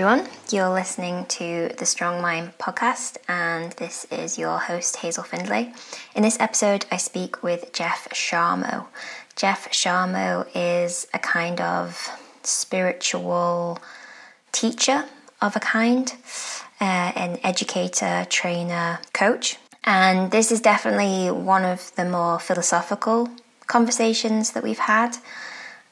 everyone. 0.00 0.26
You're 0.50 0.70
listening 0.70 1.26
to 1.26 1.74
the 1.76 1.84
Strong 1.84 2.22
Mind 2.22 2.56
podcast, 2.56 3.18
and 3.28 3.72
this 3.72 4.06
is 4.10 4.38
your 4.38 4.56
host, 4.56 4.96
Hazel 4.96 5.24
Findlay. 5.24 5.74
In 6.14 6.22
this 6.22 6.40
episode, 6.40 6.86
I 6.90 6.96
speak 6.96 7.42
with 7.42 7.70
Jeff 7.74 8.08
Charno. 8.08 8.86
Jeff 9.36 9.70
Charno 9.70 10.46
is 10.54 11.06
a 11.12 11.18
kind 11.18 11.60
of 11.60 12.08
spiritual 12.42 13.78
teacher 14.52 15.04
of 15.42 15.54
a 15.54 15.60
kind, 15.60 16.14
uh, 16.80 17.12
an 17.14 17.38
educator, 17.44 18.26
trainer, 18.30 19.00
coach. 19.12 19.58
And 19.84 20.30
this 20.30 20.50
is 20.50 20.62
definitely 20.62 21.30
one 21.30 21.66
of 21.66 21.94
the 21.96 22.06
more 22.06 22.38
philosophical 22.38 23.28
conversations 23.66 24.52
that 24.52 24.62
we've 24.62 24.78
had. 24.78 25.18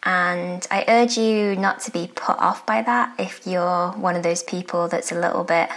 And 0.08 0.66
I 0.70 0.86
urge 0.88 1.18
you 1.18 1.54
not 1.54 1.80
to 1.80 1.90
be 1.90 2.10
put 2.14 2.38
off 2.38 2.64
by 2.64 2.80
that 2.80 3.14
if 3.18 3.46
you're 3.46 3.90
one 3.90 4.16
of 4.16 4.22
those 4.22 4.42
people 4.42 4.88
that's 4.88 5.12
a 5.12 5.20
little 5.20 5.44
bit, 5.44 5.68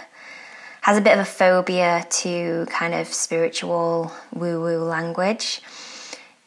has 0.83 0.97
a 0.97 1.01
bit 1.01 1.15
of 1.15 1.19
a 1.19 1.25
phobia 1.25 2.05
to 2.09 2.65
kind 2.69 2.93
of 2.93 3.07
spiritual 3.07 4.13
woo 4.33 4.61
woo 4.61 4.83
language. 4.85 5.61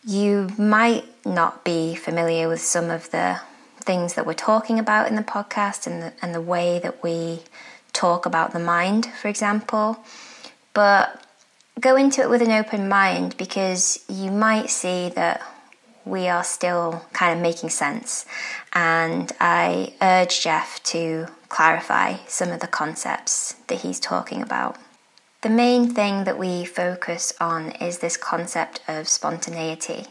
You 0.03 0.49
might 0.57 1.05
not 1.27 1.63
be 1.63 1.95
familiar 1.95 2.49
with 2.49 2.63
some 2.63 2.89
of 2.89 3.11
the 3.11 3.43
things 3.81 4.15
that 4.15 4.25
we're 4.25 4.33
talking 4.33 4.79
about 4.79 5.09
in 5.09 5.15
the 5.15 5.23
podcast 5.23 5.87
and 5.87 6.01
the, 6.01 6.15
and 6.23 6.35
the 6.35 6.41
way 6.41 6.79
that 6.79 7.03
we 7.03 7.41
talk 7.93 8.25
about 8.25 8.55
the 8.55 8.61
mind, 8.61 9.05
for 9.21 9.29
example. 9.29 9.99
But 10.73 11.23
go 11.79 11.97
into 11.97 12.23
it 12.23 12.31
with 12.31 12.41
an 12.41 12.51
open 12.51 12.89
mind 12.89 13.37
because 13.37 14.03
you 14.09 14.31
might 14.31 14.71
see 14.71 15.11
that 15.11 15.43
we 16.05 16.29
are 16.29 16.45
still 16.45 17.05
kind 17.13 17.35
of 17.35 17.43
making 17.43 17.71
sense. 17.71 18.27
And 18.73 19.33
I 19.41 19.95
urge 20.03 20.43
Jeff 20.43 20.83
to 20.85 21.29
clarify 21.49 22.17
some 22.27 22.51
of 22.51 22.61
the 22.61 22.67
concepts 22.67 23.55
that 23.69 23.81
he's 23.81 24.01
talking 24.01 24.43
about. 24.43 24.77
The 25.43 25.51
main 25.51 25.95
thing 25.95 26.25
that 26.25 26.39
we 26.39 26.65
focus 26.65 27.33
on 27.41 27.73
is 27.73 27.99
this 27.99 28.17
concept 28.17 28.81
of 28.89 29.09
spontaneity. 29.09 30.07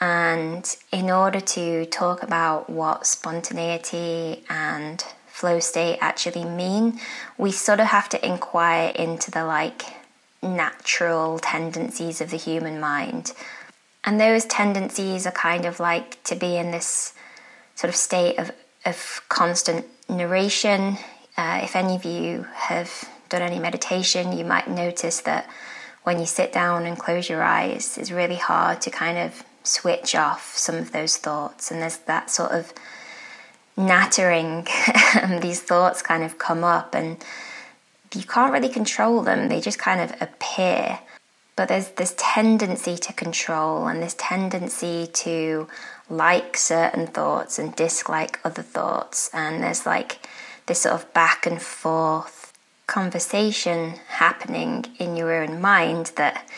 And 0.00 0.64
in 0.92 1.10
order 1.10 1.40
to 1.40 1.84
talk 1.86 2.22
about 2.22 2.70
what 2.70 3.06
spontaneity 3.06 4.44
and 4.48 5.04
flow 5.26 5.58
state 5.58 5.98
actually 6.00 6.44
mean, 6.44 7.00
we 7.36 7.50
sort 7.50 7.80
of 7.80 7.86
have 7.86 8.08
to 8.10 8.26
inquire 8.26 8.90
into 8.90 9.30
the 9.30 9.44
like 9.44 9.82
natural 10.42 11.38
tendencies 11.38 12.20
of 12.20 12.30
the 12.30 12.36
human 12.36 12.80
mind. 12.80 13.32
And 14.04 14.20
those 14.20 14.44
tendencies 14.44 15.26
are 15.26 15.32
kind 15.32 15.64
of 15.64 15.78
like 15.78 16.22
to 16.24 16.34
be 16.34 16.56
in 16.56 16.70
this 16.70 17.12
sort 17.74 17.88
of 17.88 17.96
state 17.96 18.38
of, 18.38 18.50
of 18.84 19.22
constant 19.28 19.86
narration. 20.08 20.96
Uh, 21.36 21.60
if 21.62 21.76
any 21.76 21.94
of 21.94 22.04
you 22.04 22.46
have 22.54 23.08
done 23.28 23.42
any 23.42 23.58
meditation, 23.58 24.36
you 24.36 24.44
might 24.44 24.68
notice 24.68 25.20
that 25.20 25.48
when 26.02 26.18
you 26.18 26.26
sit 26.26 26.52
down 26.52 26.86
and 26.86 26.98
close 26.98 27.28
your 27.28 27.42
eyes, 27.42 27.98
it's 27.98 28.10
really 28.10 28.36
hard 28.36 28.80
to 28.82 28.90
kind 28.90 29.18
of 29.18 29.44
switch 29.62 30.14
off 30.14 30.56
some 30.56 30.76
of 30.76 30.92
those 30.92 31.16
thoughts. 31.16 31.70
And 31.70 31.82
there's 31.82 31.98
that 31.98 32.30
sort 32.30 32.52
of 32.52 32.72
nattering, 33.76 34.66
these 35.40 35.60
thoughts 35.60 36.02
kind 36.02 36.22
of 36.22 36.38
come 36.38 36.64
up, 36.64 36.94
and 36.94 37.22
you 38.14 38.24
can't 38.24 38.52
really 38.52 38.68
control 38.68 39.22
them, 39.22 39.48
they 39.48 39.60
just 39.60 39.78
kind 39.78 40.00
of 40.00 40.20
appear. 40.20 41.00
But 41.60 41.68
there's 41.68 41.90
this 41.90 42.14
tendency 42.16 42.96
to 42.96 43.12
control 43.12 43.86
and 43.86 44.02
this 44.02 44.14
tendency 44.14 45.06
to 45.12 45.68
like 46.08 46.56
certain 46.56 47.06
thoughts 47.06 47.58
and 47.58 47.76
dislike 47.76 48.40
other 48.42 48.62
thoughts. 48.62 49.28
And 49.34 49.62
there's 49.62 49.84
like 49.84 50.26
this 50.64 50.80
sort 50.80 50.94
of 50.94 51.12
back 51.12 51.44
and 51.44 51.60
forth 51.60 52.54
conversation 52.86 53.96
happening 54.08 54.86
in 54.98 55.16
your 55.16 55.34
own 55.34 55.60
mind 55.60 56.12
that 56.16 56.48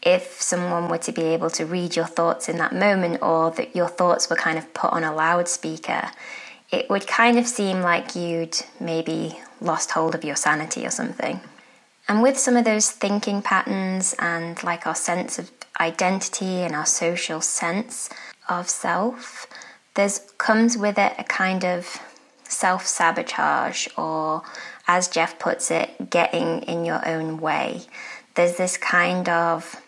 if 0.00 0.40
someone 0.40 0.88
were 0.88 1.04
to 1.04 1.12
be 1.12 1.24
able 1.24 1.50
to 1.50 1.66
read 1.66 1.94
your 1.94 2.06
thoughts 2.06 2.48
in 2.48 2.56
that 2.56 2.74
moment 2.74 3.20
or 3.20 3.50
that 3.50 3.76
your 3.76 3.88
thoughts 3.88 4.30
were 4.30 4.36
kind 4.36 4.56
of 4.56 4.72
put 4.72 4.90
on 4.90 5.04
a 5.04 5.14
loudspeaker, 5.14 6.10
it 6.70 6.88
would 6.88 7.06
kind 7.06 7.38
of 7.38 7.46
seem 7.46 7.82
like 7.82 8.16
you'd 8.16 8.56
maybe 8.80 9.38
lost 9.60 9.90
hold 9.90 10.14
of 10.14 10.24
your 10.24 10.34
sanity 10.34 10.86
or 10.86 10.90
something. 10.90 11.42
And 12.08 12.22
with 12.22 12.38
some 12.38 12.56
of 12.56 12.64
those 12.64 12.90
thinking 12.90 13.42
patterns 13.42 14.14
and 14.18 14.62
like 14.62 14.86
our 14.86 14.94
sense 14.94 15.38
of 15.38 15.50
identity 15.80 16.62
and 16.62 16.74
our 16.74 16.86
social 16.86 17.40
sense 17.40 18.08
of 18.48 18.68
self, 18.68 19.46
there's 19.94 20.20
comes 20.38 20.76
with 20.76 20.98
it 20.98 21.14
a 21.18 21.24
kind 21.24 21.64
of 21.64 22.00
self 22.44 22.86
sabotage, 22.86 23.88
or 23.96 24.42
as 24.86 25.08
Jeff 25.08 25.38
puts 25.38 25.70
it, 25.70 26.10
getting 26.10 26.62
in 26.62 26.84
your 26.84 27.06
own 27.08 27.38
way. 27.38 27.82
There's 28.34 28.56
this 28.56 28.76
kind 28.76 29.28
of 29.28 29.80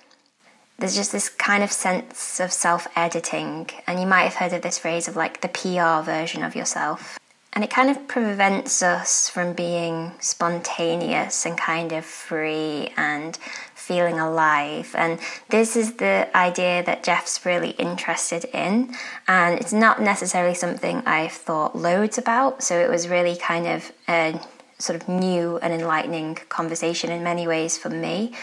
there's 0.78 0.95
just 0.95 1.11
this 1.11 1.28
kind 1.28 1.65
of 1.65 1.73
sense 1.73 2.41
of 2.41 2.53
self 2.53 2.89
editing, 2.97 3.69
and 3.87 4.01
you 4.01 4.07
might 4.07 4.23
have 4.23 4.34
heard 4.34 4.53
of 4.53 4.62
this 4.62 4.78
phrase 4.78 5.09
of 5.09 5.17
like 5.17 5.41
the 5.41 5.49
PR 5.49 6.05
version 6.05 6.43
of 6.43 6.57
yourself. 6.57 7.18
And 7.59 7.65
it 7.65 7.71
kind 7.71 7.91
of 7.91 8.07
prevents 8.07 8.85
us 8.85 9.29
from 9.29 9.53
being 9.53 10.13
spontaneous 10.21 11.45
and 11.45 11.59
kind 11.59 11.91
of 11.91 12.05
free 12.05 12.93
and 12.97 13.37
feeling 13.75 14.21
alive. 14.21 14.95
And 14.97 15.19
this 15.49 15.75
is 15.75 15.95
the 15.95 16.29
idea 16.37 16.85
that 16.85 17.03
Jeff's 17.03 17.45
really 17.45 17.71
interested 17.71 18.45
in. 18.55 18.95
And 19.27 19.59
it's 19.59 19.73
not 19.73 20.01
necessarily 20.01 20.55
something 20.55 20.99
I've 21.05 21.33
thought 21.33 21.75
loads 21.75 22.17
about. 22.17 22.63
So 22.63 22.79
it 22.79 22.89
was 22.89 23.09
really 23.09 23.35
kind 23.35 23.67
of 23.67 23.91
a 24.09 24.41
sort 24.79 25.03
of 25.03 25.09
new 25.09 25.59
and 25.59 25.73
enlightening 25.73 26.37
conversation 26.49 27.11
in 27.11 27.25
many 27.25 27.49
ways 27.49 27.77
for 27.77 27.91
me. 27.91 28.35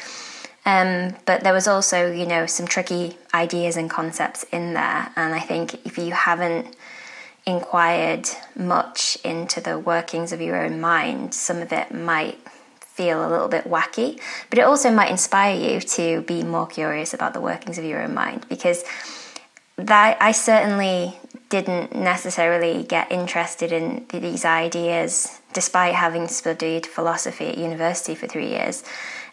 Um, 0.66 1.16
but 1.26 1.42
there 1.42 1.54
was 1.54 1.70
also, 1.70 2.12
you 2.12 2.26
know, 2.26 2.48
some 2.48 2.68
tricky 2.68 3.18
ideas 3.34 3.78
and 3.78 3.90
concepts 3.90 4.44
in 4.52 4.74
there. 4.74 5.10
And 5.16 5.34
I 5.34 5.40
think 5.40 5.86
if 5.86 5.98
you 5.98 6.12
haven't 6.12 6.76
inquired 7.46 8.28
much 8.56 9.18
into 9.24 9.62
the 9.62 9.78
workings 9.78 10.32
of 10.32 10.42
your 10.42 10.64
own 10.64 10.82
mind, 10.82 11.34
some 11.34 11.62
of 11.62 11.72
it 11.72 11.94
might 11.94 12.40
feel 12.80 13.28
a 13.28 13.30
little 13.30 13.48
bit 13.48 13.66
wacky, 13.66 14.20
but 14.50 14.58
it 14.58 14.64
also 14.64 14.90
might 14.90 15.12
inspire 15.12 15.56
you 15.56 15.80
to 15.82 16.22
be 16.22 16.44
more 16.44 16.66
curious 16.66 17.14
about 17.14 17.34
the 17.34 17.42
workings 17.42 17.78
of 17.78 17.84
your 17.84 18.02
own 18.02 18.14
mind 18.14 18.46
because 18.48 18.84
that 19.78 20.18
I 20.22 20.32
certainly 20.32 21.18
didn't 21.50 21.94
necessarily 21.94 22.84
get 22.84 23.12
interested 23.12 23.72
in 23.72 24.06
these 24.10 24.46
ideas 24.46 25.42
despite 25.54 25.94
having 25.94 26.28
studied 26.28 26.86
philosophy 26.86 27.48
at 27.48 27.58
university 27.58 28.16
for 28.16 28.28
3 28.28 28.48
years 28.48 28.84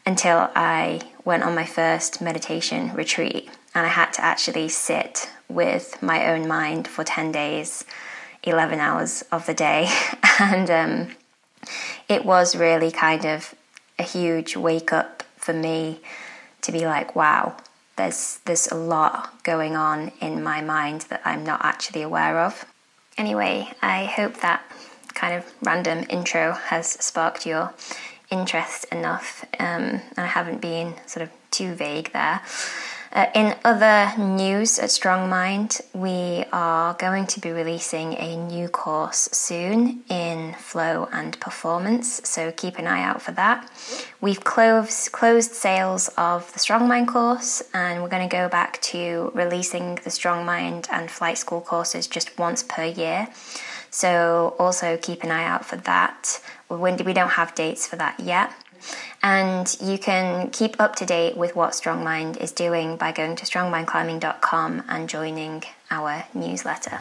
until 0.04 0.50
I 0.56 1.00
went 1.24 1.44
on 1.44 1.54
my 1.54 1.64
first 1.64 2.20
meditation 2.20 2.92
retreat. 2.94 3.48
And 3.74 3.86
I 3.86 3.90
had 3.90 4.12
to 4.14 4.24
actually 4.24 4.68
sit 4.68 5.30
with 5.48 6.02
my 6.02 6.26
own 6.32 6.48
mind 6.48 6.88
for 6.88 7.04
10 7.04 7.32
days, 7.32 7.84
11 8.44 8.80
hours 8.80 9.22
of 9.32 9.46
the 9.46 9.54
day. 9.54 9.88
And 10.40 10.70
um, 10.70 11.08
it 12.08 12.24
was 12.24 12.56
really 12.56 12.90
kind 12.90 13.26
of 13.26 13.54
a 13.98 14.02
huge 14.02 14.56
wake 14.56 14.92
up 14.92 15.22
for 15.36 15.52
me 15.52 16.00
to 16.62 16.72
be 16.72 16.86
like, 16.86 17.14
wow, 17.14 17.56
there's, 17.96 18.40
there's 18.46 18.66
a 18.68 18.74
lot 18.74 19.44
going 19.44 19.76
on 19.76 20.10
in 20.20 20.42
my 20.42 20.62
mind 20.62 21.02
that 21.02 21.20
I'm 21.24 21.44
not 21.44 21.64
actually 21.64 22.02
aware 22.02 22.40
of. 22.40 22.64
Anyway, 23.18 23.70
I 23.82 24.06
hope 24.06 24.40
that 24.40 24.64
kind 25.14 25.34
of 25.34 25.52
random 25.62 26.06
intro 26.08 26.52
has 26.52 26.90
sparked 26.92 27.46
your 27.46 27.74
interest 28.30 28.86
enough. 28.86 29.44
Um, 29.60 30.00
I 30.16 30.26
haven't 30.26 30.60
been 30.60 30.94
sort 31.06 31.24
of 31.24 31.30
too 31.50 31.74
vague 31.74 32.12
there. 32.12 32.40
Uh, 33.12 33.26
in 33.34 33.54
other 33.62 34.10
news 34.16 34.78
at 34.78 34.90
Strong 34.90 35.28
Mind, 35.28 35.82
we 35.92 36.46
are 36.50 36.94
going 36.94 37.26
to 37.26 37.40
be 37.40 37.50
releasing 37.50 38.14
a 38.14 38.36
new 38.36 38.68
course 38.68 39.28
soon 39.32 40.02
in 40.08 40.54
flow 40.54 41.10
and 41.12 41.38
performance, 41.38 42.22
so 42.24 42.50
keep 42.52 42.78
an 42.78 42.86
eye 42.86 43.02
out 43.02 43.20
for 43.20 43.32
that. 43.32 43.70
We've 44.22 44.42
closed, 44.42 45.12
closed 45.12 45.52
sales 45.52 46.08
of 46.16 46.50
the 46.54 46.58
Strong 46.58 46.88
Mind 46.88 47.06
course, 47.06 47.62
and 47.74 48.02
we're 48.02 48.08
going 48.08 48.26
to 48.26 48.34
go 48.34 48.48
back 48.48 48.80
to 48.82 49.30
releasing 49.34 49.96
the 49.96 50.10
Strong 50.10 50.46
Mind 50.46 50.88
and 50.90 51.10
Flight 51.10 51.36
School 51.36 51.60
courses 51.60 52.06
just 52.06 52.38
once 52.38 52.62
per 52.62 52.84
year. 52.84 53.28
So, 53.90 54.56
also 54.58 54.96
keep 54.96 55.22
an 55.22 55.30
eye 55.30 55.44
out 55.44 55.66
for 55.66 55.76
that. 55.76 56.40
We 56.70 57.12
don't 57.12 57.32
have 57.32 57.54
dates 57.54 57.86
for 57.86 57.96
that 57.96 58.18
yet. 58.20 58.54
And 59.22 59.76
you 59.80 59.98
can 59.98 60.50
keep 60.50 60.80
up 60.80 60.96
to 60.96 61.06
date 61.06 61.36
with 61.36 61.54
what 61.54 61.74
Strong 61.74 62.02
Mind 62.02 62.36
is 62.38 62.50
doing 62.50 62.96
by 62.96 63.12
going 63.12 63.36
to 63.36 63.44
strongmindclimbing.com 63.44 64.84
and 64.88 65.08
joining 65.08 65.62
our 65.90 66.24
newsletter. 66.34 67.00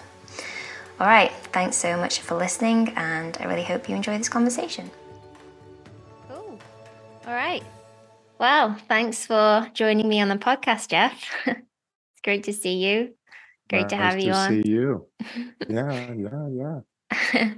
All 0.99 1.07
right, 1.07 1.31
thanks 1.51 1.77
so 1.77 1.97
much 1.97 2.19
for 2.19 2.35
listening, 2.35 2.89
and 2.95 3.35
I 3.39 3.45
really 3.45 3.63
hope 3.63 3.89
you 3.89 3.95
enjoy 3.95 4.19
this 4.19 4.29
conversation. 4.29 4.91
Cool. 6.29 6.59
All 7.25 7.33
right. 7.33 7.63
Well, 8.37 8.77
thanks 8.87 9.25
for 9.25 9.67
joining 9.73 10.07
me 10.07 10.21
on 10.21 10.29
the 10.29 10.35
podcast, 10.35 10.89
Jeff. 10.89 11.23
it's 11.47 12.21
great 12.23 12.43
to 12.43 12.53
see 12.53 12.75
you. 12.75 13.15
Great 13.67 13.89
to 13.89 13.95
have 13.95 14.19
you 14.19 14.31
on. 14.31 14.49
to 14.49 14.57
on. 14.57 14.63
See 14.63 14.69
you. 14.69 15.07
Yeah, 15.69 16.13
yeah, 16.13 16.47
yeah. 17.33 17.53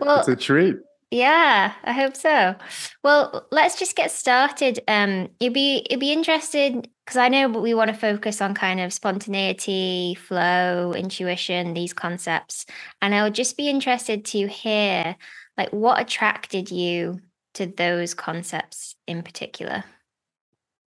well, 0.00 0.18
it's 0.20 0.28
a 0.28 0.36
treat. 0.36 0.76
Yeah, 1.10 1.72
I 1.84 1.92
hope 1.92 2.16
so. 2.16 2.54
Well, 3.02 3.46
let's 3.50 3.78
just 3.78 3.96
get 3.96 4.10
started. 4.10 4.80
Um, 4.86 5.30
you'd 5.40 5.54
be 5.54 5.86
you'd 5.90 6.00
be 6.00 6.12
interested 6.12 6.88
because 7.04 7.16
I 7.16 7.28
know 7.28 7.48
we 7.48 7.72
want 7.72 7.88
to 7.88 7.96
focus 7.96 8.42
on 8.42 8.54
kind 8.54 8.78
of 8.78 8.92
spontaneity, 8.92 10.14
flow, 10.16 10.92
intuition, 10.92 11.72
these 11.72 11.94
concepts, 11.94 12.66
and 13.00 13.14
I 13.14 13.22
would 13.22 13.34
just 13.34 13.56
be 13.56 13.70
interested 13.70 14.26
to 14.26 14.46
hear 14.46 15.16
like 15.56 15.70
what 15.70 15.98
attracted 15.98 16.70
you 16.70 17.20
to 17.54 17.66
those 17.66 18.12
concepts 18.12 18.94
in 19.06 19.22
particular. 19.22 19.84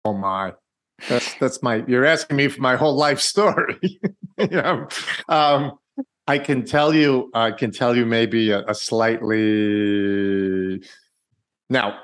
Oh 0.05 0.13
my, 0.13 0.53
that's 1.09 1.33
that's 1.39 1.63
my. 1.63 1.83
You're 1.87 2.05
asking 2.05 2.37
me 2.37 2.47
for 2.47 2.61
my 2.61 2.75
whole 2.75 2.95
life 2.95 3.19
story. 3.19 3.79
you 4.37 4.47
know, 4.47 4.87
um, 5.29 5.79
I 6.31 6.39
can 6.39 6.63
tell 6.63 6.95
you, 6.95 7.29
I 7.33 7.51
can 7.51 7.71
tell 7.71 7.93
you 7.93 8.05
maybe 8.05 8.51
a, 8.51 8.63
a 8.65 8.73
slightly. 8.73 10.81
Now, 11.69 11.99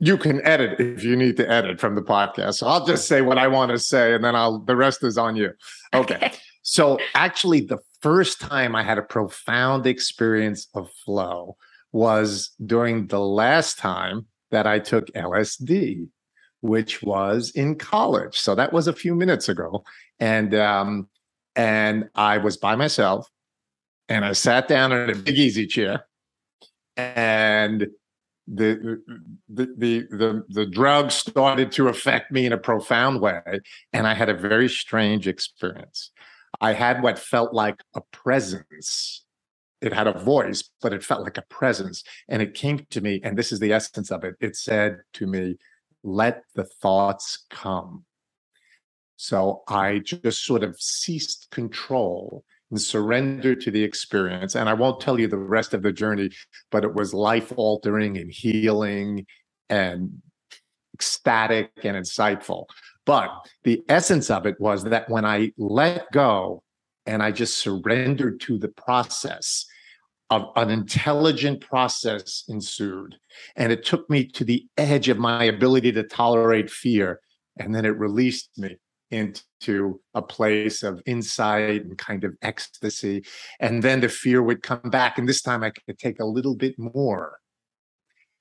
you 0.00 0.16
can 0.16 0.44
edit 0.44 0.80
if 0.80 1.04
you 1.04 1.14
need 1.14 1.36
to 1.36 1.48
edit 1.48 1.78
from 1.78 1.94
the 1.94 2.02
podcast. 2.02 2.54
So 2.54 2.66
I'll 2.66 2.84
just 2.84 3.06
say 3.06 3.20
what 3.20 3.38
I 3.38 3.46
want 3.46 3.70
to 3.70 3.78
say, 3.78 4.14
and 4.14 4.24
then 4.24 4.34
I'll. 4.34 4.58
The 4.58 4.74
rest 4.74 5.04
is 5.04 5.16
on 5.16 5.36
you. 5.36 5.52
Okay. 5.94 6.16
okay. 6.16 6.32
So 6.62 6.98
actually, 7.14 7.60
the 7.60 7.78
first 8.00 8.40
time 8.40 8.74
I 8.74 8.82
had 8.82 8.98
a 8.98 9.02
profound 9.02 9.86
experience 9.86 10.66
of 10.74 10.90
flow 11.04 11.56
was 11.92 12.50
during 12.66 13.06
the 13.06 13.20
last 13.20 13.78
time 13.78 14.26
that 14.50 14.66
I 14.66 14.80
took 14.80 15.06
LSD, 15.12 16.08
which 16.62 17.00
was 17.00 17.50
in 17.50 17.76
college. 17.76 18.40
So 18.40 18.56
that 18.56 18.72
was 18.72 18.88
a 18.88 18.92
few 18.92 19.14
minutes 19.14 19.48
ago, 19.48 19.84
and 20.18 20.52
um, 20.52 21.08
and 21.54 22.08
I 22.16 22.38
was 22.38 22.56
by 22.56 22.74
myself 22.74 23.28
and 24.12 24.26
I 24.26 24.32
sat 24.32 24.68
down 24.68 24.92
in 24.92 25.08
a 25.08 25.14
big 25.14 25.38
easy 25.38 25.66
chair, 25.66 26.04
and 26.98 27.88
the 28.46 29.00
the 29.48 29.66
the 29.78 30.06
the, 30.10 30.44
the 30.50 30.66
drug 30.66 31.10
started 31.10 31.72
to 31.72 31.88
affect 31.88 32.30
me 32.30 32.44
in 32.44 32.52
a 32.52 32.58
profound 32.58 33.22
way, 33.22 33.40
and 33.94 34.06
I 34.06 34.12
had 34.12 34.28
a 34.28 34.34
very 34.34 34.68
strange 34.68 35.26
experience. 35.26 36.10
I 36.60 36.74
had 36.74 37.02
what 37.02 37.18
felt 37.18 37.54
like 37.54 37.82
a 37.94 38.02
presence. 38.12 39.24
It 39.80 39.94
had 39.94 40.06
a 40.06 40.18
voice, 40.18 40.62
but 40.82 40.92
it 40.92 41.02
felt 41.02 41.22
like 41.22 41.38
a 41.38 41.48
presence. 41.48 42.04
And 42.28 42.42
it 42.42 42.52
came 42.52 42.86
to 42.90 43.00
me, 43.00 43.18
and 43.24 43.36
this 43.38 43.50
is 43.50 43.60
the 43.60 43.72
essence 43.72 44.10
of 44.10 44.24
it. 44.24 44.34
It 44.40 44.56
said 44.56 44.98
to 45.14 45.26
me, 45.26 45.56
Let 46.04 46.42
the 46.54 46.64
thoughts 46.64 47.46
come. 47.50 48.04
So 49.16 49.62
I 49.68 50.00
just 50.00 50.44
sort 50.44 50.62
of 50.62 50.78
ceased 50.78 51.48
control 51.50 52.44
and 52.72 52.80
surrender 52.80 53.54
to 53.54 53.70
the 53.70 53.84
experience. 53.84 54.56
And 54.56 54.68
I 54.68 54.74
won't 54.74 55.00
tell 55.00 55.20
you 55.20 55.28
the 55.28 55.36
rest 55.36 55.74
of 55.74 55.82
the 55.82 55.92
journey, 55.92 56.30
but 56.70 56.84
it 56.84 56.94
was 56.94 57.14
life 57.14 57.52
altering 57.56 58.16
and 58.16 58.32
healing 58.32 59.26
and 59.68 60.10
ecstatic 60.94 61.70
and 61.84 61.96
insightful. 61.96 62.64
But 63.04 63.30
the 63.62 63.82
essence 63.88 64.30
of 64.30 64.46
it 64.46 64.58
was 64.58 64.84
that 64.84 65.08
when 65.10 65.24
I 65.24 65.52
let 65.58 66.10
go 66.12 66.62
and 67.06 67.22
I 67.22 67.30
just 67.30 67.58
surrendered 67.58 68.40
to 68.42 68.58
the 68.58 68.68
process, 68.68 69.66
of 70.30 70.50
an 70.56 70.70
intelligent 70.70 71.60
process 71.60 72.44
ensued. 72.48 73.16
And 73.54 73.70
it 73.70 73.84
took 73.84 74.08
me 74.08 74.24
to 74.28 74.44
the 74.44 74.66
edge 74.78 75.10
of 75.10 75.18
my 75.18 75.44
ability 75.44 75.92
to 75.92 76.04
tolerate 76.04 76.70
fear. 76.70 77.20
And 77.58 77.74
then 77.74 77.84
it 77.84 77.98
released 77.98 78.48
me 78.56 78.78
into 79.12 80.00
a 80.14 80.22
place 80.22 80.82
of 80.82 81.02
insight 81.06 81.84
and 81.84 81.98
kind 81.98 82.24
of 82.24 82.34
ecstasy. 82.42 83.24
And 83.60 83.82
then 83.82 84.00
the 84.00 84.08
fear 84.08 84.42
would 84.42 84.62
come 84.62 84.80
back. 84.90 85.18
And 85.18 85.28
this 85.28 85.42
time 85.42 85.62
I 85.62 85.70
could 85.70 85.98
take 85.98 86.18
a 86.18 86.24
little 86.24 86.56
bit 86.56 86.78
more. 86.78 87.38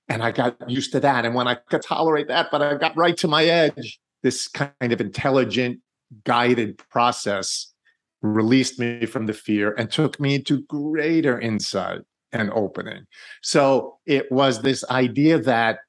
And 0.09 0.23
I 0.23 0.31
got 0.31 0.57
used 0.69 0.91
to 0.94 1.00
that. 1.01 1.25
And 1.25 1.35
when 1.35 1.47
I 1.47 1.56
could 1.56 1.81
tolerate 1.81 2.27
that, 2.29 2.47
but 2.51 2.62
I 2.62 2.75
got 2.75 2.97
right 2.97 3.15
to 3.18 3.27
my 3.27 3.45
edge, 3.45 4.00
this 4.23 4.47
kind 4.47 4.71
of 4.81 5.00
intelligent, 5.00 5.79
guided 6.25 6.77
process 6.89 7.74
released 8.21 8.79
me 8.79 9.06
from 9.06 9.25
the 9.25 9.33
fear 9.33 9.74
and 9.77 9.89
took 9.89 10.19
me 10.19 10.35
into 10.35 10.63
greater 10.63 11.39
insight 11.39 12.01
and 12.31 12.51
opening. 12.51 13.06
So 13.41 13.97
it 14.06 14.31
was 14.31 14.62
this 14.62 14.83
idea 14.89 15.39
that 15.39 15.79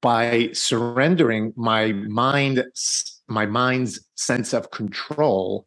by 0.00 0.50
surrendering 0.52 1.52
my 1.56 1.92
mind 1.92 2.64
my 3.28 3.46
mind's 3.46 4.00
sense 4.16 4.52
of 4.52 4.70
control, 4.70 5.66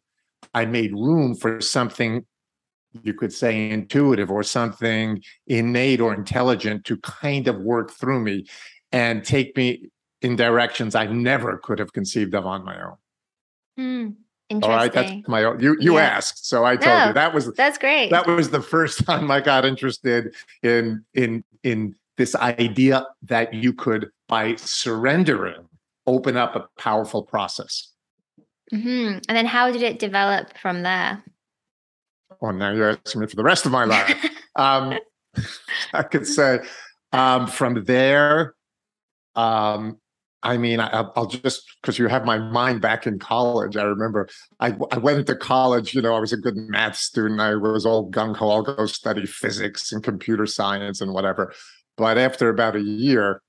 I 0.54 0.66
made 0.66 0.92
room 0.92 1.34
for 1.34 1.60
something 1.60 2.26
you 3.02 3.14
could 3.14 3.32
say 3.32 3.70
intuitive 3.70 4.30
or 4.30 4.42
something 4.42 5.22
innate 5.46 6.00
or 6.00 6.12
intelligent 6.12 6.84
to 6.84 6.96
kind 6.98 7.48
of 7.48 7.58
work 7.60 7.90
through 7.90 8.20
me 8.20 8.46
and 8.90 9.24
take 9.24 9.56
me 9.56 9.90
in 10.20 10.36
directions 10.36 10.94
I 10.94 11.06
never 11.06 11.58
could 11.58 11.78
have 11.78 11.92
conceived 11.92 12.34
of 12.34 12.46
on 12.46 12.64
my 12.64 12.80
own. 12.82 12.96
Mm, 13.78 14.14
interesting. 14.50 14.70
All 14.70 14.76
right, 14.76 14.92
that's 14.92 15.28
my 15.28 15.44
own. 15.44 15.60
You 15.60 15.76
you 15.80 15.94
yeah. 15.94 16.02
asked, 16.02 16.46
so 16.46 16.64
I 16.64 16.76
told 16.76 16.98
no, 16.98 17.06
you 17.08 17.12
that 17.14 17.34
was 17.34 17.52
that's 17.54 17.78
great. 17.78 18.10
That 18.10 18.26
was 18.26 18.50
the 18.50 18.60
first 18.60 19.04
time 19.06 19.30
I 19.30 19.40
got 19.40 19.64
interested 19.64 20.34
in 20.62 21.04
in 21.14 21.42
in 21.62 21.94
this 22.18 22.34
idea 22.36 23.06
that 23.22 23.54
you 23.54 23.72
could 23.72 24.10
by 24.28 24.54
surrendering 24.56 25.66
open 26.06 26.36
up 26.36 26.56
a 26.56 26.68
powerful 26.78 27.22
process. 27.22 27.92
Mm-hmm. 28.72 29.18
And 29.28 29.36
then 29.36 29.46
how 29.46 29.70
did 29.70 29.82
it 29.82 29.98
develop 29.98 30.56
from 30.58 30.82
there? 30.82 31.22
Well, 32.40 32.52
now 32.52 32.72
you're 32.72 32.90
asking 32.90 33.20
me 33.20 33.26
for 33.26 33.36
the 33.36 33.42
rest 33.42 33.66
of 33.66 33.72
my 33.72 33.84
life. 33.84 34.30
um, 34.56 34.98
I 35.92 36.02
could 36.02 36.26
say 36.26 36.60
um, 37.12 37.46
from 37.46 37.84
there, 37.84 38.54
um, 39.36 39.98
I 40.42 40.56
mean, 40.56 40.80
I, 40.80 41.04
will 41.14 41.26
just 41.26 41.62
because 41.80 41.98
you 41.98 42.08
have 42.08 42.24
my 42.24 42.36
mind 42.38 42.80
back 42.80 43.06
in 43.06 43.20
college. 43.20 43.76
I 43.76 43.84
remember 43.84 44.28
I, 44.58 44.74
I 44.90 44.98
went 44.98 45.24
to 45.28 45.36
college. 45.36 45.94
You 45.94 46.02
know, 46.02 46.16
I 46.16 46.18
was 46.18 46.32
a 46.32 46.36
good 46.36 46.56
math 46.56 46.96
student. 46.96 47.40
I 47.40 47.54
was 47.54 47.86
all 47.86 48.10
gung 48.10 48.36
ho. 48.36 48.50
I'll 48.50 48.62
go 48.62 48.86
study 48.86 49.24
physics 49.24 49.92
and 49.92 50.02
computer 50.02 50.46
science 50.46 51.00
and 51.00 51.12
whatever. 51.12 51.52
But 51.96 52.18
after 52.18 52.48
about 52.48 52.74
a 52.74 52.82
year, 52.82 53.40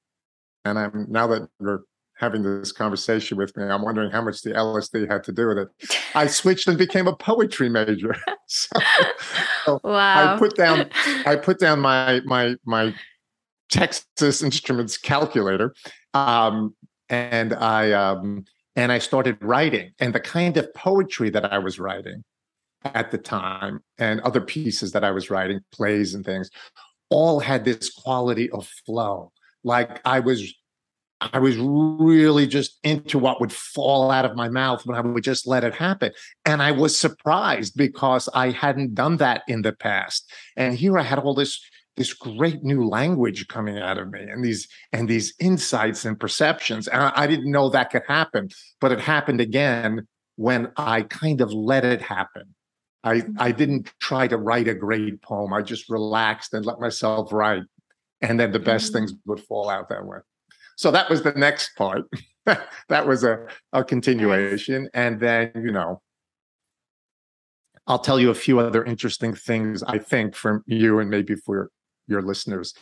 and 0.66 0.78
I'm 0.78 1.08
now 1.10 1.26
that 1.28 1.48
we're 1.60 1.80
having 2.24 2.42
this 2.42 2.72
conversation 2.72 3.38
with 3.38 3.56
me. 3.58 3.66
I'm 3.66 3.82
wondering 3.82 4.10
how 4.10 4.22
much 4.22 4.42
the 4.42 4.52
LSD 4.52 5.12
had 5.12 5.26
to 5.26 5.34
do 5.34 5.50
with 5.50 5.58
it. 5.58 5.68
I 6.16 6.28
switched 6.28 6.70
and 6.70 6.78
became 6.78 7.06
a 7.06 7.16
poetry 7.16 7.68
major. 7.68 8.16
so, 8.48 8.80
so 9.66 9.80
wow. 9.84 10.36
I 10.36 10.40
put 10.40 10.56
down 10.56 10.90
I 11.26 11.36
put 11.36 11.60
down 11.60 11.82
my 11.82 12.22
my 12.24 12.56
my 12.66 12.96
Texas 13.70 14.42
Instruments 14.42 14.98
calculator, 14.98 15.76
um, 16.14 16.74
and 17.10 17.54
I 17.54 17.92
um, 17.92 18.46
and 18.78 18.92
I 18.92 19.00
started 19.00 19.38
writing. 19.42 19.92
And 20.00 20.16
the 20.16 20.22
kind 20.22 20.56
of 20.56 20.74
poetry 20.74 21.30
that 21.32 21.52
I 21.52 21.58
was 21.58 21.78
writing 21.78 22.24
at 22.86 23.12
the 23.12 23.18
time, 23.18 23.82
and 23.98 24.22
other 24.22 24.42
pieces 24.42 24.94
that 24.94 25.04
I 25.04 25.12
was 25.12 25.30
writing, 25.30 25.60
plays 25.74 26.14
and 26.14 26.24
things, 26.24 26.50
all 27.10 27.42
had 27.42 27.66
this 27.66 27.92
quality 27.92 28.50
of 28.52 28.66
flow. 28.86 29.34
Like 29.66 30.00
I 30.06 30.22
was 30.22 30.54
I 31.32 31.40
was 31.40 31.58
really 31.58 32.48
just 32.48 32.80
into 32.84 33.18
what 33.20 33.40
would 33.40 33.54
fall 33.54 34.12
out 34.12 34.26
of 34.26 34.36
my 34.36 34.50
mouth 34.50 34.86
when 34.86 34.98
I 34.98 35.02
would 35.02 35.24
just 35.24 35.48
let 35.48 35.64
it 35.64 35.74
happen. 35.74 36.12
And 36.46 36.62
I 36.62 36.72
was 36.72 36.98
surprised 36.98 37.78
because 37.78 38.28
I 38.34 38.50
hadn't 38.52 38.96
done 38.96 39.18
that 39.18 39.44
in 39.48 39.62
the 39.62 39.74
past. 39.74 40.32
And 40.58 40.76
here 40.76 40.98
I 40.98 41.04
had 41.04 41.20
all 41.20 41.34
this 41.34 41.60
this 41.96 42.14
great 42.14 42.64
new 42.64 42.88
language 42.88 43.48
coming 43.48 43.78
out 43.78 44.00
of 44.00 44.10
me 44.10 44.22
and 44.22 44.44
these 44.44 44.68
and 44.92 45.08
these 45.08 45.34
insights 45.40 46.06
and 46.06 46.20
perceptions. 46.20 46.88
And 46.88 47.02
I, 47.02 47.12
I 47.16 47.28
didn't 47.28 47.52
know 47.52 47.70
that 47.70 47.92
could 47.92 48.04
happen, 48.08 48.50
but 48.82 48.92
it 48.92 49.00
happened 49.00 49.40
again 49.40 50.08
when 50.36 50.72
I 50.76 51.04
kind 51.04 51.42
of 51.42 51.54
let 51.54 51.86
it 51.86 52.02
happen. 52.02 52.56
I, 53.04 53.24
I 53.38 53.52
didn't 53.52 53.92
try 54.00 54.28
to 54.28 54.38
write 54.38 54.68
a 54.68 54.74
great 54.74 55.22
poem. 55.22 55.54
I 55.54 55.62
just 55.62 55.90
relaxed 55.90 56.54
and 56.54 56.66
let 56.66 56.80
myself 56.80 57.34
write. 57.34 57.64
And 58.22 58.40
then 58.40 58.52
the 58.52 58.60
best 58.60 58.88
mm-hmm. 58.88 59.00
things 59.00 59.14
would 59.26 59.42
fall 59.42 59.70
out 59.70 59.90
that 59.90 60.06
way. 60.06 60.20
So 60.78 60.92
that 60.92 61.10
was 61.10 61.24
the 61.24 61.34
next 61.34 61.76
part. 61.76 62.04
that 62.46 63.08
was 63.08 63.24
a, 63.24 63.48
a 63.72 63.84
continuation. 63.84 64.90
And 64.94 65.20
then, 65.20 65.52
you 65.56 65.72
know, 65.72 66.02
I'll 67.88 68.00
tell 68.00 68.20
you 68.20 68.30
a 68.30 68.36
few 68.36 68.60
other 68.60 68.84
interesting 68.84 69.34
things, 69.34 69.84
I 69.84 69.98
think, 69.98 70.36
from 70.36 70.64
you 70.66 71.00
and 71.00 71.10
maybe 71.10 71.36
for 71.36 71.70
your 72.08 72.22
listeners. 72.22 72.74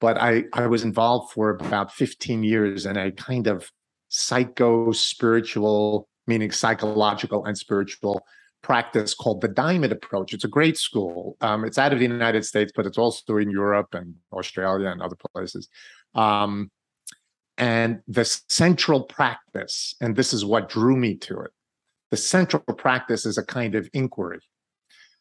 But 0.00 0.18
I, 0.18 0.44
I 0.52 0.66
was 0.66 0.82
involved 0.82 1.32
for 1.32 1.50
about 1.50 1.92
15 1.92 2.42
years 2.42 2.86
in 2.86 2.96
a 2.96 3.10
kind 3.12 3.46
of 3.46 3.70
psycho 4.08 4.92
spiritual, 4.92 6.08
meaning 6.26 6.50
psychological 6.50 7.44
and 7.44 7.56
spiritual 7.56 8.24
practice 8.62 9.14
called 9.14 9.40
the 9.40 9.48
Diamond 9.48 9.92
Approach. 9.92 10.34
It's 10.34 10.44
a 10.44 10.48
great 10.48 10.76
school. 10.76 11.36
Um, 11.40 11.64
it's 11.64 11.78
out 11.78 11.92
of 11.92 11.98
the 11.98 12.04
United 12.04 12.44
States, 12.44 12.72
but 12.74 12.86
it's 12.86 12.98
also 12.98 13.36
in 13.36 13.50
Europe 13.50 13.94
and 13.94 14.14
Australia 14.32 14.88
and 14.88 15.00
other 15.00 15.16
places. 15.34 15.68
Um, 16.14 16.70
and 17.58 18.00
the 18.06 18.24
central 18.48 19.02
practice, 19.02 19.94
and 20.00 20.16
this 20.16 20.32
is 20.32 20.44
what 20.44 20.68
drew 20.68 20.96
me 20.96 21.14
to 21.16 21.40
it, 21.40 21.50
the 22.10 22.16
central 22.16 22.62
practice 22.62 23.26
is 23.26 23.38
a 23.38 23.44
kind 23.44 23.74
of 23.74 23.88
inquiry. 23.92 24.40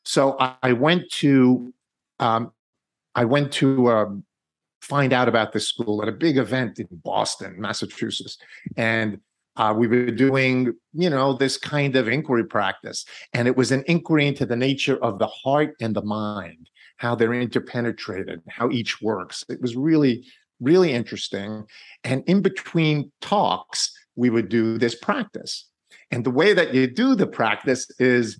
So 0.04 0.38
I, 0.40 0.56
I 0.62 0.74
went 0.74 1.10
to 1.14 1.74
um, 2.20 2.52
I 3.16 3.26
went 3.26 3.52
to 3.54 3.90
um, 3.90 4.24
find 4.82 5.14
out 5.14 5.28
about 5.28 5.52
this 5.52 5.68
school 5.68 6.02
at 6.02 6.08
a 6.08 6.12
big 6.12 6.38
event 6.38 6.80
in 6.80 6.88
Boston, 6.92 7.60
Massachusetts. 7.60 8.38
And 8.78 9.20
uh, 9.56 9.74
we 9.76 9.88
were 9.88 10.12
doing, 10.12 10.74
you 10.94 11.10
know, 11.10 11.34
this 11.34 11.58
kind 11.58 11.96
of 11.96 12.08
inquiry 12.08 12.46
practice. 12.46 13.06
And 13.34 13.48
it 13.48 13.56
was 13.56 13.72
an 13.72 13.84
inquiry 13.88 14.28
into 14.28 14.46
the 14.46 14.56
nature 14.56 15.02
of 15.04 15.18
the 15.18 15.28
heart 15.28 15.76
and 15.82 15.96
the 15.96 16.04
mind, 16.04 16.70
how 16.98 17.16
they're 17.16 17.34
interpenetrated, 17.34 18.42
how 18.50 18.70
each 18.70 19.02
works. 19.02 19.44
It 19.50 19.62
was 19.62 19.76
really, 19.76 20.26
really 20.60 20.94
interesting. 20.94 21.66
And 22.04 22.24
in 22.28 22.42
between 22.42 23.12
talks, 23.22 23.92
we 24.16 24.30
would 24.30 24.50
do 24.50 24.78
this 24.78 24.96
practice. 24.96 25.68
And 26.12 26.24
the 26.24 26.32
way 26.32 26.54
that 26.54 26.74
you 26.74 26.88
do 26.88 27.16
the 27.16 27.28
practice 27.28 27.90
is 28.00 28.40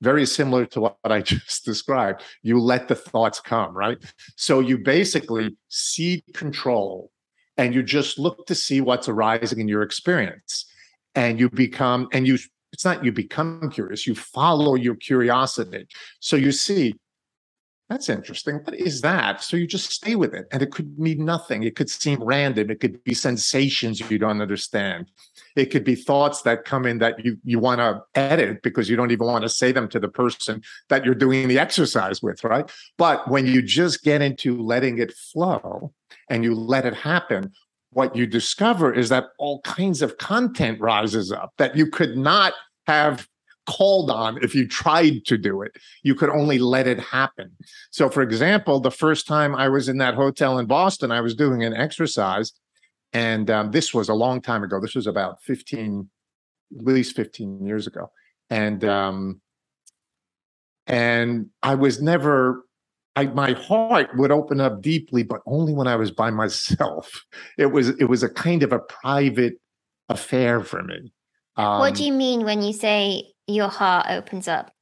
very 0.00 0.24
similar 0.26 0.64
to 0.66 0.80
what 0.80 0.96
I 1.04 1.20
just 1.22 1.64
described. 1.64 2.22
You 2.42 2.58
let 2.58 2.88
the 2.88 2.94
thoughts 2.94 3.40
come, 3.40 3.76
right? 3.76 3.98
So 4.36 4.60
you 4.60 4.78
basically 4.78 5.56
cede 5.68 6.24
control 6.34 7.10
and 7.56 7.74
you 7.74 7.82
just 7.82 8.18
look 8.18 8.46
to 8.46 8.54
see 8.54 8.80
what's 8.80 9.08
arising 9.08 9.60
in 9.60 9.68
your 9.68 9.82
experience. 9.82 10.66
And 11.14 11.38
you 11.38 11.50
become, 11.50 12.08
and 12.12 12.26
you, 12.26 12.38
it's 12.72 12.84
not 12.84 13.04
you 13.04 13.12
become 13.12 13.68
curious, 13.70 14.06
you 14.06 14.14
follow 14.14 14.76
your 14.76 14.94
curiosity. 14.94 15.86
So 16.20 16.36
you 16.36 16.52
see, 16.52 16.94
that's 17.90 18.08
interesting. 18.08 18.60
What 18.62 18.76
is 18.76 19.00
that? 19.00 19.42
So 19.42 19.56
you 19.56 19.66
just 19.66 19.90
stay 19.90 20.14
with 20.14 20.32
it. 20.32 20.46
And 20.52 20.62
it 20.62 20.70
could 20.70 20.96
mean 20.96 21.24
nothing. 21.24 21.64
It 21.64 21.74
could 21.74 21.90
seem 21.90 22.22
random. 22.22 22.70
It 22.70 22.78
could 22.78 23.02
be 23.02 23.14
sensations 23.14 24.00
you 24.08 24.16
don't 24.16 24.40
understand. 24.40 25.10
It 25.56 25.66
could 25.66 25.82
be 25.82 25.96
thoughts 25.96 26.42
that 26.42 26.64
come 26.64 26.86
in 26.86 26.98
that 26.98 27.24
you, 27.24 27.36
you 27.42 27.58
want 27.58 27.80
to 27.80 28.00
edit 28.14 28.62
because 28.62 28.88
you 28.88 28.94
don't 28.94 29.10
even 29.10 29.26
want 29.26 29.42
to 29.42 29.48
say 29.48 29.72
them 29.72 29.88
to 29.88 29.98
the 29.98 30.06
person 30.06 30.62
that 30.88 31.04
you're 31.04 31.16
doing 31.16 31.48
the 31.48 31.58
exercise 31.58 32.22
with, 32.22 32.44
right? 32.44 32.70
But 32.96 33.28
when 33.28 33.44
you 33.44 33.60
just 33.60 34.04
get 34.04 34.22
into 34.22 34.62
letting 34.62 34.98
it 34.98 35.12
flow 35.12 35.92
and 36.28 36.44
you 36.44 36.54
let 36.54 36.86
it 36.86 36.94
happen, 36.94 37.50
what 37.90 38.14
you 38.14 38.24
discover 38.24 38.94
is 38.94 39.08
that 39.08 39.30
all 39.36 39.62
kinds 39.62 40.00
of 40.00 40.16
content 40.16 40.80
rises 40.80 41.32
up 41.32 41.54
that 41.58 41.76
you 41.76 41.88
could 41.88 42.16
not 42.16 42.52
have 42.86 43.26
called 43.70 44.10
on 44.10 44.42
if 44.42 44.54
you 44.54 44.66
tried 44.66 45.24
to 45.26 45.38
do 45.38 45.62
it. 45.62 45.72
You 46.02 46.14
could 46.14 46.30
only 46.30 46.58
let 46.58 46.86
it 46.86 46.98
happen. 47.00 47.50
So, 47.90 48.08
for 48.10 48.22
example, 48.22 48.80
the 48.80 48.90
first 48.90 49.26
time 49.26 49.54
I 49.54 49.68
was 49.68 49.88
in 49.88 49.98
that 49.98 50.14
hotel 50.14 50.58
in 50.58 50.66
Boston, 50.66 51.12
I 51.12 51.20
was 51.20 51.34
doing 51.34 51.62
an 51.62 51.74
exercise. 51.74 52.52
And 53.12 53.50
um, 53.50 53.70
this 53.70 53.94
was 53.94 54.08
a 54.08 54.14
long 54.14 54.40
time 54.40 54.62
ago. 54.62 54.80
This 54.80 54.94
was 54.94 55.06
about 55.06 55.42
15, 55.42 56.08
at 56.78 56.84
least 56.84 57.16
15 57.16 57.64
years 57.64 57.86
ago. 57.86 58.10
And 58.48 58.84
um, 58.84 59.40
and 60.86 61.46
I 61.62 61.76
was 61.76 62.02
never 62.02 62.64
I, 63.16 63.26
my 63.26 63.52
heart 63.52 64.16
would 64.16 64.30
open 64.30 64.60
up 64.60 64.80
deeply, 64.80 65.22
but 65.22 65.40
only 65.46 65.72
when 65.72 65.86
I 65.86 65.96
was 65.96 66.10
by 66.10 66.30
myself. 66.30 67.24
It 67.58 67.66
was 67.66 67.88
it 67.88 68.04
was 68.04 68.22
a 68.22 68.28
kind 68.28 68.62
of 68.62 68.72
a 68.72 68.78
private 68.78 69.54
affair 70.08 70.62
for 70.62 70.82
me. 70.82 71.12
Um, 71.56 71.80
what 71.80 71.94
do 71.94 72.04
you 72.04 72.12
mean 72.12 72.44
when 72.44 72.62
you 72.62 72.72
say 72.72 73.24
your 73.54 73.68
heart 73.68 74.06
opens 74.08 74.48
up? 74.48 74.72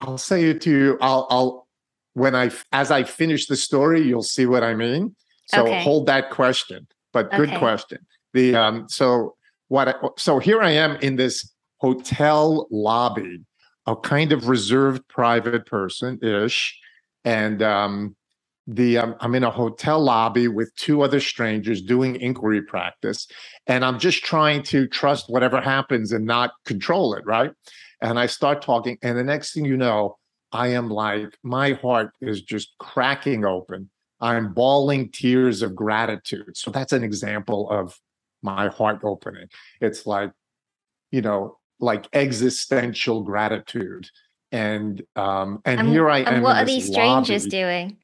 I'll 0.00 0.18
say 0.18 0.44
it 0.44 0.60
to 0.62 0.70
you. 0.70 0.98
I'll, 1.00 1.26
I'll 1.30 1.66
when 2.14 2.34
I 2.34 2.50
as 2.72 2.90
I 2.90 3.04
finish 3.04 3.46
the 3.46 3.56
story, 3.56 4.02
you'll 4.02 4.22
see 4.22 4.46
what 4.46 4.62
I 4.62 4.74
mean. 4.74 5.14
So 5.48 5.62
okay. 5.62 5.82
hold 5.82 6.06
that 6.06 6.30
question. 6.30 6.86
But 7.12 7.30
good 7.30 7.50
okay. 7.50 7.58
question. 7.58 7.98
The 8.32 8.56
um 8.56 8.88
so 8.88 9.36
what 9.68 9.88
I, 9.88 9.94
so 10.16 10.38
here 10.38 10.62
I 10.62 10.70
am 10.70 10.96
in 10.96 11.16
this 11.16 11.52
hotel 11.78 12.68
lobby, 12.70 13.42
a 13.86 13.96
kind 13.96 14.32
of 14.32 14.48
reserved 14.48 15.06
private 15.08 15.66
person 15.66 16.18
ish, 16.22 16.78
and 17.24 17.62
um 17.62 18.16
the 18.66 18.98
um, 18.98 19.14
I'm 19.20 19.34
in 19.34 19.44
a 19.44 19.50
hotel 19.50 20.00
lobby 20.00 20.48
with 20.48 20.74
two 20.76 21.02
other 21.02 21.20
strangers 21.20 21.82
doing 21.82 22.16
inquiry 22.16 22.62
practice, 22.62 23.28
and 23.66 23.84
I'm 23.84 23.98
just 23.98 24.24
trying 24.24 24.62
to 24.64 24.88
trust 24.88 25.30
whatever 25.30 25.60
happens 25.60 26.12
and 26.12 26.24
not 26.24 26.52
control 26.64 27.14
it, 27.14 27.24
right? 27.24 27.52
And 28.00 28.18
I 28.18 28.26
start 28.26 28.62
talking, 28.62 28.98
and 29.02 29.16
the 29.16 29.24
next 29.24 29.54
thing 29.54 29.64
you 29.64 29.76
know, 29.76 30.18
I 30.52 30.68
am 30.68 30.90
like, 30.90 31.36
my 31.42 31.72
heart 31.72 32.12
is 32.20 32.42
just 32.42 32.74
cracking 32.78 33.44
open. 33.44 33.90
I'm 34.20 34.52
bawling 34.52 35.10
tears 35.10 35.62
of 35.62 35.74
gratitude. 35.74 36.56
So 36.56 36.70
that's 36.70 36.92
an 36.92 37.04
example 37.04 37.70
of 37.70 37.98
my 38.42 38.68
heart 38.68 39.00
opening. 39.04 39.48
It's 39.80 40.06
like, 40.06 40.32
you 41.10 41.20
know, 41.20 41.58
like 41.80 42.06
existential 42.12 43.22
gratitude. 43.22 44.10
And 44.52 45.02
um, 45.16 45.60
and, 45.64 45.80
and 45.80 45.88
here 45.88 46.08
I 46.08 46.20
am. 46.20 46.34
And 46.34 46.42
what 46.42 46.56
are 46.56 46.64
these 46.64 46.86
strangers 46.86 47.44
lobby. 47.44 47.50
doing? 47.50 47.96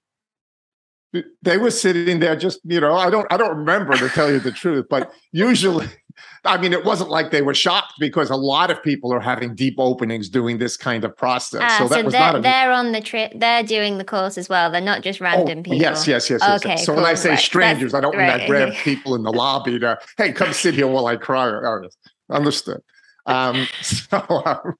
They 1.43 1.59
were 1.59 1.71
sitting 1.71 2.21
there 2.21 2.37
just 2.37 2.61
you 2.65 2.81
know 2.81 2.95
i 2.95 3.11
don't 3.11 3.27
i 3.31 3.37
don't 3.37 3.57
remember 3.57 3.97
to 3.97 4.09
tell 4.09 4.31
you 4.31 4.39
the 4.39 4.51
truth 4.51 4.87
but 4.89 5.13
usually 5.33 5.87
i 6.45 6.57
mean 6.57 6.73
it 6.73 6.85
wasn't 6.85 7.09
like 7.11 7.31
they 7.31 7.43
were 7.43 7.55
shocked 7.55 7.95
because 7.99 8.31
a 8.31 8.37
lot 8.37 8.71
of 8.71 8.83
people 8.83 9.13
are 9.13 9.21
having 9.21 9.55
deep 9.55 9.75
openings 9.79 10.29
doing 10.29 10.59
this 10.59 10.77
kind 10.77 11.05
of 11.05 11.15
process 11.17 11.61
ah, 11.63 11.79
so 11.79 11.89
that 11.89 11.99
so 11.99 12.05
was 12.05 12.13
they're, 12.13 12.21
not 12.21 12.37
a, 12.37 12.41
they're 12.41 12.73
on 12.73 12.93
the 12.93 13.01
trip 13.01 13.33
they're 13.37 13.63
doing 13.63 13.99
the 13.99 14.05
course 14.05 14.39
as 14.39 14.49
well 14.49 14.71
they're 14.71 14.81
not 14.81 15.03
just 15.03 15.21
oh, 15.21 15.25
random 15.25 15.59
oh, 15.59 15.63
people 15.63 15.79
yes 15.79 16.07
yes 16.07 16.31
yes, 16.31 16.43
okay, 16.43 16.71
yes. 16.71 16.87
so 16.87 16.93
cool. 16.93 17.03
when 17.03 17.11
i 17.11 17.15
say 17.15 17.31
right. 17.31 17.39
strangers 17.39 17.93
That's, 17.93 17.99
i 17.99 18.01
don't 18.01 18.17
right. 18.17 18.39
mean 18.39 18.49
grab 18.49 18.75
people 18.75 19.15
in 19.15 19.23
the 19.23 19.33
lobby 19.33 19.79
to 19.79 19.99
hey 20.17 20.33
come 20.33 20.53
sit 20.53 20.75
here 20.75 20.87
while 20.87 21.07
i 21.07 21.17
cry 21.17 21.49
oh, 21.49 21.89
understood 22.31 22.81
um 23.27 23.67
so 23.83 24.43
um, 24.47 24.75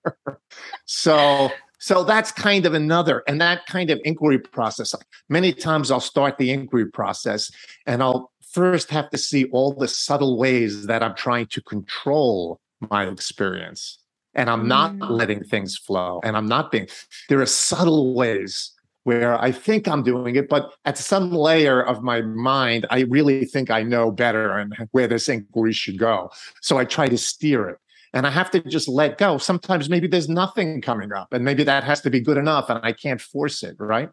so 0.87 1.51
so 1.83 2.05
that's 2.05 2.31
kind 2.31 2.65
of 2.65 2.75
another, 2.75 3.25
and 3.27 3.41
that 3.41 3.67
kind 3.67 3.91
of 3.91 4.01
inquiry 4.05 4.39
process. 4.39 4.95
Many 5.29 5.53
times 5.53 5.91
I'll 5.91 5.99
start 5.99 6.39
the 6.39 6.53
inquiry 6.53 6.87
process 6.87 7.51
and 7.87 8.01
I'll 8.01 8.31
first 8.53 8.89
have 8.91 9.11
to 9.11 9.19
see 9.19 9.47
all 9.47 9.73
the 9.73 9.89
subtle 9.89 10.39
ways 10.39 10.87
that 10.87 11.03
I'm 11.03 11.17
trying 11.17 11.47
to 11.47 11.61
control 11.63 12.61
my 12.89 13.09
experience. 13.09 13.99
And 14.33 14.49
I'm 14.49 14.69
not 14.69 14.93
mm. 14.93 15.11
letting 15.11 15.43
things 15.43 15.77
flow. 15.77 16.21
And 16.23 16.37
I'm 16.37 16.47
not 16.47 16.71
being, 16.71 16.87
there 17.29 17.41
are 17.41 17.47
subtle 17.47 18.15
ways 18.15 18.71
where 19.03 19.37
I 19.43 19.51
think 19.51 19.89
I'm 19.89 20.05
doing 20.05 20.37
it, 20.37 20.49
but 20.49 20.73
at 20.85 20.97
some 20.97 21.33
layer 21.33 21.83
of 21.83 22.05
my 22.05 22.21
mind, 22.21 22.87
I 22.91 23.01
really 23.01 23.45
think 23.45 23.73
I 23.73 23.83
know 23.83 24.13
better 24.13 24.57
and 24.57 24.73
where 24.93 25.09
this 25.09 25.29
inquiry 25.29 25.73
should 25.73 25.99
go. 25.99 26.31
So 26.61 26.79
I 26.79 26.85
try 26.85 27.09
to 27.09 27.19
steer 27.19 27.69
it 27.71 27.79
and 28.13 28.27
I 28.27 28.31
have 28.31 28.51
to 28.53 28.61
just 28.61 28.89
let 28.89 29.19
go. 29.19 29.39
Sometimes 29.39 29.89
maybe 29.89 30.07
there's 30.07 30.29
nothing 30.29 30.81
coming 30.81 31.13
up, 31.13 31.33
and 31.33 31.45
maybe 31.45 31.65
that 31.65 31.85
has 31.85 32.01
to 32.03 32.11
be 32.11 32.21
good 32.21 32.39
enough, 32.39 32.69
and 32.69 32.81
I 32.83 32.93
can't 32.93 33.21
force 33.21 33.63
it, 33.63 33.77
right? 33.79 34.11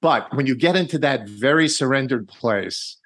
But 0.00 0.34
when 0.34 0.46
you 0.46 0.54
get 0.54 0.76
into 0.76 0.98
that 0.98 1.28
very 1.28 1.68
surrendered 1.68 2.28
place, 2.28 2.96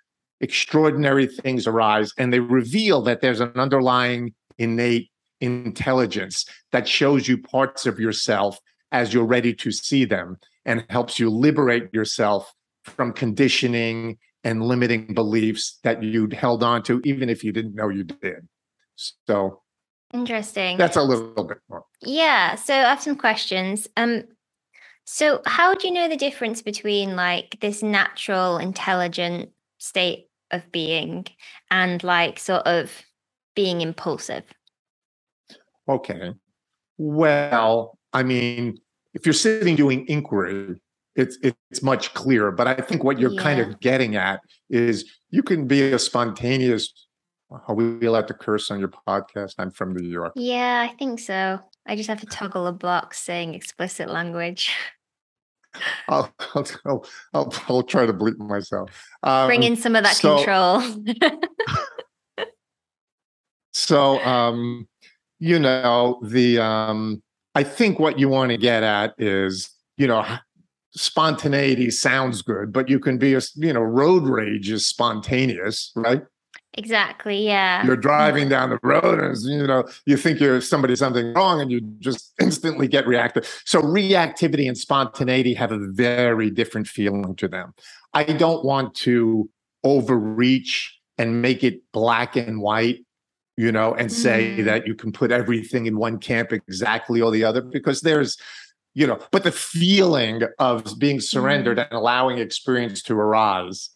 extraordinary 0.40 1.26
things 1.26 1.66
arise, 1.66 2.12
and 2.18 2.32
they 2.32 2.40
reveal 2.40 3.02
that 3.02 3.20
there's 3.20 3.40
an 3.40 3.52
underlying 3.56 4.34
innate 4.58 5.10
intelligence 5.40 6.46
that 6.72 6.86
shows 6.86 7.28
you 7.28 7.38
parts 7.38 7.86
of 7.86 7.98
yourself 7.98 8.58
as 8.92 9.12
you're 9.12 9.26
ready 9.26 9.52
to 9.52 9.72
see 9.72 10.04
them 10.04 10.38
and 10.64 10.84
helps 10.88 11.18
you 11.18 11.28
liberate 11.28 11.92
yourself 11.92 12.52
from 12.84 13.12
conditioning 13.12 14.18
and 14.44 14.62
limiting 14.62 15.14
beliefs 15.14 15.78
that 15.82 16.02
you'd 16.02 16.32
held 16.32 16.62
on 16.62 16.82
to, 16.82 17.00
even 17.04 17.28
if 17.28 17.42
you 17.42 17.50
didn't 17.50 17.74
know 17.74 17.88
you 17.88 18.04
did. 18.04 18.46
So 19.26 19.62
Interesting. 20.14 20.78
That's 20.78 20.96
a 20.96 21.02
little 21.02 21.44
bit 21.44 21.58
more. 21.68 21.84
Yeah. 22.00 22.54
So 22.54 22.72
I 22.72 22.90
have 22.90 23.02
some 23.02 23.16
questions. 23.16 23.88
Um, 23.96 24.22
so 25.04 25.42
how 25.44 25.74
do 25.74 25.88
you 25.88 25.92
know 25.92 26.08
the 26.08 26.16
difference 26.16 26.62
between 26.62 27.16
like 27.16 27.58
this 27.60 27.82
natural, 27.82 28.58
intelligent 28.58 29.50
state 29.78 30.28
of 30.52 30.70
being 30.70 31.26
and 31.68 32.02
like 32.04 32.38
sort 32.38 32.62
of 32.62 32.92
being 33.56 33.80
impulsive? 33.80 34.44
Okay. 35.88 36.32
Well, 36.96 37.98
I 38.12 38.22
mean, 38.22 38.78
if 39.14 39.26
you're 39.26 39.32
sitting 39.32 39.74
doing 39.74 40.06
inquiry, 40.06 40.80
it's 41.16 41.38
it's 41.42 41.82
much 41.82 42.14
clearer. 42.14 42.52
But 42.52 42.68
I 42.68 42.74
think 42.74 43.02
what 43.02 43.18
you're 43.18 43.32
yeah. 43.32 43.42
kind 43.42 43.60
of 43.60 43.80
getting 43.80 44.14
at 44.14 44.40
is 44.70 45.10
you 45.30 45.42
can 45.42 45.66
be 45.66 45.92
a 45.92 45.98
spontaneous 45.98 46.92
are 47.66 47.74
we 47.74 48.06
allowed 48.06 48.28
to 48.28 48.34
curse 48.34 48.70
on 48.70 48.78
your 48.78 48.92
podcast? 49.06 49.54
I'm 49.58 49.70
from 49.70 49.94
New 49.94 50.08
York. 50.08 50.32
Yeah, 50.36 50.88
I 50.88 50.94
think 50.96 51.20
so. 51.20 51.60
I 51.86 51.96
just 51.96 52.08
have 52.08 52.20
to 52.20 52.26
toggle 52.26 52.66
a 52.66 52.72
box 52.72 53.20
saying 53.20 53.54
explicit 53.54 54.08
language. 54.08 54.72
I'll, 56.08 56.32
I'll, 56.54 57.06
I'll, 57.34 57.54
I'll, 57.68 57.82
try 57.82 58.06
to 58.06 58.12
bleep 58.12 58.38
myself. 58.38 58.90
Um, 59.22 59.48
Bring 59.48 59.64
in 59.64 59.76
some 59.76 59.96
of 59.96 60.04
that 60.04 60.16
so, 60.16 60.36
control. 60.36 60.82
so, 63.72 64.20
um, 64.20 64.86
you 65.40 65.58
know, 65.58 66.20
the 66.24 66.60
um, 66.60 67.22
I 67.54 67.64
think 67.64 67.98
what 67.98 68.18
you 68.18 68.28
want 68.28 68.50
to 68.50 68.56
get 68.56 68.84
at 68.84 69.14
is, 69.18 69.70
you 69.96 70.06
know, 70.06 70.24
spontaneity 70.92 71.90
sounds 71.90 72.42
good, 72.42 72.72
but 72.72 72.88
you 72.88 73.00
can 73.00 73.18
be 73.18 73.34
a, 73.34 73.40
you 73.56 73.72
know, 73.72 73.82
road 73.82 74.24
rage 74.24 74.70
is 74.70 74.86
spontaneous, 74.86 75.92
right? 75.96 76.22
Exactly. 76.76 77.46
Yeah. 77.46 77.84
You're 77.86 77.96
driving 77.96 78.48
down 78.48 78.70
the 78.70 78.78
road 78.82 79.20
and 79.20 79.36
you 79.42 79.66
know, 79.66 79.84
you 80.06 80.16
think 80.16 80.40
you're 80.40 80.60
somebody 80.60 80.96
something 80.96 81.32
wrong 81.32 81.60
and 81.60 81.70
you 81.70 81.80
just 82.00 82.32
instantly 82.40 82.88
get 82.88 83.06
reactive. 83.06 83.62
So 83.64 83.80
reactivity 83.80 84.66
and 84.66 84.76
spontaneity 84.76 85.54
have 85.54 85.70
a 85.70 85.78
very 85.78 86.50
different 86.50 86.88
feeling 86.88 87.36
to 87.36 87.48
them. 87.48 87.74
I 88.12 88.24
don't 88.24 88.64
want 88.64 88.94
to 88.96 89.48
overreach 89.84 90.98
and 91.16 91.40
make 91.40 91.62
it 91.62 91.80
black 91.92 92.34
and 92.34 92.60
white, 92.60 93.04
you 93.56 93.70
know, 93.70 93.94
and 93.94 94.10
say 94.10 94.56
mm. 94.58 94.64
that 94.64 94.86
you 94.86 94.96
can 94.96 95.12
put 95.12 95.30
everything 95.30 95.86
in 95.86 95.96
one 95.96 96.18
camp 96.18 96.52
exactly 96.52 97.20
or 97.20 97.30
the 97.30 97.44
other 97.44 97.60
because 97.60 98.00
there's 98.00 98.36
you 98.96 99.08
know, 99.08 99.18
but 99.32 99.42
the 99.42 99.50
feeling 99.50 100.42
of 100.60 101.00
being 101.00 101.18
surrendered 101.20 101.78
mm. 101.78 101.84
and 101.84 101.92
allowing 101.92 102.38
experience 102.38 103.02
to 103.02 103.14
arise 103.14 103.90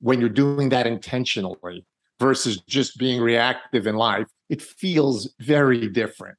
when 0.00 0.20
you're 0.20 0.28
doing 0.28 0.68
that 0.68 0.86
intentionally 0.86 1.84
versus 2.20 2.60
just 2.62 2.98
being 2.98 3.20
reactive 3.20 3.86
in 3.86 3.96
life, 3.96 4.26
it 4.48 4.62
feels 4.62 5.32
very 5.40 5.88
different. 5.88 6.38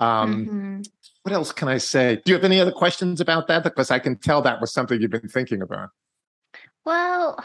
Um, 0.00 0.46
mm-hmm. 0.46 0.80
What 1.22 1.34
else 1.34 1.52
can 1.52 1.68
I 1.68 1.78
say? 1.78 2.16
Do 2.24 2.32
you 2.32 2.34
have 2.34 2.44
any 2.44 2.60
other 2.60 2.72
questions 2.72 3.20
about 3.20 3.48
that? 3.48 3.64
Because 3.64 3.90
I 3.90 3.98
can 3.98 4.16
tell 4.16 4.42
that 4.42 4.60
was 4.60 4.72
something 4.72 5.00
you've 5.00 5.10
been 5.10 5.28
thinking 5.28 5.60
about. 5.60 5.90
Well, 6.84 7.42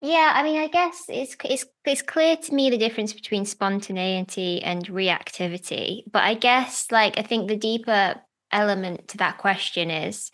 yeah, 0.00 0.32
I 0.34 0.42
mean, 0.42 0.60
I 0.60 0.68
guess 0.68 1.04
it's 1.08 1.36
it's 1.44 1.66
it's 1.84 2.02
clear 2.02 2.36
to 2.36 2.54
me 2.54 2.70
the 2.70 2.78
difference 2.78 3.12
between 3.12 3.44
spontaneity 3.44 4.62
and 4.62 4.86
reactivity. 4.86 6.04
But 6.10 6.24
I 6.24 6.34
guess, 6.34 6.90
like, 6.90 7.18
I 7.18 7.22
think 7.22 7.48
the 7.48 7.56
deeper 7.56 8.16
element 8.52 9.08
to 9.08 9.16
that 9.18 9.38
question 9.38 9.90
is 9.90 10.30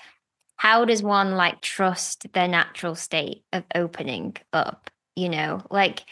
how 0.57 0.85
does 0.85 1.03
one 1.03 1.37
like 1.37 1.63
trust 1.63 2.33
their 2.33 2.47
natural 2.47 2.95
state 2.95 3.45
of 3.53 3.65
opening 3.75 4.37
up 4.53 4.91
you 5.17 5.29
know 5.29 5.63
like 5.71 6.05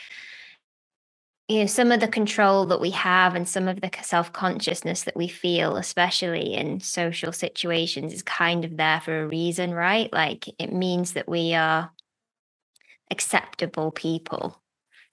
you 1.48 1.60
know 1.60 1.66
some 1.66 1.90
of 1.90 2.00
the 2.00 2.08
control 2.08 2.66
that 2.66 2.80
we 2.80 2.90
have 2.90 3.34
and 3.34 3.48
some 3.48 3.68
of 3.68 3.80
the 3.80 3.90
self-consciousness 4.02 5.04
that 5.04 5.16
we 5.16 5.28
feel 5.28 5.76
especially 5.76 6.54
in 6.54 6.80
social 6.80 7.32
situations 7.32 8.12
is 8.12 8.22
kind 8.22 8.64
of 8.64 8.76
there 8.76 9.00
for 9.00 9.22
a 9.22 9.26
reason 9.26 9.72
right? 9.72 10.12
Like 10.12 10.46
it 10.58 10.72
means 10.72 11.12
that 11.12 11.28
we 11.28 11.54
are 11.54 11.90
acceptable 13.10 13.90
people 13.90 14.60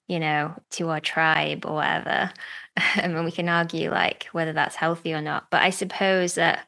you 0.08 0.20
know 0.20 0.54
to 0.70 0.90
our 0.90 1.00
tribe 1.00 1.66
or 1.66 1.76
whatever. 1.76 2.32
I 2.78 3.08
mean, 3.08 3.24
we 3.24 3.32
can 3.32 3.48
argue 3.48 3.90
like 3.90 4.28
whether 4.34 4.52
that's 4.54 4.76
healthy 4.76 5.14
or 5.14 5.22
not 5.22 5.50
but 5.50 5.62
i 5.62 5.70
suppose 5.70 6.36
that 6.36 6.68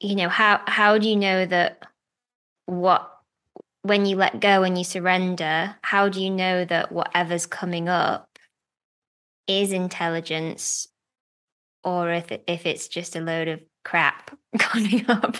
you 0.00 0.14
know 0.14 0.28
how 0.28 0.60
how 0.66 0.98
do 0.98 1.08
you 1.08 1.16
know 1.16 1.46
that 1.46 1.86
what 2.66 3.15
when 3.86 4.04
you 4.04 4.16
let 4.16 4.40
go 4.40 4.64
and 4.64 4.76
you 4.76 4.84
surrender 4.84 5.76
how 5.82 6.08
do 6.08 6.22
you 6.22 6.30
know 6.30 6.64
that 6.64 6.90
whatever's 6.90 7.46
coming 7.46 7.88
up 7.88 8.28
is 9.46 9.72
intelligence 9.72 10.88
or 11.84 12.10
if 12.10 12.32
it, 12.32 12.42
if 12.48 12.66
it's 12.66 12.88
just 12.88 13.14
a 13.14 13.20
load 13.20 13.46
of 13.46 13.60
crap 13.84 14.36
coming 14.58 15.08
up? 15.08 15.36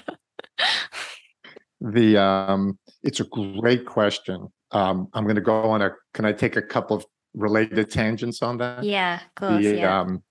The 1.80 2.16
um 2.16 2.78
it's 3.02 3.20
a 3.20 3.24
great 3.24 3.84
question. 3.84 4.48
Um 4.70 5.08
i'm 5.12 5.24
going 5.24 5.36
to 5.36 5.42
go 5.42 5.62
on 5.62 5.82
a 5.82 5.90
can 6.14 6.24
i 6.24 6.32
take 6.32 6.56
a 6.56 6.62
couple 6.62 6.96
of 6.96 7.04
related 7.34 7.90
tangents 7.90 8.42
on 8.42 8.58
that? 8.58 8.84
Yeah 8.84 9.16
of 9.16 9.34
course 9.34 9.64
the, 9.64 9.76
yeah. 9.76 10.00
um 10.00 10.22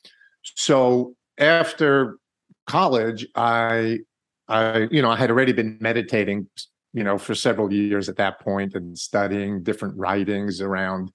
so 0.44 1.16
after 1.38 2.18
college 2.66 3.28
i 3.36 4.00
I, 4.48 4.88
you 4.92 5.02
know, 5.02 5.10
I 5.10 5.16
had 5.16 5.32
already 5.32 5.54
been 5.54 5.78
meditating, 5.82 6.48
you 6.96 7.04
know, 7.04 7.18
for 7.18 7.36
several 7.36 7.74
years 7.74 8.08
at 8.08 8.16
that 8.16 8.40
point 8.40 8.74
and 8.74 8.98
studying 8.98 9.62
different 9.62 9.98
writings 9.98 10.62
around 10.62 11.12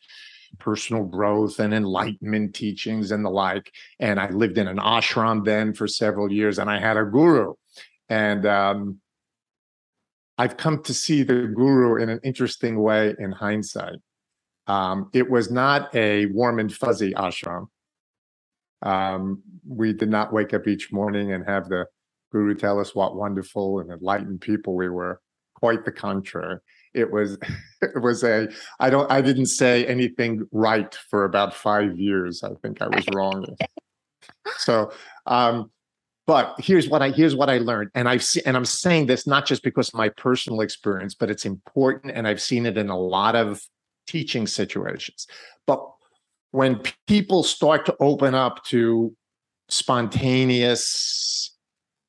personal 0.58 1.04
growth 1.04 1.58
and 1.58 1.72
enlightenment 1.72 2.54
teachings 2.54 3.10
and 3.10 3.24
the 3.24 3.30
like. 3.30 3.72
And 3.98 4.20
I 4.20 4.28
lived 4.28 4.58
in 4.58 4.68
an 4.68 4.76
ashram 4.76 5.42
then 5.42 5.72
for 5.72 5.88
several 5.88 6.30
years 6.30 6.58
and 6.58 6.68
I 6.68 6.78
had 6.78 6.98
a 6.98 7.04
guru. 7.04 7.54
And 8.10 8.44
um, 8.44 9.00
I've 10.36 10.58
come 10.58 10.82
to 10.82 10.92
see 10.92 11.22
the 11.22 11.50
guru 11.56 11.96
in 12.02 12.10
an 12.10 12.20
interesting 12.24 12.82
way 12.82 13.14
in 13.18 13.32
hindsight. 13.32 14.00
Um, 14.66 15.08
it 15.14 15.30
was 15.30 15.50
not 15.50 15.94
a 15.94 16.26
warm 16.26 16.58
and 16.58 16.70
fuzzy 16.70 17.14
ashram. 17.14 17.68
Um, 18.82 19.42
we 19.66 19.94
did 19.94 20.10
not 20.10 20.30
wake 20.30 20.52
up 20.52 20.68
each 20.68 20.92
morning 20.92 21.32
and 21.32 21.46
have 21.46 21.70
the 21.70 21.86
guru 22.32 22.54
tell 22.54 22.78
us 22.78 22.94
what 22.94 23.16
wonderful 23.16 23.80
and 23.80 23.90
enlightened 23.90 24.42
people 24.42 24.76
we 24.76 24.90
were. 24.90 25.22
Quite 25.60 25.84
the 25.84 25.92
contrary. 25.92 26.58
It 26.94 27.10
was 27.10 27.38
it 27.82 28.02
was 28.02 28.24
a 28.24 28.48
I 28.78 28.90
don't 28.90 29.10
I 29.10 29.20
didn't 29.20 29.46
say 29.46 29.86
anything 29.86 30.46
right 30.52 30.94
for 31.08 31.24
about 31.24 31.54
five 31.54 31.98
years. 31.98 32.42
I 32.42 32.54
think 32.62 32.82
I 32.82 32.88
was 32.88 33.04
wrong. 33.14 33.46
so 34.58 34.92
um 35.26 35.70
but 36.26 36.54
here's 36.58 36.88
what 36.88 37.02
I 37.02 37.10
here's 37.10 37.34
what 37.34 37.50
I 37.50 37.58
learned, 37.58 37.90
and 37.96 38.08
I've 38.08 38.22
seen, 38.22 38.44
and 38.46 38.56
I'm 38.56 38.64
saying 38.64 39.06
this 39.06 39.26
not 39.26 39.46
just 39.46 39.64
because 39.64 39.88
of 39.88 39.94
my 39.94 40.10
personal 40.10 40.60
experience, 40.60 41.12
but 41.12 41.28
it's 41.28 41.44
important, 41.44 42.12
and 42.14 42.28
I've 42.28 42.40
seen 42.40 42.66
it 42.66 42.78
in 42.78 42.88
a 42.88 42.96
lot 42.96 43.34
of 43.34 43.60
teaching 44.06 44.46
situations. 44.46 45.26
But 45.66 45.84
when 46.52 46.82
people 47.08 47.42
start 47.42 47.84
to 47.86 47.96
open 47.98 48.36
up 48.36 48.62
to 48.66 49.12
spontaneous 49.68 51.56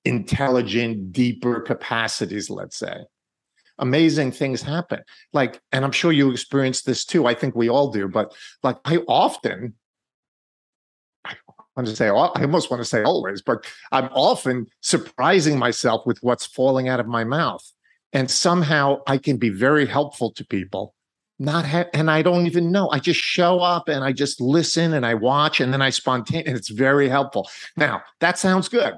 intelligent, 0.05 1.11
deeper 1.11 1.61
capacities, 1.61 2.49
let's 2.49 2.77
say. 2.77 3.05
Amazing 3.81 4.31
things 4.31 4.61
happen. 4.61 5.01
Like, 5.33 5.61
and 5.71 5.83
I'm 5.83 5.91
sure 5.91 6.11
you 6.11 6.31
experience 6.31 6.83
this 6.83 7.03
too. 7.03 7.27
I 7.27 7.33
think 7.33 7.55
we 7.55 7.69
all 7.69 7.91
do, 7.91 8.07
but 8.07 8.33
like 8.63 8.77
I 8.85 8.97
often, 9.07 9.73
I 11.25 11.35
want 11.75 11.87
to 11.87 11.95
say, 11.95 12.07
I 12.07 12.11
almost 12.11 12.71
want 12.71 12.81
to 12.81 12.85
say 12.85 13.03
always, 13.03 13.41
but 13.41 13.65
I'm 13.91 14.09
often 14.13 14.67
surprising 14.81 15.57
myself 15.57 16.05
with 16.05 16.19
what's 16.21 16.45
falling 16.45 16.87
out 16.87 16.99
of 16.99 17.07
my 17.07 17.23
mouth. 17.23 17.63
And 18.13 18.29
somehow 18.29 19.01
I 19.07 19.17
can 19.17 19.37
be 19.37 19.49
very 19.49 19.85
helpful 19.85 20.31
to 20.33 20.45
people 20.45 20.93
not 21.39 21.65
ha- 21.65 21.89
and 21.93 22.11
I 22.11 22.21
don't 22.21 22.45
even 22.45 22.71
know. 22.71 22.87
I 22.91 22.99
just 22.99 23.19
show 23.19 23.61
up 23.61 23.89
and 23.89 24.03
I 24.03 24.11
just 24.11 24.39
listen 24.39 24.93
and 24.93 25.03
I 25.03 25.15
watch 25.15 25.59
and 25.59 25.73
then 25.73 25.81
I 25.81 25.89
spontaneous. 25.89 26.47
And 26.47 26.55
it's 26.55 26.69
very 26.69 27.09
helpful. 27.09 27.49
Now 27.75 28.03
that 28.19 28.37
sounds 28.37 28.69
good 28.69 28.93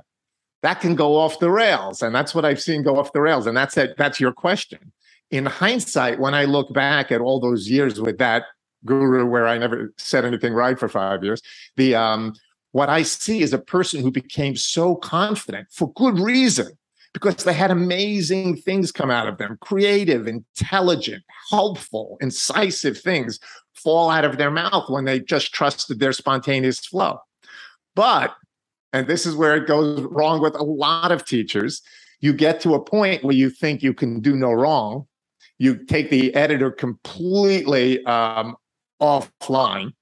that 0.64 0.80
can 0.80 0.96
go 0.96 1.18
off 1.18 1.40
the 1.40 1.52
rails. 1.52 2.02
And 2.02 2.16
that's 2.16 2.34
what 2.34 2.46
I've 2.46 2.62
seen 2.62 2.84
go 2.84 2.98
off 2.98 3.14
the 3.14 3.22
rails. 3.22 3.46
And 3.46 3.56
that's 3.56 3.78
it. 3.78 3.96
That's 3.98 4.20
your 4.20 4.32
question. 4.32 4.92
In 5.30 5.46
hindsight, 5.46 6.20
when 6.20 6.34
I 6.34 6.46
look 6.46 6.74
back 6.74 7.12
at 7.12 7.22
all 7.22 7.40
those 7.40 7.70
years 7.70 8.00
with 8.00 8.18
that 8.18 8.46
guru 8.86 9.26
where 9.26 9.46
I 9.46 9.58
never 9.58 9.94
said 9.98 10.26
anything 10.26 10.54
right 10.54 10.80
for 10.80 10.88
five 10.88 11.24
years, 11.24 11.42
the 11.76 11.96
um, 11.96 12.34
what 12.72 12.90
I 12.90 13.04
see 13.04 13.42
is 13.42 13.54
a 13.54 13.60
person 13.60 14.02
who 14.02 14.10
became 14.10 14.56
so 14.56 14.96
confident 14.96 15.68
for 15.70 15.92
good 15.94 16.18
reason 16.18 16.70
because 17.14 17.44
they 17.44 17.54
had 17.54 17.70
amazing 17.70 18.56
things 18.56 18.92
come 18.92 19.12
out 19.12 19.28
of 19.28 19.38
them 19.38 19.58
creative, 19.62 20.28
intelligent, 20.28 21.24
helpful, 21.52 22.18
incisive 22.22 22.98
things 22.98 23.40
fall 23.76 24.10
out 24.10 24.24
of 24.24 24.38
their 24.38 24.52
mouth 24.52 24.90
when 24.90 25.04
they 25.04 25.20
just 25.20 25.54
trusted 25.54 26.00
their 26.00 26.14
spontaneous 26.14 26.80
flow. 26.80 27.20
But 27.96 28.34
and 28.94 29.08
this 29.08 29.26
is 29.26 29.36
where 29.36 29.56
it 29.56 29.68
goes 29.68 30.02
wrong 30.04 30.40
with 30.40 30.56
a 30.56 30.64
lot 30.64 31.12
of 31.12 31.26
teachers. 31.26 31.82
You 32.22 32.32
get 32.32 32.62
to 32.62 32.76
a 32.76 32.84
point 32.84 33.24
where 33.24 33.36
you 33.36 33.50
think 33.50 33.82
you 33.82 33.94
can 33.94 34.22
do 34.22 34.36
no 34.36 34.52
wrong. 34.52 35.08
You 35.58 35.84
take 35.84 36.10
the 36.10 36.34
editor 36.36 36.72
completely 36.72 38.06
um, 38.06 38.56
offline. 39.02 39.94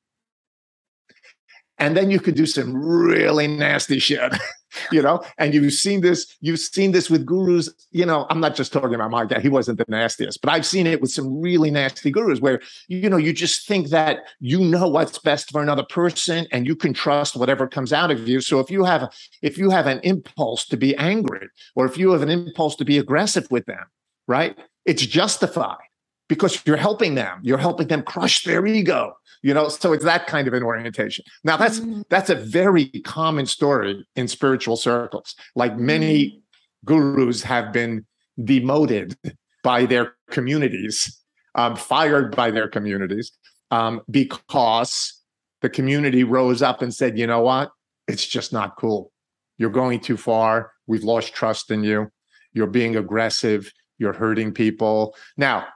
And 1.80 1.98
then 1.98 2.12
you 2.12 2.20
could 2.20 2.36
do 2.36 2.46
some 2.46 2.76
really 2.76 3.48
nasty 3.48 3.98
shit. 3.98 4.34
you 4.92 5.02
know? 5.02 5.24
And 5.38 5.54
you've 5.54 5.74
seen 5.74 6.02
this 6.02 6.38
you've 6.42 6.60
seen 6.60 6.92
this 6.92 7.10
with 7.10 7.26
gurus. 7.26 7.70
You 7.92 8.06
know 8.06 8.26
i'm 8.30 8.40
not 8.40 8.56
just 8.56 8.72
talking 8.72 8.96
about 8.96 9.12
my 9.12 9.26
guy 9.26 9.40
he 9.40 9.50
wasn't 9.50 9.78
the 9.78 9.86
nastiest 9.88 10.42
but 10.42 10.52
i've 10.52 10.66
seen 10.66 10.88
it 10.88 11.02
with 11.02 11.12
some 11.12 11.42
really 11.42 11.70
nasty 11.70 12.12
gurus 12.12 12.40
where 12.40 12.62
you 12.88 13.10
know 13.10 13.18
you 13.18 13.34
just 13.34 13.68
think 13.68 13.90
that 13.90 14.20
you 14.40 14.60
know 14.60 14.88
what's 14.88 15.18
best 15.20 15.52
for 15.52 15.62
another 15.62 15.84
person 15.84 16.48
and 16.52 16.66
you 16.66 16.76
can 16.76 16.94
trust 16.94 17.36
whatever 17.36 17.68
comes 17.68 17.94
out 17.94 18.12
of 18.12 18.28
you. 18.28 18.42
So 18.42 18.60
if 18.60 18.70
you 18.70 18.84
have 18.84 19.12
if 19.42 19.58
you 19.58 19.70
have 19.70 19.88
an 19.88 20.00
impulse 20.04 20.66
to 20.68 20.78
be 20.78 20.96
angry 20.98 21.48
or 21.76 21.86
if 21.86 21.98
you 21.98 22.12
have 22.12 22.22
an 22.22 22.30
impulse 22.30 22.76
to 22.78 22.86
be 22.86 22.98
aggressive 22.98 23.48
with 23.52 23.66
them 23.66 23.86
right 24.28 24.58
it's 24.86 25.06
justified 25.06 25.78
because 26.32 26.62
you're 26.66 26.78
helping 26.78 27.16
them. 27.16 27.40
You're 27.44 27.58
helping 27.58 27.90
them 27.90 28.04
crush 28.04 28.46
their 28.46 28.66
ego 28.66 29.18
you 29.42 29.54
know 29.54 29.70
so 29.70 29.94
it's 29.94 30.04
that 30.04 30.28
kind 30.28 30.48
of 30.48 30.54
an 30.54 30.64
orientation. 30.64 31.26
Now 31.44 31.58
that's 31.58 31.80
mm-hmm. 31.80 32.02
that's 32.10 32.30
a 32.30 32.36
very 32.36 32.86
common 33.04 33.46
story 33.46 34.06
in 34.16 34.28
spiritual 34.28 34.78
circles. 34.78 35.36
Like 35.56 35.78
many 35.78 36.26
mm-hmm. 36.26 36.38
gurus 36.86 37.44
have 37.44 37.74
been 37.74 38.06
demoted 38.44 39.18
by 39.64 39.86
their 39.86 40.16
communities 40.30 41.18
um, 41.56 41.76
fired 41.76 42.36
by 42.36 42.52
their 42.52 42.68
communities 42.68 43.32
um, 43.72 44.02
because 44.10 45.20
the 45.62 45.70
community 45.70 46.24
rose 46.24 46.62
up 46.62 46.82
and 46.82 46.94
said 46.94 47.18
you 47.18 47.28
know 47.28 47.42
what? 47.42 47.72
It's 48.08 48.26
just 48.26 48.54
not 48.54 48.78
cool. 48.78 49.12
You're 49.58 49.70
going 49.70 50.00
too 50.00 50.18
far. 50.18 50.72
We've 50.88 51.04
lost 51.04 51.34
trust 51.34 51.72
in 51.72 51.84
you. 51.84 52.12
You're 52.54 52.68
being 52.68 52.96
aggressive. 52.96 53.72
You're 53.98 54.14
hurting 54.14 54.54
people. 54.54 55.16
Now 55.38 55.68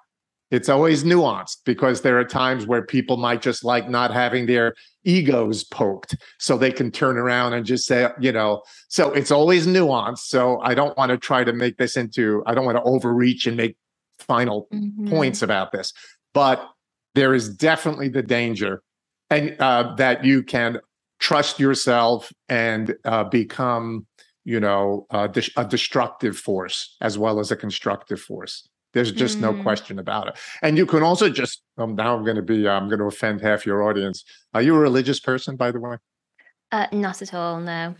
it's 0.55 0.69
always 0.69 1.03
nuanced 1.03 1.57
because 1.65 2.01
there 2.01 2.17
are 2.17 2.23
times 2.23 2.65
where 2.65 2.81
people 2.81 3.17
might 3.17 3.41
just 3.41 3.63
like 3.63 3.89
not 3.89 4.13
having 4.13 4.45
their 4.45 4.73
egos 5.03 5.63
poked 5.65 6.15
so 6.39 6.57
they 6.57 6.71
can 6.71 6.89
turn 6.91 7.17
around 7.17 7.53
and 7.53 7.65
just 7.65 7.85
say 7.85 8.09
you 8.19 8.31
know 8.31 8.61
so 8.87 9.11
it's 9.11 9.31
always 9.31 9.67
nuanced 9.67 10.19
so 10.19 10.59
i 10.61 10.73
don't 10.73 10.97
want 10.97 11.09
to 11.09 11.17
try 11.17 11.43
to 11.43 11.51
make 11.51 11.77
this 11.77 11.97
into 11.97 12.41
i 12.45 12.55
don't 12.55 12.65
want 12.65 12.77
to 12.77 12.83
overreach 12.83 13.45
and 13.45 13.57
make 13.57 13.75
final 14.17 14.67
mm-hmm. 14.73 15.09
points 15.09 15.41
about 15.41 15.71
this 15.73 15.91
but 16.33 16.69
there 17.15 17.33
is 17.33 17.53
definitely 17.53 18.07
the 18.07 18.23
danger 18.23 18.81
and 19.29 19.55
uh, 19.59 19.93
that 19.95 20.23
you 20.23 20.41
can 20.41 20.79
trust 21.19 21.59
yourself 21.59 22.31
and 22.47 22.95
uh, 23.03 23.23
become 23.25 24.05
you 24.45 24.59
know 24.59 25.05
uh, 25.09 25.27
a 25.57 25.65
destructive 25.65 26.37
force 26.37 26.95
as 27.01 27.17
well 27.17 27.39
as 27.39 27.51
a 27.51 27.55
constructive 27.55 28.21
force 28.21 28.67
there's 28.95 29.11
just 29.11 29.37
mm. 29.37 29.41
no 29.41 29.61
question 29.61 29.99
about 29.99 30.29
it. 30.29 30.37
And 30.63 30.77
you 30.77 30.87
can 30.87 31.03
also 31.03 31.29
just 31.29 31.61
um, 31.77 31.95
now 31.95 32.15
I'm 32.15 32.23
going 32.23 32.37
to 32.37 32.41
be 32.41 32.67
I'm 32.67 32.87
going 32.87 32.99
to 32.99 33.05
offend 33.05 33.41
half 33.41 33.65
your 33.65 33.83
audience. 33.83 34.23
Are 34.55 34.61
you 34.61 34.73
a 34.75 34.79
religious 34.79 35.19
person, 35.19 35.55
by 35.57 35.71
the 35.71 35.79
way? 35.79 35.97
Uh, 36.71 36.87
not 36.91 37.21
at 37.21 37.33
all. 37.33 37.59
No. 37.59 37.93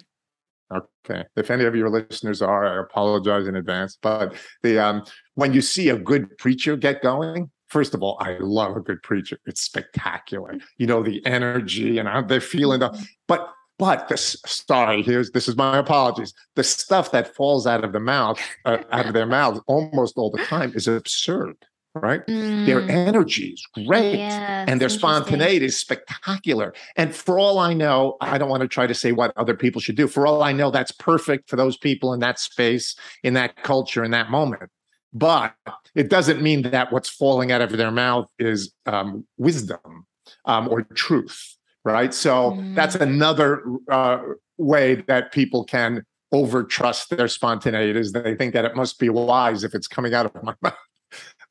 Okay. 0.74 1.24
If 1.36 1.52
any 1.52 1.66
of 1.66 1.76
your 1.76 1.90
listeners 1.90 2.42
are, 2.42 2.66
I 2.66 2.82
apologize 2.82 3.48
in 3.48 3.56
advance. 3.56 4.00
But 4.02 4.34
the 4.64 4.80
um, 4.80 5.04
when 5.36 5.54
you 5.54 5.62
see 5.62 5.90
a 5.90 5.98
good 5.98 6.36
preacher 6.38 6.76
get 6.76 7.04
going, 7.04 7.52
first 7.68 7.94
of 7.94 8.02
all, 8.02 8.18
I 8.20 8.38
love 8.40 8.78
a 8.78 8.82
good 8.82 9.04
preacher. 9.04 9.38
It's 9.46 9.62
spectacular. 9.62 10.54
Mm. 10.54 10.62
You 10.78 10.88
know 10.88 11.04
the 11.04 11.24
energy 11.26 11.98
and 12.00 12.08
how 12.08 12.22
they're 12.22 12.42
feeling. 12.42 12.80
The, 12.80 12.90
mm-hmm. 12.90 13.04
but 13.28 13.52
but 13.78 14.08
this, 14.08 14.38
sorry, 14.46 15.02
here's 15.02 15.32
this 15.32 15.48
is 15.48 15.56
my 15.58 15.78
apologies. 15.78 16.34
The 16.56 16.64
stuff 16.64 17.12
that 17.12 17.36
falls 17.36 17.68
out 17.68 17.84
of 17.84 17.92
the 17.92 18.00
mouth, 18.00 18.40
uh, 18.64 18.78
out 18.92 19.06
of 19.06 19.14
their 19.14 19.26
mouths, 19.26 19.60
almost 19.68 20.18
all 20.18 20.32
the 20.32 20.44
time, 20.46 20.72
is 20.76 20.88
absurd. 20.88 21.56
Right? 21.94 22.28
Mm. 22.28 22.66
Their 22.66 22.82
energy 22.82 23.52
is 23.52 23.86
great, 23.86 24.20
and 24.20 24.82
their 24.82 24.90
spontaneity 24.90 25.66
is 25.66 25.80
spectacular. 25.80 26.74
And 26.98 27.16
for 27.16 27.40
all 27.40 27.58
I 27.58 27.74
know, 27.74 28.18
I 28.20 28.38
don't 28.38 28.50
want 28.50 28.62
to 28.62 28.68
try 28.68 28.86
to 28.86 28.94
say 28.94 29.14
what 29.14 29.32
other 29.38 29.56
people 29.56 29.80
should 29.80 29.96
do. 29.96 30.08
For 30.08 30.28
all 30.28 30.44
I 30.44 30.52
know, 30.52 30.72
that's 30.72 30.92
perfect 30.92 31.50
for 31.50 31.56
those 31.56 31.78
people 31.78 32.14
in 32.14 32.20
that 32.20 32.38
space, 32.38 32.98
in 33.24 33.34
that 33.36 33.64
culture, 33.64 34.04
in 34.04 34.12
that 34.12 34.30
moment. 34.30 34.70
But 35.14 35.54
it 35.96 36.10
doesn't 36.10 36.42
mean 36.42 36.64
that 36.64 36.92
what's 36.92 37.08
falling 37.08 37.54
out 37.54 37.62
of 37.62 37.72
their 37.72 37.92
mouth 37.92 38.28
is 38.40 38.74
um, 38.86 39.26
wisdom 39.38 40.06
um, 40.44 40.68
or 40.68 40.82
truth 40.82 41.55
right? 41.86 42.14
So 42.14 42.52
mm. 42.52 42.76
that's 42.76 42.96
another 42.96 43.64
uh, 43.90 44.20
way 44.58 44.96
that 45.08 45.32
people 45.32 45.64
can 45.64 46.04
over 46.32 46.64
trust 46.64 47.12
their 47.12 47.30
spontaneity 47.30 47.98
is 47.98 48.12
they 48.12 48.36
think 48.36 48.54
that 48.54 48.66
it 48.66 48.76
must 48.76 49.00
be 49.00 49.08
wise 49.08 49.64
if 49.64 49.74
it's 49.74 49.88
coming 49.88 50.14
out 50.14 50.26
of 50.26 50.44
my 50.44 50.54
mouth. 50.62 50.74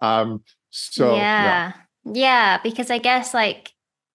Um, 0.02 0.42
so 0.70 1.14
yeah. 1.14 1.72
yeah, 2.04 2.12
yeah, 2.12 2.58
because 2.62 2.90
I 2.90 2.98
guess 2.98 3.32
like 3.32 3.70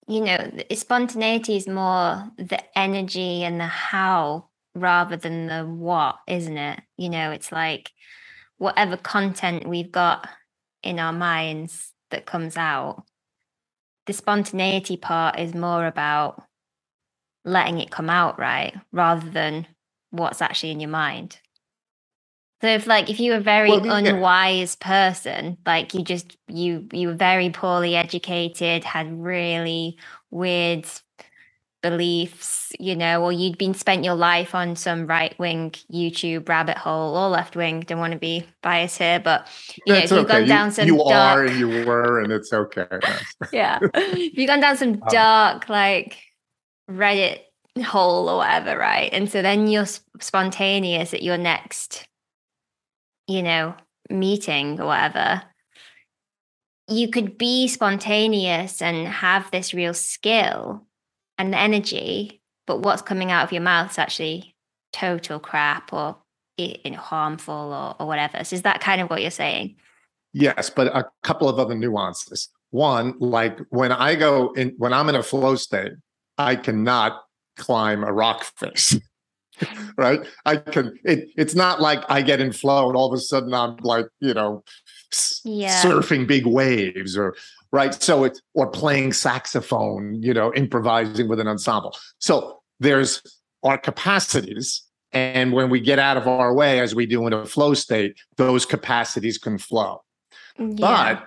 you 0.07 0.21
know, 0.21 0.51
spontaneity 0.73 1.55
is 1.55 1.67
more 1.67 2.31
the 2.37 2.59
energy 2.77 3.43
and 3.43 3.59
the 3.59 3.67
how 3.67 4.49
rather 4.73 5.15
than 5.15 5.45
the 5.45 5.63
what, 5.63 6.17
isn't 6.27 6.57
it? 6.57 6.81
You 6.97 7.09
know, 7.09 7.31
it's 7.31 7.51
like 7.51 7.91
whatever 8.57 8.97
content 8.97 9.67
we've 9.67 9.91
got 9.91 10.27
in 10.81 10.99
our 10.99 11.13
minds 11.13 11.93
that 12.09 12.25
comes 12.25 12.57
out 12.57 13.03
the 14.09 14.13
spontaneity 14.13 14.97
part 14.97 15.37
is 15.37 15.53
more 15.53 15.85
about 15.85 16.41
letting 17.45 17.79
it 17.79 17.91
come 17.91 18.09
out 18.09 18.39
right 18.39 18.73
rather 18.91 19.29
than 19.29 19.67
what's 20.09 20.41
actually 20.41 20.71
in 20.71 20.79
your 20.79 20.89
mind 20.89 21.37
so 22.59 22.67
if 22.67 22.87
like 22.87 23.07
if 23.07 23.19
you 23.19 23.33
were 23.33 23.37
a 23.37 23.39
very 23.39 23.69
well, 23.69 23.85
unwise 23.85 24.75
yeah. 24.81 24.87
person 24.87 25.57
like 25.63 25.93
you 25.93 26.03
just 26.03 26.37
you 26.47 26.87
you 26.91 27.09
were 27.09 27.13
very 27.13 27.51
poorly 27.51 27.95
educated 27.95 28.83
had 28.83 29.23
really 29.23 29.95
weird 30.31 30.87
beliefs, 31.81 32.71
you 32.79 32.95
know, 32.95 33.23
or 33.23 33.31
you'd 33.31 33.57
been 33.57 33.73
spent 33.73 34.03
your 34.03 34.15
life 34.15 34.53
on 34.53 34.75
some 34.75 35.07
right 35.07 35.37
wing 35.39 35.71
YouTube 35.91 36.49
rabbit 36.49 36.77
hole 36.77 37.15
or 37.15 37.29
left 37.29 37.55
wing. 37.55 37.81
Don't 37.81 37.99
want 37.99 38.13
to 38.13 38.19
be 38.19 38.45
biased 38.61 38.97
here, 38.97 39.19
but 39.19 39.47
you 39.85 39.93
know, 39.93 39.99
if 39.99 40.11
you've 40.11 40.19
okay. 40.25 40.39
gone 40.39 40.47
down 40.47 40.71
some 40.71 40.87
you 40.87 40.97
dark, 40.97 41.39
are 41.39 41.45
and 41.45 41.59
you 41.59 41.85
were, 41.85 42.21
and 42.21 42.31
it's 42.31 42.51
okay. 42.51 42.87
yeah, 43.53 43.79
if 43.93 44.37
you've 44.37 44.47
gone 44.47 44.59
down 44.59 44.77
some 44.77 44.93
um, 45.01 45.01
dark 45.09 45.69
like 45.69 46.17
Reddit 46.89 47.41
hole 47.83 48.29
or 48.29 48.37
whatever, 48.37 48.77
right? 48.77 49.09
And 49.13 49.29
so 49.29 49.41
then 49.41 49.67
you're 49.67 49.87
spontaneous 50.19 51.13
at 51.13 51.23
your 51.23 51.37
next, 51.37 52.07
you 53.27 53.41
know, 53.41 53.75
meeting 54.09 54.79
or 54.79 54.87
whatever. 54.87 55.43
You 56.87 57.09
could 57.09 57.37
be 57.37 57.67
spontaneous 57.67 58.81
and 58.81 59.07
have 59.07 59.51
this 59.51 59.73
real 59.73 59.93
skill 59.93 60.87
and 61.39 61.53
the 61.53 61.57
energy, 61.57 62.41
but 62.67 62.81
what's 62.81 63.01
coming 63.01 63.31
out 63.31 63.45
of 63.45 63.51
your 63.51 63.61
mouth 63.61 63.89
is 63.89 63.97
actually 63.97 64.55
total 64.93 65.39
crap 65.39 65.91
or 65.91 66.17
you 66.57 66.77
know, 66.91 66.97
harmful 66.97 67.53
or, 67.53 67.95
or 67.99 68.05
whatever. 68.05 68.43
So 68.43 68.55
is 68.55 68.63
that 68.63 68.81
kind 68.81 69.01
of 69.01 69.09
what 69.09 69.21
you're 69.21 69.31
saying? 69.31 69.77
Yes, 70.33 70.69
but 70.69 70.87
a 70.87 71.09
couple 71.23 71.49
of 71.49 71.57
other 71.57 71.73
nuances. 71.73 72.49
One, 72.71 73.15
like 73.19 73.57
when 73.69 73.91
I 73.91 74.15
go 74.15 74.51
in, 74.53 74.75
when 74.77 74.93
I'm 74.93 75.09
in 75.09 75.15
a 75.15 75.23
flow 75.23 75.55
state, 75.55 75.93
I 76.37 76.55
cannot 76.55 77.23
climb 77.57 78.03
a 78.03 78.13
rock 78.13 78.43
face. 78.43 78.99
right? 79.97 80.19
I 80.45 80.57
can. 80.57 80.99
It, 81.03 81.29
it's 81.35 81.55
not 81.55 81.81
like 81.81 82.03
I 82.09 82.21
get 82.21 82.41
in 82.41 82.51
flow 82.51 82.89
and 82.89 82.97
all 82.97 83.11
of 83.11 83.17
a 83.17 83.21
sudden 83.21 83.53
I'm 83.53 83.77
like, 83.77 84.05
you 84.19 84.33
know, 84.33 84.63
yeah. 85.43 85.81
surfing 85.81 86.27
big 86.27 86.45
waves 86.45 87.17
or 87.17 87.35
right? 87.71 87.93
So 88.01 88.23
it's 88.23 88.41
or 88.53 88.67
playing 88.67 89.13
saxophone, 89.13 90.21
you 90.21 90.33
know, 90.33 90.53
improvising 90.53 91.27
with 91.27 91.39
an 91.39 91.47
ensemble. 91.47 91.95
So 92.19 92.61
there's 92.79 93.21
our 93.63 93.77
capacities. 93.77 94.83
And 95.11 95.53
when 95.53 95.69
we 95.69 95.79
get 95.79 95.99
out 95.99 96.17
of 96.17 96.27
our 96.27 96.53
way, 96.53 96.79
as 96.79 96.93
we 96.93 97.05
do 97.05 97.25
in 97.27 97.33
a 97.33 97.45
flow 97.45 97.73
state, 97.73 98.15
those 98.37 98.65
capacities 98.65 99.37
can 99.37 99.57
flow. 99.57 100.03
Yeah. 100.57 100.75
But 100.77 101.23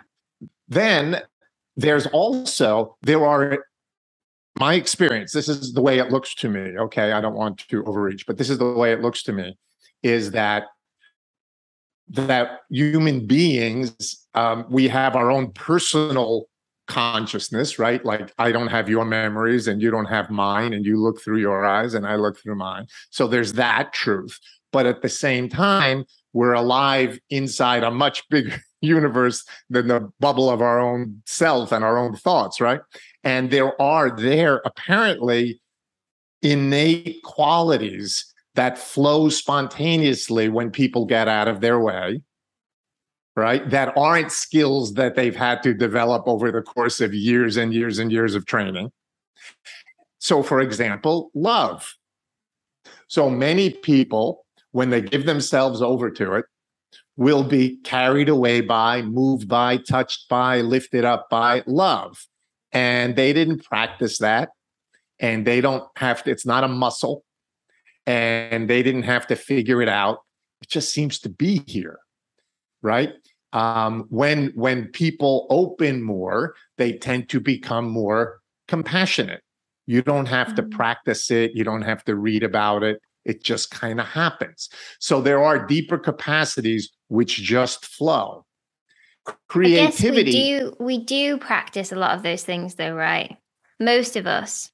then 0.68 1.22
there's 1.76 2.06
also, 2.06 2.96
there 3.02 3.26
are, 3.26 3.64
my 4.58 4.74
experience, 4.74 5.32
this 5.32 5.48
is 5.48 5.72
the 5.72 5.82
way 5.82 5.98
it 5.98 6.10
looks 6.10 6.34
to 6.36 6.48
me. 6.48 6.78
Okay. 6.78 7.12
I 7.12 7.20
don't 7.20 7.34
want 7.34 7.58
to 7.68 7.84
overreach, 7.84 8.26
but 8.26 8.38
this 8.38 8.50
is 8.50 8.58
the 8.58 8.72
way 8.72 8.92
it 8.92 9.00
looks 9.00 9.22
to 9.24 9.32
me 9.32 9.58
is 10.02 10.32
that 10.32 10.64
that 12.12 12.60
human 12.70 13.26
beings 13.26 14.26
um, 14.34 14.66
we 14.70 14.88
have 14.88 15.16
our 15.16 15.30
own 15.30 15.50
personal 15.52 16.46
consciousness 16.88 17.78
right? 17.78 18.04
Like 18.04 18.32
i 18.38 18.52
don't 18.52 18.68
have 18.68 18.88
your 18.88 19.04
memories 19.04 19.66
and 19.66 19.80
you 19.80 19.90
don't 19.90 20.06
have 20.06 20.30
mine 20.30 20.72
and 20.74 20.84
you 20.84 21.00
look 21.00 21.22
through 21.22 21.38
your 21.38 21.64
eyes 21.64 21.94
and 21.94 22.06
i 22.06 22.16
look 22.16 22.38
through 22.38 22.56
mine. 22.56 22.86
So 23.10 23.26
there's 23.26 23.54
that 23.54 23.92
truth. 23.92 24.38
But 24.72 24.86
at 24.86 25.02
the 25.02 25.08
same 25.08 25.48
time 25.48 26.04
we're 26.32 26.54
alive 26.54 27.18
inside 27.30 27.82
a 27.82 27.90
much 27.90 28.22
bigger 28.30 28.56
universe 28.80 29.44
than 29.70 29.88
the 29.88 30.10
bubble 30.18 30.50
of 30.50 30.60
our 30.60 30.80
own 30.80 31.22
self 31.24 31.72
and 31.72 31.84
our 31.84 31.96
own 31.96 32.16
thoughts 32.16 32.60
right? 32.60 32.80
And 33.24 33.50
there 33.50 33.80
are 33.80 34.10
there 34.10 34.60
apparently 34.66 35.62
innate 36.42 37.22
qualities 37.22 38.31
that 38.54 38.78
flows 38.78 39.36
spontaneously 39.36 40.48
when 40.48 40.70
people 40.70 41.06
get 41.06 41.28
out 41.28 41.48
of 41.48 41.60
their 41.60 41.80
way, 41.80 42.20
right? 43.34 43.68
That 43.70 43.96
aren't 43.96 44.30
skills 44.30 44.94
that 44.94 45.14
they've 45.14 45.36
had 45.36 45.62
to 45.62 45.72
develop 45.72 46.24
over 46.26 46.52
the 46.52 46.62
course 46.62 47.00
of 47.00 47.14
years 47.14 47.56
and 47.56 47.72
years 47.72 47.98
and 47.98 48.12
years 48.12 48.34
of 48.34 48.44
training. 48.44 48.92
So, 50.18 50.42
for 50.42 50.60
example, 50.60 51.30
love. 51.34 51.94
So 53.08 53.28
many 53.30 53.70
people, 53.70 54.44
when 54.70 54.90
they 54.90 55.00
give 55.00 55.26
themselves 55.26 55.82
over 55.82 56.10
to 56.10 56.34
it, 56.34 56.44
will 57.16 57.44
be 57.44 57.76
carried 57.84 58.28
away 58.28 58.60
by, 58.60 59.02
moved 59.02 59.48
by, 59.48 59.78
touched 59.78 60.28
by, 60.28 60.60
lifted 60.60 61.04
up 61.04 61.28
by 61.30 61.62
love. 61.66 62.26
And 62.70 63.16
they 63.16 63.32
didn't 63.32 63.64
practice 63.64 64.18
that. 64.18 64.50
And 65.18 65.46
they 65.46 65.60
don't 65.60 65.84
have 65.96 66.22
to, 66.24 66.30
it's 66.30 66.46
not 66.46 66.64
a 66.64 66.68
muscle 66.68 67.24
and 68.06 68.68
they 68.68 68.82
didn't 68.82 69.04
have 69.04 69.26
to 69.28 69.36
figure 69.36 69.82
it 69.82 69.88
out. 69.88 70.18
It 70.60 70.68
just 70.68 70.92
seems 70.92 71.18
to 71.20 71.28
be 71.28 71.62
here, 71.66 71.98
right? 72.82 73.12
Um, 73.52 74.06
when 74.08 74.52
when 74.54 74.86
people 74.88 75.46
open 75.50 76.02
more, 76.02 76.54
they 76.78 76.92
tend 76.94 77.28
to 77.30 77.40
become 77.40 77.88
more 77.88 78.40
compassionate. 78.68 79.42
You 79.86 80.02
don't 80.02 80.26
have 80.26 80.48
mm-hmm. 80.48 80.70
to 80.70 80.76
practice 80.76 81.30
it. 81.30 81.52
You 81.54 81.64
don't 81.64 81.82
have 81.82 82.04
to 82.04 82.14
read 82.16 82.42
about 82.42 82.82
it. 82.82 83.00
It 83.24 83.44
just 83.44 83.70
kind 83.70 84.00
of 84.00 84.06
happens. 84.06 84.68
So 84.98 85.20
there 85.20 85.42
are 85.42 85.66
deeper 85.66 85.98
capacities 85.98 86.90
which 87.08 87.36
just 87.36 87.86
flow. 87.86 88.44
Creativity. 89.48 90.32
we 90.32 90.58
do 90.60 90.76
we 90.80 91.04
do 91.04 91.38
practice 91.38 91.92
a 91.92 91.96
lot 91.96 92.16
of 92.16 92.24
those 92.24 92.42
things, 92.42 92.74
though, 92.74 92.94
right? 92.94 93.36
Most 93.78 94.16
of 94.16 94.26
us 94.26 94.71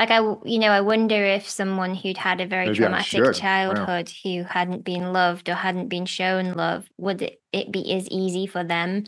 like 0.00 0.10
I, 0.10 0.20
you 0.46 0.58
know, 0.58 0.70
I 0.70 0.80
wonder 0.80 1.22
if 1.22 1.46
someone 1.46 1.94
who'd 1.94 2.16
had 2.16 2.40
a 2.40 2.46
very 2.46 2.68
Maybe 2.68 2.78
traumatic 2.78 3.34
childhood 3.34 4.10
yeah. 4.24 4.38
who 4.38 4.44
hadn't 4.44 4.82
been 4.82 5.12
loved 5.12 5.50
or 5.50 5.54
hadn't 5.54 5.88
been 5.88 6.06
shown 6.06 6.54
love, 6.54 6.88
would 6.96 7.20
it, 7.20 7.42
it 7.52 7.70
be 7.70 7.92
as 7.92 8.08
easy 8.08 8.46
for 8.46 8.64
them 8.64 9.04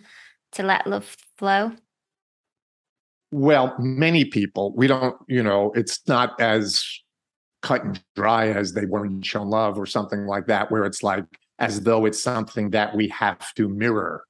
to 0.53 0.63
let 0.63 0.87
love 0.87 1.17
flow? 1.39 1.73
Well, 3.31 3.75
many 3.79 4.27
people, 4.27 4.75
we 4.77 4.87
don't, 4.87 5.17
you 5.29 5.43
know, 5.43 5.73
it's 5.75 6.07
not 6.07 6.39
as 6.39 6.85
cut 7.63 7.85
and 7.85 8.05
dry 8.15 8.49
as 8.49 8.75
they 8.75 8.85
weren't 8.85 9.25
shown 9.25 9.49
love 9.49 9.79
or 9.79 9.87
something 9.87 10.27
like 10.27 10.47
that, 10.49 10.71
where 10.71 10.85
it's 10.85 11.03
like 11.03 11.25
as 11.59 11.81
though 11.81 12.05
it's 12.05 12.23
something 12.23 12.69
that 12.69 12.95
we 12.95 13.09
have 13.09 13.55
to 13.55 13.67
mirror, 13.67 14.25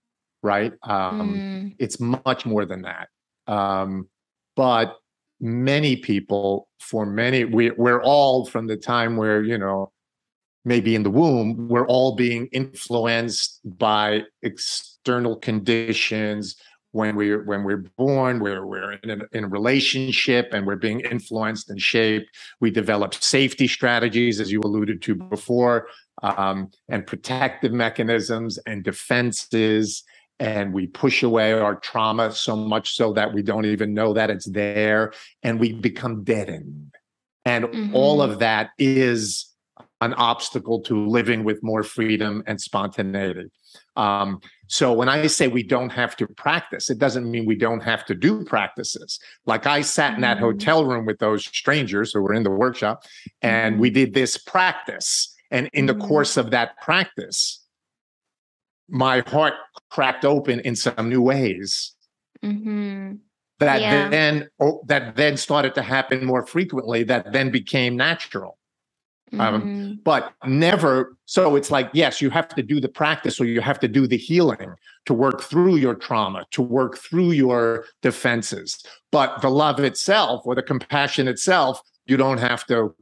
right? 0.44 0.74
Um, 0.84 1.34
mm. 1.34 1.76
It's 1.80 1.98
much 1.98 2.46
more 2.46 2.64
than 2.64 2.82
that. 2.82 3.08
Um, 3.48 4.06
but 4.54 4.96
many 5.42 5.96
people, 5.96 6.68
for 6.80 7.04
many, 7.04 7.44
we, 7.44 7.70
we're 7.72 8.02
all 8.02 8.46
from 8.46 8.66
the 8.66 8.76
time 8.76 9.16
where, 9.16 9.42
you 9.42 9.58
know, 9.58 9.92
maybe 10.64 10.94
in 10.94 11.02
the 11.02 11.10
womb, 11.10 11.68
we're 11.68 11.86
all 11.86 12.14
being 12.14 12.46
influenced 12.52 13.60
by 13.64 14.22
external 14.42 15.36
conditions, 15.36 16.56
when 16.92 17.16
we're 17.16 17.42
when 17.44 17.64
we're 17.64 17.84
born 17.96 18.38
we're 18.38 18.64
we're 18.66 18.92
in 18.92 19.10
a, 19.10 19.18
in 19.32 19.44
a 19.44 19.48
relationship 19.48 20.50
and 20.52 20.66
we're 20.66 20.76
being 20.76 21.00
influenced 21.00 21.70
and 21.70 21.80
shaped. 21.80 22.28
We 22.60 22.70
develop 22.70 23.14
safety 23.14 23.66
strategies 23.66 24.40
as 24.40 24.52
you 24.52 24.60
alluded 24.60 25.02
to 25.02 25.14
before 25.14 25.88
um, 26.22 26.70
and 26.88 27.06
protective 27.06 27.72
mechanisms 27.72 28.58
and 28.66 28.84
defenses 28.84 30.04
and 30.38 30.72
we 30.72 30.86
push 30.86 31.22
away 31.22 31.52
our 31.52 31.76
trauma 31.76 32.32
so 32.32 32.56
much 32.56 32.94
so 32.94 33.12
that 33.12 33.32
we 33.32 33.42
don't 33.42 33.64
even 33.64 33.94
know 33.94 34.12
that 34.12 34.30
it's 34.30 34.50
there 34.50 35.12
and 35.42 35.60
we 35.60 35.72
become 35.72 36.24
deadened 36.24 36.94
and 37.44 37.64
mm-hmm. 37.64 37.94
all 37.94 38.22
of 38.22 38.38
that 38.38 38.70
is 38.78 39.48
an 40.00 40.14
obstacle 40.14 40.80
to 40.80 41.06
living 41.06 41.44
with 41.44 41.62
more 41.62 41.82
freedom 41.82 42.42
and 42.46 42.60
spontaneity 42.60 43.50
um, 43.96 44.40
so 44.68 44.92
when 44.92 45.08
I 45.08 45.26
say 45.26 45.48
we 45.48 45.62
don't 45.62 45.90
have 45.90 46.16
to 46.16 46.26
practice, 46.26 46.88
it 46.88 46.98
doesn't 46.98 47.30
mean 47.30 47.46
we 47.46 47.56
don't 47.56 47.82
have 47.82 48.04
to 48.06 48.14
do 48.14 48.44
practices. 48.44 49.18
Like 49.44 49.66
I 49.66 49.82
sat 49.82 50.14
in 50.14 50.22
that 50.22 50.38
mm-hmm. 50.38 50.46
hotel 50.46 50.84
room 50.86 51.04
with 51.04 51.18
those 51.18 51.44
strangers 51.44 52.12
who 52.12 52.22
were 52.22 52.34
in 52.34 52.42
the 52.42 52.50
workshop 52.50 53.04
and 53.42 53.78
we 53.78 53.88
mm-hmm. 53.88 53.94
did 53.94 54.14
this 54.14 54.38
practice. 54.38 55.34
And 55.50 55.68
in 55.74 55.86
the 55.86 55.94
mm-hmm. 55.94 56.08
course 56.08 56.36
of 56.36 56.50
that 56.50 56.78
practice, 56.80 57.61
my 58.92 59.20
heart 59.26 59.54
cracked 59.90 60.24
open 60.24 60.60
in 60.60 60.76
some 60.76 61.08
new 61.08 61.22
ways. 61.22 61.94
Mm-hmm. 62.44 63.14
That 63.58 63.80
yeah. 63.80 64.08
then 64.08 64.48
oh, 64.60 64.82
that 64.86 65.16
then 65.16 65.36
started 65.36 65.74
to 65.76 65.82
happen 65.82 66.24
more 66.26 66.46
frequently. 66.46 67.02
That 67.02 67.32
then 67.32 67.50
became 67.50 67.96
natural. 67.96 68.58
Um, 69.38 69.62
mm-hmm. 69.62 69.92
but 70.04 70.34
never. 70.44 71.16
So 71.24 71.56
it's 71.56 71.70
like, 71.70 71.88
yes, 71.94 72.20
you 72.20 72.28
have 72.28 72.48
to 72.48 72.62
do 72.62 72.80
the 72.80 72.88
practice 72.88 73.40
or 73.40 73.46
you 73.46 73.62
have 73.62 73.80
to 73.80 73.88
do 73.88 74.06
the 74.06 74.18
healing 74.18 74.74
to 75.06 75.14
work 75.14 75.40
through 75.40 75.76
your 75.76 75.94
trauma, 75.94 76.44
to 76.50 76.60
work 76.60 76.98
through 76.98 77.30
your 77.30 77.86
defenses. 78.02 78.84
But 79.10 79.40
the 79.40 79.48
love 79.48 79.80
itself 79.80 80.42
or 80.44 80.54
the 80.54 80.62
compassion 80.62 81.28
itself, 81.28 81.80
you 82.04 82.18
don't 82.18 82.38
have 82.38 82.66
to 82.66 82.94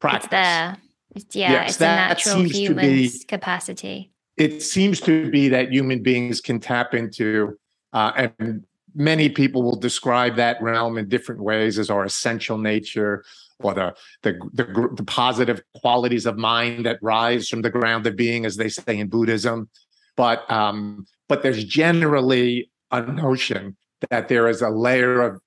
practice. 0.00 0.24
It's 0.24 0.30
there. 0.30 0.76
It's, 1.14 1.36
yeah, 1.36 1.52
yes, 1.52 1.70
it's 1.72 1.80
a 1.82 1.84
natural 1.84 2.42
human 2.44 3.10
capacity. 3.26 4.12
It 4.38 4.62
seems 4.62 5.00
to 5.00 5.30
be 5.30 5.48
that 5.48 5.72
human 5.72 6.02
beings 6.02 6.40
can 6.40 6.60
tap 6.60 6.94
into, 6.94 7.58
uh, 7.92 8.28
and 8.38 8.64
many 8.94 9.28
people 9.28 9.62
will 9.62 9.76
describe 9.76 10.36
that 10.36 10.62
realm 10.62 10.96
in 10.96 11.08
different 11.08 11.42
ways 11.42 11.78
as 11.78 11.90
our 11.90 12.04
essential 12.04 12.56
nature 12.56 13.24
or 13.60 13.74
the, 13.74 13.94
the 14.22 14.38
the 14.54 14.88
the, 14.94 15.04
positive 15.04 15.60
qualities 15.80 16.26
of 16.26 16.36
mind 16.36 16.86
that 16.86 16.98
rise 17.02 17.48
from 17.48 17.62
the 17.62 17.70
ground 17.70 18.06
of 18.06 18.14
being, 18.14 18.46
as 18.46 18.56
they 18.56 18.68
say 18.68 18.98
in 18.98 19.08
Buddhism. 19.08 19.68
But 20.16 20.48
um, 20.50 21.06
but 21.28 21.42
there's 21.42 21.64
generally 21.64 22.70
a 22.92 23.02
notion 23.02 23.76
that 24.10 24.28
there 24.28 24.48
is 24.48 24.62
a 24.62 24.70
layer 24.70 25.20
of 25.20 25.40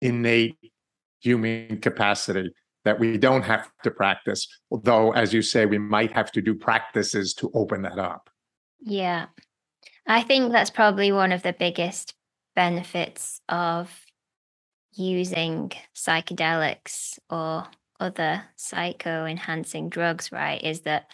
innate 0.00 0.56
human 1.20 1.78
capacity 1.80 2.50
that 2.86 3.00
we 3.00 3.18
don't 3.18 3.42
have 3.42 3.68
to 3.82 3.90
practice. 3.90 4.46
Although, 4.70 5.10
as 5.10 5.34
you 5.34 5.42
say, 5.42 5.66
we 5.66 5.76
might 5.76 6.12
have 6.12 6.30
to 6.30 6.40
do 6.40 6.54
practices 6.54 7.34
to 7.34 7.50
open 7.52 7.82
that 7.82 7.98
up. 7.98 8.30
Yeah. 8.80 9.26
I 10.06 10.22
think 10.22 10.52
that's 10.52 10.70
probably 10.70 11.10
one 11.10 11.32
of 11.32 11.42
the 11.42 11.52
biggest 11.52 12.14
benefits 12.54 13.40
of 13.48 13.90
using 14.92 15.72
psychedelics 15.96 17.18
or 17.28 17.66
other 17.98 18.44
psycho 18.54 19.26
enhancing 19.26 19.88
drugs, 19.88 20.30
right, 20.30 20.62
is 20.62 20.82
that 20.82 21.10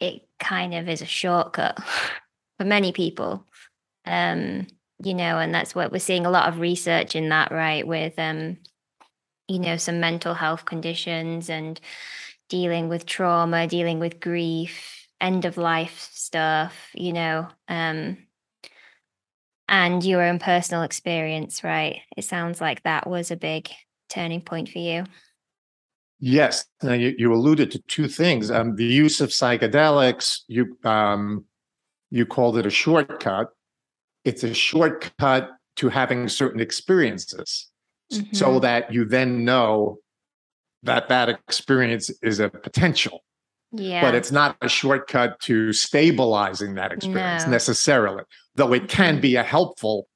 it 0.00 0.28
kind 0.38 0.74
of 0.74 0.88
is 0.88 1.02
a 1.02 1.06
shortcut 1.06 1.76
for 2.58 2.64
many 2.64 2.92
people. 2.92 3.44
Um, 4.06 4.68
you 5.02 5.14
know, 5.14 5.40
and 5.40 5.52
that's 5.52 5.74
what 5.74 5.90
we're 5.90 5.98
seeing 5.98 6.24
a 6.24 6.30
lot 6.30 6.48
of 6.48 6.60
research 6.60 7.16
in 7.16 7.30
that, 7.30 7.50
right, 7.50 7.84
with 7.84 8.16
um, 8.16 8.58
you 9.48 9.58
know, 9.58 9.76
some 9.76 9.98
mental 9.98 10.34
health 10.34 10.64
conditions 10.64 11.48
and 11.48 11.80
dealing 12.48 12.88
with 12.88 13.06
trauma, 13.06 13.66
dealing 13.66 13.98
with 13.98 14.20
grief, 14.20 15.06
end 15.20 15.44
of 15.44 15.56
life 15.56 16.10
stuff, 16.12 16.90
you 16.94 17.12
know. 17.12 17.48
Um, 17.66 18.18
and 19.68 20.02
your 20.04 20.22
own 20.22 20.38
personal 20.38 20.82
experience, 20.82 21.62
right? 21.62 22.00
It 22.16 22.24
sounds 22.24 22.60
like 22.60 22.82
that 22.82 23.06
was 23.06 23.30
a 23.30 23.36
big 23.36 23.68
turning 24.08 24.40
point 24.40 24.68
for 24.68 24.78
you. 24.78 25.04
Yes. 26.20 26.64
Now 26.82 26.94
you, 26.94 27.14
you 27.16 27.32
alluded 27.32 27.70
to 27.72 27.78
two 27.80 28.08
things. 28.08 28.50
Um, 28.50 28.76
the 28.76 28.84
use 28.84 29.20
of 29.20 29.30
psychedelics, 29.30 30.40
you 30.48 30.76
um, 30.84 31.44
you 32.10 32.26
called 32.26 32.58
it 32.58 32.66
a 32.66 32.70
shortcut. 32.70 33.48
It's 34.24 34.42
a 34.42 34.52
shortcut 34.52 35.50
to 35.76 35.88
having 35.88 36.28
certain 36.28 36.60
experiences 36.60 37.67
mm-hmm. 38.12 38.34
so 38.34 38.58
that 38.60 38.92
you 38.92 39.04
then 39.04 39.44
know 39.44 39.98
that 40.82 41.08
that 41.08 41.28
experience 41.28 42.10
is 42.22 42.40
a 42.40 42.48
potential. 42.48 43.20
Yeah. 43.72 44.00
But 44.00 44.14
it's 44.14 44.32
not 44.32 44.56
a 44.62 44.68
shortcut 44.68 45.40
to 45.40 45.72
stabilizing 45.72 46.74
that 46.74 46.92
experience 46.92 47.44
no. 47.44 47.50
necessarily 47.50 48.24
though 48.58 48.74
it 48.74 48.88
can 48.88 49.14
mm-hmm. 49.14 49.22
be 49.22 49.36
a 49.36 49.42
helpful 49.42 50.06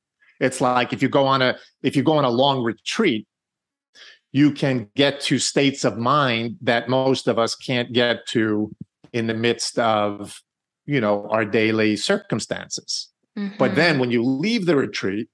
it's 0.40 0.60
like 0.60 0.92
if 0.92 1.00
you 1.00 1.08
go 1.08 1.26
on 1.26 1.40
a 1.40 1.56
if 1.82 1.96
you 1.96 2.02
go 2.02 2.18
on 2.18 2.24
a 2.24 2.30
long 2.30 2.62
retreat 2.62 3.26
you 4.32 4.50
can 4.50 4.90
get 4.96 5.20
to 5.20 5.38
states 5.38 5.84
of 5.84 5.96
mind 5.96 6.56
that 6.60 6.88
most 6.88 7.28
of 7.28 7.38
us 7.38 7.54
can't 7.54 7.92
get 7.92 8.26
to 8.26 8.74
in 9.12 9.26
the 9.26 9.34
midst 9.34 9.78
of 9.78 10.42
you 10.84 11.00
know 11.00 11.26
our 11.30 11.44
daily 11.44 11.96
circumstances 11.96 13.10
mm-hmm. 13.38 13.56
but 13.58 13.74
then 13.74 13.98
when 13.98 14.10
you 14.10 14.22
leave 14.22 14.66
the 14.66 14.76
retreat 14.76 15.28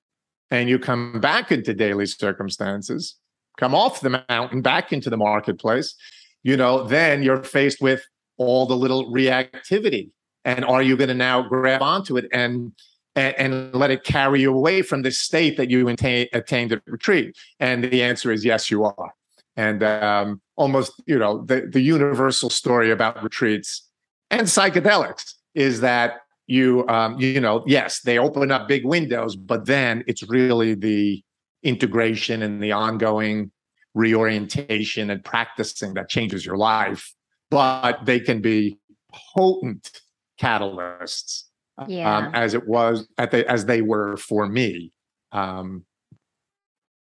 and 0.51 0.69
you 0.69 0.79
come 0.79 1.21
back 1.21 1.53
into 1.53 1.75
daily 1.75 2.07
circumstances 2.07 3.17
come 3.59 3.75
off 3.75 4.01
the 4.01 4.23
mountain 4.29 4.63
back 4.63 4.93
into 4.93 5.11
the 5.11 5.17
marketplace 5.17 5.95
you 6.43 6.57
know 6.57 6.85
then 6.85 7.23
you're 7.23 7.43
faced 7.43 7.81
with 7.81 8.07
all 8.37 8.67
the 8.67 8.77
little 8.77 9.11
reactivity 9.13 10.11
and 10.45 10.65
are 10.65 10.83
you 10.83 10.97
going 10.97 11.09
to 11.09 11.15
now 11.15 11.43
grab 11.43 11.83
onto 11.83 12.17
it 12.17 12.27
and 12.33 12.73
and, 13.17 13.35
and, 13.37 13.75
let 13.75 13.91
it 13.91 14.05
carry 14.05 14.43
you 14.43 14.55
away 14.55 14.81
from 14.81 15.03
the 15.03 15.11
state 15.11 15.57
that 15.57 15.69
you 15.71 15.89
attain, 15.89 16.29
attained 16.33 16.73
at 16.73 16.83
retreat? 16.87 17.37
And 17.59 17.83
the 17.83 18.03
answer 18.03 18.31
is 18.31 18.45
yes, 18.45 18.71
you 18.71 18.85
are. 18.85 19.13
And 19.57 19.83
um, 19.83 20.41
almost, 20.55 20.93
you 21.07 21.19
know, 21.19 21.45
the, 21.45 21.63
the 21.63 21.81
universal 21.81 22.49
story 22.49 22.93
about 22.93 23.21
retreats 23.25 23.89
and 24.31 24.43
psychedelics 24.43 25.35
is 25.55 25.81
that 25.81 26.21
you, 26.49 26.89
um, 26.89 27.21
you 27.21 27.41
know, 27.41 27.63
yes, 27.67 28.01
they 28.01 28.19
open 28.19 28.51
up 28.51 28.67
big 28.67 28.85
windows, 28.85 29.37
but 29.37 29.67
then 29.67 30.03
it's 30.07 30.29
really 30.29 30.75
the 30.75 31.23
integration 31.63 32.43
and 32.43 32.61
the 32.61 32.73
ongoing 32.73 33.53
reorientation 33.95 35.11
and 35.11 35.23
practicing 35.25 35.95
that 35.95 36.09
changes 36.09 36.45
your 36.45 36.57
life. 36.57 37.15
But 37.51 38.07
they 38.07 38.19
can 38.19 38.41
be 38.41 38.79
potent 39.13 40.01
catalysts 40.41 41.45
um, 41.77 41.91
yeah. 41.91 42.17
um, 42.17 42.35
as 42.35 42.55
it 42.55 42.67
was 42.67 43.07
at 43.19 43.31
the, 43.31 43.49
as 43.49 43.67
they 43.67 43.83
were 43.83 44.17
for 44.17 44.49
me. 44.49 44.93
Um, 45.33 45.85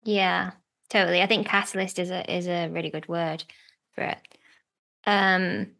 yeah, 0.04 0.52
totally. 0.90 1.22
I 1.22 1.28
think 1.28 1.48
catalyst 1.48 2.00
is 2.00 2.10
a 2.10 2.34
is 2.34 2.48
a 2.48 2.70
really 2.70 2.90
good 2.90 3.08
word 3.10 3.44
for 3.96 4.04
it. 4.04 4.20
Um, 5.06 5.72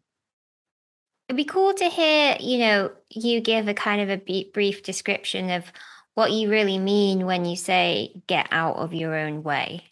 it'd 1.28 1.36
be 1.36 1.44
cool 1.44 1.74
to 1.74 1.88
hear, 1.88 2.36
you 2.38 2.58
know, 2.58 2.90
you 3.10 3.40
give 3.40 3.68
a 3.68 3.74
kind 3.74 4.00
of 4.00 4.10
a 4.10 4.50
brief 4.52 4.82
description 4.82 5.50
of 5.50 5.64
what 6.14 6.32
you 6.32 6.48
really 6.48 6.78
mean 6.78 7.26
when 7.26 7.44
you 7.44 7.56
say 7.56 8.22
get 8.26 8.48
out 8.50 8.76
of 8.76 8.94
your 8.94 9.14
own 9.14 9.42
way. 9.42 9.84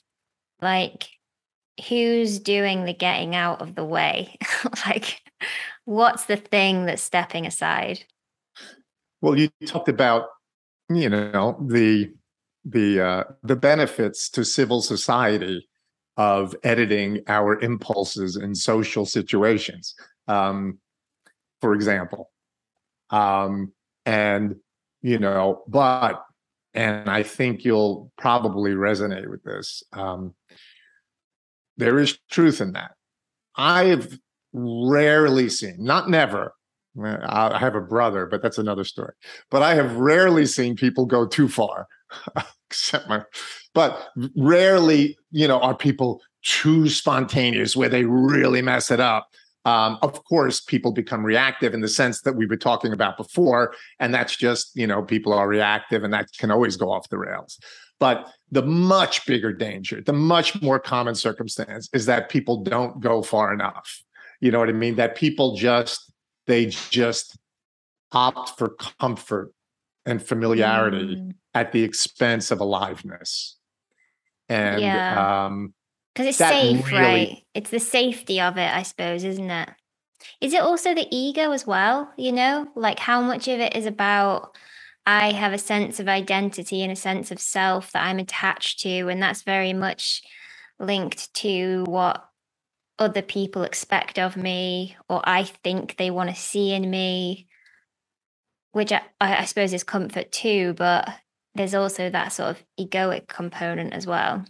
Like, 0.63 1.09
who's 1.89 2.39
doing 2.39 2.85
the 2.85 2.95
getting 2.95 3.35
out 3.35 3.61
of 3.61 3.75
the 3.75 3.85
way? 3.85 4.39
like, 4.87 5.23
what's 5.85 6.27
the 6.27 6.37
thing 6.37 6.87
that's 6.87 7.03
stepping 7.03 7.47
aside? 7.47 8.05
Well, 9.21 9.39
you 9.39 9.51
talked 9.67 9.89
about, 9.89 10.29
you 10.89 11.09
know, 11.09 11.59
the 11.67 12.13
the 12.65 13.01
uh, 13.01 13.25
the 13.43 13.57
benefits 13.57 14.31
to 14.31 14.45
civil 14.45 14.81
society 14.83 15.69
of 16.17 16.55
editing 16.63 17.21
our 17.27 17.61
impulses 17.61 18.37
in 18.37 18.55
social 18.55 19.05
situations. 19.05 19.95
Um, 20.29 20.79
for 21.65 21.73
example, 21.73 22.31
um, 23.09 23.73
and 24.05 24.57
you 25.01 25.19
know, 25.19 25.63
but, 25.67 26.23
and 26.75 27.09
I 27.09 27.23
think 27.23 27.65
you'll 27.65 28.13
probably 28.19 28.73
resonate 28.73 29.31
with 29.31 29.43
this. 29.45 29.83
Um, 29.95 30.35
there 31.79 31.99
is 31.99 32.19
truth 32.31 32.61
in 32.61 32.73
that. 32.73 32.91
I've 33.57 34.19
rarely 34.53 35.49
seen, 35.49 35.77
not 35.79 36.11
never, 36.11 36.53
I 37.03 37.57
have 37.59 37.77
a 37.77 37.81
brother, 37.81 38.27
but 38.27 38.43
that's 38.43 38.59
another 38.59 38.85
story. 38.85 39.15
But 39.51 39.63
I 39.63 39.75
have 39.75 39.97
rarely 39.97 40.45
seen 40.45 40.77
people 40.77 41.07
go 41.07 41.27
too 41.27 41.49
far, 41.49 41.87
except 42.71 43.09
my, 43.09 43.23
but 43.73 44.09
rarely, 44.37 45.17
you 45.31 45.49
know, 45.49 45.61
are 45.61 45.75
people 45.75 46.21
too 46.43 46.91
spontaneous 46.91 47.75
where 47.75 47.89
they 47.89 48.05
really 48.05 48.61
mess 48.61 48.91
it 48.91 49.01
up. 49.01 49.31
Um, 49.65 49.99
of 50.03 50.23
course, 50.25 50.61
people 50.61 50.93
become 50.93 51.25
reactive 51.25 51.73
in 51.73 51.81
the 51.81 51.89
sense 51.89 52.21
that 52.23 52.37
we 52.37 52.47
were 52.47 52.57
talking 52.57 52.93
about 52.93 53.17
before. 53.17 53.75
And 53.99 54.13
that's 54.13 54.37
just, 54.37 54.71
you 54.75 54.87
know, 54.87 55.03
people 55.03 55.33
are 55.33 55.49
reactive 55.49 56.05
and 56.05 56.13
that 56.13 56.29
can 56.39 56.51
always 56.51 56.77
go 56.77 56.91
off 56.93 57.09
the 57.09 57.19
rails. 57.19 57.59
But 57.99 58.31
the 58.51 58.63
much 58.63 59.25
bigger 59.25 59.53
danger, 59.53 60.03
the 60.03 60.13
much 60.13 60.61
more 60.61 60.79
common 60.79 61.15
circumstance 61.15 61.89
is 61.95 62.07
that 62.07 62.29
people 62.29 62.63
don't 62.63 63.01
go 63.01 63.23
far 63.23 63.55
enough. 63.55 64.03
You 64.41 64.51
know 64.51 64.59
what 64.59 64.69
I 64.69 64.73
mean? 64.73 64.97
That 64.97 65.15
people 65.17 65.57
just, 65.57 66.13
they 66.47 66.67
just 66.67 67.39
opt 68.13 68.59
for 68.59 68.77
comfort 69.01 69.53
and 70.05 70.23
familiarity 70.23 71.17
mm. 71.17 71.33
at 71.55 71.73
the 71.73 71.83
expense 71.83 72.51
of 72.51 72.61
aliveness. 72.61 73.57
And 74.49 74.83
yeah. 74.83 75.47
um 75.47 75.73
because 76.15 76.29
it's 76.29 76.39
safe, 76.39 76.87
really... 76.87 76.99
right? 76.99 77.43
It's 77.55 77.71
the 77.71 77.81
safety 77.81 78.41
of 78.41 78.57
it, 78.57 78.73
I 78.73 78.83
suppose, 78.83 79.25
isn't 79.25 79.51
it? 79.51 79.69
Is 80.41 80.55
it 80.55 80.61
also 80.61 80.95
the 80.95 81.09
ego 81.11 81.51
as 81.51 81.67
well? 81.67 82.13
You 82.17 82.33
know, 82.33 82.69
like 82.77 82.99
how 82.99 83.21
much 83.21 83.49
of 83.49 83.61
it 83.61 83.77
is 83.77 83.87
about 83.87 84.57
I 85.07 85.33
have 85.33 85.53
a 85.53 85.59
sense 85.59 86.01
of 86.01 86.09
identity 86.09 86.83
and 86.83 86.91
a 86.91 86.97
sense 86.97 87.31
of 87.31 87.41
self 87.41 87.93
that 87.93 88.05
I'm 88.05 88.19
attached 88.19 88.81
to, 88.81 89.09
and 89.09 89.23
that's 89.23 89.43
very 89.43 89.73
much 89.73 90.23
linked 90.79 91.33
to 91.35 91.85
what 91.87 92.25
other 92.99 93.23
people 93.23 93.65
expect 93.65 94.19
of 94.19 94.37
me 94.37 94.97
or 95.09 95.21
I 95.25 95.43
think 95.45 95.97
they 95.97 96.11
want 96.11 96.31
to 96.31 96.37
see 96.37 96.73
in 96.73 96.89
me, 96.89 97.49
which 98.73 98.93
I, 98.93 99.03
I 99.21 99.45
suppose 99.45 99.73
is 99.73 99.85
comfort 99.85 100.31
too, 100.31 100.75
but 100.75 101.09
there's 101.55 101.75
also 101.75 102.09
that 102.09 102.29
sort 102.29 102.51
of 102.51 102.65
egoic 102.79 103.27
component 103.29 103.93
as 103.93 104.07
well. 104.07 104.45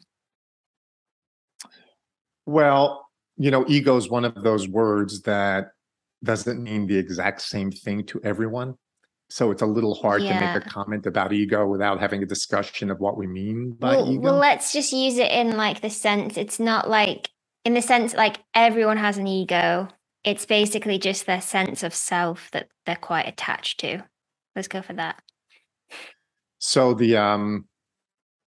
Well, 2.47 3.07
you 3.37 3.51
know, 3.51 3.65
ego 3.69 3.97
is 3.97 4.09
one 4.09 4.25
of 4.25 4.43
those 4.43 4.69
words 4.69 5.23
that 5.23 5.73
doesn't 6.23 6.63
mean 6.63 6.87
the 6.87 6.97
exact 6.97 7.43
same 7.43 7.71
thing 7.71 8.05
to 8.07 8.21
everyone. 8.23 8.77
So 9.31 9.51
it's 9.51 9.63
a 9.63 9.67
little 9.67 9.95
hard 9.95 10.23
yeah. 10.23 10.39
to 10.39 10.47
make 10.47 10.65
a 10.65 10.69
comment 10.69 11.07
about 11.07 11.33
ego 11.33 11.67
without 11.67 12.01
having 12.01 12.23
a 12.23 12.27
discussion 12.27 12.91
of 12.91 13.01
what 13.01 13.17
we 13.17 13.27
mean 13.27 13.73
by 13.73 13.97
well, 13.97 14.11
ego. 14.11 14.21
Well, 14.21 14.37
let's 14.37 14.73
just 14.73 14.93
use 14.93 15.19
it 15.19 15.31
in 15.33 15.57
like 15.57 15.81
the 15.81 15.91
sense 15.91 16.37
it's 16.37 16.61
not 16.61 16.89
like 16.89 17.31
in 17.65 17.75
the 17.75 17.83
sense 17.83 18.15
like 18.15 18.39
everyone 18.55 18.99
has 18.99 19.19
an 19.19 19.27
ego. 19.27 19.89
It's 20.23 20.47
basically 20.47 20.99
just 20.99 21.27
their 21.27 21.41
sense 21.41 21.83
of 21.83 21.95
self 21.95 22.51
that 22.53 22.69
they're 22.87 22.97
quite 22.97 23.27
attached 23.27 23.81
to. 23.81 24.05
Let's 24.55 24.69
go 24.69 24.83
for 24.83 24.93
that. 24.95 25.21
So 26.59 26.95
the 26.95 27.17
um 27.17 27.67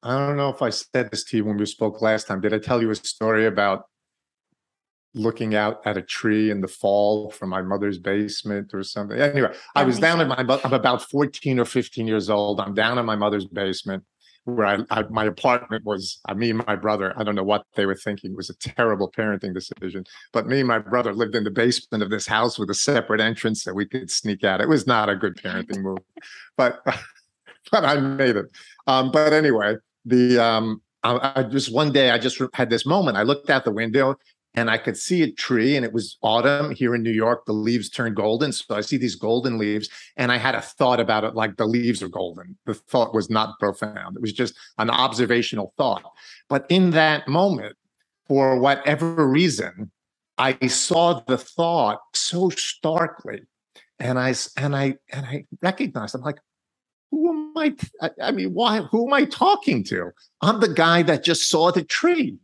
I 0.06 0.16
don't 0.26 0.36
know 0.36 0.50
if 0.50 0.62
I 0.62 0.70
said 0.70 1.10
this 1.10 1.24
to 1.24 1.36
you 1.36 1.44
when 1.44 1.56
we 1.56 1.66
spoke 1.66 2.00
last 2.00 2.28
time. 2.28 2.40
Did 2.40 2.54
I 2.54 2.58
tell 2.58 2.80
you 2.80 2.90
a 2.90 2.94
story 2.94 3.46
about 3.46 3.86
looking 5.14 5.56
out 5.56 5.80
at 5.84 5.96
a 5.96 6.02
tree 6.02 6.50
in 6.50 6.60
the 6.60 6.68
fall 6.68 7.30
from 7.30 7.48
my 7.48 7.60
mother's 7.60 7.98
basement 7.98 8.72
or 8.72 8.84
something? 8.84 9.18
Anyway, 9.18 9.52
I 9.74 9.82
was 9.82 9.98
down 9.98 10.20
in 10.20 10.28
my 10.28 10.36
I'm 10.36 10.72
about 10.72 11.02
14 11.10 11.58
or 11.58 11.64
15 11.64 12.06
years 12.06 12.30
old. 12.30 12.60
I'm 12.60 12.72
down 12.72 12.98
in 12.98 13.04
my 13.04 13.16
mother's 13.16 13.46
basement 13.46 14.04
where 14.44 14.66
I, 14.66 14.78
I, 14.90 15.02
my 15.10 15.24
apartment 15.24 15.84
was 15.84 16.20
I 16.26 16.34
me 16.34 16.50
and 16.50 16.64
my 16.64 16.76
brother 16.76 17.12
I 17.16 17.24
don't 17.24 17.34
know 17.34 17.42
what 17.42 17.64
they 17.74 17.84
were 17.84 17.96
thinking 17.96 18.30
it 18.30 18.36
was 18.36 18.48
a 18.48 18.54
terrible 18.54 19.10
parenting 19.10 19.52
decision 19.52 20.04
but 20.32 20.46
me 20.46 20.60
and 20.60 20.68
my 20.68 20.78
brother 20.78 21.12
lived 21.12 21.34
in 21.34 21.42
the 21.42 21.50
basement 21.50 22.04
of 22.04 22.10
this 22.10 22.28
house 22.28 22.56
with 22.56 22.70
a 22.70 22.74
separate 22.74 23.20
entrance 23.20 23.64
that 23.64 23.74
we 23.74 23.86
could 23.86 24.08
sneak 24.08 24.44
out 24.44 24.60
it 24.60 24.68
was 24.68 24.86
not 24.86 25.08
a 25.08 25.16
good 25.16 25.36
parenting 25.36 25.82
move 25.82 25.98
but 26.56 26.80
but 27.72 27.84
I 27.84 27.96
made 27.96 28.36
it 28.36 28.46
um, 28.86 29.10
but 29.10 29.32
anyway 29.32 29.74
the 30.06 30.38
um, 30.38 30.80
I, 31.02 31.32
I 31.36 31.42
just 31.42 31.72
one 31.72 31.92
day 31.92 32.10
I 32.10 32.18
just 32.18 32.40
had 32.54 32.70
this 32.70 32.86
moment 32.86 33.16
I 33.16 33.22
looked 33.22 33.50
out 33.50 33.64
the 33.64 33.72
window 33.72 34.16
and 34.56 34.70
I 34.70 34.78
could 34.78 34.96
see 34.96 35.22
a 35.22 35.30
tree, 35.30 35.76
and 35.76 35.84
it 35.84 35.92
was 35.92 36.16
autumn 36.22 36.70
here 36.70 36.94
in 36.94 37.02
New 37.02 37.10
York. 37.10 37.44
The 37.44 37.52
leaves 37.52 37.90
turn 37.90 38.14
golden. 38.14 38.52
So 38.52 38.74
I 38.74 38.80
see 38.80 38.96
these 38.96 39.14
golden 39.14 39.58
leaves, 39.58 39.90
and 40.16 40.32
I 40.32 40.38
had 40.38 40.54
a 40.54 40.62
thought 40.62 40.98
about 40.98 41.24
it 41.24 41.34
like 41.34 41.58
the 41.58 41.66
leaves 41.66 42.02
are 42.02 42.08
golden. 42.08 42.56
The 42.64 42.72
thought 42.72 43.14
was 43.14 43.28
not 43.28 43.58
profound, 43.60 44.16
it 44.16 44.22
was 44.22 44.32
just 44.32 44.54
an 44.78 44.88
observational 44.88 45.74
thought. 45.76 46.02
But 46.48 46.64
in 46.70 46.90
that 46.92 47.28
moment, 47.28 47.76
for 48.26 48.58
whatever 48.58 49.28
reason, 49.28 49.90
I 50.38 50.66
saw 50.66 51.20
the 51.26 51.38
thought 51.38 52.00
so 52.14 52.48
starkly. 52.48 53.42
And 53.98 54.18
I 54.18 54.34
and 54.56 54.74
I 54.74 54.94
and 55.12 55.26
I 55.26 55.44
recognized 55.62 56.14
I'm 56.14 56.22
like, 56.22 56.38
am 57.58 57.76
I? 58.00 58.10
I 58.22 58.32
mean, 58.32 58.54
why? 58.54 58.80
Who 58.90 59.06
am 59.06 59.12
I 59.12 59.24
talking 59.24 59.84
to? 59.84 60.10
I'm 60.42 60.60
the 60.60 60.68
guy 60.68 61.02
that 61.02 61.24
just 61.24 61.48
saw 61.48 61.70
the 61.70 61.84
tree 61.84 62.38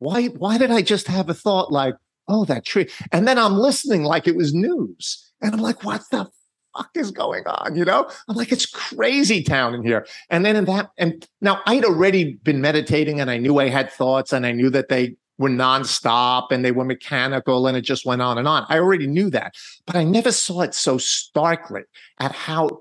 why 0.00 0.26
why 0.26 0.58
did 0.58 0.72
I 0.72 0.82
just 0.82 1.06
have 1.06 1.30
a 1.30 1.34
thought 1.34 1.70
like, 1.70 1.94
oh, 2.26 2.44
that 2.46 2.64
tree? 2.64 2.88
And 3.12 3.28
then 3.28 3.38
I'm 3.38 3.54
listening 3.54 4.02
like 4.02 4.26
it 4.26 4.36
was 4.36 4.52
news. 4.52 5.32
And 5.40 5.54
I'm 5.54 5.60
like, 5.60 5.84
what 5.84 6.02
the 6.10 6.28
fuck 6.76 6.90
is 6.94 7.10
going 7.10 7.46
on? 7.46 7.76
You 7.76 7.84
know, 7.84 8.10
I'm 8.28 8.36
like, 8.36 8.50
it's 8.50 8.66
crazy 8.66 9.42
town 9.42 9.74
in 9.74 9.84
here. 9.84 10.06
And 10.28 10.44
then 10.44 10.56
in 10.56 10.64
that, 10.64 10.90
and 10.98 11.26
now 11.40 11.60
I'd 11.66 11.84
already 11.84 12.34
been 12.42 12.60
meditating 12.60 13.20
and 13.20 13.30
I 13.30 13.36
knew 13.36 13.58
I 13.58 13.68
had 13.68 13.92
thoughts 13.92 14.32
and 14.32 14.44
I 14.44 14.52
knew 14.52 14.70
that 14.70 14.88
they 14.88 15.16
were 15.38 15.50
nonstop 15.50 16.50
and 16.50 16.64
they 16.64 16.72
were 16.72 16.84
mechanical 16.84 17.66
and 17.66 17.76
it 17.76 17.82
just 17.82 18.04
went 18.04 18.22
on 18.22 18.38
and 18.38 18.48
on. 18.48 18.66
I 18.68 18.78
already 18.78 19.06
knew 19.06 19.30
that, 19.30 19.54
but 19.86 19.96
I 19.96 20.04
never 20.04 20.32
saw 20.32 20.62
it 20.62 20.74
so 20.74 20.98
starkly 20.98 21.82
at 22.18 22.32
how 22.32 22.80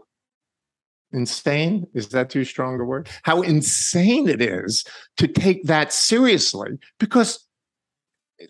insane? 1.11 1.87
Is 1.93 2.09
that 2.09 2.29
too 2.29 2.43
strong 2.43 2.79
a 2.79 2.83
word? 2.83 3.09
How 3.23 3.41
insane 3.41 4.27
it 4.29 4.41
is 4.41 4.85
to 5.17 5.27
take 5.27 5.63
that 5.63 5.91
seriously 5.93 6.77
because 6.99 7.45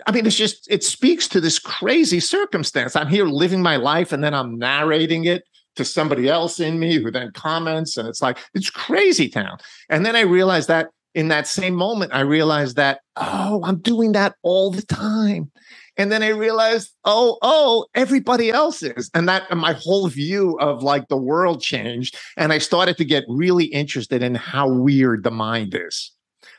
i 0.05 0.11
mean 0.11 0.25
it's 0.25 0.35
just 0.35 0.67
it 0.69 0.83
speaks 0.83 1.27
to 1.27 1.41
this 1.41 1.59
crazy 1.59 2.19
circumstance. 2.19 2.95
I'm 2.95 3.07
here 3.07 3.25
living 3.25 3.61
my 3.61 3.77
life 3.77 4.11
and 4.11 4.23
then 4.23 4.33
i'm 4.33 4.57
narrating 4.57 5.25
it 5.25 5.43
to 5.75 5.85
somebody 5.85 6.27
else 6.29 6.59
in 6.59 6.79
me 6.79 7.01
who 7.01 7.09
then 7.09 7.31
comments 7.31 7.97
and 7.97 8.07
it's 8.07 8.21
like 8.21 8.37
it's 8.53 8.69
crazy 8.69 9.29
town. 9.29 9.57
And 9.89 10.05
then 10.05 10.15
i 10.15 10.21
realized 10.21 10.67
that 10.67 10.89
in 11.15 11.29
that 11.29 11.47
same 11.47 11.73
moment 11.73 12.13
i 12.13 12.19
realized 12.19 12.75
that 12.75 13.01
oh 13.15 13.61
i'm 13.63 13.79
doing 13.79 14.11
that 14.11 14.35
all 14.43 14.69
the 14.69 14.83
time 14.83 15.51
and 15.99 16.13
then 16.13 16.23
I 16.23 16.29
realized, 16.29 16.95
oh, 17.03 17.37
oh, 17.41 17.85
everybody 17.93 18.51
else 18.51 18.81
is. 18.81 19.11
And 19.13 19.27
that 19.27 19.43
and 19.51 19.59
my 19.59 19.73
whole 19.73 20.07
view 20.07 20.57
of 20.59 20.81
like 20.81 21.09
the 21.09 21.17
world 21.17 21.61
changed. 21.61 22.17
And 22.37 22.53
I 22.53 22.57
started 22.57 22.95
to 22.97 23.05
get 23.05 23.25
really 23.27 23.65
interested 23.65 24.23
in 24.23 24.33
how 24.33 24.69
weird 24.69 25.25
the 25.25 25.31
mind 25.31 25.75
is. 25.75 26.11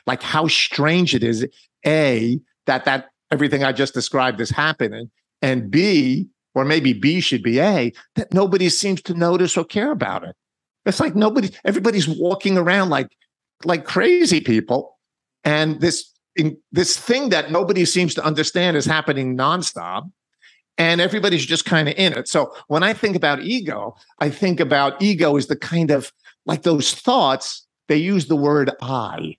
Like 0.05 0.21
how 0.21 0.47
strange 0.47 1.15
it 1.15 1.23
is, 1.23 1.45
A, 1.87 2.39
that 2.67 2.85
that 2.85 3.09
everything 3.31 3.63
I 3.63 3.71
just 3.71 3.95
described 3.95 4.39
is 4.39 4.51
happening. 4.51 5.09
And 5.41 5.71
B, 5.71 6.29
or 6.53 6.63
maybe 6.63 6.93
B 6.93 7.19
should 7.19 7.41
be 7.41 7.59
A, 7.59 7.91
that 8.15 8.31
nobody 8.31 8.69
seems 8.69 9.01
to 9.03 9.15
notice 9.15 9.57
or 9.57 9.65
care 9.65 9.91
about 9.91 10.23
it. 10.23 10.35
It's 10.85 10.99
like 10.99 11.15
nobody, 11.15 11.49
everybody's 11.65 12.07
walking 12.07 12.59
around 12.59 12.89
like 12.89 13.07
like 13.65 13.85
crazy 13.85 14.39
people. 14.39 14.99
And 15.43 15.81
this 15.81 16.10
in 16.35 16.57
this 16.71 16.97
thing 16.97 17.29
that 17.29 17.51
nobody 17.51 17.85
seems 17.85 18.13
to 18.15 18.23
understand 18.23 18.77
is 18.77 18.85
happening 18.85 19.37
nonstop 19.37 20.09
and 20.77 21.01
everybody's 21.01 21.45
just 21.45 21.65
kind 21.65 21.89
of 21.89 21.95
in 21.97 22.13
it. 22.13 22.27
So 22.27 22.53
when 22.67 22.83
I 22.83 22.93
think 22.93 23.15
about 23.15 23.41
ego, 23.41 23.95
I 24.19 24.29
think 24.29 24.59
about 24.59 25.01
ego 25.01 25.35
is 25.35 25.47
the 25.47 25.55
kind 25.55 25.91
of 25.91 26.11
like 26.45 26.63
those 26.63 26.93
thoughts, 26.93 27.67
they 27.87 27.97
use 27.97 28.27
the 28.27 28.35
word 28.35 28.71
I, 28.81 29.37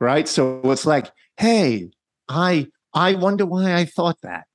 right? 0.00 0.28
So 0.28 0.60
it's 0.64 0.86
like, 0.86 1.10
hey, 1.36 1.90
I 2.28 2.68
I 2.94 3.14
wonder 3.14 3.44
why 3.44 3.74
I 3.74 3.84
thought 3.84 4.20
that. 4.22 4.46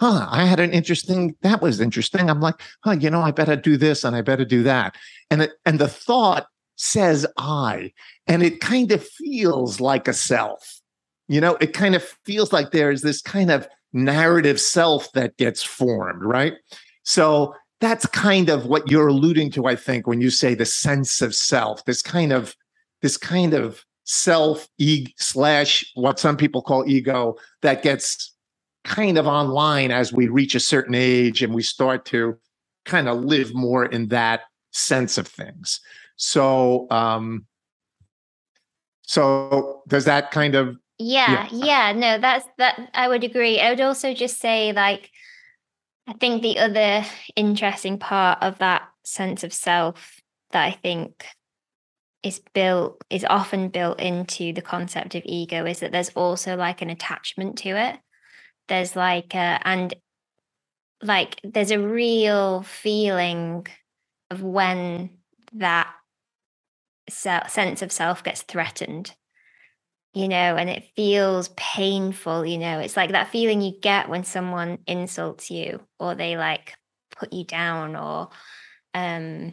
Huh, 0.00 0.26
I 0.30 0.44
had 0.44 0.60
an 0.60 0.72
interesting, 0.72 1.36
that 1.42 1.60
was 1.60 1.80
interesting. 1.80 2.30
I'm 2.30 2.40
like, 2.40 2.54
huh, 2.84 2.92
you 2.92 3.10
know, 3.10 3.20
I 3.20 3.32
better 3.32 3.56
do 3.56 3.76
this 3.76 4.02
and 4.02 4.16
I 4.16 4.22
better 4.22 4.46
do 4.46 4.62
that. 4.62 4.96
And 5.30 5.42
it, 5.42 5.52
and 5.66 5.78
the 5.78 5.88
thought 5.88 6.46
says 6.80 7.26
I, 7.36 7.92
and 8.26 8.42
it 8.42 8.60
kind 8.60 8.90
of 8.90 9.06
feels 9.06 9.80
like 9.80 10.08
a 10.08 10.14
self. 10.14 10.80
You 11.28 11.40
know, 11.40 11.56
it 11.60 11.74
kind 11.74 11.94
of 11.94 12.02
feels 12.24 12.54
like 12.54 12.70
there's 12.70 13.02
this 13.02 13.20
kind 13.20 13.50
of 13.50 13.68
narrative 13.92 14.58
self 14.58 15.12
that 15.12 15.36
gets 15.36 15.62
formed, 15.62 16.24
right? 16.24 16.54
So 17.02 17.54
that's 17.82 18.06
kind 18.06 18.48
of 18.48 18.64
what 18.64 18.90
you're 18.90 19.08
alluding 19.08 19.50
to, 19.52 19.66
I 19.66 19.76
think, 19.76 20.06
when 20.06 20.22
you 20.22 20.30
say 20.30 20.54
the 20.54 20.64
sense 20.64 21.20
of 21.20 21.34
self, 21.34 21.84
this 21.84 22.00
kind 22.00 22.32
of, 22.32 22.56
this 23.02 23.18
kind 23.18 23.52
of 23.52 23.84
self 24.04 24.66
e 24.78 25.06
slash 25.18 25.84
what 25.94 26.18
some 26.18 26.36
people 26.36 26.62
call 26.62 26.88
ego 26.88 27.36
that 27.60 27.82
gets 27.82 28.34
kind 28.84 29.18
of 29.18 29.26
online 29.26 29.90
as 29.90 30.14
we 30.14 30.28
reach 30.28 30.54
a 30.54 30.60
certain 30.60 30.94
age 30.94 31.42
and 31.42 31.54
we 31.54 31.62
start 31.62 32.06
to 32.06 32.38
kind 32.86 33.06
of 33.06 33.22
live 33.22 33.54
more 33.54 33.84
in 33.84 34.08
that 34.08 34.40
sense 34.72 35.18
of 35.18 35.28
things. 35.28 35.80
So, 36.20 36.86
um, 36.90 37.46
so 39.02 39.82
does 39.88 40.04
that 40.04 40.30
kind 40.30 40.54
of 40.54 40.76
yeah, 40.98 41.48
yeah, 41.50 41.92
yeah, 41.92 41.98
no, 41.98 42.18
that's 42.18 42.46
that 42.58 42.90
I 42.92 43.08
would 43.08 43.24
agree. 43.24 43.58
I 43.58 43.70
would 43.70 43.80
also 43.80 44.12
just 44.12 44.38
say 44.38 44.74
like 44.74 45.10
I 46.06 46.12
think 46.12 46.42
the 46.42 46.58
other 46.58 47.06
interesting 47.36 47.98
part 47.98 48.42
of 48.42 48.58
that 48.58 48.82
sense 49.02 49.44
of 49.44 49.52
self 49.54 50.20
that 50.50 50.62
I 50.62 50.72
think 50.72 51.24
is 52.22 52.42
built 52.52 53.02
is 53.08 53.24
often 53.24 53.70
built 53.70 53.98
into 53.98 54.52
the 54.52 54.60
concept 54.60 55.14
of 55.14 55.22
ego 55.24 55.64
is 55.64 55.80
that 55.80 55.90
there's 55.90 56.10
also 56.10 56.54
like 56.54 56.82
an 56.82 56.90
attachment 56.90 57.56
to 57.58 57.70
it. 57.70 57.98
There's 58.68 58.94
like 58.94 59.34
a, 59.34 59.58
and 59.64 59.94
like 61.02 61.40
there's 61.42 61.70
a 61.70 61.80
real 61.80 62.62
feeling 62.62 63.66
of 64.30 64.42
when 64.42 65.10
that 65.54 65.90
sense 67.10 67.82
of 67.82 67.92
self 67.92 68.22
gets 68.24 68.42
threatened 68.42 69.14
you 70.12 70.28
know 70.28 70.56
and 70.56 70.68
it 70.68 70.90
feels 70.96 71.48
painful 71.56 72.44
you 72.44 72.58
know. 72.58 72.80
It's 72.80 72.96
like 72.96 73.12
that 73.12 73.28
feeling 73.30 73.60
you 73.60 73.72
get 73.80 74.08
when 74.08 74.24
someone 74.24 74.78
insults 74.86 75.50
you 75.50 75.80
or 75.98 76.14
they 76.14 76.36
like 76.36 76.74
put 77.16 77.32
you 77.32 77.44
down 77.44 77.96
or 77.96 78.30
um 78.94 79.52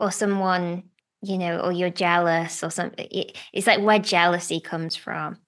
or 0.00 0.10
someone 0.10 0.84
you 1.22 1.38
know 1.38 1.60
or 1.60 1.72
you're 1.72 1.90
jealous 1.90 2.64
or 2.64 2.70
something 2.70 3.06
it, 3.10 3.36
it's 3.52 3.66
like 3.66 3.80
where 3.80 3.98
jealousy 3.98 4.60
comes 4.60 4.96
from. 4.96 5.38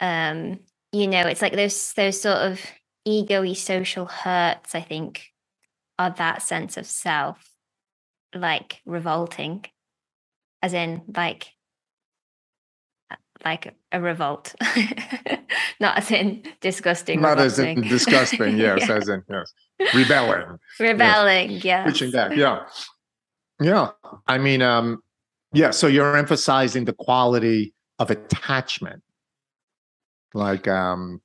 Um 0.00 0.60
you 0.92 1.06
know 1.06 1.22
it's 1.22 1.42
like 1.42 1.54
those 1.54 1.94
those 1.94 2.20
sort 2.20 2.38
of 2.38 2.60
ego 3.04 3.52
social 3.54 4.06
hurts 4.06 4.74
i 4.74 4.80
think 4.80 5.24
are 5.98 6.10
that 6.10 6.42
sense 6.42 6.76
of 6.76 6.86
self 6.86 7.42
like 8.34 8.80
revolting 8.86 9.64
as 10.62 10.72
in 10.72 11.02
like 11.14 11.48
like 13.44 13.74
a 13.90 14.00
revolt 14.00 14.54
not 15.80 15.98
as 15.98 16.10
in 16.10 16.42
disgusting 16.60 17.20
not 17.20 17.38
revolting. 17.38 17.44
as 17.46 17.58
in 17.58 17.88
disgusting 17.88 18.56
yes 18.56 18.88
yeah. 18.88 18.94
as 18.94 19.08
in 19.08 19.22
yes 19.28 19.52
rebelling 19.94 20.58
rebelling 20.78 21.50
yes, 21.50 21.64
yes. 21.64 21.90
pushing 21.90 22.10
back 22.12 22.36
yeah 22.36 22.64
yeah 23.60 23.90
i 24.28 24.38
mean 24.38 24.62
um 24.62 25.02
yeah 25.52 25.70
so 25.70 25.88
you're 25.88 26.16
emphasizing 26.16 26.84
the 26.84 26.92
quality 26.92 27.74
of 27.98 28.10
attachment 28.10 29.02
like 30.34 30.68
um 30.68 31.20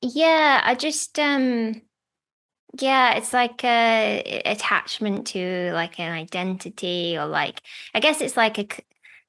yeah 0.00 0.60
i 0.64 0.74
just 0.74 1.18
um 1.18 1.82
yeah, 2.74 3.14
it's 3.16 3.32
like 3.32 3.64
a 3.64 4.42
attachment 4.46 5.28
to 5.28 5.72
like 5.74 6.00
an 6.00 6.12
identity 6.12 7.16
or 7.18 7.26
like 7.26 7.62
I 7.94 8.00
guess 8.00 8.20
it's 8.20 8.36
like 8.36 8.58
a 8.58 8.68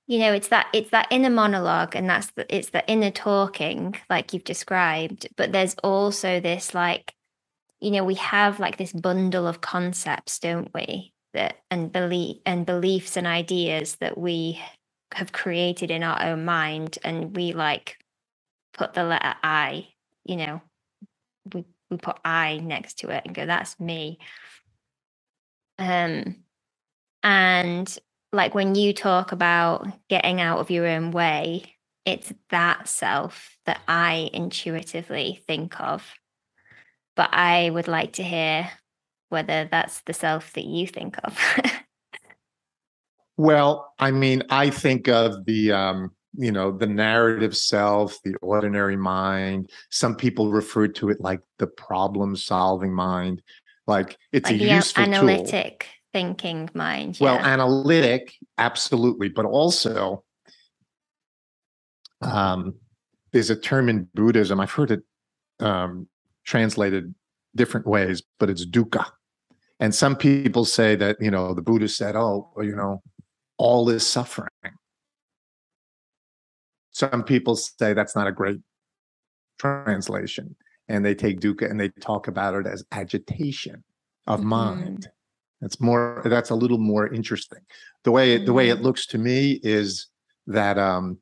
you 0.08 0.20
know, 0.20 0.34
it's 0.34 0.50
that 0.50 0.68
it's 0.74 0.92
that 0.92 1.08
inner 1.12 1.30
monologue 1.30 1.96
and 1.96 2.10
that's 2.10 2.32
the 2.32 2.46
it's 2.56 2.70
the 2.72 2.88
inner 2.90 3.12
talking 3.12 3.96
like 4.10 4.34
you've 4.34 4.44
described, 4.46 5.28
but 5.38 5.52
there's 5.54 5.76
also 5.84 6.40
this 6.40 6.74
like 6.76 7.14
you 7.82 7.92
know, 7.92 8.06
we 8.06 8.16
have 8.16 8.60
like 8.60 8.78
this 8.78 8.94
bundle 8.94 9.48
of 9.48 9.62
concepts, 9.62 10.40
don't 10.40 10.74
we? 10.74 11.14
That 11.36 11.58
and 11.72 11.92
belief 11.92 12.38
and 12.46 12.66
beliefs 12.66 13.18
and 13.18 13.28
ideas 13.28 13.98
that 14.02 14.18
we 14.18 14.62
have 15.14 15.32
created 15.34 15.92
in 15.92 16.04
our 16.04 16.22
own 16.24 16.46
mind 16.46 17.00
and 17.04 17.36
we 17.36 17.54
like 17.54 17.98
put 18.74 18.94
the 18.94 19.04
letter 19.04 19.36
I, 19.44 19.90
you 20.26 20.38
know, 20.38 20.62
we 21.54 21.66
we 21.90 21.98
put 21.98 22.20
I 22.24 22.58
next 22.58 23.00
to 23.00 23.10
it 23.10 23.24
and 23.26 23.36
go, 23.36 23.46
that's 23.46 23.80
me. 23.80 24.20
Um, 25.78 26.44
and 27.24 27.98
like 28.32 28.54
when 28.54 28.76
you 28.76 28.94
talk 28.94 29.32
about 29.32 29.88
getting 30.10 30.40
out 30.40 30.60
of 30.60 30.70
your 30.70 30.88
own 30.88 31.12
way, 31.12 31.76
it's 32.06 32.34
that 32.50 32.88
self 32.88 33.58
that 33.66 33.82
I 33.88 34.30
intuitively 34.34 35.42
think 35.48 35.80
of. 35.80 36.14
But 37.16 37.30
I 37.34 37.70
would 37.70 37.88
like 37.88 38.14
to 38.14 38.24
hear 38.24 38.70
whether 39.30 39.68
that's 39.70 40.02
the 40.02 40.14
self 40.14 40.54
that 40.54 40.66
you 40.66 40.88
think 40.88 41.18
of. 41.24 41.38
well, 43.38 43.94
I 44.00 44.12
mean, 44.12 44.44
I 44.50 44.70
think 44.70 45.08
of 45.08 45.46
the 45.46 45.72
um 45.72 46.12
you 46.38 46.52
know 46.52 46.72
the 46.72 46.86
narrative 46.86 47.56
self 47.56 48.18
the 48.24 48.36
ordinary 48.42 48.96
mind 48.96 49.70
some 49.90 50.16
people 50.16 50.52
refer 50.52 50.88
to 50.88 51.10
it 51.10 51.20
like 51.20 51.42
the 51.58 51.68
problem 51.68 52.36
solving 52.36 52.94
mind 52.94 53.42
like 53.88 54.18
it's 54.32 54.50
like 54.50 54.62
a 54.62 54.64
useful 54.76 55.04
analytic 55.04 55.80
tool. 55.80 55.90
thinking 56.14 56.70
mind 56.74 57.20
yeah. 57.20 57.26
well 57.26 57.40
analytic 57.40 58.36
absolutely 58.58 59.30
but 59.30 59.46
also 59.46 60.24
um 62.22 62.76
there's 63.32 63.50
a 63.50 63.56
term 63.56 63.90
in 63.90 64.08
buddhism 64.14 64.60
i've 64.60 64.72
heard 64.72 64.92
it 64.92 65.02
um 65.62 66.08
translated 66.46 67.14
different 67.56 67.88
ways 67.88 68.22
but 68.38 68.50
it's 68.50 68.66
dukkha 68.66 69.06
and 69.80 69.96
some 69.96 70.16
people 70.16 70.64
say 70.64 70.96
that 70.96 71.18
you 71.20 71.32
know 71.32 71.56
the 71.56 71.62
buddha 71.62 71.88
said 71.88 72.16
oh 72.16 72.52
you 72.58 72.76
know 72.76 73.02
all 73.58 73.90
is 73.90 74.06
suffering 74.06 74.50
some 76.92 77.24
people 77.24 77.56
say 77.56 77.94
that's 77.94 78.16
not 78.16 78.28
a 78.28 78.32
great 78.32 78.60
translation 79.60 80.56
and 80.88 81.06
they 81.06 81.14
take 81.14 81.40
dukkha 81.40 81.70
and 81.70 81.80
they 81.80 81.90
talk 82.02 82.28
about 82.28 82.56
it 82.56 82.66
as 82.68 82.84
agitation 82.92 83.84
of 84.28 84.40
mm-hmm. 84.40 84.50
mind 84.50 85.10
that's 85.62 85.80
more 85.80 86.22
that's 86.26 86.50
a 86.50 86.56
little 86.56 86.78
more 86.78 87.14
interesting 87.14 87.60
the 88.04 88.12
way 88.12 88.36
mm-hmm. 88.36 88.46
the 88.46 88.54
way 88.54 88.70
it 88.70 88.76
mm-hmm. 88.76 88.86
looks 88.86 89.06
to 89.06 89.18
me 89.18 89.60
is 89.64 90.08
that 90.48 90.78
um 90.78 91.18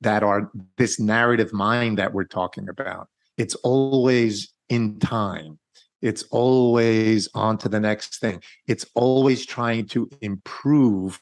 that 0.00 0.22
are 0.22 0.50
this 0.78 0.98
narrative 0.98 1.52
mind 1.52 1.98
that 1.98 2.12
we're 2.12 2.24
talking 2.24 2.68
about 2.68 3.08
it's 3.36 3.54
always 3.56 4.52
in 4.68 4.98
time 4.98 5.58
it's 6.00 6.22
always 6.30 7.28
on 7.34 7.58
to 7.58 7.68
the 7.68 7.80
next 7.80 8.20
thing 8.20 8.42
it's 8.66 8.86
always 8.94 9.44
trying 9.44 9.86
to 9.86 10.08
improve 10.22 11.20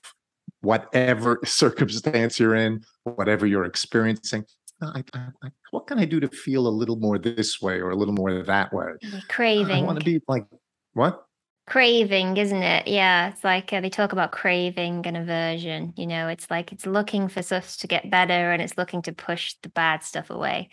whatever 0.61 1.41
circumstance 1.45 2.39
you're 2.39 2.55
in, 2.55 2.85
whatever 3.05 3.47
you're 3.47 3.65
experiencing. 3.65 4.45
I, 4.81 5.03
I, 5.13 5.27
I, 5.43 5.49
what 5.73 5.87
can 5.87 5.99
I 5.99 6.05
do 6.05 6.21
to 6.21 6.29
feel 6.29 6.69
a 6.69 6.71
little 6.71 6.97
more 6.97 7.19
this 7.19 7.61
way 7.61 7.81
or 7.81 7.91
a 7.91 7.97
little 7.97 8.15
more 8.15 8.43
that 8.43 8.73
way? 8.73 8.93
Craving. 9.29 9.85
I 9.85 9.87
want 9.87 9.99
to 9.99 10.05
be 10.05 10.23
like, 10.29 10.45
what? 10.93 11.25
Craving, 11.67 12.37
isn't 12.37 12.63
it? 12.63 12.89
Yeah, 12.89 13.29
it's 13.29 13.45
like 13.45 13.73
uh, 13.73 13.81
they 13.81 13.91
talk 13.91 14.13
about 14.13 14.33
craving 14.33 15.05
and 15.05 15.17
aversion. 15.17 15.93
You 15.97 16.07
know, 16.07 16.29
it's 16.29 16.51
like 16.51 16.73
it's 16.73 16.87
looking 16.87 17.29
for 17.29 17.43
stuff 17.43 17.77
to 17.79 17.87
get 17.87 18.11
better 18.11 18.53
and 18.53 18.63
it's 18.63 18.79
looking 18.79 19.03
to 19.03 19.13
push 19.13 19.55
the 19.63 19.69
bad 19.69 20.03
stuff 20.03 20.31
away. 20.31 20.71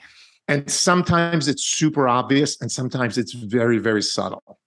And 0.47 0.69
sometimes 0.71 1.47
it's 1.47 1.65
super 1.65 2.07
obvious 2.07 2.61
and 2.61 2.71
sometimes 2.71 3.17
it's 3.17 3.33
very, 3.33 3.79
very 3.79 4.03
subtle. 4.03 4.59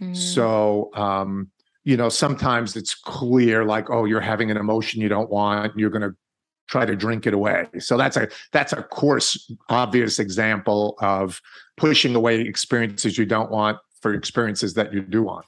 Mm. 0.00 0.16
So, 0.16 0.90
um, 0.94 1.50
you 1.84 1.96
know, 1.96 2.08
sometimes 2.08 2.76
it's 2.76 2.94
clear 2.94 3.64
like, 3.64 3.90
oh, 3.90 4.04
you're 4.04 4.20
having 4.20 4.50
an 4.50 4.56
emotion 4.56 5.00
you 5.00 5.08
don't 5.08 5.30
want, 5.30 5.76
you're 5.78 5.90
going 5.90 6.02
to 6.02 6.14
try 6.68 6.86
to 6.86 6.96
drink 6.96 7.26
it 7.26 7.34
away. 7.34 7.66
So 7.78 7.96
that's 7.96 8.16
a 8.16 8.28
that's 8.52 8.72
a 8.72 8.82
coarse 8.82 9.50
obvious 9.68 10.18
example 10.18 10.96
of 11.00 11.40
pushing 11.76 12.14
away 12.14 12.40
experiences 12.40 13.18
you 13.18 13.26
don't 13.26 13.50
want 13.50 13.78
for 14.00 14.14
experiences 14.14 14.74
that 14.74 14.92
you 14.92 15.02
do 15.02 15.22
want. 15.24 15.44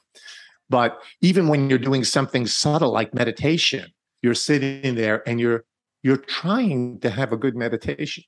But 0.68 0.98
even 1.20 1.48
when 1.48 1.70
you're 1.70 1.78
doing 1.78 2.04
something 2.04 2.46
subtle 2.46 2.92
like 2.92 3.14
meditation, 3.14 3.86
you're 4.22 4.34
sitting 4.34 4.94
there 4.96 5.26
and 5.28 5.40
you're 5.40 5.64
you're 6.02 6.18
trying 6.18 7.00
to 7.00 7.10
have 7.10 7.32
a 7.32 7.36
good 7.36 7.56
meditation. 7.56 8.24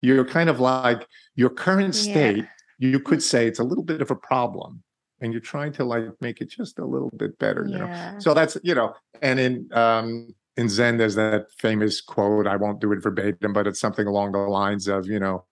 You're 0.00 0.24
kind 0.24 0.48
of 0.48 0.60
like 0.60 1.06
your 1.34 1.50
current 1.50 1.94
state, 1.94 2.38
yeah. 2.38 2.44
you 2.78 3.00
could 3.00 3.22
say 3.22 3.46
it's 3.46 3.58
a 3.58 3.64
little 3.64 3.84
bit 3.84 4.00
of 4.00 4.10
a 4.10 4.16
problem 4.16 4.82
and 5.20 5.32
you're 5.32 5.40
trying 5.40 5.72
to 5.72 5.84
like 5.84 6.04
make 6.20 6.40
it 6.40 6.50
just 6.50 6.78
a 6.78 6.84
little 6.84 7.10
bit 7.16 7.38
better 7.38 7.66
you 7.66 7.76
yeah. 7.76 8.12
know 8.12 8.18
so 8.18 8.34
that's 8.34 8.56
you 8.62 8.74
know 8.74 8.94
and 9.22 9.38
in 9.38 9.68
um 9.72 10.34
in 10.56 10.68
zen 10.68 10.96
there's 10.96 11.14
that 11.14 11.46
famous 11.58 12.00
quote 12.00 12.46
i 12.46 12.56
won't 12.56 12.80
do 12.80 12.92
it 12.92 13.02
verbatim 13.02 13.52
but 13.52 13.66
it's 13.66 13.80
something 13.80 14.06
along 14.06 14.32
the 14.32 14.38
lines 14.38 14.88
of 14.88 15.06
you 15.06 15.18
know 15.18 15.44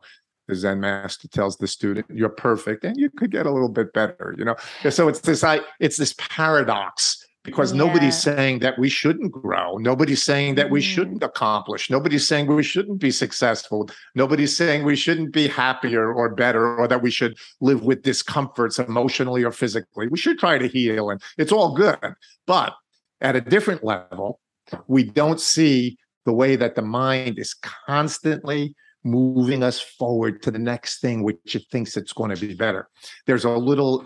the 0.47 0.55
zen 0.55 0.81
master 0.81 1.29
tells 1.29 1.57
the 1.59 1.67
student 1.67 2.07
you're 2.11 2.29
perfect 2.29 2.85
and 2.85 2.97
you 2.97 3.11
could 3.11 3.31
get 3.31 3.47
a 3.47 3.51
little 3.51 3.69
bit 3.69 3.93
better 3.93 4.35
you 4.39 4.45
know? 4.45 4.57
So 4.89 5.09
it's 5.09 5.21
this 5.21 5.45
i 5.45 5.61
it's 5.79 5.97
this 5.97 6.15
paradox 6.19 7.25
because 7.49 7.73
yeah. 7.73 7.79
nobody's 7.79 8.21
saying 8.21 8.59
that 8.61 8.79
we 8.79 8.89
shouldn't 8.89 9.33
grow. 9.33 9.79
Nobody's 9.79 10.23
saying 10.23 10.55
that 10.57 10.71
we 10.71 10.81
mm-hmm. 10.81 10.95
shouldn't 10.95 11.23
accomplish. 11.23 11.91
Nobody's 11.91 12.27
saying 12.27 12.47
we 12.47 12.63
shouldn't 12.63 13.01
be 13.01 13.11
successful. 13.11 13.89
Nobody's 14.15 14.57
saying 14.57 14.85
we 14.85 14.97
shouldn't 14.97 15.33
be 15.33 15.49
happier 15.49 16.13
or 16.13 16.35
better 16.35 16.77
or 16.79 16.87
that 16.89 17.03
we 17.03 17.11
should 17.11 17.39
live 17.61 17.83
with 17.83 18.03
discomforts 18.03 18.79
emotionally 18.79 19.45
or 19.45 19.53
physically. 19.53 20.09
We 20.09 20.19
should 20.19 20.39
try 20.39 20.59
to 20.59 20.69
heal 20.69 21.11
and 21.11 21.23
it's 21.39 21.53
all 21.53 21.75
good. 21.75 21.99
But 22.47 22.75
at 23.21 23.37
a 23.37 23.41
different 23.41 23.83
level, 23.83 24.41
we 24.87 25.05
don't 25.05 25.41
see 25.41 25.99
the 26.25 26.33
way 26.33 26.57
that 26.57 26.75
the 26.75 26.83
mind 26.83 27.39
is 27.39 27.55
constantly 27.55 28.75
moving 29.05 29.63
us 29.63 29.81
forward 29.81 30.43
to 30.43 30.51
the 30.51 30.59
next 30.59 31.01
thing 31.01 31.23
which 31.23 31.55
it 31.55 31.63
thinks 31.71 31.97
it's 31.97 32.13
going 32.13 32.35
to 32.35 32.47
be 32.47 32.55
better. 32.55 32.89
There's 33.27 33.45
a 33.45 33.51
little 33.51 34.03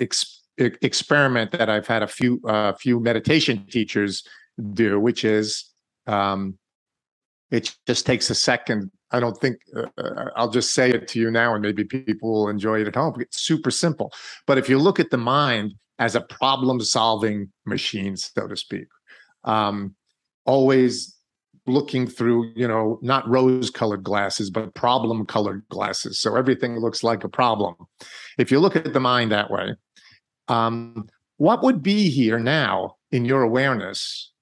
experiment 0.59 1.51
that 1.53 1.69
I've 1.69 1.87
had 1.87 2.03
a 2.03 2.07
few 2.07 2.41
uh, 2.47 2.73
few 2.75 3.01
meditation 3.01 3.67
teachers 3.71 4.23
do, 4.73 5.01
which 5.01 5.25
is 5.25 5.71
um, 6.07 6.59
it 7.51 7.75
just 7.87 8.07
takes 8.07 8.31
a 8.31 8.35
second. 8.35 8.91
I 9.11 9.21
don't 9.21 9.37
think 9.37 9.59
uh, 9.77 9.87
uh, 9.99 10.31
I'll 10.37 10.51
just 10.51 10.73
say 10.73 10.91
it 10.91 11.09
to 11.09 11.21
you 11.21 11.31
now, 11.31 11.55
and 11.55 11.63
maybe 11.63 11.85
people 11.85 12.33
will 12.33 12.49
enjoy 12.49 12.81
it 12.81 12.89
at 12.89 12.95
home. 12.95 13.21
It's 13.21 13.43
super 13.43 13.71
simple. 13.71 14.13
But 14.47 14.59
if 14.59 14.69
you 14.69 14.79
look 14.79 14.99
at 15.01 15.11
the 15.11 15.19
mind 15.19 15.75
as 15.99 16.15
a 16.15 16.23
problem-solving 16.23 17.53
machine, 17.67 18.17
so 18.17 18.47
to 18.47 18.57
speak, 18.57 18.87
um, 19.45 19.95
always 20.47 21.17
looking 21.67 22.07
through, 22.09 22.53
you 22.57 22.67
know, 22.67 22.99
not 23.03 23.29
rose-colored 23.29 24.03
glasses, 24.03 24.51
but 24.51 24.75
problem-colored 24.75 25.63
glasses. 25.69 26.19
So 26.19 26.35
everything 26.35 26.79
looks 26.79 27.05
like 27.05 27.23
a 27.23 27.29
problem. 27.29 27.75
If 28.39 28.51
you 28.51 28.59
look 28.59 28.75
at 28.75 28.93
the 28.93 29.01
mind 29.01 29.31
that 29.31 29.51
way, 29.51 29.77
um, 30.49 31.09
what 31.37 31.63
would 31.63 31.83
be 31.83 32.09
here 32.09 32.39
now 32.39 32.97
in 33.11 33.25
your 33.25 33.43
awareness 33.43 34.33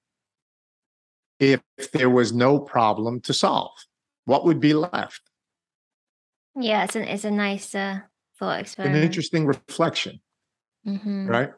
if 1.39 1.61
there 1.93 2.09
was 2.09 2.33
no 2.33 2.59
problem 2.59 3.21
to 3.21 3.33
solve? 3.33 3.71
What 4.25 4.45
would 4.45 4.59
be 4.59 4.73
left? 4.73 5.21
Yeah, 6.55 6.83
it's, 6.83 6.95
an, 6.95 7.03
it's 7.03 7.23
a 7.23 7.31
nice 7.31 7.73
uh, 7.73 7.99
thought 8.37 8.59
experiment. 8.59 8.97
An 8.97 9.03
interesting 9.03 9.45
reflection, 9.45 10.19
mm-hmm. 10.85 11.27
right? 11.27 11.51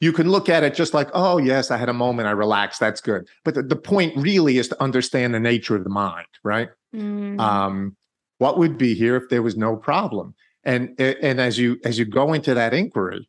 You 0.00 0.12
can 0.12 0.30
look 0.30 0.48
at 0.48 0.62
it 0.62 0.74
just 0.74 0.94
like, 0.94 1.08
oh, 1.14 1.38
yes, 1.38 1.70
I 1.70 1.76
had 1.76 1.88
a 1.88 1.94
moment, 1.94 2.28
I 2.28 2.32
relaxed, 2.32 2.78
that's 2.78 3.00
good. 3.00 3.26
But 3.44 3.54
the, 3.54 3.62
the 3.62 3.76
point 3.76 4.16
really 4.16 4.58
is 4.58 4.68
to 4.68 4.80
understand 4.80 5.34
the 5.34 5.40
nature 5.40 5.74
of 5.74 5.82
the 5.82 5.90
mind, 5.90 6.28
right? 6.44 6.68
Mm. 6.94 7.40
Um, 7.40 7.96
what 8.38 8.58
would 8.58 8.78
be 8.78 8.94
here 8.94 9.16
if 9.16 9.28
there 9.30 9.42
was 9.42 9.56
no 9.56 9.76
problem? 9.76 10.34
And 10.64 10.98
and 10.98 11.40
as 11.40 11.58
you 11.58 11.78
as 11.84 11.98
you 11.98 12.04
go 12.04 12.32
into 12.32 12.54
that 12.54 12.72
inquiry, 12.72 13.28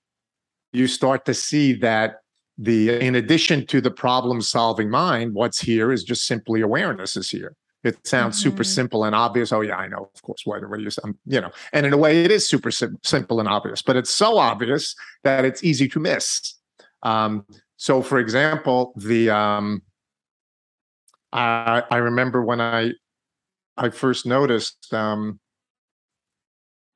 you 0.76 0.88
start 0.88 1.26
to 1.26 1.34
see 1.34 1.74
that 1.74 2.22
the 2.58 2.98
in 3.06 3.16
addition 3.16 3.66
to 3.68 3.82
the 3.82 3.92
problem 3.92 4.42
solving 4.42 4.90
mind 4.90 5.34
what's 5.34 5.60
here 5.60 5.92
is 5.92 6.04
just 6.04 6.26
simply 6.26 6.62
awareness 6.62 7.18
is 7.18 7.30
here. 7.30 7.56
It 7.84 8.08
sounds 8.08 8.40
mm-hmm. 8.40 8.50
super 8.50 8.64
simple 8.64 9.04
and 9.04 9.14
obvious. 9.14 9.52
Oh 9.52 9.62
yeah 9.62 9.76
i 9.76 9.88
know 9.88 10.10
of 10.14 10.22
course 10.22 10.42
what, 10.46 10.62
what 10.70 10.80
are 10.80 10.82
you 10.82 10.90
um, 11.04 11.18
you 11.26 11.42
know 11.42 11.52
and 11.74 11.86
in 11.86 11.94
a 11.94 11.98
way 11.98 12.24
it 12.24 12.32
is 12.32 12.48
super 12.48 12.72
sim- 12.72 12.98
simple 13.04 13.40
and 13.40 13.50
obvious 13.50 13.82
but 13.82 13.96
it's 13.96 14.10
so 14.10 14.38
obvious 14.38 14.96
that 15.24 15.46
it's 15.46 15.64
easy 15.64 15.88
to 15.90 16.00
miss. 16.00 16.56
Um, 17.04 17.46
so 17.78 18.02
for 18.02 18.20
example 18.20 18.94
the 18.96 19.30
um, 19.30 19.82
I, 21.34 21.84
I 21.92 21.98
remember 21.98 22.42
when 22.44 22.62
i 22.62 22.92
i 23.78 23.90
first 23.90 24.26
noticed 24.26 24.94
um, 24.94 25.40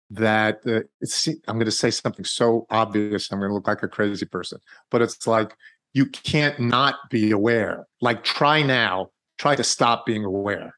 that 0.10 0.62
uh, 0.66 0.82
it's, 1.02 1.28
I'm 1.48 1.56
going 1.56 1.66
to 1.66 1.72
say 1.72 1.92
something 1.92 2.26
so 2.26 2.66
obvious, 2.70 3.32
I'm 3.32 3.40
going 3.40 3.50
to 3.50 3.56
look 3.56 3.68
like 3.68 3.84
a 3.84 3.88
crazy 3.88 4.26
person, 4.26 4.60
but 4.90 5.02
it's 5.02 5.28
like 5.28 5.56
you 5.94 6.06
can't 6.06 6.60
not 6.60 6.96
be 7.10 7.32
aware. 7.32 7.86
Like, 8.02 8.24
try 8.24 8.62
now, 8.62 9.10
try 9.38 9.56
to 9.56 9.64
stop 9.64 10.06
being 10.06 10.26
aware. 10.26 10.76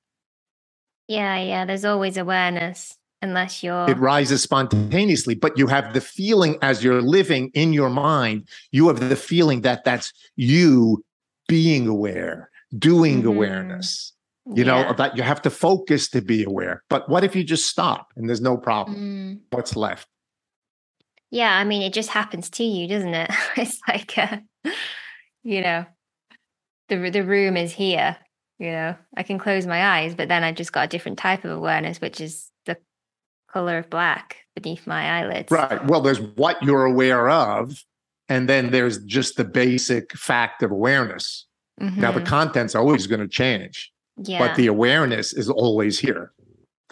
Yeah, 1.08 1.38
yeah, 1.40 1.66
there's 1.66 1.86
always 1.86 2.18
awareness 2.18 2.98
unless 3.22 3.64
you're. 3.64 3.90
It 3.90 3.98
rises 3.98 4.44
spontaneously, 4.44 5.36
but 5.36 5.58
you 5.58 5.68
have 5.68 5.94
the 5.94 6.02
feeling 6.02 6.58
as 6.62 6.84
you're 6.84 7.02
living 7.02 7.52
in 7.54 7.74
your 7.74 7.90
mind, 7.90 8.48
you 8.72 8.88
have 8.88 9.10
the 9.10 9.16
feeling 9.16 9.62
that 9.62 9.84
that's 9.84 10.14
you 10.36 11.04
being 11.48 11.88
aware, 11.88 12.50
doing 12.78 13.20
mm-hmm. 13.20 13.28
awareness 13.28 14.14
you 14.48 14.64
yeah. 14.64 14.84
know 14.84 14.94
that 14.94 15.16
you 15.16 15.24
have 15.24 15.42
to 15.42 15.50
focus 15.50 16.10
to 16.10 16.22
be 16.22 16.44
aware 16.44 16.84
but 16.90 17.08
what 17.10 17.24
if 17.24 17.36
you 17.36 17.44
just 17.44 17.68
stop 17.68 18.12
and 18.16 18.28
there's 18.28 18.42
no 18.42 18.58
problem 18.58 18.98
mm. 18.98 19.40
what's 19.52 19.76
left 19.76 20.08
yeah 21.30 21.58
i 21.58 21.64
mean 21.64 21.82
it 21.82 21.94
just 21.94 22.10
happens 22.10 22.50
to 22.50 22.64
you 22.64 22.88
doesn't 22.88 23.14
it 23.14 23.32
it's 23.58 23.80
like 23.88 24.18
uh, 24.18 24.38
you 25.44 25.62
know 25.62 25.86
the 26.90 27.10
the 27.10 27.24
room 27.24 27.56
is 27.56 27.72
here 27.72 28.18
you 28.58 28.72
know 28.72 28.96
i 29.16 29.24
can 29.24 29.38
close 29.38 29.68
my 29.68 29.98
eyes 29.98 30.16
but 30.16 30.28
then 30.28 30.44
i 30.44 30.52
just 30.52 30.74
got 30.74 30.86
a 30.86 30.90
different 30.90 31.18
type 31.18 31.46
of 31.46 31.52
awareness 31.52 32.02
which 32.02 32.20
is 32.20 32.50
the 32.66 32.78
color 33.52 33.78
of 33.78 33.90
black 33.90 34.38
beneath 34.56 34.88
my 34.88 35.20
eyelids 35.20 35.52
right 35.52 35.86
well 35.86 36.02
there's 36.02 36.22
what 36.22 36.62
you're 36.64 36.86
aware 36.86 37.30
of 37.30 37.84
and 38.28 38.48
then 38.48 38.72
there's 38.72 38.98
just 39.04 39.36
the 39.36 39.44
basic 39.44 40.14
fact 40.14 40.64
of 40.64 40.72
awareness 40.72 41.46
mm-hmm. 41.80 42.02
now 42.02 42.12
the 42.12 42.20
mm-hmm. 42.20 42.28
content's 42.28 42.76
always 42.76 43.06
going 43.06 43.22
to 43.22 43.28
change 43.28 43.92
yeah. 44.24 44.48
But 44.48 44.56
the 44.56 44.68
awareness 44.68 45.34
is 45.34 45.50
always 45.50 46.00
here. 46.00 46.34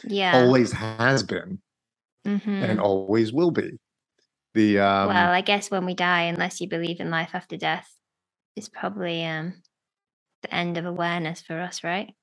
Yeah. 0.04 0.36
Always 0.36 0.72
has 0.72 1.24
been 1.24 1.60
mm-hmm. 2.26 2.50
and 2.50 2.80
always 2.80 3.34
will 3.34 3.52
be. 3.52 3.80
The 4.54 4.80
um, 4.80 5.10
Well, 5.10 5.32
I 5.32 5.42
guess 5.42 5.70
when 5.70 5.86
we 5.86 5.94
die, 5.94 6.24
unless 6.24 6.60
you 6.60 6.68
believe 6.68 7.00
in 7.00 7.12
life 7.12 7.32
after 7.34 7.58
death, 7.58 7.88
is 8.56 8.70
probably 8.70 9.24
um 9.24 9.54
the 10.42 10.54
end 10.54 10.78
of 10.78 10.86
awareness 10.86 11.42
for 11.42 11.60
us, 11.60 11.84
right? 11.84 12.14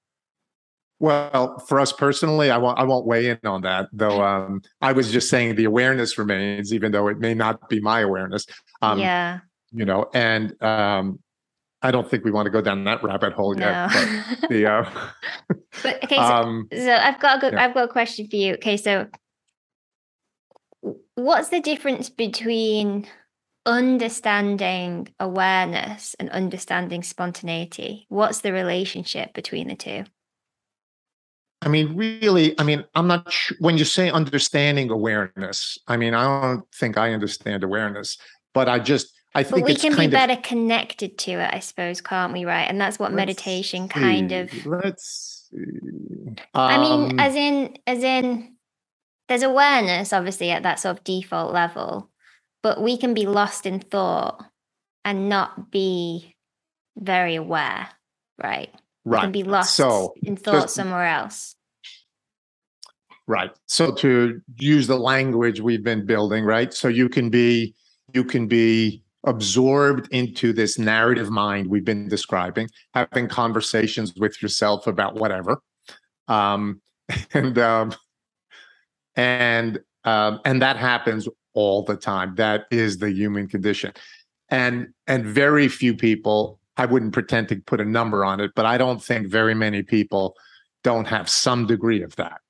Well, 0.98 1.58
for 1.58 1.78
us 1.78 1.92
personally, 1.92 2.50
I 2.50 2.56
won't 2.56 2.78
I 2.78 2.84
won't 2.84 3.06
weigh 3.06 3.28
in 3.28 3.38
on 3.44 3.62
that, 3.62 3.88
though. 3.92 4.22
Um, 4.26 4.62
I 4.80 4.92
was 4.92 5.12
just 5.12 5.30
saying 5.30 5.54
the 5.54 5.64
awareness 5.64 6.18
remains, 6.18 6.72
even 6.72 6.90
though 6.92 7.08
it 7.08 7.18
may 7.18 7.34
not 7.34 7.68
be 7.68 7.80
my 7.80 8.00
awareness. 8.00 8.46
Um, 8.82 8.98
yeah. 8.98 9.40
You 9.72 9.84
know, 9.84 10.08
and 10.14 10.60
um, 10.62 11.18
I 11.82 11.90
don't 11.90 12.08
think 12.10 12.24
we 12.24 12.30
want 12.30 12.46
to 12.46 12.50
go 12.50 12.60
down 12.60 12.84
that 12.84 13.02
rabbit 13.02 13.32
hole 13.32 13.54
no. 13.54 13.66
yet. 13.66 13.90
But 14.40 14.48
the 14.50 14.66
uh, 14.66 14.90
but 15.82 16.04
okay, 16.04 16.16
so, 16.16 16.22
um, 16.22 16.68
so 16.72 16.92
I've 16.92 17.20
got 17.20 17.38
a 17.38 17.40
good, 17.40 17.52
yeah. 17.52 17.64
I've 17.64 17.74
got 17.74 17.84
a 17.84 17.92
question 17.92 18.28
for 18.28 18.36
you. 18.36 18.54
Okay, 18.54 18.76
so 18.76 19.06
what's 21.14 21.48
the 21.48 21.60
difference 21.60 22.08
between 22.08 23.06
understanding 23.66 25.08
awareness 25.20 26.14
and 26.18 26.30
understanding 26.30 27.02
spontaneity? 27.02 28.06
What's 28.08 28.40
the 28.40 28.52
relationship 28.52 29.34
between 29.34 29.68
the 29.68 29.74
two? 29.74 30.04
I 31.62 31.68
mean, 31.68 31.96
really, 31.96 32.58
I 32.60 32.62
mean, 32.62 32.84
I'm 32.94 33.06
not 33.06 33.32
sure 33.32 33.56
when 33.60 33.78
you 33.78 33.84
say 33.84 34.10
understanding 34.10 34.90
awareness, 34.90 35.78
I 35.88 35.96
mean, 35.96 36.14
I 36.14 36.42
don't 36.42 36.64
think 36.72 36.96
I 36.96 37.12
understand 37.12 37.64
awareness, 37.64 38.18
but 38.54 38.68
I 38.68 38.78
just 38.78 39.15
I 39.36 39.42
think 39.42 39.66
but 39.66 39.68
we 39.68 39.76
can 39.76 39.94
be 39.94 40.06
better 40.06 40.32
of, 40.32 40.42
connected 40.42 41.18
to 41.18 41.32
it, 41.32 41.50
I 41.52 41.58
suppose, 41.58 42.00
can't 42.00 42.32
we? 42.32 42.46
Right, 42.46 42.64
and 42.64 42.80
that's 42.80 42.98
what 42.98 43.12
meditation 43.12 43.82
see. 43.82 43.88
kind 43.88 44.32
of. 44.32 44.66
Let's. 44.66 45.50
Um, 45.54 46.36
I 46.54 46.78
mean, 46.78 47.10
um 47.12 47.20
as 47.20 47.34
in, 47.34 47.76
as 47.86 48.02
in, 48.02 48.56
there's 49.28 49.42
awareness, 49.42 50.14
obviously, 50.14 50.50
at 50.52 50.62
that 50.62 50.80
sort 50.80 50.96
of 50.96 51.04
default 51.04 51.52
level, 51.52 52.10
but 52.62 52.80
we 52.80 52.96
can 52.96 53.12
be 53.12 53.26
lost 53.26 53.66
in 53.66 53.78
thought 53.78 54.42
and 55.04 55.28
not 55.28 55.70
be 55.70 56.34
very 56.96 57.34
aware, 57.34 57.88
right? 58.42 58.70
Right. 59.04 59.20
We 59.20 59.20
can 59.20 59.32
be 59.32 59.42
lost 59.44 59.76
so, 59.76 60.14
in 60.22 60.36
thought 60.36 60.62
just, 60.62 60.74
somewhere 60.74 61.04
else. 61.04 61.56
Right. 63.26 63.50
So 63.66 63.92
to 63.96 64.40
use 64.56 64.86
the 64.86 64.98
language 64.98 65.60
we've 65.60 65.84
been 65.84 66.06
building, 66.06 66.42
right? 66.44 66.72
So 66.72 66.88
you 66.88 67.10
can 67.10 67.28
be 67.28 67.74
you 68.14 68.24
can 68.24 68.46
be 68.46 69.02
absorbed 69.26 70.08
into 70.12 70.52
this 70.52 70.78
narrative 70.78 71.30
mind 71.30 71.66
we've 71.66 71.84
been 71.84 72.08
describing, 72.08 72.70
having 72.94 73.28
conversations 73.28 74.14
with 74.14 74.40
yourself 74.40 74.86
about 74.86 75.16
whatever, 75.16 75.60
um, 76.28 76.80
and 77.34 77.58
um, 77.58 77.94
and 79.16 79.80
um, 80.04 80.40
and 80.44 80.62
that 80.62 80.76
happens 80.76 81.28
all 81.54 81.82
the 81.82 81.96
time. 81.96 82.34
That 82.36 82.66
is 82.70 82.98
the 82.98 83.10
human 83.10 83.48
condition, 83.48 83.92
and 84.48 84.88
and 85.06 85.26
very 85.26 85.68
few 85.68 85.94
people. 85.94 86.60
I 86.78 86.84
wouldn't 86.84 87.14
pretend 87.14 87.48
to 87.48 87.56
put 87.56 87.80
a 87.80 87.86
number 87.86 88.24
on 88.24 88.38
it, 88.38 88.52
but 88.54 88.66
I 88.66 88.76
don't 88.76 89.02
think 89.02 89.28
very 89.28 89.54
many 89.54 89.82
people 89.82 90.36
don't 90.84 91.06
have 91.06 91.28
some 91.28 91.66
degree 91.66 92.02
of 92.02 92.14
that. 92.16 92.40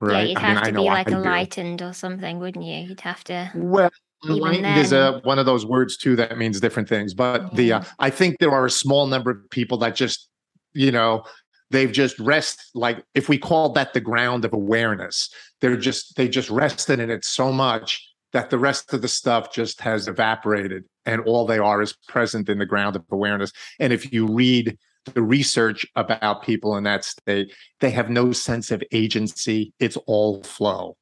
Right? 0.00 0.12
Yeah, 0.12 0.28
you'd 0.28 0.38
have 0.38 0.58
I 0.58 0.64
mean, 0.64 0.74
to 0.74 0.80
be 0.80 0.86
like 0.86 1.08
enlightened 1.08 1.82
or 1.82 1.92
something, 1.94 2.38
wouldn't 2.38 2.64
you? 2.64 2.76
You'd 2.88 3.00
have 3.00 3.24
to. 3.24 3.50
Well, 3.54 3.90
enlightened 4.26 4.78
is 4.78 4.92
a 4.92 5.20
one 5.24 5.38
of 5.38 5.46
those 5.46 5.64
words 5.64 5.96
too 5.96 6.16
that 6.16 6.36
means 6.38 6.60
different 6.60 6.88
things 6.88 7.14
but 7.14 7.54
the 7.54 7.72
uh, 7.72 7.82
i 7.98 8.10
think 8.10 8.36
there 8.40 8.50
are 8.50 8.66
a 8.66 8.70
small 8.70 9.06
number 9.06 9.30
of 9.30 9.50
people 9.50 9.78
that 9.78 9.94
just 9.94 10.28
you 10.72 10.90
know 10.90 11.22
they've 11.70 11.92
just 11.92 12.18
rest 12.18 12.70
like 12.74 13.04
if 13.14 13.28
we 13.28 13.38
call 13.38 13.68
that 13.72 13.92
the 13.92 14.00
ground 14.00 14.44
of 14.44 14.52
awareness 14.52 15.30
they're 15.60 15.76
just 15.76 16.16
they 16.16 16.28
just 16.28 16.50
rested 16.50 16.98
in 16.98 17.10
it 17.10 17.24
so 17.24 17.52
much 17.52 18.08
that 18.32 18.50
the 18.50 18.58
rest 18.58 18.92
of 18.92 19.02
the 19.02 19.08
stuff 19.08 19.52
just 19.52 19.80
has 19.80 20.06
evaporated 20.06 20.84
and 21.06 21.22
all 21.22 21.46
they 21.46 21.58
are 21.58 21.80
is 21.80 21.94
present 22.08 22.48
in 22.48 22.58
the 22.58 22.66
ground 22.66 22.94
of 22.94 23.04
awareness. 23.10 23.52
And 23.80 23.92
if 23.92 24.12
you 24.12 24.26
read 24.26 24.76
the 25.14 25.22
research 25.22 25.86
about 25.96 26.42
people 26.42 26.76
in 26.76 26.84
that 26.84 27.02
state 27.02 27.50
they 27.80 27.90
have 27.90 28.10
no 28.10 28.32
sense 28.32 28.70
of 28.70 28.82
agency. 28.92 29.72
It's 29.80 29.96
all 30.06 30.42
flow. 30.42 30.98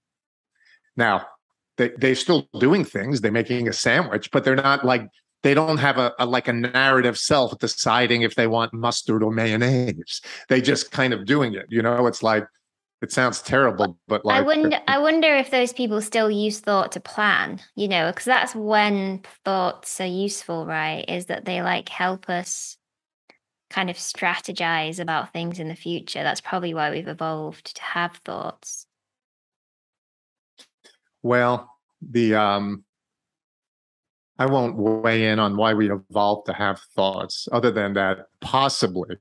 Now 0.96 1.26
they, 1.76 1.90
they're 1.98 2.14
still 2.14 2.48
doing 2.58 2.84
things 2.84 3.20
they're 3.20 3.32
making 3.32 3.68
a 3.68 3.72
sandwich 3.72 4.30
but 4.30 4.44
they're 4.44 4.56
not 4.56 4.84
like 4.84 5.08
they 5.42 5.54
don't 5.54 5.78
have 5.78 5.98
a, 5.98 6.12
a, 6.18 6.26
like 6.26 6.48
a 6.48 6.52
narrative 6.52 7.16
self 7.16 7.56
deciding 7.58 8.22
if 8.22 8.34
they 8.34 8.46
want 8.46 8.72
mustard 8.72 9.22
or 9.22 9.30
mayonnaise 9.30 10.20
they 10.48 10.60
just 10.60 10.90
kind 10.90 11.12
of 11.12 11.24
doing 11.24 11.54
it 11.54 11.66
you 11.68 11.82
know 11.82 12.06
it's 12.06 12.22
like 12.22 12.44
It 13.02 13.12
sounds 13.12 13.42
terrible, 13.42 13.98
but 14.08 14.24
like 14.24 14.38
I 14.38 14.42
wonder 14.42 14.80
I 14.88 14.98
wonder 14.98 15.36
if 15.36 15.50
those 15.50 15.72
people 15.74 16.00
still 16.00 16.30
use 16.30 16.60
thought 16.60 16.92
to 16.92 17.00
plan, 17.00 17.60
you 17.74 17.88
know, 17.88 18.10
because 18.10 18.24
that's 18.24 18.54
when 18.54 19.22
thoughts 19.44 20.00
are 20.00 20.06
useful, 20.06 20.64
right? 20.64 21.04
Is 21.06 21.26
that 21.26 21.44
they 21.44 21.60
like 21.60 21.90
help 21.90 22.30
us 22.30 22.78
kind 23.68 23.90
of 23.90 23.96
strategize 23.96 24.98
about 24.98 25.32
things 25.32 25.58
in 25.58 25.68
the 25.68 25.76
future. 25.76 26.22
That's 26.22 26.40
probably 26.40 26.72
why 26.72 26.90
we've 26.90 27.06
evolved 27.06 27.76
to 27.76 27.82
have 27.82 28.16
thoughts. 28.24 28.85
Well, 31.26 31.76
the 32.00 32.36
um 32.36 32.84
I 34.38 34.46
won't 34.46 34.76
weigh 34.76 35.26
in 35.28 35.40
on 35.40 35.56
why 35.56 35.74
we 35.74 35.90
evolved 35.90 36.46
to 36.46 36.52
have 36.52 36.78
thoughts, 36.94 37.48
other 37.50 37.72
than 37.72 37.94
that 37.94 38.26
possibly 38.40 39.16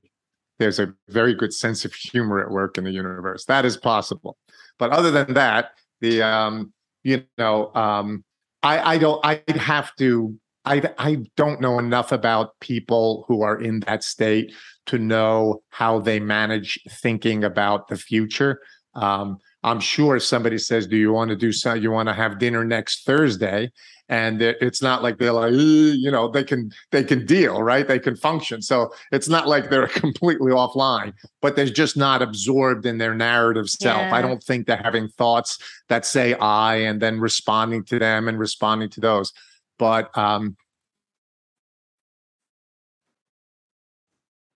there's 0.60 0.78
a 0.78 0.94
very 1.08 1.34
good 1.34 1.52
sense 1.52 1.84
of 1.84 1.92
humor 1.92 2.40
at 2.40 2.50
work 2.50 2.78
in 2.78 2.84
the 2.84 2.92
universe. 2.92 3.44
That 3.46 3.64
is 3.64 3.76
possible. 3.76 4.36
But 4.78 4.92
other 4.92 5.10
than 5.10 5.34
that, 5.34 5.72
the 6.00 6.22
um, 6.22 6.72
you 7.02 7.24
know, 7.38 7.74
um, 7.74 8.24
I 8.62 8.94
I 8.94 8.98
don't 8.98 9.20
I 9.24 9.42
have 9.48 9.92
to 9.96 10.38
I 10.64 10.88
I 10.98 11.24
don't 11.36 11.60
know 11.60 11.80
enough 11.80 12.12
about 12.12 12.60
people 12.60 13.24
who 13.26 13.42
are 13.42 13.60
in 13.60 13.80
that 13.80 14.04
state 14.04 14.52
to 14.86 14.98
know 14.98 15.60
how 15.70 15.98
they 15.98 16.20
manage 16.20 16.78
thinking 16.88 17.42
about 17.42 17.88
the 17.88 17.96
future. 17.96 18.60
Um, 18.94 19.38
I'm 19.66 19.80
sure 19.80 20.18
somebody 20.18 20.56
says, 20.56 20.86
"Do 20.86 20.96
you 20.96 21.12
want 21.12 21.28
to 21.28 21.36
do 21.36 21.52
something? 21.52 21.82
You 21.82 21.90
want 21.90 22.08
to 22.08 22.14
have 22.14 22.38
dinner 22.38 22.64
next 22.64 23.04
Thursday?" 23.04 23.70
and 24.08 24.40
it's 24.40 24.80
not 24.80 25.02
like 25.02 25.18
they're 25.18 25.32
like 25.32 25.52
you 25.52 26.10
know 26.10 26.28
they 26.28 26.44
can 26.44 26.70
they 26.92 27.02
can 27.02 27.26
deal 27.26 27.62
right 27.62 27.88
they 27.88 27.98
can 27.98 28.14
function 28.14 28.62
so 28.62 28.92
it's 29.10 29.28
not 29.28 29.48
like 29.48 29.68
they're 29.68 29.88
completely 30.04 30.52
offline 30.52 31.12
but 31.42 31.56
they're 31.56 31.66
just 31.66 31.96
not 31.96 32.22
absorbed 32.22 32.86
in 32.86 32.98
their 32.98 33.14
narrative 33.14 33.68
self 33.68 33.98
yeah. 33.98 34.14
i 34.14 34.22
don't 34.22 34.42
think 34.42 34.66
they're 34.66 34.76
having 34.76 35.08
thoughts 35.08 35.58
that 35.88 36.06
say 36.06 36.34
i 36.34 36.76
and 36.76 37.00
then 37.02 37.18
responding 37.18 37.82
to 37.82 37.98
them 37.98 38.28
and 38.28 38.38
responding 38.38 38.88
to 38.88 39.00
those 39.00 39.32
but 39.78 40.16
um 40.16 40.56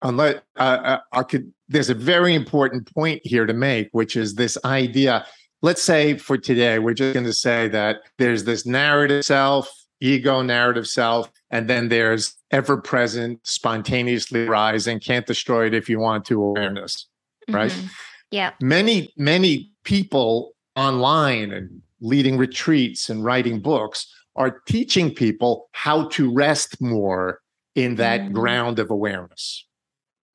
unless 0.02 0.36
uh, 0.56 0.78
uh 0.84 0.98
I 1.12 1.22
could 1.22 1.52
there's 1.68 1.90
a 1.90 1.94
very 1.94 2.34
important 2.34 2.92
point 2.92 3.20
here 3.24 3.46
to 3.46 3.54
make 3.54 3.88
which 3.92 4.16
is 4.16 4.34
this 4.34 4.58
idea 4.64 5.24
let's 5.62 5.82
say 5.82 6.16
for 6.16 6.38
today, 6.38 6.78
we're 6.78 6.94
just 6.94 7.14
going 7.14 7.26
to 7.26 7.32
say 7.32 7.68
that 7.68 7.98
there's 8.18 8.44
this 8.44 8.64
narrative 8.66 9.24
self, 9.24 9.70
ego 10.00 10.42
narrative 10.42 10.86
self, 10.86 11.30
and 11.50 11.68
then 11.68 11.88
there's 11.88 12.34
ever 12.50 12.76
present, 12.76 13.40
spontaneously 13.46 14.48
rising, 14.48 15.00
can't 15.00 15.26
destroy 15.26 15.66
it 15.66 15.74
if 15.74 15.88
you 15.88 15.98
want 15.98 16.24
to 16.26 16.42
awareness, 16.42 17.06
mm-hmm. 17.48 17.56
right? 17.56 17.84
Yeah. 18.30 18.52
Many, 18.62 19.12
many 19.16 19.72
people 19.84 20.52
online 20.76 21.52
and 21.52 21.82
leading 22.00 22.38
retreats 22.38 23.10
and 23.10 23.24
writing 23.24 23.60
books 23.60 24.06
are 24.36 24.60
teaching 24.66 25.14
people 25.14 25.68
how 25.72 26.08
to 26.08 26.32
rest 26.32 26.80
more 26.80 27.40
in 27.74 27.96
that 27.96 28.20
mm-hmm. 28.20 28.34
ground 28.34 28.78
of 28.78 28.90
awareness. 28.90 29.66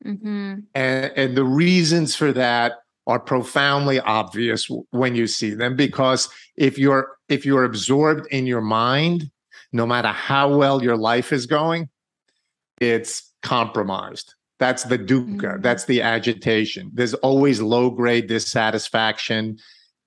Mm-hmm. 0.05 0.59
And, 0.73 1.11
and 1.15 1.37
the 1.37 1.43
reasons 1.43 2.15
for 2.15 2.31
that 2.33 2.73
are 3.07 3.19
profoundly 3.19 3.99
obvious 3.99 4.69
when 4.91 5.15
you 5.15 5.27
see 5.27 5.51
them 5.51 5.75
because 5.75 6.29
if 6.57 6.77
you're 6.77 7.17
if 7.29 7.45
you're 7.45 7.63
absorbed 7.63 8.27
in 8.31 8.47
your 8.47 8.61
mind 8.61 9.29
no 9.71 9.85
matter 9.85 10.07
how 10.07 10.55
well 10.55 10.81
your 10.81 10.97
life 10.97 11.31
is 11.31 11.45
going 11.45 11.87
it's 12.81 13.31
compromised 13.43 14.33
that's 14.57 14.83
the 14.85 14.97
dukkha 14.97 15.37
mm-hmm. 15.37 15.61
that's 15.61 15.85
the 15.85 16.01
agitation 16.01 16.89
there's 16.93 17.13
always 17.15 17.61
low 17.61 17.89
grade 17.89 18.27
dissatisfaction 18.27 19.57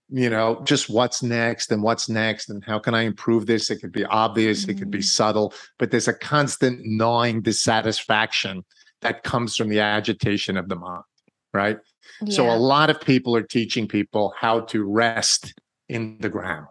you 0.08 0.28
know 0.28 0.60
just 0.64 0.88
what's 0.88 1.22
next 1.22 1.70
and 1.70 1.82
what's 1.82 2.08
next 2.08 2.50
and 2.50 2.64
how 2.64 2.78
can 2.78 2.94
i 2.94 3.02
improve 3.02 3.46
this 3.46 3.70
it 3.70 3.76
could 3.76 3.92
be 3.92 4.04
obvious 4.06 4.62
mm-hmm. 4.62 4.72
it 4.72 4.78
could 4.78 4.90
be 4.90 4.98
mm-hmm. 4.98 5.04
subtle 5.04 5.54
but 5.78 5.90
there's 5.90 6.08
a 6.08 6.14
constant 6.14 6.80
gnawing 6.84 7.42
dissatisfaction 7.42 8.64
that 9.00 9.22
comes 9.22 9.56
from 9.56 9.68
the 9.68 9.80
agitation 9.80 10.56
of 10.56 10.68
the 10.68 10.76
mind 10.76 11.04
right 11.52 11.78
yeah. 12.22 12.34
So 12.34 12.50
a 12.50 12.56
lot 12.56 12.90
of 12.90 13.00
people 13.00 13.36
are 13.36 13.42
teaching 13.42 13.86
people 13.86 14.34
how 14.36 14.60
to 14.60 14.84
rest 14.84 15.54
in 15.88 16.18
the 16.20 16.28
ground. 16.28 16.66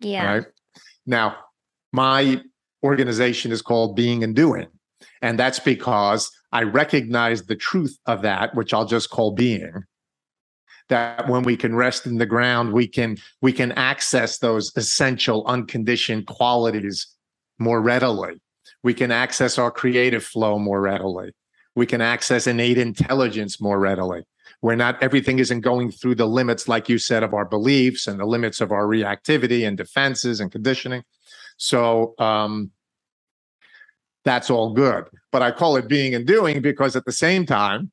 Yeah. 0.00 0.26
Right. 0.26 0.46
Now, 1.06 1.36
my 1.92 2.42
organization 2.82 3.52
is 3.52 3.62
called 3.62 3.96
Being 3.96 4.24
and 4.24 4.34
Doing. 4.34 4.68
And 5.22 5.38
that's 5.38 5.58
because 5.58 6.30
I 6.52 6.62
recognize 6.62 7.44
the 7.44 7.56
truth 7.56 7.96
of 8.06 8.22
that, 8.22 8.54
which 8.54 8.74
I'll 8.74 8.86
just 8.86 9.10
call 9.10 9.32
being. 9.32 9.84
That 10.88 11.28
when 11.28 11.42
we 11.42 11.56
can 11.56 11.74
rest 11.74 12.06
in 12.06 12.18
the 12.18 12.26
ground, 12.26 12.72
we 12.72 12.86
can 12.86 13.16
we 13.42 13.52
can 13.52 13.72
access 13.72 14.38
those 14.38 14.72
essential 14.76 15.44
unconditioned 15.46 16.28
qualities 16.28 17.08
more 17.58 17.82
readily. 17.82 18.40
We 18.82 18.94
can 18.94 19.10
access 19.10 19.58
our 19.58 19.70
creative 19.70 20.24
flow 20.24 20.58
more 20.58 20.80
readily. 20.80 21.32
We 21.74 21.86
can 21.86 22.00
access 22.00 22.46
innate 22.46 22.78
intelligence 22.78 23.60
more 23.60 23.78
readily 23.78 24.24
where 24.60 24.76
not 24.76 25.02
everything 25.02 25.38
isn't 25.38 25.60
going 25.60 25.90
through 25.90 26.14
the 26.14 26.26
limits, 26.26 26.68
like 26.68 26.88
you 26.88 26.98
said, 26.98 27.22
of 27.22 27.34
our 27.34 27.44
beliefs 27.44 28.06
and 28.06 28.18
the 28.18 28.24
limits 28.24 28.60
of 28.60 28.72
our 28.72 28.84
reactivity 28.84 29.66
and 29.66 29.76
defenses 29.76 30.40
and 30.40 30.50
conditioning. 30.50 31.02
So 31.56 32.14
um, 32.18 32.70
that's 34.24 34.50
all 34.50 34.72
good. 34.72 35.04
But 35.32 35.42
I 35.42 35.50
call 35.50 35.76
it 35.76 35.88
being 35.88 36.14
and 36.14 36.26
doing 36.26 36.62
because 36.62 36.96
at 36.96 37.04
the 37.04 37.12
same 37.12 37.46
time, 37.46 37.90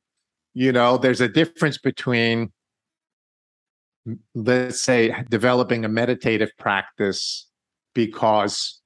you 0.54 0.72
know, 0.72 0.96
there's 0.98 1.20
a 1.20 1.28
difference 1.28 1.78
between, 1.78 2.52
let's 4.34 4.80
say, 4.80 5.14
developing 5.28 5.84
a 5.84 5.88
meditative 5.88 6.50
practice 6.58 7.46
because 7.94 8.80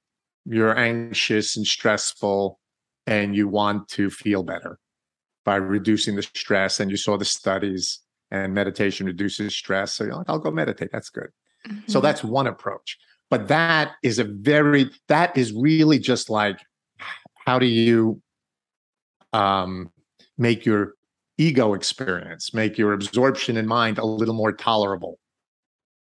you're 0.49 0.77
anxious 0.77 1.55
and 1.55 1.65
stressful 1.65 2.59
and 3.05 3.35
you 3.35 3.47
want 3.47 3.87
to 3.89 4.09
feel 4.09 4.43
better 4.43 4.79
by 5.45 5.55
reducing 5.55 6.15
the 6.15 6.23
stress. 6.23 6.79
And 6.79 6.89
you 6.89 6.97
saw 6.97 7.17
the 7.17 7.25
studies 7.25 7.99
and 8.31 8.53
meditation 8.53 9.05
reduces 9.05 9.55
stress. 9.55 9.93
So 9.93 10.03
you're 10.03 10.15
like, 10.15 10.29
I'll 10.29 10.39
go 10.39 10.51
meditate. 10.51 10.89
That's 10.91 11.09
good. 11.09 11.29
Mm-hmm. 11.67 11.91
So 11.91 12.01
that's 12.01 12.23
one 12.23 12.47
approach. 12.47 12.97
But 13.29 13.47
that 13.47 13.91
is 14.03 14.17
a 14.17 14.23
very, 14.23 14.89
that 15.07 15.37
is 15.37 15.53
really 15.53 15.99
just 15.99 16.29
like, 16.29 16.59
how 17.45 17.59
do 17.59 17.67
you 17.67 18.21
um, 19.33 19.91
make 20.37 20.65
your 20.65 20.93
ego 21.37 21.73
experience, 21.73 22.53
make 22.53 22.77
your 22.77 22.93
absorption 22.93 23.55
in 23.55 23.67
mind 23.67 23.99
a 23.99 24.05
little 24.05 24.33
more 24.33 24.51
tolerable? 24.51 25.19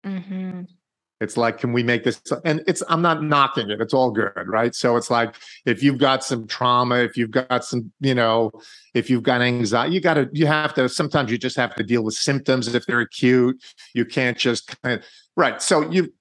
Mm-hmm. 0.06 0.62
It's 1.20 1.36
like, 1.36 1.58
can 1.58 1.72
we 1.72 1.82
make 1.82 2.04
this? 2.04 2.22
And 2.44 2.62
it's, 2.68 2.80
I'm 2.88 3.02
not 3.02 3.24
knocking 3.24 3.70
it. 3.70 3.80
It's 3.80 3.92
all 3.92 4.12
good. 4.12 4.30
Right. 4.46 4.72
So 4.74 4.96
it's 4.96 5.10
like, 5.10 5.34
if 5.66 5.82
you've 5.82 5.98
got 5.98 6.22
some 6.22 6.46
trauma, 6.46 6.96
if 6.96 7.16
you've 7.16 7.32
got 7.32 7.64
some, 7.64 7.90
you 8.00 8.14
know, 8.14 8.52
if 8.94 9.10
you've 9.10 9.24
got 9.24 9.40
anxiety, 9.40 9.94
you 9.94 10.00
got 10.00 10.14
to, 10.14 10.28
you 10.32 10.46
have 10.46 10.74
to, 10.74 10.88
sometimes 10.88 11.32
you 11.32 11.38
just 11.38 11.56
have 11.56 11.74
to 11.74 11.82
deal 11.82 12.04
with 12.04 12.14
symptoms 12.14 12.72
if 12.72 12.86
they're 12.86 13.00
acute. 13.00 13.60
You 13.94 14.04
can't 14.04 14.38
just, 14.38 14.80
kind 14.80 15.00
of, 15.00 15.04
right. 15.36 15.60
So 15.60 15.90
you, 15.90 16.12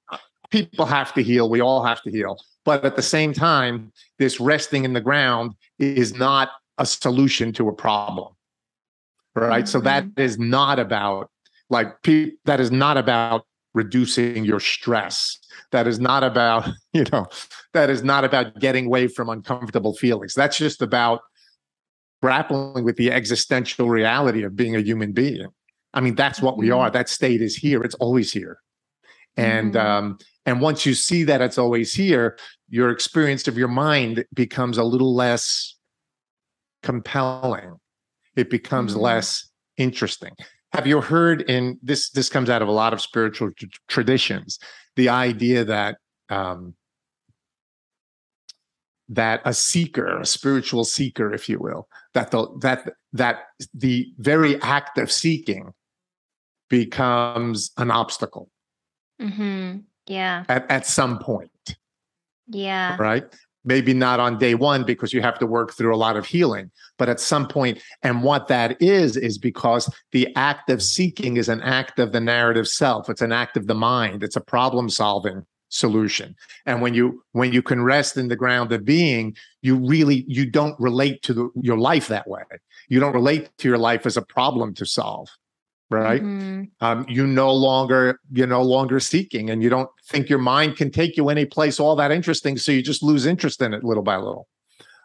people 0.49 0.87
have 0.87 1.13
to 1.13 1.21
heal. 1.21 1.47
We 1.47 1.61
all 1.61 1.83
have 1.83 2.01
to 2.01 2.09
heal. 2.09 2.39
But 2.65 2.83
at 2.83 2.95
the 2.95 3.03
same 3.03 3.33
time, 3.33 3.91
this 4.17 4.39
resting 4.39 4.83
in 4.83 4.93
the 4.93 5.01
ground 5.01 5.53
is 5.77 6.15
not 6.15 6.49
a 6.79 6.85
solution 6.87 7.53
to 7.53 7.69
a 7.69 7.73
problem. 7.73 8.33
Right. 9.35 9.65
Mm-hmm. 9.65 9.67
So 9.67 9.79
that 9.81 10.05
mm-hmm. 10.05 10.49
not 10.49 10.79
about 10.79 11.29
like, 11.69 12.01
that 12.45 12.59
is 12.59 12.71
not 12.71 12.97
about 12.97 13.45
reducing 13.73 14.43
your 14.43 14.59
stress. 14.59 15.37
That 15.71 15.87
is 15.87 15.99
not 15.99 16.23
about 16.23 16.69
you 16.93 17.05
know 17.11 17.27
that 17.73 17.89
is 17.89 18.03
not 18.03 18.23
about 18.23 18.59
getting 18.59 18.87
away 18.87 19.07
from 19.07 19.29
uncomfortable 19.29 19.95
feelings. 19.95 20.33
That's 20.33 20.57
just 20.57 20.81
about 20.81 21.21
grappling 22.21 22.83
with 22.83 22.95
the 22.95 23.11
existential 23.11 23.89
reality 23.89 24.43
of 24.43 24.55
being 24.55 24.75
a 24.75 24.81
human 24.81 25.11
being. 25.11 25.47
I 25.93 26.01
mean 26.01 26.15
that's 26.15 26.41
what 26.41 26.57
we 26.57 26.71
are. 26.71 26.87
Mm-hmm. 26.87 26.93
that 26.93 27.09
state 27.09 27.41
is 27.41 27.55
here. 27.55 27.83
It's 27.83 27.95
always 27.95 28.31
here. 28.31 28.59
And 29.35 29.73
mm-hmm. 29.73 29.87
um 29.87 30.17
and 30.45 30.61
once 30.61 30.85
you 30.85 30.93
see 30.93 31.23
that 31.25 31.41
it's 31.41 31.57
always 31.57 31.93
here 31.93 32.37
your 32.69 32.89
experience 32.89 33.47
of 33.47 33.57
your 33.57 33.67
mind 33.67 34.25
becomes 34.33 34.77
a 34.77 34.83
little 34.83 35.15
less 35.15 35.75
compelling. 36.83 37.77
It 38.35 38.49
becomes 38.49 38.93
mm-hmm. 38.93 39.01
less 39.01 39.49
interesting 39.77 40.33
have 40.77 40.85
you 40.85 41.01
heard 41.01 41.41
in 41.49 41.79
this 41.81 42.11
this 42.11 42.29
comes 42.29 42.49
out 42.49 42.61
of 42.61 42.67
a 42.67 42.71
lot 42.71 42.93
of 42.93 43.01
spiritual 43.01 43.49
t- 43.57 43.67
traditions 43.87 44.59
the 44.95 45.09
idea 45.09 45.65
that 45.65 45.97
um, 46.29 46.75
that 49.09 49.41
a 49.43 49.53
seeker 49.53 50.19
a 50.19 50.25
spiritual 50.25 50.85
seeker 50.85 51.33
if 51.33 51.49
you 51.49 51.57
will 51.59 51.87
that 52.13 52.29
the 52.29 52.47
that 52.59 52.93
that 53.11 53.45
the 53.73 54.07
very 54.19 54.61
act 54.61 54.99
of 54.99 55.11
seeking 55.11 55.73
becomes 56.69 57.71
an 57.77 57.89
obstacle 57.89 58.49
mm-hmm. 59.19 59.79
yeah. 60.05 60.43
at, 60.49 60.69
at 60.69 60.85
some 60.85 61.17
point. 61.17 61.51
Yeah. 62.47 62.97
Right 62.99 63.25
maybe 63.67 63.93
not 63.93 64.19
on 64.19 64.39
day 64.39 64.55
one 64.55 64.83
because 64.83 65.13
you 65.13 65.21
have 65.21 65.37
to 65.37 65.45
work 65.45 65.73
through 65.73 65.93
a 65.93 65.97
lot 65.97 66.15
of 66.15 66.25
healing. 66.25 66.71
But 66.97 67.09
at 67.09 67.19
some 67.19 67.47
point 67.47 67.83
and 68.01 68.23
what 68.23 68.47
that 68.47 68.81
is 68.81 69.17
is 69.17 69.37
because 69.37 69.93
the 70.13 70.33
act 70.35 70.69
of 70.69 70.81
seeking 70.81 71.35
is 71.37 71.49
an 71.49 71.61
act 71.61 71.99
of 71.99 72.13
the 72.13 72.21
narrative 72.21 72.67
self. 72.67 73.09
It's 73.09 73.21
an 73.21 73.33
act 73.33 73.57
of 73.57 73.67
the 73.67 73.75
mind. 73.75 74.23
It's 74.23 74.37
a 74.37 74.41
problem 74.41 74.89
solving 74.89 75.45
solution. 75.69 76.33
And 76.65 76.81
when 76.81 76.93
you 76.93 77.23
when 77.33 77.51
you 77.51 77.61
can 77.61 77.83
rest 77.83 78.15
in 78.15 78.29
the 78.29 78.37
ground 78.37 78.71
of 78.71 78.85
being 78.85 79.35
you 79.61 79.75
really 79.75 80.23
you 80.27 80.49
don't 80.49 80.79
relate 80.79 81.21
to 81.23 81.33
the, 81.33 81.49
your 81.61 81.77
life 81.77 82.07
that 82.07 82.27
way. 82.27 82.43
You 82.87 83.01
don't 83.01 83.13
relate 83.13 83.49
to 83.57 83.67
your 83.67 83.77
life 83.77 84.05
as 84.05 84.15
a 84.15 84.21
problem 84.21 84.73
to 84.75 84.85
solve 84.85 85.27
right? 85.89 86.21
Mm-hmm. 86.21 86.63
um, 86.81 87.05
you 87.07 87.25
no 87.25 87.53
longer 87.53 88.19
you're 88.31 88.47
no 88.47 88.61
longer 88.61 88.99
seeking 88.99 89.49
and 89.49 89.63
you 89.63 89.69
don't 89.69 89.89
think 90.09 90.29
your 90.29 90.39
mind 90.39 90.75
can 90.75 90.91
take 90.91 91.17
you 91.17 91.29
any 91.29 91.45
place 91.45 91.79
all 91.79 91.95
that 91.95 92.11
interesting 92.11 92.57
so 92.57 92.71
you 92.71 92.81
just 92.81 93.03
lose 93.03 93.25
interest 93.25 93.61
in 93.61 93.73
it 93.73 93.83
little 93.83 94.03
by 94.03 94.17
little. 94.17 94.47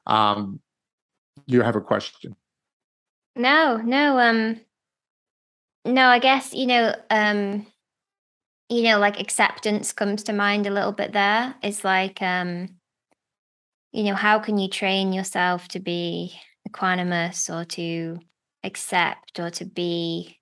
Um, 0.07 0.61
you 1.47 1.63
have 1.63 1.77
a 1.77 1.81
question? 1.81 2.37
No 3.37 3.77
no 3.77 4.19
um 4.19 4.61
no 5.85 6.09
i 6.09 6.19
guess 6.19 6.53
you 6.53 6.67
know 6.67 6.95
um 7.11 7.67
you 8.69 8.83
know 8.83 8.99
like 8.99 9.19
acceptance 9.19 9.93
comes 9.93 10.23
to 10.25 10.33
mind 10.33 10.67
a 10.67 10.71
little 10.71 10.93
bit 10.93 11.13
there. 11.13 11.55
It's 11.63 11.85
like 11.85 12.21
um 12.21 12.69
you 13.93 14.05
know 14.05 14.15
how 14.15 14.39
can 14.39 14.59
you 14.59 14.69
train 14.69 15.13
yourself 15.13 15.69
to 15.69 15.81
be 15.81 16.35
equanimous 16.69 17.55
or 17.55 17.65
to 17.67 18.19
accept 18.65 19.39
or 19.39 19.51
to 19.51 19.65
be 19.65 20.39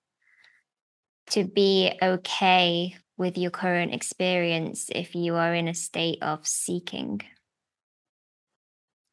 to 1.31 1.43
be 1.43 1.91
okay 2.01 2.95
with 3.17 3.37
your 3.37 3.51
current 3.51 3.93
experience 3.93 4.89
if 4.93 5.15
you 5.15 5.35
are 5.35 5.53
in 5.53 5.67
a 5.67 5.73
state 5.73 6.21
of 6.21 6.47
seeking. 6.47 7.21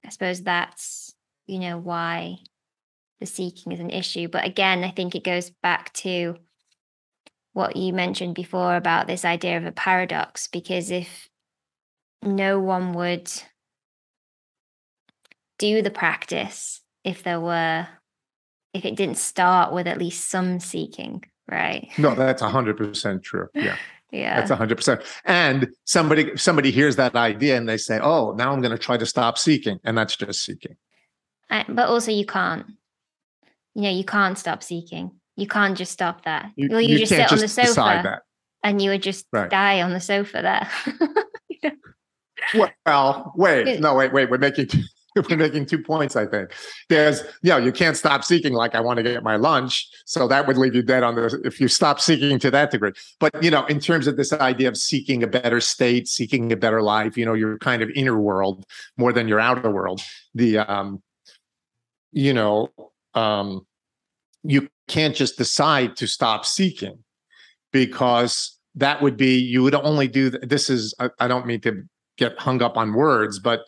I 0.04 0.10
suppose 0.10 0.42
that's, 0.42 1.14
you 1.46 1.58
know, 1.58 1.78
why 1.78 2.38
the 3.20 3.26
seeking 3.26 3.72
is 3.72 3.80
an 3.80 3.90
issue. 3.90 4.28
But 4.28 4.44
again, 4.44 4.84
I 4.84 4.90
think 4.90 5.14
it 5.14 5.24
goes 5.24 5.50
back 5.62 5.92
to 5.94 6.36
what 7.52 7.76
you 7.76 7.92
mentioned 7.92 8.34
before 8.34 8.76
about 8.76 9.06
this 9.06 9.24
idea 9.24 9.56
of 9.56 9.66
a 9.66 9.72
paradox, 9.72 10.46
because 10.46 10.90
if 10.90 11.28
no 12.22 12.60
one 12.60 12.94
would 12.94 13.30
do 15.58 15.82
the 15.82 15.90
practice 15.90 16.80
if 17.04 17.22
there 17.22 17.40
were, 17.40 17.86
if 18.72 18.84
it 18.84 18.96
didn't 18.96 19.18
start 19.18 19.72
with 19.72 19.86
at 19.86 19.98
least 19.98 20.30
some 20.30 20.60
seeking, 20.60 21.24
right. 21.48 21.88
No 21.98 22.14
that's 22.14 22.42
100% 22.42 23.22
true. 23.22 23.48
Yeah. 23.54 23.76
Yeah. 24.10 24.40
That's 24.40 24.50
100% 24.50 25.04
and 25.24 25.68
somebody 25.84 26.36
somebody 26.36 26.70
hears 26.70 26.96
that 26.96 27.14
idea 27.14 27.56
and 27.56 27.68
they 27.68 27.76
say 27.76 28.00
oh 28.00 28.32
now 28.32 28.52
i'm 28.52 28.62
going 28.62 28.72
to 28.72 28.78
try 28.78 28.96
to 28.96 29.06
stop 29.06 29.38
seeking. 29.38 29.78
And 29.84 29.96
that's 29.98 30.16
just 30.16 30.42
seeking. 30.42 30.76
I, 31.50 31.64
but 31.68 31.88
also 31.88 32.10
you 32.10 32.26
can't 32.26 32.66
you 33.74 33.82
know 33.82 33.90
you 33.90 34.04
can't 34.04 34.38
stop 34.38 34.62
seeking. 34.62 35.12
You 35.36 35.46
can't 35.46 35.78
just 35.78 35.92
stop 35.92 36.24
that 36.24 36.50
you, 36.56 36.68
well, 36.70 36.80
you, 36.80 36.94
you 36.94 36.98
just 36.98 37.10
sit 37.10 37.30
on 37.32 37.38
the 37.38 37.48
sofa 37.48 38.20
and 38.64 38.82
you 38.82 38.90
would 38.90 39.02
just 39.02 39.26
right. 39.32 39.48
die 39.48 39.82
on 39.82 39.92
the 39.92 40.00
sofa 40.00 40.42
there. 40.42 40.68
Well 42.86 43.32
wait 43.36 43.80
no 43.80 43.94
wait 43.94 44.12
wait 44.12 44.30
we're 44.30 44.38
making 44.38 44.68
we're 45.28 45.36
making 45.36 45.66
two 45.66 45.82
points, 45.82 46.16
I 46.16 46.26
think. 46.26 46.52
There's, 46.88 47.22
you 47.42 47.50
know, 47.50 47.56
you 47.56 47.72
can't 47.72 47.96
stop 47.96 48.24
seeking 48.24 48.52
like 48.52 48.74
I 48.74 48.80
want 48.80 48.98
to 48.98 49.02
get 49.02 49.22
my 49.22 49.36
lunch. 49.36 49.88
So 50.04 50.28
that 50.28 50.46
would 50.46 50.56
leave 50.56 50.74
you 50.74 50.82
dead 50.82 51.02
on 51.02 51.14
the 51.14 51.40
if 51.44 51.60
you 51.60 51.68
stop 51.68 52.00
seeking 52.00 52.38
to 52.40 52.50
that 52.50 52.70
degree. 52.70 52.92
But 53.18 53.42
you 53.42 53.50
know, 53.50 53.64
in 53.66 53.80
terms 53.80 54.06
of 54.06 54.16
this 54.16 54.32
idea 54.32 54.68
of 54.68 54.76
seeking 54.76 55.22
a 55.22 55.26
better 55.26 55.60
state, 55.60 56.08
seeking 56.08 56.52
a 56.52 56.56
better 56.56 56.82
life, 56.82 57.16
you 57.16 57.24
know, 57.24 57.34
your 57.34 57.58
kind 57.58 57.82
of 57.82 57.90
inner 57.90 58.18
world 58.18 58.64
more 58.96 59.12
than 59.12 59.28
your 59.28 59.40
outer 59.40 59.70
world. 59.70 60.02
The 60.34 60.58
um, 60.58 61.02
you 62.12 62.32
know, 62.32 62.68
um, 63.14 63.66
you 64.42 64.68
can't 64.88 65.14
just 65.14 65.36
decide 65.36 65.96
to 65.96 66.06
stop 66.06 66.46
seeking 66.46 66.98
because 67.72 68.58
that 68.74 69.02
would 69.02 69.16
be 69.16 69.36
you 69.36 69.62
would 69.62 69.74
only 69.74 70.08
do 70.08 70.30
this 70.30 70.70
is 70.70 70.94
I, 70.98 71.10
I 71.18 71.28
don't 71.28 71.46
mean 71.46 71.60
to 71.62 71.82
get 72.16 72.38
hung 72.38 72.62
up 72.62 72.76
on 72.76 72.94
words, 72.94 73.38
but 73.38 73.62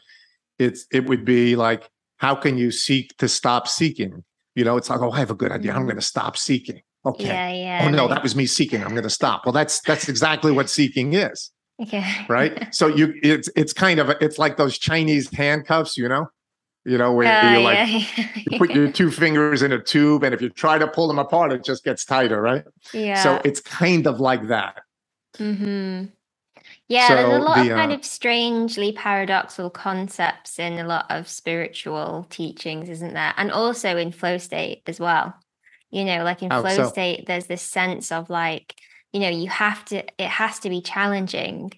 it's 0.60 0.86
it 0.92 1.06
would 1.06 1.24
be 1.24 1.56
like 1.56 1.90
how 2.18 2.34
can 2.34 2.58
you 2.58 2.70
seek 2.70 3.16
to 3.16 3.28
stop 3.28 3.66
seeking? 3.66 4.22
You 4.54 4.64
know 4.64 4.76
it's 4.76 4.90
like 4.90 5.00
oh 5.00 5.10
i 5.10 5.18
have 5.18 5.30
a 5.30 5.34
good 5.34 5.50
idea. 5.50 5.72
I'm 5.72 5.78
mm-hmm. 5.78 5.86
going 5.86 5.96
to 5.96 6.02
stop 6.02 6.36
seeking. 6.36 6.82
Okay. 7.06 7.24
Yeah, 7.24 7.50
yeah, 7.50 7.86
oh 7.86 7.90
no 7.90 8.08
that 8.08 8.22
was 8.22 8.36
me 8.36 8.46
seeking. 8.46 8.82
I'm 8.82 8.90
going 8.90 9.04
to 9.04 9.10
stop. 9.10 9.46
Well 9.46 9.52
that's 9.52 9.80
that's 9.80 10.08
exactly 10.08 10.52
what 10.52 10.68
seeking 10.68 11.14
is. 11.14 11.50
Okay. 11.80 12.04
Right? 12.28 12.68
So 12.74 12.86
you 12.86 13.14
it's 13.22 13.48
it's 13.56 13.72
kind 13.72 13.98
of 13.98 14.10
it's 14.20 14.38
like 14.38 14.56
those 14.56 14.78
chinese 14.78 15.30
handcuffs 15.30 15.96
you 15.96 16.08
know? 16.08 16.26
You 16.84 16.96
know 16.98 17.12
where 17.12 17.26
uh, 17.26 17.52
you 17.52 17.60
like 17.60 17.78
yeah. 17.78 18.26
you 18.50 18.58
put 18.58 18.70
your 18.70 18.90
two 18.90 19.10
fingers 19.10 19.62
in 19.62 19.72
a 19.72 19.78
tube 19.82 20.24
and 20.24 20.34
if 20.34 20.40
you 20.40 20.48
try 20.50 20.78
to 20.78 20.86
pull 20.86 21.08
them 21.08 21.18
apart 21.18 21.52
it 21.52 21.64
just 21.64 21.84
gets 21.84 22.04
tighter 22.04 22.40
right? 22.40 22.64
Yeah. 22.92 23.22
so 23.22 23.40
it's 23.44 23.60
kind 23.60 24.06
of 24.06 24.20
like 24.20 24.48
that. 24.48 24.82
Mm-hmm 25.38 26.06
yeah, 26.90 27.06
so 27.06 27.14
there's 27.14 27.36
a 27.36 27.38
lot 27.38 27.64
the, 27.64 27.70
of 27.70 27.76
kind 27.76 27.92
uh, 27.92 27.94
of 27.94 28.04
strangely 28.04 28.90
paradoxical 28.90 29.70
concepts 29.70 30.58
in 30.58 30.72
a 30.80 30.84
lot 30.84 31.06
of 31.08 31.28
spiritual 31.28 32.26
teachings, 32.30 32.88
isn't 32.88 33.14
there? 33.14 33.32
And 33.36 33.52
also 33.52 33.96
in 33.96 34.10
flow 34.10 34.38
state 34.38 34.82
as 34.88 34.98
well. 34.98 35.32
You 35.90 36.04
know, 36.04 36.24
like 36.24 36.42
in 36.42 36.52
oh, 36.52 36.62
flow 36.62 36.74
so. 36.74 36.88
state, 36.88 37.26
there's 37.26 37.46
this 37.46 37.62
sense 37.62 38.10
of 38.10 38.28
like, 38.28 38.74
you 39.12 39.20
know, 39.20 39.28
you 39.28 39.48
have 39.48 39.84
to, 39.86 39.98
it 40.20 40.28
has 40.28 40.58
to 40.60 40.68
be 40.68 40.82
challenging, 40.82 41.70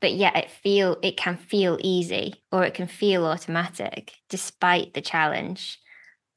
but 0.00 0.12
yet 0.12 0.34
it 0.34 0.50
feel 0.50 0.96
it 1.02 1.18
can 1.18 1.36
feel 1.36 1.76
easy 1.82 2.42
or 2.50 2.64
it 2.64 2.72
can 2.72 2.86
feel 2.86 3.26
automatic 3.26 4.14
despite 4.30 4.94
the 4.94 5.02
challenge. 5.02 5.78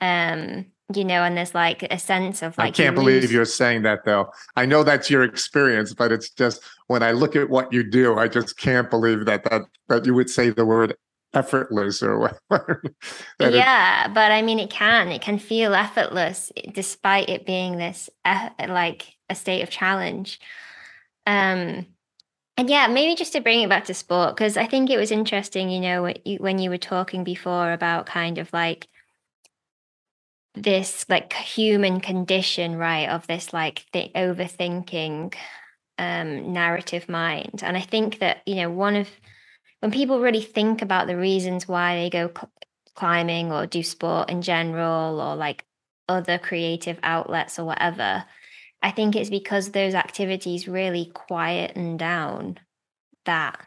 Um, 0.02 0.66
you 0.96 1.06
know, 1.06 1.24
and 1.24 1.38
there's 1.38 1.56
like 1.56 1.84
a 1.84 1.98
sense 1.98 2.42
of 2.42 2.58
like. 2.58 2.70
I 2.70 2.72
can't 2.72 2.96
you 2.96 3.02
believe 3.02 3.22
lose... 3.22 3.32
you're 3.32 3.46
saying 3.46 3.84
that 3.84 4.04
though. 4.06 4.32
I 4.56 4.66
know 4.66 4.84
that's 4.84 5.10
your 5.10 5.24
experience, 5.24 5.94
but 5.94 6.12
it's 6.12 6.30
just 6.30 6.62
when 6.92 7.04
I 7.04 7.12
look 7.12 7.36
at 7.36 7.50
what 7.50 7.72
you 7.72 7.84
do, 7.84 8.18
I 8.18 8.28
just 8.28 8.58
can't 8.58 8.90
believe 8.90 9.26
that 9.26 9.44
that 9.46 9.64
that 9.88 10.06
you 10.06 10.14
would 10.14 10.30
say 10.30 10.50
the 10.50 10.66
word 10.66 10.96
effortless 11.34 12.04
or 12.04 12.20
whatever. 12.20 12.84
yeah, 13.40 14.06
it... 14.06 14.14
but 14.14 14.32
I 14.32 14.42
mean, 14.42 14.60
it 14.60 14.70
can 14.70 15.08
it 15.08 15.22
can 15.22 15.40
feel 15.40 15.74
effortless 15.74 16.52
despite 16.74 17.30
it 17.30 17.46
being 17.46 17.78
this 17.78 18.10
like 18.60 19.16
a 19.30 19.36
state 19.36 19.62
of 19.62 19.70
challenge. 19.70 20.40
Um, 21.26 21.86
and 22.58 22.70
yeah, 22.70 22.88
maybe 22.88 23.16
just 23.16 23.34
to 23.34 23.42
bring 23.42 23.62
it 23.62 23.70
back 23.70 23.86
to 23.86 23.94
sport 23.94 24.36
because 24.36 24.58
I 24.58 24.68
think 24.68 24.90
it 24.90 24.98
was 24.98 25.12
interesting, 25.12 25.70
you 25.70 25.80
know, 25.80 26.04
when 26.04 26.18
you, 26.26 26.38
when 26.38 26.60
you 26.60 26.70
were 26.70 26.78
talking 26.78 27.24
before 27.24 27.72
about 27.72 28.06
kind 28.06 28.38
of 28.38 28.52
like 28.52 28.88
this 30.54 31.06
like 31.08 31.32
human 31.32 32.02
condition 32.02 32.76
right 32.76 33.08
of 33.08 33.26
this 33.28 33.54
like 33.54 33.86
the 33.94 34.12
overthinking 34.16 35.34
um 36.02 36.52
narrative 36.52 37.08
mind. 37.08 37.62
And 37.64 37.78
i 37.78 37.82
think 37.82 38.20
that 38.20 38.42
you 38.46 38.56
know 38.56 38.72
one 38.72 38.96
of 38.96 39.10
when 39.82 39.92
people 39.92 40.20
really 40.20 40.42
think 40.42 40.82
about 40.82 41.08
the 41.08 41.18
reasons 41.18 41.68
why 41.68 41.96
they 41.96 42.10
go 42.10 42.28
cl- 42.28 42.52
climbing 42.96 43.52
or 43.52 43.66
do 43.66 43.84
sport 43.84 44.30
in 44.30 44.42
general 44.42 45.22
or 45.22 45.36
like 45.36 45.66
other 46.10 46.38
creative 46.38 47.00
outlets 47.04 47.58
or 47.58 47.66
whatever 47.66 48.26
i 48.82 48.92
think 48.92 49.16
it's 49.16 49.30
because 49.30 49.70
those 49.70 49.94
activities 49.96 50.68
really 50.68 51.12
quieten 51.14 51.98
down 51.98 52.60
that 53.26 53.60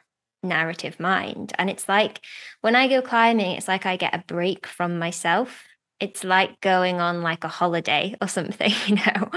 narrative 0.42 1.00
mind. 1.00 1.52
And 1.58 1.70
it's 1.70 1.88
like 1.88 2.20
when 2.60 2.76
i 2.76 2.86
go 2.86 3.00
climbing 3.00 3.56
it's 3.56 3.68
like 3.68 3.86
i 3.86 3.96
get 3.96 4.14
a 4.14 4.24
break 4.26 4.66
from 4.66 4.98
myself 4.98 5.64
it's 6.00 6.24
like 6.24 6.60
going 6.60 7.00
on 7.00 7.22
like 7.22 7.44
a 7.44 7.48
holiday 7.48 8.14
or 8.20 8.28
something, 8.28 8.72
you 8.86 8.96
know. 8.96 9.30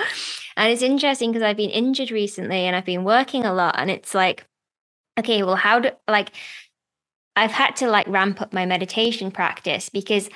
And 0.56 0.72
it's 0.72 0.82
interesting 0.82 1.32
because 1.32 1.44
I've 1.44 1.58
been 1.58 1.70
injured 1.70 2.12
recently 2.12 2.66
and 2.66 2.76
I've 2.76 2.86
been 2.86 3.04
working 3.04 3.46
a 3.46 3.54
lot 3.54 3.76
and 3.78 3.92
it's 3.92 4.14
like 4.14 4.46
okay, 5.20 5.44
well 5.44 5.56
how 5.56 5.80
do 5.80 5.90
like 6.08 6.32
I've 7.36 7.52
had 7.52 7.76
to 7.78 7.88
like 7.88 8.08
ramp 8.08 8.42
up 8.42 8.54
my 8.54 8.66
meditation 8.66 9.32
practice 9.32 9.90
because 9.90 10.30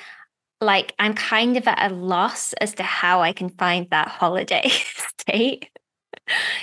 like 0.61 0.93
I'm 0.99 1.15
kind 1.15 1.57
of 1.57 1.67
at 1.67 1.91
a 1.91 1.93
loss 1.93 2.53
as 2.53 2.75
to 2.75 2.83
how 2.83 3.21
I 3.21 3.33
can 3.33 3.49
find 3.49 3.87
that 3.89 4.07
holiday 4.07 4.69
state. 5.19 5.69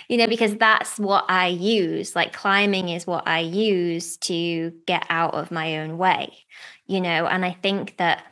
you 0.09 0.17
know, 0.17 0.29
because 0.29 0.55
that's 0.57 0.99
what 0.99 1.25
I 1.29 1.49
use. 1.49 2.15
Like 2.15 2.33
climbing 2.33 2.89
is 2.89 3.07
what 3.07 3.27
I 3.27 3.41
use 3.41 4.17
to 4.19 4.73
get 4.87 5.05
out 5.11 5.35
of 5.35 5.51
my 5.51 5.79
own 5.79 5.99
way, 5.99 6.33
you 6.87 7.01
know, 7.01 7.27
and 7.27 7.45
I 7.45 7.53
think 7.61 7.97
that 7.97 8.23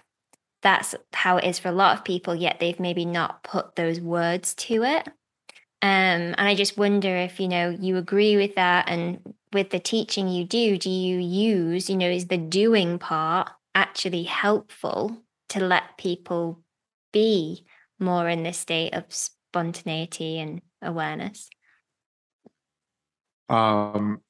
that's 0.66 0.96
how 1.12 1.36
it 1.36 1.44
is 1.44 1.60
for 1.60 1.68
a 1.68 1.72
lot 1.72 1.96
of 1.96 2.04
people, 2.04 2.34
yet 2.34 2.58
they've 2.58 2.80
maybe 2.80 3.04
not 3.04 3.44
put 3.44 3.76
those 3.76 4.00
words 4.00 4.52
to 4.54 4.82
it. 4.82 5.06
Um, 5.80 6.34
and 6.36 6.40
I 6.40 6.56
just 6.56 6.76
wonder 6.76 7.14
if, 7.16 7.38
you 7.38 7.46
know, 7.46 7.70
you 7.70 7.96
agree 7.98 8.36
with 8.36 8.56
that 8.56 8.88
and 8.88 9.20
with 9.52 9.70
the 9.70 9.78
teaching 9.78 10.26
you 10.26 10.44
do, 10.44 10.76
do 10.76 10.90
you 10.90 11.18
use, 11.20 11.88
you 11.88 11.96
know, 11.96 12.10
is 12.10 12.26
the 12.26 12.36
doing 12.36 12.98
part 12.98 13.48
actually 13.76 14.24
helpful 14.24 15.16
to 15.50 15.60
let 15.60 15.98
people 15.98 16.60
be 17.12 17.64
more 18.00 18.28
in 18.28 18.42
this 18.42 18.58
state 18.58 18.92
of 18.92 19.04
spontaneity 19.08 20.40
and 20.40 20.62
awareness? 20.82 21.48
Um, 23.48 24.20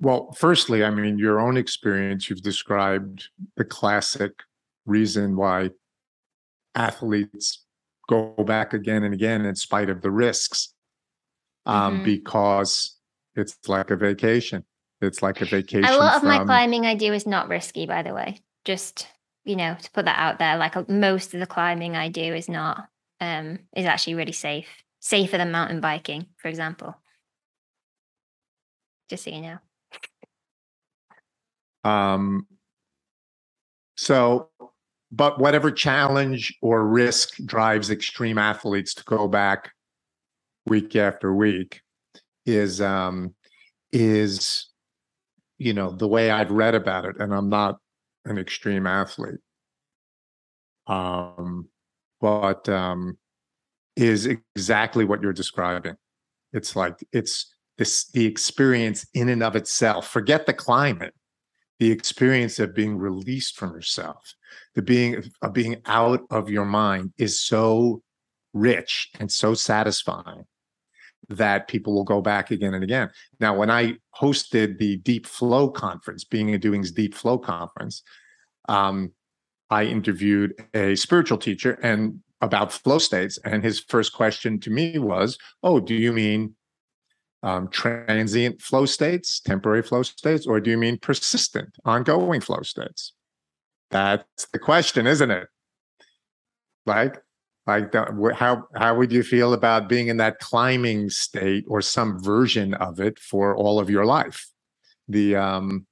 Well, 0.00 0.32
firstly, 0.32 0.82
I 0.84 0.90
mean, 0.90 1.18
your 1.18 1.40
own 1.40 1.56
experience, 1.58 2.30
you've 2.30 2.42
described 2.42 3.28
the 3.56 3.64
classic 3.64 4.32
reason 4.88 5.36
why 5.36 5.70
athletes 6.74 7.64
go 8.08 8.32
back 8.46 8.72
again 8.72 9.04
and 9.04 9.14
again 9.14 9.44
in 9.44 9.54
spite 9.54 9.90
of 9.90 10.00
the 10.00 10.10
risks, 10.10 10.74
um, 11.66 11.96
mm-hmm. 11.96 12.04
because 12.04 12.96
it's 13.36 13.56
like 13.68 13.90
a 13.90 13.96
vacation. 13.96 14.64
It's 15.00 15.22
like 15.22 15.40
a 15.40 15.44
vacation. 15.44 15.84
A 15.84 15.96
lot 15.96 16.16
of 16.16 16.20
from... 16.20 16.30
my 16.30 16.44
climbing 16.44 16.86
I 16.86 16.94
do 16.94 17.12
is 17.12 17.26
not 17.26 17.48
risky, 17.48 17.86
by 17.86 18.02
the 18.02 18.14
way. 18.14 18.40
Just 18.64 19.06
you 19.44 19.56
know, 19.56 19.76
to 19.80 19.90
put 19.92 20.04
that 20.04 20.18
out 20.18 20.38
there, 20.38 20.58
like 20.58 20.76
uh, 20.76 20.84
most 20.88 21.32
of 21.32 21.40
the 21.40 21.46
climbing 21.46 21.96
I 21.96 22.08
do 22.08 22.34
is 22.34 22.48
not 22.48 22.88
um 23.20 23.60
is 23.76 23.86
actually 23.86 24.14
really 24.14 24.32
safe, 24.32 24.68
safer 25.00 25.38
than 25.38 25.52
mountain 25.52 25.80
biking, 25.80 26.26
for 26.36 26.48
example. 26.48 26.94
Just 29.08 29.24
so 29.24 29.30
you 29.30 29.42
know. 29.42 29.58
Um. 31.90 32.46
So, 33.96 34.50
but 35.10 35.38
whatever 35.38 35.70
challenge 35.70 36.56
or 36.60 36.86
risk 36.86 37.36
drives 37.44 37.90
extreme 37.90 38.38
athletes 38.38 38.94
to 38.94 39.04
go 39.04 39.26
back 39.28 39.70
week 40.66 40.96
after 40.96 41.34
week 41.34 41.80
is 42.44 42.80
um 42.80 43.34
is 43.92 44.68
you 45.58 45.72
know 45.72 45.90
the 45.90 46.08
way 46.08 46.30
I've 46.30 46.50
read 46.50 46.74
about 46.74 47.04
it, 47.04 47.16
and 47.18 47.34
I'm 47.34 47.48
not 47.48 47.78
an 48.24 48.38
extreme 48.38 48.86
athlete, 48.86 49.40
um, 50.86 51.68
but 52.20 52.68
um, 52.68 53.18
is 53.96 54.26
exactly 54.26 55.04
what 55.04 55.20
you're 55.20 55.32
describing. 55.32 55.96
It's 56.52 56.76
like 56.76 57.04
it's 57.12 57.52
this 57.76 58.08
the 58.10 58.26
experience 58.26 59.06
in 59.14 59.28
and 59.28 59.42
of 59.42 59.56
itself. 59.56 60.08
Forget 60.08 60.46
the 60.46 60.54
climate, 60.54 61.14
the 61.78 61.90
experience 61.90 62.58
of 62.58 62.74
being 62.74 62.98
released 62.98 63.56
from 63.56 63.72
yourself, 63.72 64.34
the 64.74 64.82
being 64.82 65.22
of 65.42 65.52
being 65.52 65.80
out 65.86 66.22
of 66.30 66.50
your 66.50 66.64
mind 66.64 67.12
is 67.18 67.40
so 67.40 68.02
rich 68.52 69.10
and 69.20 69.30
so 69.30 69.54
satisfying 69.54 70.44
that 71.28 71.68
people 71.68 71.94
will 71.94 72.04
go 72.04 72.20
back 72.20 72.50
again 72.50 72.74
and 72.74 72.82
again. 72.82 73.10
Now, 73.38 73.56
when 73.56 73.70
I 73.70 73.96
hosted 74.18 74.78
the 74.78 74.96
Deep 74.98 75.26
Flow 75.26 75.68
conference, 75.68 76.24
Being 76.24 76.52
and 76.52 76.62
Doing's 76.62 76.90
Deep 76.90 77.14
Flow 77.14 77.38
conference, 77.38 78.02
um, 78.68 79.12
I 79.70 79.84
interviewed 79.84 80.54
a 80.74 80.94
spiritual 80.94 81.38
teacher 81.38 81.78
and 81.82 82.20
about 82.40 82.72
flow 82.72 82.98
states, 82.98 83.38
and 83.44 83.62
his 83.62 83.80
first 83.80 84.12
question 84.12 84.60
to 84.60 84.70
me 84.70 84.98
was, 84.98 85.36
"Oh, 85.62 85.80
do 85.80 85.94
you 85.94 86.12
mean 86.12 86.54
um, 87.42 87.68
transient 87.68 88.60
flow 88.60 88.86
states, 88.86 89.40
temporary 89.40 89.82
flow 89.82 90.02
states, 90.02 90.46
or 90.46 90.60
do 90.60 90.70
you 90.70 90.78
mean 90.78 90.98
persistent, 90.98 91.76
ongoing 91.84 92.40
flow 92.40 92.62
states?" 92.62 93.12
That's 93.90 94.46
the 94.52 94.58
question, 94.58 95.06
isn't 95.06 95.30
it? 95.30 95.48
Like, 96.84 97.22
like 97.68 97.92
the, 97.92 98.32
how 98.34 98.64
how 98.74 98.96
would 98.96 99.12
you 99.12 99.22
feel 99.22 99.52
about 99.52 99.88
being 99.88 100.08
in 100.08 100.16
that 100.16 100.38
climbing 100.38 101.10
state 101.10 101.64
or 101.68 101.82
some 101.82 102.18
version 102.22 102.74
of 102.74 102.98
it 102.98 103.18
for 103.18 103.54
all 103.54 103.78
of 103.78 103.90
your 103.90 104.06
life 104.06 104.46
the 105.06 105.36
um 105.36 105.86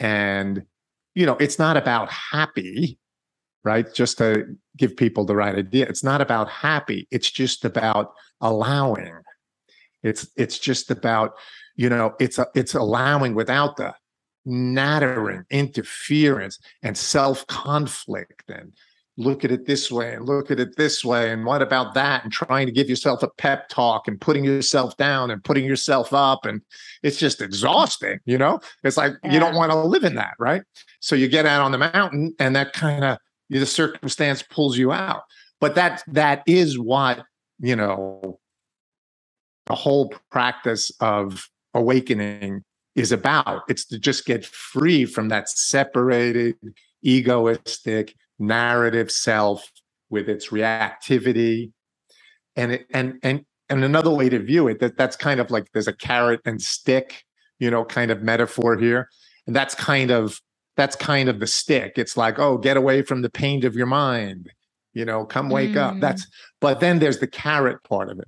and 0.00 0.64
you 1.14 1.26
know 1.26 1.36
it's 1.38 1.58
not 1.58 1.76
about 1.76 2.10
happy 2.10 2.98
right 3.64 3.92
just 3.94 4.18
to 4.18 4.46
give 4.78 4.96
people 4.96 5.26
the 5.26 5.36
right 5.36 5.56
idea 5.56 5.86
it's 5.86 6.02
not 6.02 6.22
about 6.22 6.48
happy 6.48 7.06
it's 7.10 7.30
just 7.30 7.66
about 7.66 8.12
allowing 8.40 9.20
it's 10.02 10.28
it's 10.36 10.58
just 10.58 10.90
about 10.90 11.34
you 11.76 11.88
know 11.88 12.14
it's 12.20 12.38
a, 12.38 12.46
it's 12.54 12.74
allowing 12.74 13.34
without 13.34 13.76
the 13.76 13.94
nattering 14.46 15.44
interference 15.50 16.58
and 16.82 16.96
self 16.96 17.46
conflict 17.46 18.48
and 18.48 18.72
look 19.16 19.44
at 19.44 19.50
it 19.50 19.66
this 19.66 19.90
way 19.90 20.14
and 20.14 20.24
look 20.24 20.50
at 20.50 20.58
it 20.58 20.76
this 20.76 21.04
way 21.04 21.30
and 21.30 21.44
what 21.44 21.60
about 21.60 21.92
that 21.92 22.24
and 22.24 22.32
trying 22.32 22.64
to 22.66 22.72
give 22.72 22.88
yourself 22.88 23.22
a 23.22 23.28
pep 23.36 23.68
talk 23.68 24.08
and 24.08 24.18
putting 24.20 24.44
yourself 24.44 24.96
down 24.96 25.30
and 25.30 25.44
putting 25.44 25.64
yourself 25.64 26.14
up 26.14 26.46
and 26.46 26.62
it's 27.02 27.18
just 27.18 27.42
exhausting 27.42 28.18
you 28.24 28.38
know? 28.38 28.60
It's 28.82 28.96
like 28.96 29.12
yeah. 29.22 29.32
you 29.32 29.38
don't 29.38 29.54
want 29.54 29.72
to 29.72 29.78
live 29.78 30.04
in 30.04 30.14
that 30.14 30.34
right? 30.38 30.62
So 31.00 31.14
you 31.16 31.28
get 31.28 31.44
out 31.44 31.60
on 31.60 31.72
the 31.72 31.78
mountain 31.78 32.34
and 32.38 32.56
that 32.56 32.72
kind 32.72 33.04
of 33.04 33.18
the 33.50 33.66
circumstance 33.66 34.42
pulls 34.42 34.78
you 34.78 34.92
out. 34.92 35.22
But 35.60 35.74
that 35.74 36.02
that 36.08 36.42
is 36.46 36.78
what 36.78 37.22
you 37.58 37.76
know 37.76 38.39
the 39.70 39.76
whole 39.76 40.12
practice 40.32 40.90
of 40.98 41.48
awakening 41.74 42.64
is 42.96 43.12
about. 43.12 43.62
It's 43.68 43.84
to 43.86 44.00
just 44.00 44.26
get 44.26 44.44
free 44.44 45.04
from 45.04 45.28
that 45.28 45.48
separated 45.48 46.56
egoistic 47.04 48.16
narrative 48.40 49.12
self 49.12 49.70
with 50.10 50.28
its 50.28 50.48
reactivity. 50.48 51.70
And 52.56 52.72
it, 52.72 52.86
and 52.92 53.20
and 53.22 53.44
and 53.68 53.84
another 53.84 54.10
way 54.10 54.28
to 54.28 54.40
view 54.40 54.66
it 54.66 54.80
that 54.80 54.96
that's 54.96 55.14
kind 55.14 55.38
of 55.38 55.52
like 55.52 55.70
there's 55.72 55.86
a 55.86 55.92
carrot 55.92 56.40
and 56.44 56.60
stick 56.60 57.22
you 57.60 57.70
know 57.70 57.84
kind 57.84 58.10
of 58.10 58.22
metaphor 58.22 58.76
here. 58.76 59.08
And 59.46 59.54
that's 59.54 59.76
kind 59.76 60.10
of 60.10 60.40
that's 60.76 60.96
kind 60.96 61.28
of 61.28 61.38
the 61.38 61.46
stick. 61.46 61.92
It's 61.94 62.16
like 62.16 62.40
oh 62.40 62.58
get 62.58 62.76
away 62.76 63.02
from 63.02 63.22
the 63.22 63.30
pain 63.30 63.64
of 63.64 63.76
your 63.76 63.86
mind 63.86 64.50
you 64.94 65.04
know 65.04 65.24
come 65.24 65.48
wake 65.48 65.70
mm. 65.70 65.76
up 65.76 66.00
that's 66.00 66.26
but 66.60 66.80
then 66.80 66.98
there's 66.98 67.20
the 67.20 67.26
carrot 67.28 67.80
part 67.84 68.10
of 68.10 68.18
it 68.18 68.26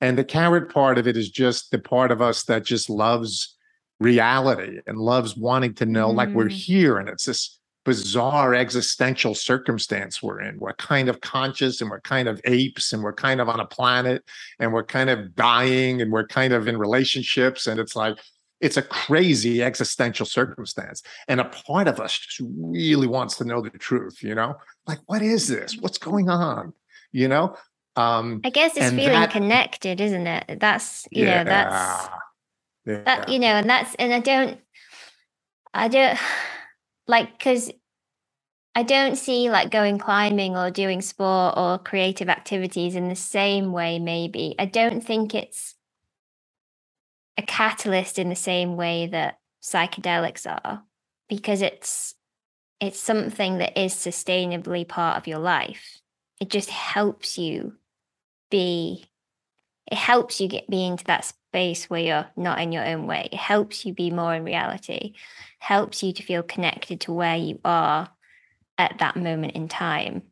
and 0.00 0.16
the 0.16 0.24
carrot 0.24 0.72
part 0.72 0.98
of 0.98 1.06
it 1.06 1.16
is 1.16 1.30
just 1.30 1.70
the 1.70 1.78
part 1.78 2.10
of 2.10 2.22
us 2.22 2.44
that 2.44 2.64
just 2.64 2.88
loves 2.88 3.56
reality 4.00 4.78
and 4.86 4.98
loves 4.98 5.36
wanting 5.36 5.74
to 5.74 5.86
know 5.86 6.10
mm. 6.10 6.14
like 6.14 6.28
we're 6.30 6.46
mm. 6.46 6.52
here 6.52 6.98
and 6.98 7.08
it's 7.08 7.24
this 7.24 7.58
bizarre 7.88 8.54
existential 8.54 9.34
circumstance 9.34 10.22
we're 10.22 10.42
in. 10.42 10.58
We're 10.58 10.74
kind 10.74 11.08
of 11.08 11.22
conscious 11.22 11.80
and 11.80 11.88
we're 11.88 12.02
kind 12.02 12.28
of 12.28 12.38
apes 12.44 12.92
and 12.92 13.02
we're 13.02 13.14
kind 13.14 13.40
of 13.40 13.48
on 13.48 13.60
a 13.60 13.64
planet 13.64 14.24
and 14.58 14.74
we're 14.74 14.84
kind 14.84 15.08
of 15.08 15.34
dying 15.34 16.02
and 16.02 16.12
we're 16.12 16.26
kind 16.26 16.52
of 16.52 16.68
in 16.68 16.76
relationships. 16.76 17.66
And 17.66 17.80
it's 17.80 17.96
like, 17.96 18.18
it's 18.60 18.76
a 18.76 18.82
crazy 18.82 19.62
existential 19.62 20.26
circumstance. 20.26 21.02
And 21.28 21.40
a 21.40 21.46
part 21.46 21.88
of 21.88 21.98
us 21.98 22.18
just 22.18 22.46
really 22.58 23.06
wants 23.06 23.38
to 23.38 23.44
know 23.44 23.62
the 23.62 23.70
truth, 23.70 24.22
you 24.22 24.34
know? 24.34 24.56
Like, 24.86 24.98
what 25.06 25.22
is 25.22 25.48
this? 25.48 25.78
What's 25.78 25.96
going 25.96 26.28
on? 26.28 26.74
You 27.12 27.28
know? 27.28 27.56
Um, 27.98 28.42
I 28.44 28.50
guess 28.50 28.76
it's 28.76 28.90
feeling 28.90 29.08
that, 29.08 29.32
connected, 29.32 30.00
isn't 30.00 30.26
it? 30.26 30.60
That's, 30.60 31.08
you 31.10 31.24
yeah, 31.24 31.42
know, 31.42 31.50
that's, 31.50 32.08
yeah. 32.86 33.02
that, 33.02 33.28
you 33.28 33.40
know, 33.40 33.48
and 33.48 33.68
that's, 33.68 33.96
and 33.96 34.14
I 34.14 34.20
don't, 34.20 34.60
I 35.74 35.88
don't, 35.88 36.16
like 37.08 37.36
because 37.36 37.72
I 38.76 38.84
don't 38.84 39.16
see 39.16 39.50
like 39.50 39.72
going 39.72 39.98
climbing 39.98 40.56
or 40.56 40.70
doing 40.70 41.02
sport 41.02 41.54
or 41.56 41.78
creative 41.78 42.28
activities 42.28 42.94
in 42.94 43.08
the 43.08 43.16
same 43.16 43.72
way, 43.72 43.98
maybe. 43.98 44.54
I 44.60 44.66
don't 44.66 45.00
think 45.00 45.34
it's 45.34 45.74
a 47.36 47.42
catalyst 47.42 48.20
in 48.20 48.28
the 48.28 48.36
same 48.36 48.76
way 48.76 49.08
that 49.08 49.40
psychedelics 49.60 50.46
are 50.46 50.84
because 51.28 51.62
it's 51.62 52.14
it's 52.78 53.00
something 53.00 53.58
that 53.58 53.76
is 53.76 53.92
sustainably 53.92 54.86
part 54.86 55.16
of 55.16 55.26
your 55.26 55.40
life. 55.40 55.98
It 56.40 56.48
just 56.48 56.70
helps 56.70 57.36
you 57.36 57.77
be 58.50 59.04
it 59.90 59.96
helps 59.96 60.40
you 60.40 60.48
get 60.48 60.68
be 60.68 60.84
into 60.84 61.04
that 61.04 61.24
space 61.24 61.88
where 61.88 62.00
you're 62.00 62.26
not 62.36 62.60
in 62.60 62.72
your 62.72 62.84
own 62.84 63.06
way. 63.06 63.30
It 63.32 63.38
helps 63.38 63.86
you 63.86 63.94
be 63.94 64.10
more 64.10 64.34
in 64.34 64.44
reality, 64.44 65.14
helps 65.58 66.02
you 66.02 66.12
to 66.12 66.22
feel 66.22 66.42
connected 66.42 67.00
to 67.02 67.12
where 67.12 67.36
you 67.36 67.58
are 67.64 68.10
at 68.76 68.98
that 68.98 69.16
moment 69.16 69.54
in 69.54 69.66
time. 69.66 70.22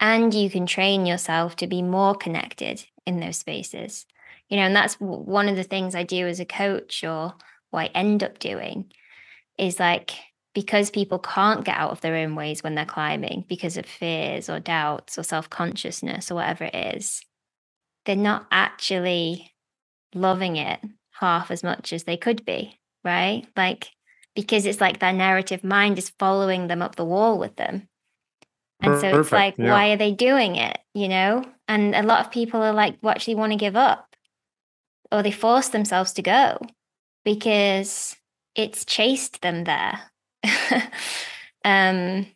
And 0.00 0.32
you 0.32 0.48
can 0.48 0.66
train 0.66 1.04
yourself 1.04 1.54
to 1.56 1.66
be 1.66 1.82
more 1.82 2.14
connected 2.14 2.84
in 3.06 3.20
those 3.20 3.36
spaces. 3.36 4.06
You 4.48 4.56
know, 4.56 4.64
and 4.64 4.74
that's 4.74 4.94
one 4.94 5.48
of 5.48 5.56
the 5.56 5.62
things 5.62 5.94
I 5.94 6.02
do 6.02 6.26
as 6.26 6.40
a 6.40 6.44
coach 6.46 7.04
or 7.04 7.34
what 7.70 7.82
I 7.82 7.86
end 7.94 8.22
up 8.22 8.38
doing 8.38 8.90
is 9.58 9.78
like 9.78 10.12
because 10.54 10.90
people 10.90 11.18
can't 11.18 11.64
get 11.64 11.76
out 11.76 11.90
of 11.90 12.00
their 12.00 12.16
own 12.16 12.34
ways 12.34 12.62
when 12.62 12.74
they're 12.74 12.84
climbing 12.84 13.44
because 13.48 13.76
of 13.76 13.86
fears 13.86 14.50
or 14.50 14.60
doubts 14.60 15.18
or 15.18 15.22
self 15.22 15.48
consciousness 15.48 16.30
or 16.30 16.36
whatever 16.36 16.64
it 16.64 16.96
is, 16.96 17.22
they're 18.04 18.16
not 18.16 18.46
actually 18.50 19.52
loving 20.14 20.56
it 20.56 20.80
half 21.12 21.50
as 21.50 21.62
much 21.62 21.92
as 21.92 22.04
they 22.04 22.16
could 22.16 22.44
be, 22.44 22.78
right? 23.04 23.46
Like, 23.56 23.88
because 24.34 24.66
it's 24.66 24.80
like 24.80 24.98
their 24.98 25.12
narrative 25.12 25.64
mind 25.64 25.98
is 25.98 26.12
following 26.18 26.66
them 26.66 26.82
up 26.82 26.96
the 26.96 27.04
wall 27.04 27.38
with 27.38 27.56
them. 27.56 27.88
And 28.80 29.00
so 29.00 29.20
it's 29.20 29.30
like, 29.30 29.56
yeah. 29.58 29.70
why 29.70 29.90
are 29.90 29.96
they 29.96 30.10
doing 30.10 30.56
it? 30.56 30.76
You 30.92 31.08
know? 31.08 31.44
And 31.68 31.94
a 31.94 32.02
lot 32.02 32.24
of 32.24 32.32
people 32.32 32.60
are 32.62 32.72
like, 32.72 32.96
well, 33.00 33.12
actually 33.12 33.34
they 33.34 33.40
want 33.40 33.52
to 33.52 33.58
give 33.58 33.76
up 33.76 34.16
or 35.12 35.22
they 35.22 35.30
force 35.30 35.68
themselves 35.68 36.12
to 36.14 36.22
go 36.22 36.58
because 37.24 38.16
it's 38.56 38.84
chased 38.84 39.42
them 39.42 39.64
there. 39.64 40.00
um, 41.64 42.26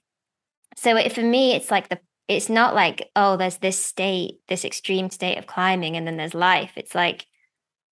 so 0.76 0.96
it, 0.96 1.12
for 1.12 1.22
me, 1.22 1.54
it's 1.54 1.70
like 1.70 1.88
the, 1.88 1.98
it's 2.28 2.48
not 2.48 2.74
like, 2.74 3.10
oh, 3.16 3.36
there's 3.36 3.58
this 3.58 3.78
state, 3.78 4.40
this 4.48 4.64
extreme 4.64 5.10
state 5.10 5.38
of 5.38 5.46
climbing, 5.46 5.96
and 5.96 6.06
then 6.06 6.16
there's 6.16 6.34
life. 6.34 6.72
It's 6.76 6.94
like 6.94 7.26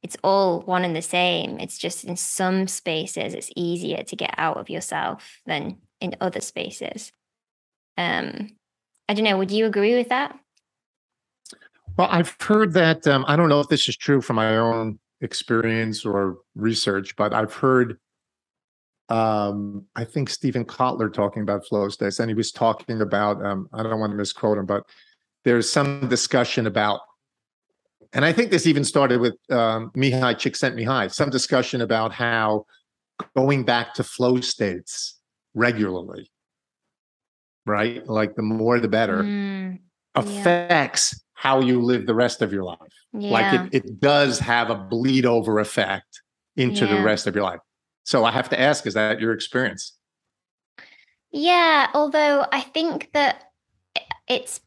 it's 0.05 0.17
all 0.23 0.61
one 0.61 0.85
and 0.85 0.95
the 0.95 1.03
same. 1.03 1.59
It's 1.59 1.79
just 1.79 2.05
in 2.05 2.17
some 2.17 2.69
spaces 2.69 3.33
it's 3.33 3.51
easier 3.57 4.03
to 4.03 4.17
get 4.17 4.35
out 4.37 4.59
of 4.59 4.69
yourself 4.69 5.41
than 5.47 5.79
in 6.01 6.15
other 6.21 6.43
spaces. 6.43 7.11
Um, 7.97 8.51
I 9.09 9.15
don't 9.15 9.25
know. 9.25 9.39
Would 9.39 9.51
you 9.51 9.65
agree 9.65 9.97
with 9.97 10.11
that? 10.11 10.39
Well, 11.97 12.09
I've 12.11 12.37
heard 12.39 12.75
that. 12.75 13.07
Um, 13.07 13.25
I 13.27 13.37
don't 13.37 13.49
know 13.49 13.61
if 13.61 13.69
this 13.69 13.89
is 13.89 13.97
true 13.97 14.21
from 14.21 14.37
my 14.37 14.59
own 14.59 14.99
experience 15.21 16.05
or 16.05 16.39
research, 16.55 17.17
but 17.17 17.33
I've 17.33 17.55
heard. 17.55 17.99
Um, 19.09 19.85
I 19.97 20.05
think 20.05 20.31
Steven 20.31 20.65
Kotler 20.65 21.13
talking 21.13 21.43
about 21.43 21.67
flow 21.67 21.89
states, 21.89 22.21
and 22.21 22.31
he 22.31 22.35
was 22.35 22.53
talking 22.53 23.01
about. 23.01 23.45
Um, 23.45 23.69
I 23.73 23.83
don't 23.83 24.01
want 24.01 24.13
to 24.13 24.17
misquote 24.17 24.59
him, 24.59 24.67
but 24.67 24.85
there's 25.45 25.71
some 25.71 26.09
discussion 26.09 26.67
about 26.67 27.01
and 28.15 28.25
I 28.25 28.33
think 28.33 28.51
this 28.53 28.67
even 28.67 28.85
started 28.85 29.21
with 29.21 29.35
um, 29.51 29.91
Mihaly 29.97 30.37
Csikszentmihalyi, 30.37 31.13
some 31.13 31.31
discussion 31.31 31.81
about 31.81 32.13
how 32.13 32.65
going 33.37 33.65
back 33.65 33.93
to 33.95 34.05
flow 34.05 34.41
states 34.41 35.19
regularly, 35.55 36.31
right? 37.67 38.07
Like 38.07 38.37
the 38.37 38.43
more 38.43 38.79
the 38.79 38.89
better, 38.89 39.25
mm, 39.25 39.81
affects 40.15 41.13
yeah. 41.13 41.19
how 41.35 41.61
you 41.61 41.83
live 41.83 42.07
the 42.07 42.15
rest 42.15 42.41
of 42.41 42.53
your 42.53 42.63
life. 42.63 42.79
Yeah. 43.13 43.31
Like 43.31 43.61
it, 43.61 43.85
it 43.85 44.01
does 44.01 44.39
have 44.39 44.71
a 44.71 44.77
bleed 44.77 45.27
over 45.27 45.59
effect 45.59 46.23
into 46.57 46.87
yeah. 46.87 46.97
the 46.97 47.03
rest 47.03 47.27
of 47.27 47.35
your 47.35 47.45
life. 47.45 47.61
So 48.05 48.25
I 48.25 48.31
have 48.31 48.49
to 48.51 48.61
ask, 48.61 48.87
is 48.87 48.95
that 48.95 49.21
your 49.21 49.33
experience? 49.33 49.95
Yeah, 51.33 51.89
although 51.95 52.47
I 52.53 52.61
think 52.61 53.11
that 53.13 53.51
it's 54.29 54.61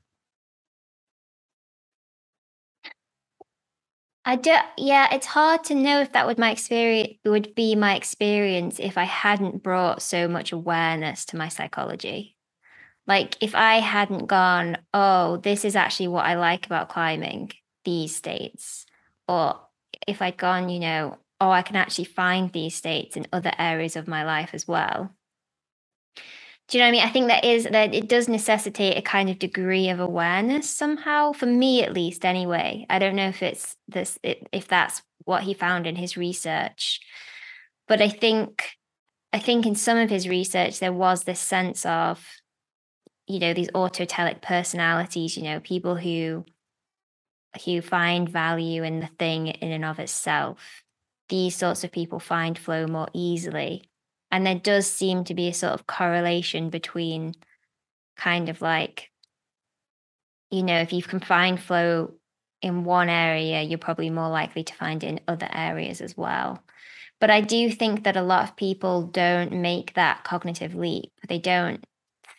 I 4.26 4.36
don't. 4.36 4.66
Yeah, 4.78 5.08
it's 5.14 5.26
hard 5.26 5.64
to 5.66 5.76
know 5.76 6.02
if 6.02 6.12
that 6.12 6.28
would 6.28 6.38
my 6.38 6.52
experience 6.52 7.14
would 7.24 7.56
be 7.56 7.76
my 7.76 7.96
experience 7.96 8.78
if 8.78 8.98
I 8.98 9.06
hadn't 9.06 9.64
brought 9.64 10.02
so 10.02 10.28
much 10.28 10.52
awareness 10.52 11.24
to 11.28 11.38
my 11.38 11.48
psychology. 11.48 12.36
Like 13.08 13.38
if 13.42 13.56
I 13.56 13.76
hadn't 13.80 14.28
gone, 14.28 14.80
oh, 14.94 15.38
this 15.38 15.64
is 15.64 15.78
actually 15.78 16.10
what 16.10 16.26
I 16.26 16.36
like 16.36 16.66
about 16.66 16.90
climbing 16.90 17.52
these 17.86 18.14
states, 18.14 18.86
or 19.30 19.62
if 20.06 20.22
I'd 20.22 20.36
gone, 20.36 20.68
you 20.68 20.82
know, 20.82 21.18
oh, 21.40 21.52
I 21.52 21.62
can 21.62 21.76
actually 21.76 22.06
find 22.06 22.52
these 22.52 22.76
states 22.76 23.16
in 23.16 23.28
other 23.32 23.52
areas 23.58 23.96
of 23.96 24.08
my 24.08 24.24
life 24.24 24.52
as 24.54 24.68
well 24.68 25.12
do 26.68 26.78
you 26.78 26.82
know 26.82 26.88
what 26.88 26.90
I 26.90 26.92
mean? 26.92 27.08
I 27.08 27.12
think 27.12 27.28
that 27.28 27.46
is 27.46 27.64
that 27.64 27.94
it 27.94 28.10
does 28.10 28.28
necessitate 28.28 28.98
a 28.98 29.02
kind 29.02 29.30
of 29.30 29.40
degree 29.40 29.90
of 29.90 30.02
awareness 30.02 30.70
somehow, 30.70 31.32
for 31.32 31.46
me 31.46 31.82
at 31.82 31.94
least. 31.94 32.26
Anyway, 32.26 32.86
I 32.90 33.00
don't 33.00 33.16
know 33.16 33.30
if 33.30 33.42
it's 33.42 33.78
this 33.88 34.20
if 34.24 34.68
that's 34.68 35.02
what 35.24 35.44
he 35.44 35.54
found 35.54 35.88
in 35.88 35.96
his 35.96 36.18
research, 36.18 37.00
but 37.88 38.02
I 38.02 38.10
think 38.10 38.72
I 39.32 39.40
think 39.40 39.66
in 39.66 39.76
some 39.76 39.98
of 39.98 40.10
his 40.10 40.28
research 40.28 40.80
there 40.80 40.92
was 40.92 41.24
this 41.24 41.40
sense 41.40 41.86
of, 41.86 42.26
you 43.28 43.40
know, 43.40 43.54
these 43.54 43.72
autotelic 43.72 44.42
personalities. 44.42 45.38
You 45.38 45.44
know, 45.44 45.60
people 45.62 45.96
who 45.96 46.44
who 47.64 47.82
find 47.82 48.28
value 48.28 48.84
in 48.84 49.00
the 49.00 49.10
thing 49.18 49.48
in 49.48 49.72
and 49.72 49.86
of 49.86 50.00
itself. 50.00 50.84
These 51.30 51.56
sorts 51.56 51.84
of 51.84 51.92
people 51.92 52.20
find 52.20 52.58
flow 52.58 52.88
more 52.88 53.08
easily 53.14 53.84
and 54.32 54.46
there 54.46 54.56
does 54.56 54.90
seem 54.90 55.24
to 55.26 55.34
be 55.34 55.48
a 55.48 55.54
sort 55.54 55.74
of 55.74 55.88
correlation 55.88 56.70
between 56.70 57.34
kind 58.18 58.50
of 58.50 58.62
like, 58.62 59.12
you 60.52 60.64
know, 60.64 60.80
if 60.80 60.92
you 60.92 61.02
can 61.02 61.20
find 61.20 61.60
flow 61.60 62.14
in 62.62 62.84
one 62.84 63.10
area, 63.10 63.62
you're 63.62 63.78
probably 63.78 64.10
more 64.10 64.30
likely 64.30 64.64
to 64.64 64.74
find 64.74 65.04
it 65.04 65.08
in 65.08 65.20
other 65.28 65.48
areas 65.52 66.02
as 66.02 66.18
well. 66.18 66.62
But 67.20 67.30
I 67.30 67.42
do 67.42 67.72
think 67.72 68.04
that 68.04 68.18
a 68.18 68.22
lot 68.22 68.44
of 68.44 68.56
people 68.56 69.04
don't 69.04 69.54
make 69.54 69.94
that 69.94 70.24
cognitive 70.24 70.76
leap. 70.76 71.12
They 71.28 71.40
don't 71.40 71.84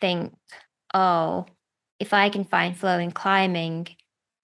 think, 0.01 0.35
oh, 0.95 1.47
if 1.99 2.13
I 2.13 2.29
can 2.29 2.45
find 2.45 2.77
flow 2.77 2.99
in 2.99 3.11
climbing, 3.11 3.89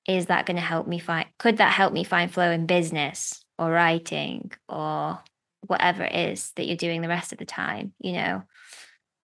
is 0.09 0.27
that 0.27 0.47
going 0.47 0.57
to 0.57 0.63
help 0.63 0.87
me 0.87 0.99
find, 0.99 1.29
could 1.39 1.59
that 1.59 1.73
help 1.73 1.93
me 1.93 2.05
find 2.05 2.33
flow 2.33 2.51
in 2.51 2.67
business 2.67 3.44
or 3.59 3.71
writing 3.71 4.51
or 4.69 5.21
whatever 5.67 6.05
it 6.05 6.15
is 6.15 6.53
that 6.57 6.67
you're 6.67 6.77
doing 6.77 7.01
the 7.01 7.09
rest 7.09 7.33
of 7.33 7.39
the 7.39 7.45
time 7.45 7.93
you 8.01 8.13
know? 8.13 8.43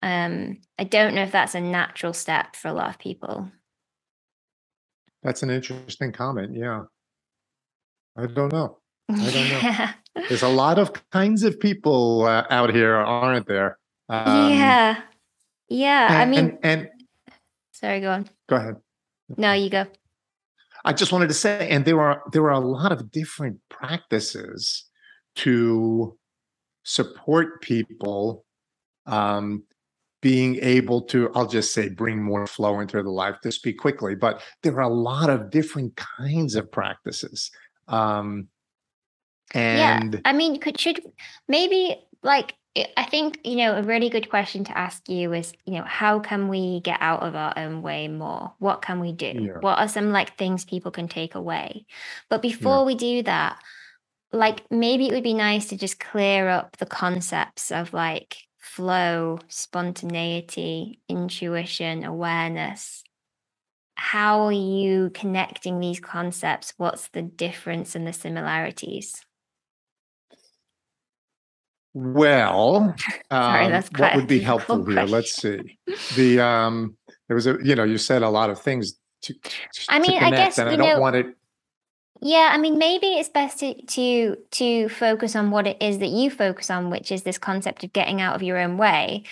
Um 0.02 0.58
i 0.78 0.84
don't 0.84 1.14
know 1.14 1.22
if 1.22 1.32
that's 1.32 1.54
a 1.54 1.60
natural 1.60 2.12
step 2.12 2.56
for 2.56 2.68
a 2.68 2.72
lot 2.72 2.88
of 2.90 2.98
people. 2.98 3.50
That's 5.22 5.42
an 5.42 5.50
interesting 5.50 6.12
comment 6.12 6.56
yeah. 6.56 6.84
I 8.16 8.26
don't 8.26 8.52
know. 8.52 8.78
I 9.08 9.30
don't 9.30 9.50
know. 9.50 10.24
There's 10.28 10.42
a 10.42 10.48
lot 10.48 10.78
of 10.78 10.92
kinds 11.10 11.42
of 11.44 11.60
people 11.60 12.24
uh, 12.24 12.44
out 12.50 12.74
here 12.74 12.94
aren't 12.94 13.46
there? 13.46 13.78
Um, 14.08 14.50
yeah. 14.50 15.02
Yeah 15.68 16.12
and, 16.12 16.18
i 16.18 16.24
mean 16.26 16.58
and, 16.62 16.80
and 16.80 16.90
sorry 17.72 18.00
go 18.00 18.10
on. 18.10 18.28
Go 18.48 18.56
ahead. 18.56 18.76
No 19.36 19.52
you 19.52 19.70
go 19.70 19.86
i 20.84 20.92
just 20.92 21.12
wanted 21.12 21.28
to 21.28 21.34
say 21.34 21.68
and 21.68 21.84
there 21.84 22.00
are 22.00 22.22
there 22.32 22.44
are 22.44 22.50
a 22.50 22.60
lot 22.60 22.92
of 22.92 23.10
different 23.10 23.58
practices 23.68 24.84
to 25.34 26.16
support 26.82 27.62
people 27.62 28.44
um, 29.06 29.64
being 30.22 30.56
able 30.56 31.02
to, 31.02 31.30
I'll 31.34 31.46
just 31.46 31.72
say, 31.72 31.88
bring 31.88 32.22
more 32.22 32.46
flow 32.46 32.80
into 32.80 32.96
their 32.96 33.04
life 33.04 33.40
to 33.42 33.52
speak 33.52 33.78
quickly. 33.78 34.14
But 34.14 34.42
there 34.62 34.76
are 34.76 34.82
a 34.82 34.88
lot 34.88 35.30
of 35.30 35.50
different 35.50 35.96
kinds 35.96 36.54
of 36.56 36.70
practices. 36.70 37.50
Um, 37.88 38.48
and 39.54 40.14
yeah, 40.14 40.20
I 40.24 40.32
mean, 40.32 40.60
could 40.60 40.78
should 40.78 41.00
maybe 41.48 41.96
like 42.22 42.54
I 42.76 43.04
think 43.04 43.40
you 43.44 43.56
know 43.56 43.76
a 43.76 43.82
really 43.82 44.10
good 44.10 44.30
question 44.30 44.62
to 44.64 44.78
ask 44.78 45.08
you 45.08 45.32
is 45.32 45.52
you 45.66 45.74
know 45.74 45.84
how 45.84 46.20
can 46.20 46.48
we 46.48 46.80
get 46.80 46.98
out 47.00 47.22
of 47.22 47.34
our 47.34 47.52
own 47.56 47.82
way 47.82 48.06
more? 48.06 48.52
What 48.58 48.80
can 48.80 49.00
we 49.00 49.12
do? 49.12 49.26
Yeah. 49.26 49.58
What 49.60 49.78
are 49.78 49.88
some 49.88 50.10
like 50.12 50.36
things 50.36 50.64
people 50.64 50.92
can 50.92 51.08
take 51.08 51.34
away? 51.34 51.86
But 52.28 52.42
before 52.42 52.78
yeah. 52.78 52.84
we 52.84 52.94
do 52.94 53.22
that, 53.24 53.60
like 54.32 54.70
maybe 54.70 55.08
it 55.08 55.12
would 55.12 55.24
be 55.24 55.34
nice 55.34 55.66
to 55.68 55.76
just 55.76 55.98
clear 55.98 56.48
up 56.48 56.76
the 56.76 56.86
concepts 56.86 57.72
of 57.72 57.92
like 57.92 58.36
flow, 58.58 59.40
spontaneity, 59.48 61.00
intuition, 61.08 62.04
awareness. 62.04 63.02
How 63.96 64.42
are 64.42 64.52
you 64.52 65.10
connecting 65.12 65.80
these 65.80 65.98
concepts? 65.98 66.72
What's 66.76 67.08
the 67.08 67.22
difference 67.22 67.96
and 67.96 68.06
the 68.06 68.12
similarities? 68.12 69.14
Well, 71.92 72.94
Sorry, 73.32 73.72
um, 73.72 73.84
what 73.96 74.16
would 74.16 74.26
be 74.26 74.40
helpful 74.40 74.84
here? 74.84 75.04
Let's 75.04 75.32
see. 75.32 75.78
The 76.14 76.40
um, 76.40 76.96
there 77.28 77.34
was 77.34 77.46
a 77.46 77.58
you 77.62 77.74
know 77.74 77.84
you 77.84 77.98
said 77.98 78.22
a 78.22 78.30
lot 78.30 78.50
of 78.50 78.60
things 78.60 78.94
to. 79.22 79.34
to 79.34 79.50
I 79.88 79.98
mean, 79.98 80.18
connect, 80.18 80.24
I 80.24 80.36
guess 80.36 80.58
and 80.58 80.68
I 80.68 80.76
don't 80.76 80.88
know, 80.88 81.00
want 81.00 81.16
it 81.16 81.34
yeah, 82.22 82.50
I 82.52 82.58
mean, 82.58 82.76
maybe 82.76 83.06
it's 83.06 83.30
best 83.30 83.60
to, 83.60 83.74
to 83.74 84.36
to 84.50 84.88
focus 84.90 85.34
on 85.34 85.50
what 85.50 85.66
it 85.66 85.78
is 85.80 85.98
that 85.98 86.08
you 86.08 86.30
focus 86.30 86.68
on, 86.68 86.90
which 86.90 87.10
is 87.10 87.22
this 87.22 87.38
concept 87.38 87.82
of 87.82 87.94
getting 87.94 88.20
out 88.20 88.34
of 88.34 88.42
your 88.42 88.58
own 88.58 88.76
way. 88.76 89.24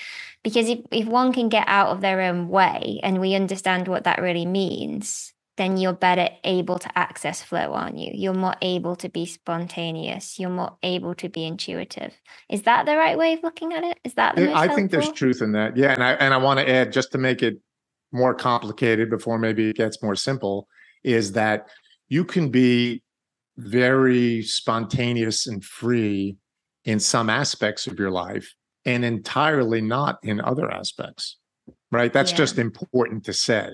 Because 0.42 0.68
if, 0.68 0.80
if 0.90 1.06
one 1.06 1.32
can 1.32 1.50
get 1.50 1.64
out 1.68 1.88
of 1.88 2.00
their 2.00 2.22
own 2.22 2.48
way 2.48 3.00
and 3.02 3.20
we 3.20 3.34
understand 3.34 3.88
what 3.88 4.04
that 4.04 4.22
really 4.22 4.46
means, 4.46 5.34
then 5.58 5.76
you're 5.76 5.92
better 5.92 6.30
able 6.44 6.78
to 6.78 6.98
access 6.98 7.42
flow, 7.42 7.74
aren't 7.74 7.98
you? 7.98 8.10
You're 8.14 8.32
more 8.32 8.54
able 8.62 8.96
to 8.96 9.08
be 9.08 9.26
spontaneous. 9.26 10.38
You're 10.38 10.48
more 10.48 10.78
able 10.82 11.14
to 11.16 11.28
be 11.28 11.44
intuitive. 11.44 12.14
Is 12.48 12.62
that 12.62 12.86
the 12.86 12.96
right 12.96 13.18
way 13.18 13.34
of 13.34 13.42
looking 13.42 13.74
at 13.74 13.84
it? 13.84 13.98
Is 14.04 14.14
that 14.14 14.36
the 14.36 14.50
I 14.50 14.60
helpful? 14.60 14.76
think 14.76 14.90
there's 14.90 15.12
truth 15.12 15.42
in 15.42 15.52
that. 15.52 15.76
Yeah, 15.76 15.92
and 15.92 16.02
I 16.02 16.12
and 16.12 16.32
I 16.32 16.38
want 16.38 16.60
to 16.60 16.68
add 16.68 16.92
just 16.92 17.12
to 17.12 17.18
make 17.18 17.42
it 17.42 17.58
more 18.12 18.34
complicated 18.34 19.10
before 19.10 19.38
maybe 19.38 19.68
it 19.68 19.76
gets 19.76 20.02
more 20.02 20.16
simple 20.16 20.66
is 21.04 21.32
that 21.32 21.68
you 22.08 22.24
can 22.24 22.50
be 22.50 23.02
very 23.58 24.42
spontaneous 24.42 25.46
and 25.46 25.64
free 25.64 26.36
in 26.84 26.98
some 27.00 27.28
aspects 27.28 27.86
of 27.86 27.98
your 27.98 28.10
life 28.10 28.54
and 28.84 29.04
entirely 29.04 29.80
not 29.80 30.18
in 30.22 30.40
other 30.40 30.70
aspects 30.70 31.36
right 31.90 32.12
that's 32.12 32.30
yeah. 32.30 32.36
just 32.36 32.58
important 32.58 33.24
to 33.24 33.32
say 33.32 33.68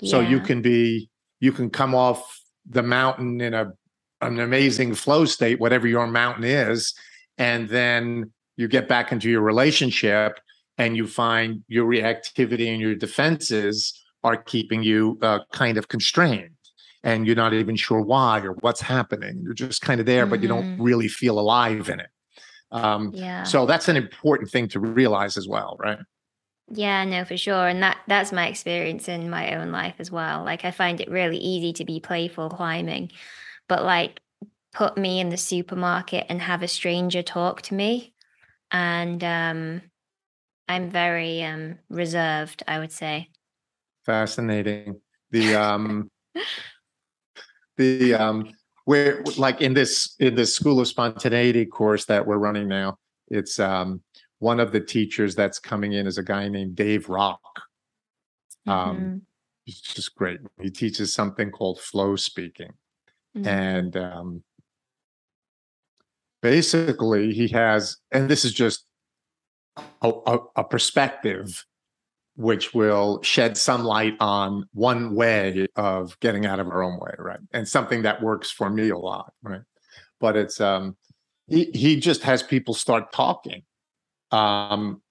yeah. 0.00 0.10
so 0.10 0.20
you 0.20 0.40
can 0.40 0.60
be 0.62 1.08
you 1.40 1.52
can 1.52 1.70
come 1.70 1.94
off 1.94 2.40
the 2.68 2.82
mountain 2.82 3.40
in 3.40 3.54
a 3.54 3.72
an 4.22 4.40
amazing 4.40 4.94
flow 4.94 5.24
state 5.24 5.60
whatever 5.60 5.86
your 5.86 6.06
mountain 6.06 6.44
is 6.44 6.94
and 7.36 7.68
then 7.68 8.30
you 8.56 8.66
get 8.66 8.88
back 8.88 9.12
into 9.12 9.30
your 9.30 9.42
relationship 9.42 10.40
and 10.78 10.96
you 10.96 11.06
find 11.06 11.62
your 11.68 11.86
reactivity 11.86 12.68
and 12.70 12.80
your 12.80 12.94
defenses 12.94 14.02
are 14.24 14.36
keeping 14.36 14.82
you 14.82 15.18
uh, 15.22 15.40
kind 15.52 15.78
of 15.78 15.88
constrained 15.88 16.50
and 17.02 17.26
you're 17.26 17.36
not 17.36 17.54
even 17.54 17.76
sure 17.76 18.00
why 18.00 18.40
or 18.40 18.52
what's 18.60 18.80
happening. 18.80 19.40
You're 19.42 19.54
just 19.54 19.80
kind 19.80 20.00
of 20.00 20.06
there, 20.06 20.24
mm-hmm. 20.24 20.30
but 20.30 20.42
you 20.42 20.48
don't 20.48 20.64
mm-hmm. 20.64 20.82
really 20.82 21.08
feel 21.08 21.38
alive 21.38 21.88
in 21.88 22.00
it. 22.00 22.08
Um, 22.72 23.12
yeah. 23.14 23.44
So 23.44 23.64
that's 23.64 23.88
an 23.88 23.96
important 23.96 24.50
thing 24.50 24.68
to 24.68 24.80
realize 24.80 25.36
as 25.36 25.46
well, 25.46 25.76
right? 25.78 25.98
Yeah, 26.68 27.04
no, 27.04 27.24
for 27.24 27.36
sure. 27.36 27.68
And 27.68 27.82
that 27.82 27.98
that's 28.08 28.32
my 28.32 28.48
experience 28.48 29.08
in 29.08 29.30
my 29.30 29.54
own 29.54 29.70
life 29.70 29.94
as 29.98 30.10
well. 30.10 30.44
Like 30.44 30.64
I 30.64 30.72
find 30.72 31.00
it 31.00 31.10
really 31.10 31.38
easy 31.38 31.72
to 31.74 31.84
be 31.84 32.00
playful 32.00 32.50
climbing, 32.50 33.12
but 33.68 33.84
like 33.84 34.20
put 34.72 34.98
me 34.98 35.20
in 35.20 35.28
the 35.28 35.36
supermarket 35.36 36.26
and 36.28 36.42
have 36.42 36.62
a 36.62 36.68
stranger 36.68 37.22
talk 37.22 37.62
to 37.62 37.74
me. 37.74 38.12
And 38.72 39.22
um, 39.22 39.82
I'm 40.68 40.90
very 40.90 41.42
um, 41.44 41.78
reserved, 41.88 42.64
I 42.66 42.80
would 42.80 42.92
say. 42.92 43.30
Fascinating. 44.04 45.00
The 45.30 45.54
um, 45.54 46.10
the 47.76 48.14
um, 48.14 48.52
we're 48.86 49.22
like 49.36 49.60
in 49.60 49.72
this 49.72 50.16
in 50.18 50.34
this 50.34 50.54
school 50.54 50.80
of 50.80 50.88
spontaneity 50.88 51.64
course 51.64 52.06
that 52.06 52.26
we're 52.26 52.38
running 52.38 52.66
now. 52.66 52.98
It's 53.28 53.58
um, 53.60 54.02
one 54.38 54.60
of 54.60 54.72
the 54.72 54.80
teachers 54.80 55.34
that's 55.34 55.58
coming 55.58 55.92
in 55.92 56.06
is 56.06 56.18
a 56.18 56.22
guy 56.22 56.48
named 56.48 56.76
Dave 56.76 57.08
Rock. 57.08 57.40
Um, 58.66 58.96
mm-hmm. 58.96 59.16
He's 59.64 59.80
just 59.80 60.14
great. 60.14 60.40
He 60.60 60.70
teaches 60.70 61.12
something 61.12 61.50
called 61.50 61.80
flow 61.80 62.16
speaking, 62.16 62.72
mm-hmm. 63.36 63.48
and 63.48 63.96
um, 63.96 64.42
basically 66.42 67.32
he 67.32 67.48
has, 67.48 67.96
and 68.12 68.28
this 68.28 68.44
is 68.44 68.52
just 68.52 68.84
a, 70.02 70.12
a, 70.26 70.38
a 70.56 70.64
perspective 70.64 71.64
which 72.36 72.74
will 72.74 73.20
shed 73.22 73.56
some 73.56 73.82
light 73.82 74.14
on 74.20 74.68
one 74.72 75.14
way 75.14 75.66
of 75.74 76.18
getting 76.20 76.44
out 76.44 76.60
of 76.60 76.68
our 76.68 76.82
own 76.82 76.98
way, 77.00 77.12
right? 77.18 77.40
And 77.52 77.66
something 77.66 78.02
that 78.02 78.22
works 78.22 78.50
for 78.50 78.68
me 78.68 78.90
a 78.90 78.98
lot, 78.98 79.32
right? 79.42 79.62
But 80.20 80.36
it's 80.36 80.60
um 80.60 80.96
he 81.48 81.70
he 81.72 81.98
just 81.98 82.22
has 82.22 82.42
people 82.42 82.74
start 82.74 83.12
talking. 83.12 83.62
Um 84.30 85.02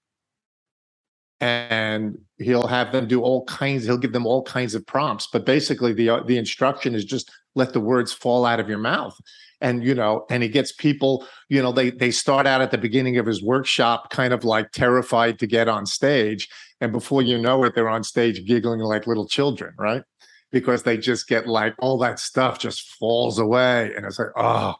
and 1.40 2.16
he'll 2.38 2.66
have 2.66 2.92
them 2.92 3.06
do 3.06 3.20
all 3.20 3.44
kinds 3.44 3.84
he'll 3.84 3.98
give 3.98 4.14
them 4.14 4.24
all 4.24 4.42
kinds 4.42 4.74
of 4.74 4.86
prompts 4.86 5.28
but 5.30 5.44
basically 5.44 5.92
the 5.92 6.08
uh, 6.08 6.22
the 6.22 6.38
instruction 6.38 6.94
is 6.94 7.04
just 7.04 7.30
let 7.56 7.72
the 7.72 7.80
words 7.80 8.12
fall 8.12 8.44
out 8.44 8.60
of 8.60 8.68
your 8.68 8.78
mouth. 8.78 9.18
And 9.62 9.82
you 9.82 9.94
know 9.94 10.26
and 10.28 10.42
he 10.42 10.50
gets 10.50 10.70
people 10.70 11.26
you 11.48 11.62
know 11.62 11.72
they 11.72 11.90
they 11.90 12.10
start 12.10 12.46
out 12.46 12.60
at 12.60 12.70
the 12.70 12.78
beginning 12.78 13.16
of 13.16 13.24
his 13.26 13.42
workshop 13.42 14.10
kind 14.10 14.34
of 14.34 14.44
like 14.44 14.70
terrified 14.70 15.38
to 15.40 15.46
get 15.46 15.66
on 15.66 15.86
stage. 15.86 16.48
And 16.82 16.92
before 16.92 17.22
you 17.22 17.38
know 17.38 17.64
it 17.64 17.74
they're 17.74 17.88
on 17.88 18.04
stage 18.04 18.46
giggling 18.46 18.80
like 18.80 19.06
little 19.06 19.26
children 19.26 19.74
right? 19.78 20.02
Because 20.52 20.82
they 20.82 20.98
just 20.98 21.26
get 21.26 21.48
like 21.48 21.74
all 21.78 21.96
that 21.98 22.18
stuff 22.20 22.58
just 22.58 22.82
falls 22.98 23.38
away. 23.38 23.92
And 23.96 24.04
it's 24.04 24.18
like 24.18 24.28
oh 24.36 24.74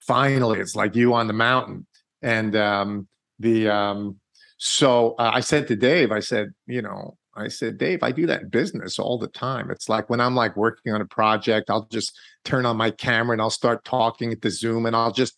finally 0.00 0.58
it's 0.58 0.74
like 0.74 0.96
you 0.96 1.14
on 1.14 1.28
the 1.28 1.32
mountain. 1.32 1.86
And 2.20 2.56
um 2.56 3.06
the 3.40 3.68
um 3.68 4.16
so 4.58 5.14
uh, 5.18 5.32
i 5.34 5.40
said 5.40 5.66
to 5.66 5.74
dave 5.74 6.12
i 6.12 6.20
said 6.20 6.52
you 6.66 6.80
know 6.80 7.16
I 7.34 7.48
said, 7.48 7.78
Dave, 7.78 8.02
I 8.02 8.12
do 8.12 8.26
that 8.26 8.42
in 8.42 8.48
business 8.48 8.98
all 8.98 9.18
the 9.18 9.28
time. 9.28 9.70
It's 9.70 9.88
like 9.88 10.10
when 10.10 10.20
I'm 10.20 10.34
like 10.34 10.56
working 10.56 10.92
on 10.92 11.00
a 11.00 11.06
project, 11.06 11.70
I'll 11.70 11.86
just 11.86 12.18
turn 12.44 12.66
on 12.66 12.76
my 12.76 12.90
camera 12.90 13.34
and 13.34 13.40
I'll 13.40 13.50
start 13.50 13.84
talking 13.84 14.32
at 14.32 14.42
the 14.42 14.50
Zoom 14.50 14.86
and 14.86 14.96
I'll 14.96 15.12
just, 15.12 15.36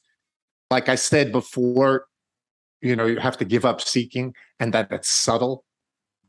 like 0.71 0.89
I 0.89 0.95
said 0.95 1.33
before, 1.33 2.07
you 2.81 2.97
know, 2.97 3.07
you 3.07 3.19
have 3.19 3.37
to 3.39 3.45
give 3.45 3.65
up 3.65 3.81
seeking 3.81 4.35
and 4.59 4.73
that 4.73 4.91
that's 4.91 5.09
subtle. 5.09 5.65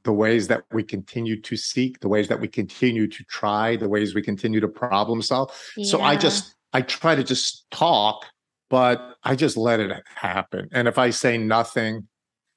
The 0.03 0.11
ways 0.11 0.49
that 0.49 0.63
we 0.73 0.83
continue 0.83 1.39
to 1.41 1.55
seek, 1.55 2.01
the 2.01 2.09
ways 2.09 2.27
that 2.27 2.39
we 2.39 2.49
continue 2.49 3.07
to 3.07 3.23
try, 3.23 3.77
the 3.77 3.87
ways 3.87 4.13
we 4.13 4.21
continue 4.21 4.59
to 4.59 4.67
problem 4.67 5.21
solve. 5.21 5.49
Yeah. 5.77 5.85
So 5.85 6.01
I 6.01 6.17
just, 6.17 6.55
I 6.73 6.81
try 6.81 7.15
to 7.15 7.23
just 7.23 7.65
talk, 7.71 8.25
but 8.73 9.17
I 9.23 9.35
just 9.35 9.55
let 9.55 9.79
it 9.79 9.91
happen. 10.15 10.67
And 10.71 10.87
if 10.87 10.97
I 10.97 11.11
say 11.11 11.37
nothing, 11.37 12.07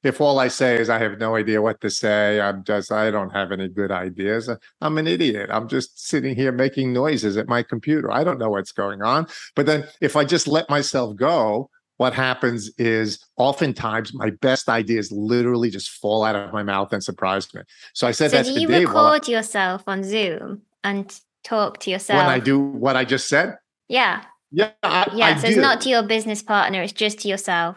if 0.03 0.19
all 0.19 0.39
I 0.39 0.49
say 0.49 0.77
is 0.77 0.89
I 0.89 0.99
have 0.99 1.19
no 1.19 1.37
idea 1.37 1.61
what 1.61 1.79
to 1.83 1.91
say, 1.91 2.41
I'm 2.41 2.65
just, 2.65 2.91
I 2.91 3.11
don't 3.11 3.29
have 3.29 3.53
any 3.53 3.69
good 3.69 3.91
ideas. 3.91 4.49
I'm 4.81 4.97
an 4.97 5.07
idiot. 5.07 5.51
I'm 5.53 5.69
just 5.69 6.09
sitting 6.09 6.35
here 6.35 6.53
making 6.53 6.95
noises 6.95 7.37
at 7.37 7.49
my 7.49 7.63
computer. 7.63 8.11
I 8.11 8.25
don't 8.25 8.39
know 8.39 8.49
what's 8.49 8.73
going 8.73 9.03
on. 9.03 9.27
But 9.55 9.67
then 9.67 9.85
if 10.01 10.17
I 10.17 10.25
just 10.25 10.49
let 10.49 10.71
myself 10.71 11.17
go, 11.17 11.69
what 11.99 12.15
happens 12.15 12.71
is 12.79 13.23
oftentimes 13.37 14.15
my 14.15 14.31
best 14.41 14.71
ideas 14.71 15.13
literally 15.13 15.69
just 15.69 15.91
fall 15.91 16.25
out 16.25 16.35
of 16.35 16.51
my 16.51 16.63
mouth 16.63 16.95
and 16.95 17.05
surprise 17.05 17.53
me. 17.53 17.61
So 17.93 18.07
I 18.07 18.13
said 18.13 18.31
so 18.31 18.39
that. 18.39 18.47
Do 18.47 18.59
you 18.59 18.69
Dave, 18.69 18.89
record 18.89 19.29
yourself 19.29 19.83
on 19.87 20.03
Zoom 20.03 20.63
and 20.83 21.15
talk 21.45 21.79
to 21.81 21.91
yourself 21.91 22.17
when 22.17 22.31
I 22.31 22.39
do 22.39 22.59
what 22.59 22.97
I 22.97 23.05
just 23.05 23.29
said? 23.29 23.59
Yeah. 23.87 24.25
Yeah. 24.51 24.71
I, 24.83 25.11
yeah. 25.15 25.27
I 25.27 25.35
so 25.37 25.43
do. 25.43 25.49
it's 25.49 25.57
not 25.57 25.81
to 25.83 25.89
your 25.89 26.03
business 26.03 26.43
partner; 26.43 26.83
it's 26.83 26.93
just 26.93 27.21
to 27.21 27.29
yourself. 27.29 27.77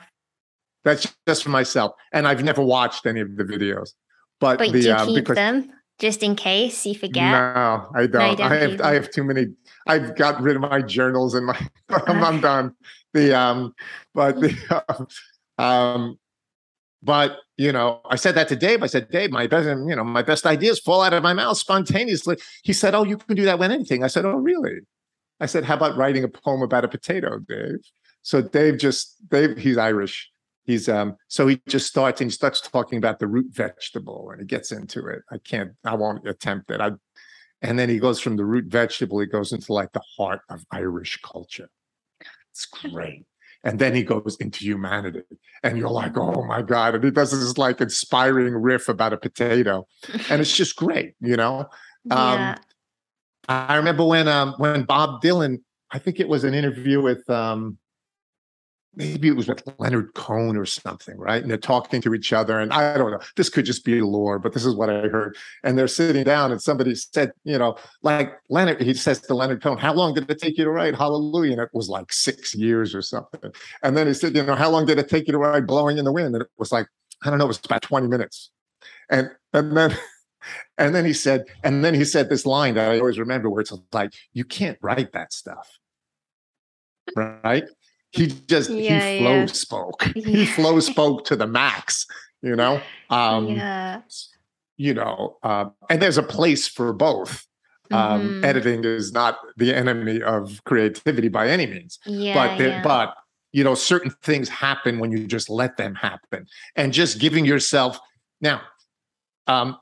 That's 0.83 1.13
just 1.27 1.43
for 1.43 1.49
myself, 1.49 1.93
and 2.13 2.27
I've 2.27 2.43
never 2.43 2.61
watched 2.61 3.05
any 3.05 3.19
of 3.21 3.35
the 3.35 3.43
videos. 3.43 3.91
But, 4.39 4.57
but 4.57 4.71
the, 4.71 4.81
do 4.81 4.87
you 4.87 4.93
uh, 4.93 5.05
keep 5.05 5.27
them 5.27 5.71
just 5.99 6.23
in 6.23 6.35
case 6.35 6.85
you 6.85 6.95
forget? 6.95 7.31
No, 7.31 7.89
I 7.93 8.07
don't. 8.07 8.13
No, 8.13 8.35
don't 8.35 8.41
I 8.41 8.55
have 8.55 8.81
I 8.81 8.93
have 8.93 9.11
too 9.11 9.23
many. 9.23 9.47
I've 9.87 10.15
got 10.15 10.41
rid 10.41 10.55
of 10.55 10.61
my 10.61 10.81
journals 10.81 11.33
and 11.35 11.45
my. 11.45 11.67
I'm, 11.89 12.23
I'm 12.23 12.41
done. 12.41 12.75
The 13.13 13.37
um, 13.37 13.73
but 14.13 14.39
the 14.39 15.07
um, 15.63 16.17
but 17.01 17.37
you 17.57 17.71
know, 17.71 18.01
I 18.09 18.15
said 18.15 18.35
that 18.35 18.47
to 18.49 18.55
Dave. 18.55 18.83
I 18.83 18.87
said, 18.87 19.09
Dave, 19.09 19.31
my 19.31 19.47
best, 19.47 19.67
you 19.67 19.95
know, 19.95 20.03
my 20.03 20.21
best 20.21 20.45
ideas 20.45 20.79
fall 20.79 21.01
out 21.01 21.13
of 21.13 21.23
my 21.23 21.33
mouth 21.33 21.57
spontaneously. 21.57 22.37
He 22.63 22.73
said, 22.73 22.95
Oh, 22.95 23.03
you 23.03 23.17
can 23.17 23.35
do 23.35 23.45
that 23.45 23.59
with 23.59 23.71
anything. 23.71 24.03
I 24.03 24.07
said, 24.07 24.25
Oh, 24.25 24.35
really? 24.35 24.79
I 25.39 25.45
said, 25.45 25.65
How 25.65 25.75
about 25.75 25.97
writing 25.97 26.23
a 26.23 26.27
poem 26.27 26.61
about 26.61 26.85
a 26.85 26.87
potato, 26.87 27.39
Dave? 27.39 27.79
So 28.21 28.41
Dave 28.41 28.77
just 28.77 29.15
Dave, 29.29 29.57
he's 29.57 29.77
Irish. 29.77 30.29
He's 30.65 30.87
um 30.87 31.15
so 31.27 31.47
he 31.47 31.61
just 31.67 31.87
starts 31.87 32.21
and 32.21 32.29
he 32.29 32.33
starts 32.33 32.61
talking 32.61 32.97
about 32.97 33.19
the 33.19 33.27
root 33.27 33.47
vegetable 33.49 34.29
and 34.31 34.41
he 34.41 34.45
gets 34.45 34.71
into 34.71 35.07
it. 35.07 35.23
I 35.31 35.37
can't 35.39 35.71
i 35.83 35.95
won't 35.95 36.27
attempt 36.27 36.69
it. 36.71 36.79
I 36.81 36.91
and 37.61 37.79
then 37.79 37.89
he 37.89 37.97
goes 37.97 38.19
from 38.19 38.37
the 38.37 38.45
root 38.45 38.65
vegetable 38.65 39.19
he 39.19 39.25
goes 39.25 39.51
into 39.51 39.73
like 39.73 39.91
the 39.93 40.03
heart 40.17 40.41
of 40.49 40.63
irish 40.71 41.17
culture. 41.23 41.69
It's 42.51 42.65
great. 42.65 43.25
And 43.63 43.79
then 43.79 43.93
he 43.93 44.03
goes 44.03 44.37
into 44.39 44.63
humanity 44.63 45.23
and 45.63 45.77
you're 45.77 45.89
like 45.89 46.17
oh 46.17 46.43
my 46.43 46.61
god. 46.61 46.95
And 46.95 47.03
he 47.03 47.11
does 47.11 47.31
this 47.31 47.57
like 47.57 47.81
inspiring 47.81 48.53
riff 48.53 48.89
about 48.89 49.13
a 49.13 49.17
potato. 49.17 49.87
And 50.29 50.39
it's 50.39 50.55
just 50.55 50.75
great 50.75 51.15
you 51.19 51.35
know? 51.35 51.67
Yeah. 52.05 52.57
I 53.49 53.75
remember 53.75 54.05
when 54.05 54.27
um 54.27 54.53
when 54.57 54.83
bob 54.83 55.21
dylan 55.21 55.59
i 55.91 55.99
think 55.99 56.19
it 56.19 56.29
was 56.29 56.43
an 56.43 56.53
interview 56.53 57.01
with 57.01 57.29
um 57.29 57.77
maybe 58.95 59.27
it 59.27 59.35
was 59.35 59.47
with 59.47 59.63
Leonard 59.77 60.13
Cohen 60.13 60.57
or 60.57 60.65
something, 60.65 61.17
right? 61.17 61.41
And 61.41 61.49
they're 61.49 61.57
talking 61.57 62.01
to 62.01 62.13
each 62.13 62.33
other. 62.33 62.59
And 62.59 62.73
I 62.73 62.97
don't 62.97 63.11
know, 63.11 63.19
this 63.35 63.49
could 63.49 63.65
just 63.65 63.85
be 63.85 64.01
lore, 64.01 64.39
but 64.39 64.53
this 64.53 64.65
is 64.65 64.75
what 64.75 64.89
I 64.89 65.07
heard. 65.07 65.37
And 65.63 65.77
they're 65.77 65.87
sitting 65.87 66.23
down, 66.23 66.51
and 66.51 66.61
somebody 66.61 66.95
said, 66.95 67.31
you 67.43 67.57
know, 67.57 67.77
like 68.01 68.33
Leonard, 68.49 68.81
he 68.81 68.93
says 68.93 69.21
to 69.21 69.33
Leonard 69.33 69.61
Cohen, 69.61 69.77
How 69.77 69.93
long 69.93 70.13
did 70.13 70.29
it 70.29 70.39
take 70.39 70.57
you 70.57 70.65
to 70.65 70.71
write 70.71 70.95
Hallelujah? 70.95 71.53
And 71.53 71.61
it 71.61 71.69
was 71.71 71.87
like 71.87 72.11
six 72.11 72.55
years 72.55 72.93
or 72.93 73.01
something. 73.01 73.51
And 73.83 73.95
then 73.95 74.07
he 74.07 74.13
said, 74.13 74.35
You 74.35 74.43
know, 74.43 74.55
how 74.55 74.69
long 74.69 74.85
did 74.85 74.99
it 74.99 75.09
take 75.09 75.27
you 75.27 75.33
to 75.33 75.39
write 75.39 75.65
Blowing 75.65 75.97
in 75.97 76.05
the 76.05 76.11
Wind? 76.11 76.35
And 76.35 76.43
it 76.43 76.49
was 76.57 76.71
like, 76.71 76.87
I 77.23 77.29
don't 77.29 77.39
know, 77.39 77.45
it 77.45 77.49
was 77.49 77.61
about 77.63 77.81
20 77.81 78.07
minutes. 78.07 78.51
And 79.09 79.29
and 79.53 79.75
then 79.77 79.95
and 80.77 80.93
then 80.93 81.05
he 81.05 81.13
said, 81.13 81.45
and 81.63 81.83
then 81.83 81.93
he 81.93 82.05
said 82.05 82.29
this 82.29 82.45
line 82.45 82.75
that 82.75 82.91
I 82.91 82.99
always 82.99 83.19
remember 83.19 83.49
where 83.49 83.61
it's 83.61 83.73
like, 83.91 84.13
you 84.33 84.43
can't 84.43 84.77
write 84.81 85.13
that 85.13 85.33
stuff. 85.33 85.79
Right 87.15 87.63
he 88.11 88.27
just 88.27 88.69
yeah, 88.69 89.11
he 89.11 89.19
flow 89.19 89.39
yeah. 89.39 89.45
spoke 89.45 90.03
he 90.15 90.45
flow 90.45 90.79
spoke 90.79 91.25
to 91.25 91.35
the 91.35 91.47
max 91.47 92.05
you 92.41 92.55
know 92.55 92.81
um 93.09 93.47
yeah. 93.47 94.01
you 94.77 94.93
know 94.93 95.37
uh, 95.43 95.65
and 95.89 96.01
there's 96.01 96.17
a 96.17 96.23
place 96.23 96.67
for 96.67 96.93
both 96.93 97.45
um 97.91 98.21
mm-hmm. 98.21 98.45
editing 98.45 98.83
is 98.83 99.11
not 99.11 99.39
the 99.57 99.73
enemy 99.73 100.21
of 100.21 100.63
creativity 100.63 101.27
by 101.27 101.47
any 101.47 101.65
means 101.65 101.99
yeah, 102.05 102.33
but 102.33 102.59
yeah. 102.59 102.81
but 102.81 103.15
you 103.51 103.63
know 103.63 103.75
certain 103.75 104.11
things 104.21 104.49
happen 104.49 104.99
when 104.99 105.11
you 105.11 105.25
just 105.25 105.49
let 105.49 105.77
them 105.77 105.95
happen 105.95 106.45
and 106.75 106.93
just 106.93 107.19
giving 107.19 107.45
yourself 107.45 107.99
now 108.41 108.61
um 109.47 109.77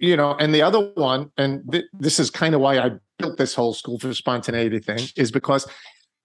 you 0.00 0.16
know 0.16 0.34
and 0.34 0.54
the 0.54 0.62
other 0.62 0.80
one 0.94 1.30
and 1.36 1.62
th- 1.70 1.84
this 1.92 2.18
is 2.18 2.30
kind 2.30 2.54
of 2.54 2.60
why 2.60 2.78
i 2.78 2.90
built 3.20 3.36
this 3.36 3.54
whole 3.54 3.74
school 3.74 3.98
for 3.98 4.12
spontaneity 4.14 4.78
thing 4.78 5.06
is 5.16 5.30
because 5.30 5.66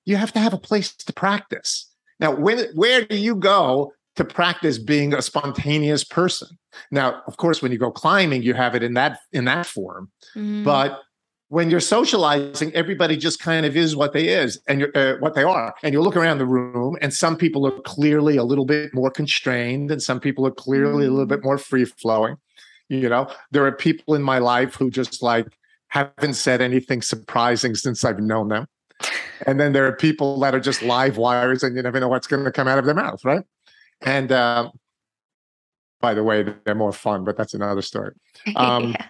you 0.06 0.16
have 0.16 0.32
to 0.34 0.40
have 0.40 0.54
a 0.54 0.58
place 0.58 0.96
to 0.96 1.14
practice. 1.14 1.92
Now, 2.20 2.34
when 2.34 2.60
where 2.74 3.04
do 3.04 3.18
you 3.18 3.36
go 3.36 3.92
to 4.16 4.24
practice 4.24 4.78
being 4.78 5.14
a 5.14 5.22
spontaneous 5.22 6.04
person? 6.04 6.48
Now, 6.92 7.22
of 7.28 7.38
course, 7.38 7.62
when 7.62 7.72
you 7.72 7.78
go 7.78 7.92
climbing, 7.92 8.44
you 8.44 8.54
have 8.54 8.76
it 8.76 8.84
in 8.84 8.94
that 8.94 9.20
in 9.34 9.46
that 9.46 9.66
form. 9.66 10.12
Mm. 10.36 10.64
But 10.64 11.02
when 11.50 11.70
you're 11.70 11.80
socializing, 11.80 12.74
everybody 12.74 13.18
just 13.18 13.40
kind 13.40 13.66
of 13.66 13.76
is 13.78 13.96
what 13.96 14.14
they 14.14 14.30
is 14.30 14.60
and 14.68 14.80
you're, 14.80 14.98
uh, 14.98 15.18
what 15.20 15.36
they 15.36 15.44
are. 15.44 15.76
And 15.84 15.94
you 15.94 16.02
look 16.02 16.16
around 16.16 16.40
the 16.40 16.46
room, 16.46 16.98
and 17.02 17.14
some 17.14 17.38
people 17.38 17.68
are 17.68 17.80
clearly 17.82 18.38
a 18.38 18.44
little 18.44 18.66
bit 18.66 18.94
more 18.94 19.12
constrained, 19.12 19.92
and 19.92 20.02
some 20.02 20.20
people 20.20 20.48
are 20.48 20.52
clearly 20.52 21.06
mm. 21.06 21.10
a 21.10 21.12
little 21.12 21.26
bit 21.26 21.42
mm. 21.42 21.46
more 21.46 21.58
free 21.58 21.86
flowing. 21.86 22.38
You 22.90 23.10
know, 23.10 23.28
there 23.52 23.66
are 23.66 23.72
people 23.72 24.14
in 24.14 24.22
my 24.22 24.38
life 24.38 24.76
who 24.76 24.90
just 24.92 25.24
like 25.24 25.48
haven't 25.88 26.34
said 26.34 26.62
anything 26.62 27.02
surprising 27.02 27.76
since 27.76 28.04
I've 28.04 28.20
known 28.20 28.50
them. 28.50 28.68
And 29.46 29.60
then 29.60 29.74
there 29.74 29.86
are 29.86 29.92
people 29.92 30.40
that 30.40 30.56
are 30.56 30.60
just 30.60 30.82
live 30.82 31.18
wires 31.18 31.64
and 31.64 31.76
you 31.76 31.82
never 31.82 32.00
know 32.00 32.08
what's 32.08 32.28
going 32.28 32.44
to 32.44 32.52
come 32.52 32.68
out 32.68 32.80
of 32.80 32.86
their 32.86 32.96
mouth 32.96 33.24
right? 33.26 33.44
And 34.02 34.32
um, 34.32 34.72
by 36.02 36.14
the 36.14 36.24
way 36.24 36.44
they're 36.66 36.76
more 36.76 36.94
fun 36.94 37.24
but 37.24 37.38
that's 37.38 37.54
another 37.54 37.82
story. 37.82 38.14
Um, 38.56 38.92
yeah. 38.92 39.08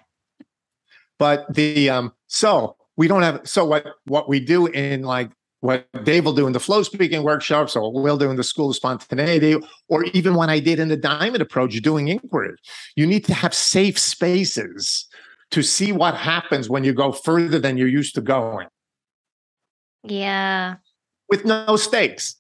but 1.20 1.54
the 1.54 1.90
um, 1.90 2.14
so 2.28 2.78
we 2.96 3.08
don't 3.08 3.22
have 3.22 3.42
so 3.44 3.66
what 3.66 3.86
what 4.06 4.30
we 4.30 4.40
do 4.40 4.68
in 4.68 5.04
like 5.04 5.32
what 5.66 5.88
Dave 6.04 6.26
will 6.26 6.34
do 6.34 6.48
in 6.48 6.54
the 6.54 6.60
flow 6.60 6.84
speaking 6.84 7.24
workshops, 7.24 7.76
or 7.76 7.92
we'll 7.92 8.18
do 8.18 8.30
in 8.30 8.36
the 8.36 8.44
School 8.44 8.70
of 8.70 8.76
Spontaneity, 8.76 9.58
or 9.90 10.06
even 10.06 10.36
what 10.36 10.50
I 10.50 10.60
did 10.60 10.80
in 10.80 10.88
the 10.88 10.98
Diamond 10.98 11.42
Approach 11.42 11.82
doing 11.82 12.08
inquiry. 12.08 12.56
You 12.96 13.08
need 13.08 13.26
to 13.26 13.34
have 13.34 13.54
safe 13.54 13.98
spaces 13.98 15.08
to 15.52 15.62
see 15.64 15.92
what 15.92 16.16
happens 16.16 16.70
when 16.70 16.84
you 16.84 16.94
go 16.94 17.12
further 17.12 17.60
than 17.60 17.78
you're 17.78 17.88
used 17.88 18.16
to 18.16 18.22
going. 18.22 18.68
Yeah. 20.04 20.76
With 21.30 21.46
no 21.46 21.76
stakes 21.76 22.36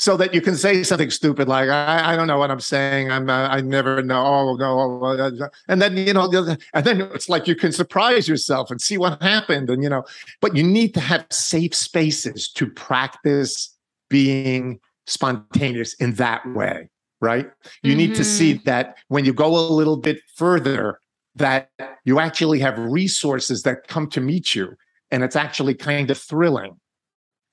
so 0.00 0.16
that 0.16 0.32
you 0.32 0.40
can 0.40 0.56
say 0.56 0.82
something 0.82 1.10
stupid 1.10 1.46
like 1.46 1.68
I, 1.68 2.14
I 2.14 2.16
don't 2.16 2.26
know 2.26 2.38
what 2.38 2.50
I'm 2.50 2.58
saying. 2.58 3.12
I'm 3.12 3.28
uh, 3.28 3.48
I 3.48 3.60
never 3.60 4.02
know. 4.02 4.24
Oh 4.24 4.56
no, 4.56 5.04
uh, 5.04 5.48
and 5.68 5.82
then 5.82 5.94
you 5.94 6.14
know, 6.14 6.24
and 6.72 6.86
then 6.86 7.02
it's 7.14 7.28
like 7.28 7.46
you 7.46 7.54
can 7.54 7.70
surprise 7.70 8.26
yourself 8.26 8.70
and 8.70 8.80
see 8.80 8.96
what 8.96 9.22
happened, 9.22 9.68
and 9.68 9.82
you 9.82 9.90
know. 9.90 10.04
But 10.40 10.56
you 10.56 10.62
need 10.62 10.94
to 10.94 11.00
have 11.00 11.26
safe 11.30 11.74
spaces 11.74 12.48
to 12.52 12.66
practice 12.70 13.76
being 14.08 14.80
spontaneous 15.06 15.92
in 15.94 16.14
that 16.14 16.46
way, 16.54 16.88
right? 17.20 17.50
You 17.82 17.90
mm-hmm. 17.90 17.98
need 17.98 18.14
to 18.14 18.24
see 18.24 18.54
mm-hmm. 18.54 18.64
that 18.64 18.96
when 19.08 19.26
you 19.26 19.34
go 19.34 19.54
a 19.54 19.68
little 19.68 19.98
bit 19.98 20.22
further, 20.34 20.98
that 21.34 21.68
you 22.04 22.20
actually 22.20 22.60
have 22.60 22.78
resources 22.78 23.64
that 23.64 23.86
come 23.86 24.08
to 24.10 24.22
meet 24.22 24.54
you, 24.54 24.76
and 25.10 25.22
it's 25.22 25.36
actually 25.36 25.74
kind 25.74 26.10
of 26.10 26.16
thrilling, 26.16 26.80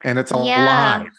and 0.05 0.17
it's 0.17 0.31
alive. 0.31 0.47
Yeah 0.47 1.09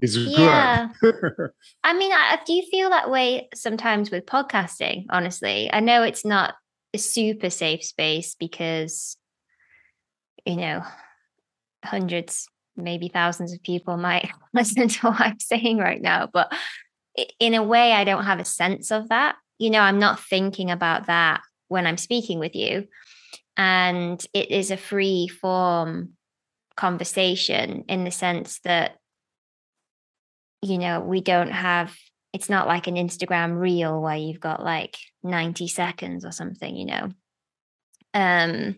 is 0.00 0.16
yeah. 0.16 0.88
good. 1.00 1.14
I 1.84 1.94
mean, 1.94 2.12
I, 2.12 2.38
do 2.44 2.52
you 2.52 2.64
feel 2.70 2.90
that 2.90 3.10
way 3.10 3.48
sometimes 3.54 4.10
with 4.10 4.26
podcasting? 4.26 5.06
Honestly, 5.10 5.70
I 5.72 5.80
know 5.80 6.02
it's 6.02 6.24
not 6.24 6.54
a 6.92 6.98
super 6.98 7.50
safe 7.50 7.84
space 7.84 8.34
because, 8.38 9.16
you 10.44 10.56
know, 10.56 10.82
hundreds, 11.84 12.48
maybe 12.76 13.08
thousands 13.08 13.52
of 13.52 13.62
people 13.62 13.96
might 13.96 14.30
listen 14.54 14.88
to 14.88 15.06
what 15.08 15.20
I'm 15.20 15.40
saying 15.40 15.78
right 15.78 16.02
now. 16.02 16.28
But 16.32 16.52
in 17.38 17.54
a 17.54 17.62
way, 17.62 17.92
I 17.92 18.04
don't 18.04 18.24
have 18.24 18.40
a 18.40 18.44
sense 18.44 18.90
of 18.90 19.08
that. 19.08 19.36
You 19.58 19.70
know, 19.70 19.80
I'm 19.80 20.00
not 20.00 20.20
thinking 20.20 20.70
about 20.70 21.06
that 21.06 21.40
when 21.68 21.86
I'm 21.86 21.98
speaking 21.98 22.38
with 22.38 22.54
you. 22.54 22.88
And 23.56 24.24
it 24.34 24.50
is 24.50 24.72
a 24.72 24.76
free 24.76 25.28
form 25.28 26.14
conversation 26.76 27.84
in 27.88 28.02
the 28.02 28.10
sense 28.10 28.58
that 28.64 28.96
you 30.64 30.78
know, 30.78 31.00
we 31.00 31.20
don't 31.20 31.50
have 31.50 31.94
it's 32.32 32.50
not 32.50 32.66
like 32.66 32.88
an 32.88 32.96
Instagram 32.96 33.60
reel 33.60 34.02
where 34.02 34.16
you've 34.16 34.40
got 34.40 34.62
like 34.62 34.96
90 35.22 35.68
seconds 35.68 36.24
or 36.24 36.32
something, 36.32 36.76
you 36.76 36.86
know. 36.86 37.10
Um 38.12 38.76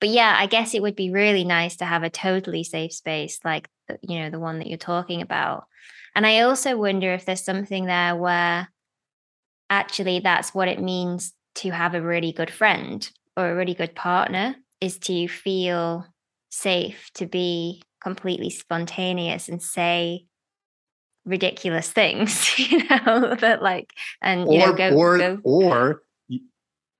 but 0.00 0.08
yeah, 0.10 0.36
I 0.38 0.46
guess 0.46 0.74
it 0.74 0.82
would 0.82 0.96
be 0.96 1.10
really 1.10 1.44
nice 1.44 1.76
to 1.76 1.84
have 1.84 2.02
a 2.02 2.10
totally 2.10 2.64
safe 2.64 2.92
space 2.92 3.40
like 3.44 3.68
you 4.02 4.20
know, 4.20 4.30
the 4.30 4.38
one 4.38 4.58
that 4.58 4.68
you're 4.68 4.78
talking 4.78 5.22
about. 5.22 5.64
And 6.14 6.26
I 6.26 6.40
also 6.40 6.76
wonder 6.76 7.12
if 7.12 7.24
there's 7.24 7.44
something 7.44 7.86
there 7.86 8.16
where 8.16 8.68
actually 9.68 10.20
that's 10.20 10.54
what 10.54 10.68
it 10.68 10.80
means 10.80 11.32
to 11.56 11.70
have 11.70 11.94
a 11.94 12.02
really 12.02 12.32
good 12.32 12.50
friend 12.50 13.08
or 13.36 13.50
a 13.50 13.54
really 13.54 13.74
good 13.74 13.94
partner 13.94 14.56
is 14.80 14.98
to 14.98 15.28
feel 15.28 16.06
safe 16.50 17.10
to 17.14 17.26
be 17.26 17.82
completely 18.00 18.50
spontaneous 18.50 19.48
and 19.48 19.62
say 19.62 20.26
ridiculous 21.24 21.90
things, 21.90 22.58
you 22.70 22.78
know, 22.88 23.34
that 23.36 23.62
like, 23.62 23.92
and, 24.20 24.40
you 24.52 24.60
or, 24.60 24.66
know, 24.66 24.72
go, 24.72 24.90
or, 24.90 25.18
go. 25.18 25.40
or, 25.44 26.02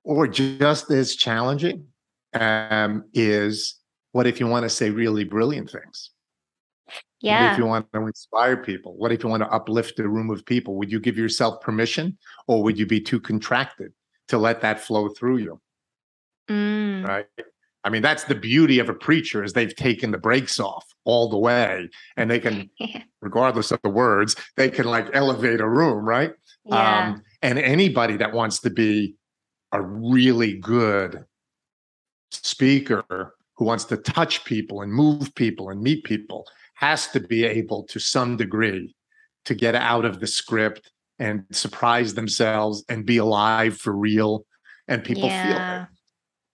or 0.03 0.27
just 0.27 0.91
as 0.91 1.15
challenging 1.15 1.87
um, 2.33 3.05
is 3.13 3.75
what 4.11 4.27
if 4.27 4.39
you 4.39 4.47
want 4.47 4.63
to 4.63 4.69
say 4.69 4.89
really 4.89 5.23
brilliant 5.23 5.69
things? 5.69 6.11
Yeah. 7.21 7.43
What 7.43 7.51
if 7.53 7.57
you 7.57 7.65
want 7.65 7.91
to 7.93 8.01
inspire 8.01 8.57
people? 8.57 8.95
What 8.95 9.11
if 9.11 9.23
you 9.23 9.29
want 9.29 9.41
to 9.43 9.49
uplift 9.49 9.99
a 9.99 10.07
room 10.07 10.29
of 10.29 10.45
people? 10.45 10.75
Would 10.75 10.91
you 10.91 10.99
give 10.99 11.17
yourself 11.17 11.59
permission 11.61 12.17
or 12.47 12.61
would 12.63 12.77
you 12.77 12.85
be 12.85 13.01
too 13.01 13.19
contracted 13.19 13.93
to 14.27 14.37
let 14.37 14.61
that 14.61 14.79
flow 14.79 15.09
through 15.09 15.37
you? 15.37 15.61
Mm. 16.49 17.07
Right. 17.07 17.25
I 17.85 17.89
mean, 17.91 18.01
that's 18.01 18.23
the 18.23 18.35
beauty 18.35 18.79
of 18.79 18.89
a 18.89 18.95
preacher 18.95 19.43
is 19.43 19.53
they've 19.53 19.75
taken 19.75 20.09
the 20.09 20.17
brakes 20.17 20.59
off 20.59 20.83
all 21.03 21.29
the 21.29 21.37
way 21.37 21.87
and 22.17 22.31
they 22.31 22.39
can, 22.39 22.69
regardless 23.21 23.71
of 23.71 23.79
the 23.83 23.89
words, 23.89 24.35
they 24.57 24.69
can 24.69 24.85
like 24.85 25.07
elevate 25.13 25.61
a 25.61 25.69
room, 25.69 26.03
right? 26.03 26.33
Yeah. 26.65 27.09
Um, 27.09 27.23
and 27.43 27.59
anybody 27.59 28.17
that 28.17 28.33
wants 28.33 28.59
to 28.61 28.71
be 28.71 29.13
a 29.71 29.81
really 29.81 30.57
good 30.57 31.25
speaker 32.31 33.35
who 33.55 33.65
wants 33.65 33.85
to 33.85 33.97
touch 33.97 34.43
people 34.45 34.81
and 34.81 34.91
move 34.91 35.33
people 35.35 35.69
and 35.69 35.79
meet 35.79 36.03
people 36.05 36.47
has 36.73 37.07
to 37.09 37.19
be 37.19 37.45
able 37.45 37.83
to 37.83 37.99
some 37.99 38.35
degree 38.35 38.95
to 39.45 39.53
get 39.53 39.75
out 39.75 40.05
of 40.05 40.19
the 40.19 40.27
script 40.27 40.91
and 41.19 41.43
surprise 41.51 42.15
themselves 42.15 42.83
and 42.89 43.05
be 43.05 43.17
alive 43.17 43.77
for 43.77 43.93
real 43.93 44.43
and 44.87 45.03
people 45.03 45.25
yeah. 45.25 45.43
feel 45.43 45.83
it 45.83 45.94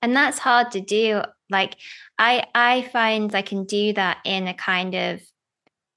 and 0.02 0.16
that's 0.16 0.40
hard 0.40 0.72
to 0.72 0.82
do. 0.82 1.22
Like 1.50 1.76
i 2.22 2.46
i 2.54 2.84
find 2.94 3.34
i 3.36 3.42
can 3.42 3.66
do 3.66 3.92
that 3.94 4.20
in 4.24 4.48
a 4.48 4.54
kind 4.54 4.94
of 4.94 5.22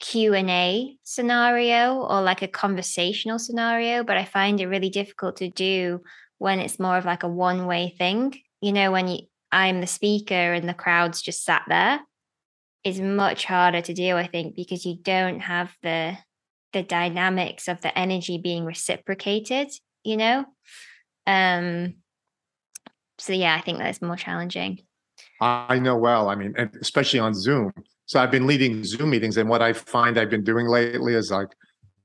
q&a 0.00 0.96
scenario 1.04 2.00
or 2.00 2.20
like 2.22 2.42
a 2.42 2.48
conversational 2.48 3.38
scenario 3.38 4.02
but 4.02 4.16
i 4.16 4.24
find 4.24 4.60
it 4.60 4.66
really 4.66 4.90
difficult 4.90 5.36
to 5.36 5.48
do 5.50 6.00
when 6.38 6.58
it's 6.58 6.80
more 6.80 6.96
of 6.98 7.04
like 7.04 7.22
a 7.22 7.28
one 7.28 7.64
way 7.66 7.94
thing. 7.96 8.34
You 8.60 8.72
know 8.72 8.90
when 8.90 9.08
you 9.08 9.18
i'm 9.52 9.80
the 9.80 9.86
speaker 9.86 10.52
and 10.54 10.68
the 10.68 10.74
crowd's 10.74 11.22
just 11.22 11.44
sat 11.44 11.62
there. 11.68 12.00
Is 12.82 13.00
much 13.00 13.44
harder 13.44 13.80
to 13.82 13.94
do 13.94 14.16
i 14.16 14.26
think 14.26 14.56
because 14.56 14.84
you 14.84 14.96
don't 15.00 15.40
have 15.40 15.74
the 15.82 16.16
the 16.72 16.82
dynamics 16.82 17.68
of 17.68 17.80
the 17.82 17.96
energy 17.96 18.38
being 18.38 18.64
reciprocated 18.64 19.68
you 20.02 20.16
know? 20.18 20.44
Um 21.26 21.94
so 23.18 23.32
yeah, 23.32 23.54
I 23.54 23.60
think 23.60 23.78
that's 23.78 24.02
more 24.02 24.16
challenging. 24.16 24.80
I 25.40 25.78
know 25.78 25.96
well. 25.96 26.28
I 26.28 26.34
mean, 26.34 26.54
especially 26.80 27.20
on 27.20 27.34
Zoom. 27.34 27.72
So 28.06 28.20
I've 28.20 28.30
been 28.30 28.46
leading 28.46 28.84
Zoom 28.84 29.10
meetings, 29.10 29.36
and 29.36 29.48
what 29.48 29.62
I 29.62 29.72
find 29.72 30.18
I've 30.18 30.30
been 30.30 30.44
doing 30.44 30.66
lately 30.66 31.14
is 31.14 31.30
like 31.30 31.48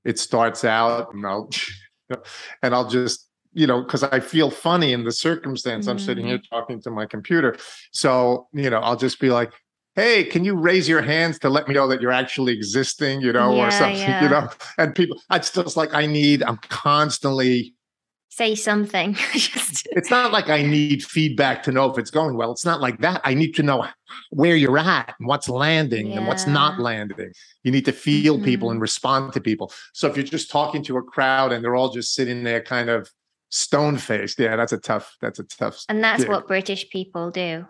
it 0.06 0.20
starts 0.20 0.64
out, 0.64 1.14
and 1.14 1.26
I'll 1.26 1.50
and 2.64 2.74
I'll 2.74 2.88
just 2.88 3.28
you 3.54 3.68
know 3.68 3.82
because 3.82 4.04
I 4.04 4.20
feel 4.20 4.50
funny 4.52 4.94
in 4.94 5.04
the 5.04 5.12
circumstance. 5.12 5.86
Mm-hmm. 5.86 5.92
I'm 5.92 6.00
sitting 6.00 6.26
here 6.26 6.38
mm-hmm. 6.38 6.56
talking 6.56 6.82
to 6.84 6.92
my 6.92 7.06
computer, 7.06 7.58
so 7.92 8.48
you 8.54 8.70
know 8.70 8.80
I'll 8.80 8.98
just 8.98 9.20
be 9.20 9.30
like, 9.30 9.52
hey 9.96 10.24
can 10.24 10.46
you 10.46 10.56
raise 10.56 10.88
your 10.88 11.02
hands 11.02 11.40
to 11.40 11.50
let 11.50 11.68
me 11.68 11.74
know 11.74 11.88
that 11.88 12.02
you're 12.02 12.12
actually 12.12 12.54
existing 12.54 13.22
you 13.22 13.34
know 13.34 13.56
yeah, 13.56 13.68
or 13.68 13.72
something 13.72 13.98
yeah. 13.98 14.24
you 14.24 14.30
know 14.30 14.48
and 14.78 14.96
people 14.96 15.20
it's 15.32 15.52
just 15.52 15.76
like 15.76 15.94
i 15.94 16.06
need 16.06 16.44
i'm 16.44 16.58
constantly 16.70 17.74
say 18.40 18.56
something. 18.56 19.18
it's 19.34 20.10
not 20.10 20.32
like 20.32 20.48
I 20.50 20.62
need 20.62 21.04
feedback 21.04 21.62
to 21.64 21.74
know 21.74 21.92
if 21.92 21.98
it's 21.98 22.10
going 22.10 22.38
well. 22.38 22.54
It's 22.54 22.64
not 22.64 22.80
like 22.80 22.98
that. 23.02 23.20
I 23.26 23.34
need 23.34 23.54
to 23.56 23.64
know 23.64 23.86
where 24.30 24.56
you're 24.56 24.78
at 24.78 25.14
and 25.20 25.28
what's 25.28 25.50
landing 25.50 26.08
yeah. 26.08 26.18
and 26.18 26.26
what's 26.28 26.48
not 26.48 26.80
landing. 26.80 27.34
You 27.64 27.74
need 27.74 27.84
to 27.84 27.92
feel 27.92 28.36
mm-hmm. 28.36 28.46
people 28.46 28.72
and 28.72 28.80
respond 28.80 29.34
to 29.34 29.42
people. 29.42 29.74
So 29.92 30.08
if 30.08 30.16
you're 30.16 30.24
just 30.24 30.50
talking 30.50 30.82
to 30.84 30.96
a 30.96 31.04
crowd 31.04 31.52
and 31.52 31.62
they're 31.62 31.76
all 31.76 31.90
just 31.90 32.16
sitting 32.16 32.44
there 32.44 32.62
kind 32.62 32.90
of 32.90 33.12
stone 33.50 33.98
faced, 33.98 34.40
yeah, 34.40 34.56
that's 34.56 34.72
a 34.72 34.78
tough, 34.80 35.18
that's 35.20 35.40
a 35.40 35.44
tough. 35.44 35.84
And 35.90 36.02
that's 36.02 36.24
gig. 36.24 36.30
what 36.30 36.48
British 36.48 36.90
people 36.90 37.32
do. 37.32 37.66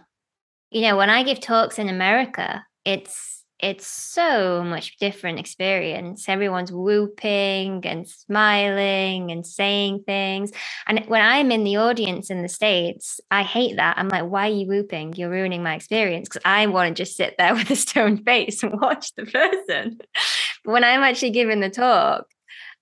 You 0.69 0.81
know, 0.81 0.97
when 0.97 1.09
I 1.09 1.23
give 1.23 1.39
talks 1.39 1.79
in 1.79 1.89
America, 1.89 2.63
it's 2.85 3.38
it's 3.59 3.85
so 3.85 4.63
much 4.63 4.97
different 4.97 5.37
experience. 5.37 6.29
Everyone's 6.29 6.71
whooping 6.71 7.85
and 7.85 8.07
smiling 8.07 9.31
and 9.31 9.45
saying 9.45 10.03
things. 10.05 10.51
And 10.87 11.03
when 11.07 11.21
i'm 11.21 11.51
in 11.51 11.63
the 11.63 11.77
audience 11.77 12.29
in 12.29 12.41
the 12.41 12.49
states 12.49 13.19
i 13.31 13.43
hate 13.43 13.75
that. 13.75 13.97
I'm 13.97 14.09
like 14.09 14.25
why 14.25 14.47
are 14.47 14.53
you 14.53 14.67
whooping? 14.67 15.13
You're 15.13 15.29
ruining 15.29 15.63
my 15.63 15.75
experience. 15.75 16.29
Because 16.29 16.41
i 16.45 16.65
want 16.67 16.95
to 16.95 17.03
just 17.03 17.17
sit 17.17 17.35
there 17.37 17.53
with 17.55 17.69
a 17.69 17.75
stone 17.75 18.23
face 18.23 18.63
and 18.63 18.79
watch 18.79 19.13
the 19.15 19.25
person. 19.25 19.99
But 20.63 20.71
when 20.71 20.83
i'm 20.83 21.03
actually 21.03 21.31
giving 21.31 21.59
the 21.59 21.69
talk 21.69 22.25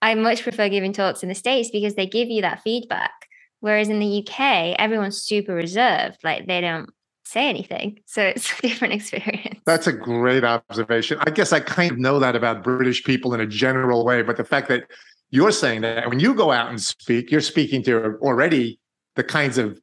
i 0.02 0.14
much 0.14 0.44
prefer 0.44 0.70
giving 0.70 0.94
talks 0.94 1.24
in 1.24 1.30
the 1.30 1.36
states 1.36 1.72
because 1.72 1.96
they 1.96 2.06
give 2.06 2.30
you 2.30 2.42
that 2.44 2.62
feedback. 2.62 3.12
Whereas 3.60 3.90
in 3.90 4.00
the 4.00 4.20
uk 4.20 4.40
everyone's 4.80 5.24
super 5.24 5.56
reserved. 5.56 6.18
Like 6.24 6.46
they 6.46 6.62
don't 6.62 6.90
say 7.28 7.50
anything. 7.50 8.00
So 8.06 8.22
it's 8.22 8.52
a 8.52 8.62
different 8.62 8.94
experience. 8.94 9.60
That's 9.66 9.88
a 9.88 9.94
great 9.94 10.44
observation. 10.44 11.20
I 11.22 11.30
guess 11.32 11.54
I 11.54 11.60
kind 11.60 11.92
of 11.92 11.98
know 11.98 12.20
that 12.20 12.36
about 12.36 12.64
British 12.64 13.04
people 13.04 13.34
in 13.34 13.42
a 13.42 13.48
general 13.48 14.06
way, 14.06 14.22
but 14.22 14.38
the 14.38 14.44
fact 14.44 14.70
that 14.70 14.86
you're 15.30 15.52
saying 15.52 15.82
that 15.82 16.10
when 16.10 16.20
you 16.20 16.34
go 16.34 16.52
out 16.52 16.70
and 16.70 16.82
speak, 16.82 17.32
you're 17.32 17.42
speaking 17.42 17.84
to 17.84 18.16
already 18.22 18.80
the 19.16 19.24
kinds 19.24 19.58
of 19.58 19.80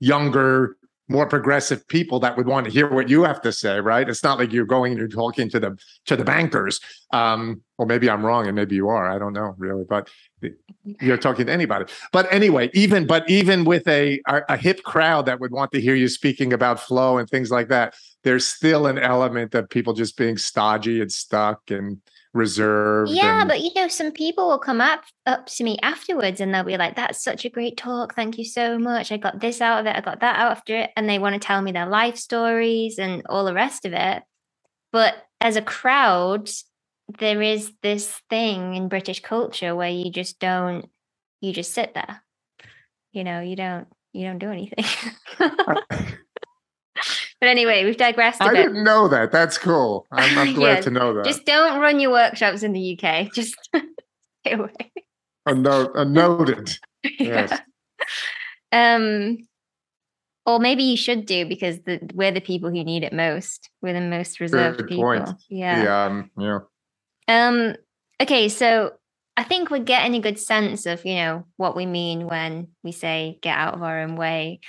younger, 0.00 0.76
more 1.10 1.26
progressive 1.26 1.86
people 1.88 2.20
that 2.20 2.36
would 2.36 2.46
want 2.46 2.64
to 2.66 2.70
hear 2.70 2.88
what 2.88 3.08
you 3.08 3.24
have 3.24 3.42
to 3.42 3.50
say, 3.50 3.80
right? 3.80 4.08
It's 4.08 4.22
not 4.22 4.38
like 4.38 4.52
you're 4.52 4.64
going 4.64 4.92
and 4.92 4.98
you're 5.00 5.08
talking 5.08 5.50
to 5.50 5.58
the 5.58 5.76
to 6.06 6.14
the 6.14 6.24
bankers. 6.24 6.78
Um, 7.12 7.62
or 7.78 7.86
maybe 7.86 8.08
I'm 8.08 8.24
wrong, 8.24 8.46
and 8.46 8.54
maybe 8.54 8.76
you 8.76 8.88
are. 8.88 9.10
I 9.10 9.18
don't 9.18 9.32
know 9.32 9.54
really, 9.58 9.84
but 9.88 10.08
you're 11.00 11.16
talking 11.16 11.46
to 11.46 11.52
anybody. 11.52 11.86
But 12.12 12.32
anyway, 12.32 12.70
even 12.74 13.08
but 13.08 13.28
even 13.28 13.64
with 13.64 13.88
a 13.88 14.20
a 14.26 14.56
hip 14.56 14.84
crowd 14.84 15.26
that 15.26 15.40
would 15.40 15.50
want 15.50 15.72
to 15.72 15.80
hear 15.80 15.96
you 15.96 16.06
speaking 16.06 16.52
about 16.52 16.78
flow 16.78 17.18
and 17.18 17.28
things 17.28 17.50
like 17.50 17.68
that, 17.68 17.94
there's 18.22 18.46
still 18.46 18.86
an 18.86 18.98
element 18.98 19.54
of 19.56 19.68
people 19.68 19.92
just 19.94 20.16
being 20.16 20.38
stodgy 20.38 21.00
and 21.00 21.10
stuck 21.10 21.72
and 21.72 22.00
reserved. 22.32 23.10
Yeah, 23.10 23.40
and, 23.40 23.48
but 23.48 23.60
you 23.60 23.70
know, 23.74 23.88
some 23.88 24.12
people 24.12 24.48
will 24.48 24.58
come 24.58 24.80
up 24.80 25.02
up 25.26 25.46
to 25.46 25.64
me 25.64 25.78
afterwards 25.82 26.40
and 26.40 26.54
they'll 26.54 26.64
be 26.64 26.76
like, 26.76 26.96
"That's 26.96 27.22
such 27.22 27.44
a 27.44 27.50
great 27.50 27.76
talk. 27.76 28.14
Thank 28.14 28.38
you 28.38 28.44
so 28.44 28.78
much. 28.78 29.12
I 29.12 29.16
got 29.16 29.40
this 29.40 29.60
out 29.60 29.80
of 29.80 29.86
it. 29.86 29.96
I 29.96 30.00
got 30.00 30.20
that 30.20 30.38
out 30.38 30.52
after 30.52 30.76
it." 30.76 30.90
And 30.96 31.08
they 31.08 31.18
want 31.18 31.34
to 31.34 31.44
tell 31.44 31.60
me 31.62 31.72
their 31.72 31.88
life 31.88 32.16
stories 32.16 32.98
and 32.98 33.22
all 33.28 33.44
the 33.44 33.54
rest 33.54 33.84
of 33.84 33.92
it. 33.92 34.22
But 34.92 35.14
as 35.40 35.56
a 35.56 35.62
crowd, 35.62 36.50
there 37.18 37.42
is 37.42 37.72
this 37.82 38.20
thing 38.30 38.74
in 38.74 38.88
British 38.88 39.20
culture 39.20 39.74
where 39.74 39.90
you 39.90 40.10
just 40.10 40.38
don't, 40.38 40.86
you 41.40 41.52
just 41.52 41.72
sit 41.72 41.94
there. 41.94 42.22
You 43.12 43.24
know, 43.24 43.40
you 43.40 43.56
don't, 43.56 43.88
you 44.12 44.26
don't 44.26 44.38
do 44.38 44.50
anything. 44.50 44.84
But 47.40 47.48
anyway, 47.48 47.84
we've 47.84 47.96
digressed 47.96 48.40
a 48.40 48.44
I 48.44 48.50
bit. 48.50 48.58
I 48.58 48.62
didn't 48.64 48.84
know 48.84 49.08
that. 49.08 49.32
That's 49.32 49.56
cool. 49.56 50.06
I'm, 50.12 50.38
I'm 50.38 50.54
glad 50.54 50.76
Yeah, 50.76 50.80
to 50.82 50.90
know 50.90 51.14
that. 51.14 51.24
Just 51.24 51.46
don't 51.46 51.80
run 51.80 51.98
your 52.00 52.10
workshops 52.10 52.62
in 52.62 52.72
the 52.72 52.98
UK. 53.02 53.32
Just 53.34 53.54
stay 54.44 54.52
away. 54.52 54.72
a 55.46 55.54
note, 55.54 55.92
a 55.94 56.04
noted. 56.04 56.76
Yes. 57.18 57.58
Um, 58.72 59.38
or 60.46 60.58
maybe 60.58 60.82
you 60.82 60.96
should 60.96 61.26
do 61.26 61.46
because 61.46 61.80
the, 61.80 62.00
we're 62.14 62.32
the 62.32 62.40
people 62.40 62.70
who 62.70 62.84
need 62.84 63.04
it 63.04 63.12
most. 63.12 63.70
We're 63.82 63.94
the 63.94 64.00
most 64.00 64.40
reserved 64.40 64.78
Good 64.78 64.88
people. 64.88 65.04
point. 65.04 65.30
Yeah. 65.48 65.82
Yeah. 65.82 66.04
Um, 66.04 66.30
yeah. 66.38 66.58
Um. 67.28 67.74
Okay. 68.20 68.48
So 68.48 68.92
I 69.36 69.44
think 69.44 69.70
we're 69.70 69.78
getting 69.78 70.14
a 70.14 70.20
good 70.20 70.38
sense 70.38 70.86
of 70.86 71.04
you 71.06 71.14
know 71.16 71.44
what 71.56 71.76
we 71.76 71.86
mean 71.86 72.26
when 72.26 72.68
we 72.84 72.92
say 72.92 73.38
get 73.42 73.56
out 73.56 73.74
of 73.74 73.82
our 73.82 74.00
own 74.00 74.16
way. 74.16 74.60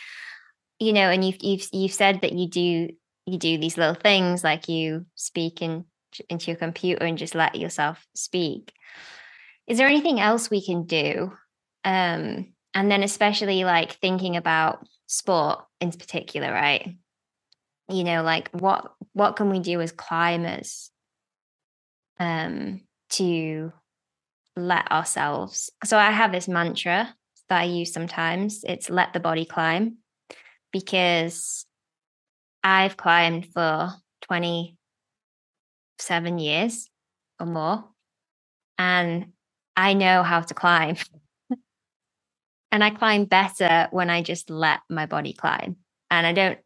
You 0.82 0.94
know, 0.94 1.12
and 1.12 1.24
you've 1.24 1.38
you've 1.44 1.68
you've 1.72 1.94
said 1.94 2.22
that 2.22 2.34
you 2.34 2.48
do 2.50 2.90
you 3.28 3.38
do 3.38 3.60
these 3.60 3.78
little 3.78 3.94
things 3.94 4.44
like 4.44 4.68
you 4.68 5.06
speak 5.14 5.62
in, 5.62 5.86
into 6.28 6.48
your 6.48 6.58
computer 6.58 7.06
and 7.06 7.20
just 7.20 7.36
let 7.36 7.56
yourself 7.56 8.04
speak. 8.16 8.74
Is 9.68 9.78
there 9.78 9.88
anything 9.88 10.20
else 10.20 10.50
we 10.50 10.66
can 10.66 10.86
do? 10.86 11.34
Um, 11.86 12.54
and 12.74 12.90
then 12.90 13.04
especially 13.04 13.64
like 13.64 13.92
thinking 13.92 14.36
about 14.36 14.84
sport 15.06 15.60
in 15.80 15.92
particular, 15.92 16.52
right? 16.52 16.96
You 17.88 18.04
know, 18.04 18.24
like 18.24 18.50
what 18.50 18.92
what 19.14 19.36
can 19.36 19.52
we 19.52 19.60
do 19.60 19.82
as 19.82 19.92
climbers 19.92 20.90
um 22.20 22.82
to 23.10 23.72
let 24.56 24.92
ourselves 24.92 25.70
so 25.84 25.98
i 25.98 26.12
have 26.12 26.32
this 26.32 26.48
mantra 26.48 27.14
that 27.50 27.62
i 27.62 27.64
use 27.64 27.94
sometimes 27.94 28.64
it's 28.68 28.90
let 28.90 29.14
the 29.14 29.20
body 29.20 29.46
climb 29.46 29.98
because 30.72 31.66
i've 32.64 32.98
climbed 32.98 33.46
for 33.54 33.92
27 34.24 36.40
years 36.40 36.90
or 37.40 37.46
more 37.46 37.86
and 38.78 39.34
i 39.76 39.94
know 39.94 40.24
how 40.24 40.42
to 40.42 40.54
climb. 40.54 40.96
And 42.74 42.86
i 42.86 42.90
climb 42.90 43.26
better 43.26 43.90
when 43.92 44.10
i 44.10 44.22
just 44.22 44.50
let 44.50 44.80
my 44.90 45.06
body 45.06 45.34
climb. 45.34 45.76
And 46.10 46.26
i 46.26 46.32
don't 46.32 46.58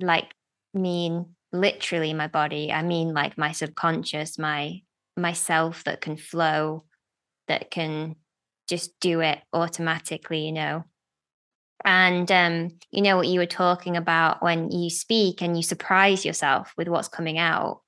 like 0.00 0.34
mean 0.72 1.34
literally 1.52 2.14
my 2.14 2.28
body 2.28 2.72
i 2.72 2.82
mean 2.82 3.12
like 3.12 3.36
my 3.36 3.52
subconscious 3.52 4.38
my 4.38 4.80
myself 5.16 5.84
that 5.84 6.00
can 6.00 6.16
flow 6.16 6.84
that 7.48 7.70
can 7.70 8.16
just 8.68 8.98
do 9.00 9.20
it 9.20 9.40
automatically 9.52 10.46
you 10.46 10.52
know 10.52 10.84
and 11.84 12.30
um 12.30 12.70
you 12.90 13.02
know 13.02 13.16
what 13.16 13.28
you 13.28 13.40
were 13.40 13.46
talking 13.46 13.96
about 13.96 14.42
when 14.42 14.70
you 14.70 14.90
speak 14.90 15.42
and 15.42 15.56
you 15.56 15.62
surprise 15.62 16.24
yourself 16.24 16.72
with 16.76 16.88
what's 16.88 17.08
coming 17.08 17.38
out. 17.38 17.82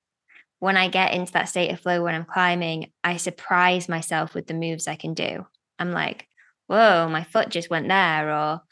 When 0.61 0.77
i 0.77 0.89
get 0.89 1.13
into 1.15 1.33
that 1.33 1.49
state 1.49 1.71
of 1.73 1.81
flow 1.81 2.03
when 2.05 2.15
i'm 2.15 2.25
climbing 2.25 2.93
i 3.05 3.17
surprise 3.17 3.89
myself 3.89 4.35
with 4.35 4.47
the 4.47 4.55
moves 4.55 4.89
i 4.89 4.97
can 4.97 5.15
do. 5.15 5.47
I'm 5.79 5.93
like 5.93 6.29
whoa 6.69 7.09
my 7.09 7.25
foot 7.25 7.49
just 7.49 7.71
went 7.71 7.89
there 7.89 8.33
or 8.33 8.63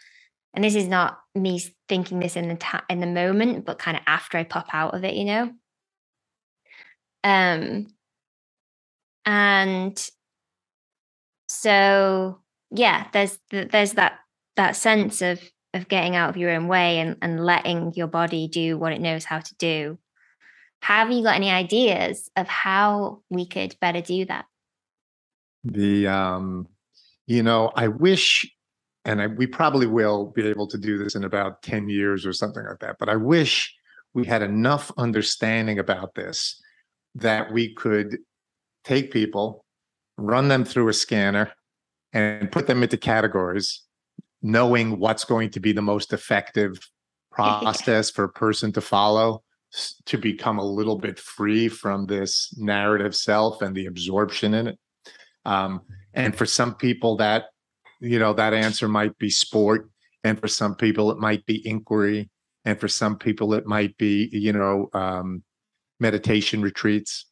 and 0.55 0.65
this 0.65 0.75
is 0.75 0.89
not 0.89 1.19
me 1.35 1.63
thinking 1.89 2.19
this 2.21 2.37
in 2.37 2.49
the 2.49 2.57
ta- 2.57 2.85
in 2.89 3.01
the 3.01 3.07
moment 3.07 3.65
but 3.65 3.79
kind 3.79 3.97
of 3.97 4.03
after 4.07 4.39
i 4.39 4.45
pop 4.45 4.69
out 4.73 4.95
of 4.95 5.05
it 5.05 5.15
you 5.15 5.25
know? 5.25 5.53
Um 7.25 7.89
and 9.27 10.11
so 11.49 12.41
yeah 12.71 13.09
there's 13.13 13.39
there's 13.51 13.93
that 13.95 14.20
that 14.57 14.77
sense 14.77 15.23
of 15.23 15.41
of 15.73 15.87
getting 15.89 16.17
out 16.17 16.31
of 16.31 16.37
your 16.37 16.51
own 16.51 16.67
way 16.67 16.99
and, 16.99 17.17
and 17.23 17.45
letting 17.45 17.93
your 17.95 18.09
body 18.09 18.49
do 18.49 18.77
what 18.77 18.93
it 18.93 19.01
knows 19.01 19.25
how 19.25 19.39
to 19.39 19.55
do 19.57 19.99
have 20.83 21.11
you 21.11 21.23
got 21.23 21.37
any 21.37 21.51
ideas 21.51 22.31
of 22.37 22.49
how 22.49 23.21
we 23.31 23.47
could 23.47 23.77
better 23.81 24.01
do 24.01 24.25
that 24.25 24.47
The 25.65 26.07
um, 26.09 26.67
you 27.27 27.43
know, 27.43 27.71
I 27.77 27.89
wish, 27.89 28.51
and 29.05 29.21
I, 29.23 29.27
we 29.29 29.47
probably 29.47 29.87
will 29.87 30.33
be 30.35 30.47
able 30.49 30.67
to 30.69 30.79
do 30.79 30.99
this 30.99 31.15
in 31.15 31.25
about 31.25 31.63
ten 31.63 31.89
years 31.89 32.27
or 32.27 32.33
something 32.33 32.65
like 32.65 32.81
that. 32.81 32.97
But 32.99 33.09
I 33.09 33.17
wish 33.17 33.73
we 34.15 34.27
had 34.27 34.43
enough 34.43 34.91
understanding 34.97 35.79
about 35.79 36.15
this 36.15 36.61
that 37.15 37.53
we 37.53 37.75
could 37.75 38.19
take 38.85 39.13
people, 39.13 39.65
run 40.17 40.49
them 40.49 40.65
through 40.65 40.89
a 40.89 40.93
scanner, 40.93 41.53
and 42.13 42.51
put 42.51 42.67
them 42.67 42.83
into 42.83 42.97
categories, 42.97 43.83
knowing 44.43 44.99
what's 44.99 45.25
going 45.25 45.51
to 45.51 45.61
be 45.61 45.73
the 45.73 45.83
most 45.83 46.13
effective 46.13 46.79
process 47.31 48.11
for 48.11 48.25
a 48.25 48.29
person 48.29 48.73
to 48.73 48.81
follow 48.81 49.43
to 50.05 50.19
become 50.19 50.59
a 50.59 50.65
little 50.65 50.99
bit 50.99 51.19
free 51.19 51.69
from 51.69 52.07
this 52.07 52.53
narrative 52.57 53.15
self 53.15 53.63
and 53.63 53.75
the 53.75 53.87
absorption 53.87 54.55
in 54.55 54.67
it. 54.69 54.79
Um, 55.45 55.83
and 56.13 56.37
for 56.37 56.47
some 56.47 56.75
people, 56.75 57.17
that 57.17 57.47
you 58.01 58.19
know 58.19 58.33
that 58.33 58.53
answer 58.53 58.89
might 58.89 59.17
be 59.19 59.31
sport, 59.31 59.89
and 60.25 60.39
for 60.41 60.49
some 60.49 60.75
people 60.75 61.11
it 61.13 61.19
might 61.19 61.47
be 61.47 61.67
inquiry, 61.67 62.31
and 62.65 62.81
for 62.81 62.89
some 62.89 63.17
people 63.17 63.55
it 63.55 63.67
might 63.67 63.97
be 63.97 64.29
you 64.33 64.53
know 64.53 64.89
um, 64.93 65.45
meditation 66.01 66.63
retreats, 66.63 67.27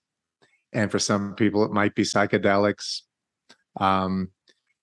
and 0.73 0.91
for 0.91 0.99
some 0.99 1.35
people 1.35 1.65
it 1.65 1.73
might 1.73 1.95
be 1.95 2.03
psychedelics, 2.03 3.01
um, 3.81 4.31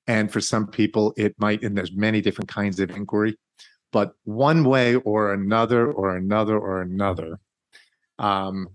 and 0.08 0.32
for 0.32 0.42
some 0.42 0.68
people 0.68 1.14
it 1.18 1.36
might. 1.38 1.64
And 1.64 1.78
there's 1.78 1.94
many 1.94 2.22
different 2.22 2.50
kinds 2.50 2.80
of 2.80 2.92
inquiry, 2.92 3.38
but 3.92 4.14
one 4.24 4.64
way 4.64 4.96
or 4.96 5.34
another, 5.34 5.92
or 5.92 6.16
another, 6.16 6.58
or 6.58 6.82
another. 6.82 7.40
Um, 8.18 8.70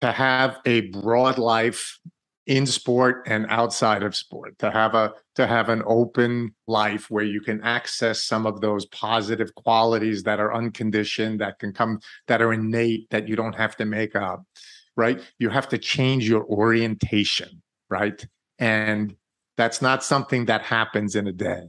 to 0.00 0.12
have 0.12 0.58
a 0.66 0.82
broad 0.90 1.38
life 1.38 1.98
in 2.46 2.66
sport 2.66 3.22
and 3.26 3.46
outside 3.48 4.02
of 4.02 4.14
sport 4.14 4.58
to 4.58 4.70
have 4.70 4.94
a 4.94 5.12
to 5.34 5.46
have 5.46 5.70
an 5.70 5.82
open 5.86 6.54
life 6.66 7.10
where 7.10 7.24
you 7.24 7.40
can 7.40 7.60
access 7.62 8.24
some 8.24 8.46
of 8.46 8.60
those 8.60 8.84
positive 8.86 9.54
qualities 9.54 10.22
that 10.22 10.38
are 10.38 10.54
unconditioned 10.54 11.40
that 11.40 11.58
can 11.58 11.72
come 11.72 11.98
that 12.26 12.42
are 12.42 12.52
innate 12.52 13.08
that 13.08 13.26
you 13.26 13.34
don't 13.34 13.54
have 13.54 13.76
to 13.76 13.86
make 13.86 14.14
up 14.14 14.44
right 14.94 15.22
you 15.38 15.48
have 15.48 15.68
to 15.68 15.78
change 15.78 16.28
your 16.28 16.44
orientation 16.44 17.62
right 17.88 18.26
and 18.58 19.16
that's 19.56 19.80
not 19.80 20.04
something 20.04 20.46
that 20.46 20.62
happens 20.62 21.14
in 21.14 21.26
a 21.26 21.32
day. 21.32 21.62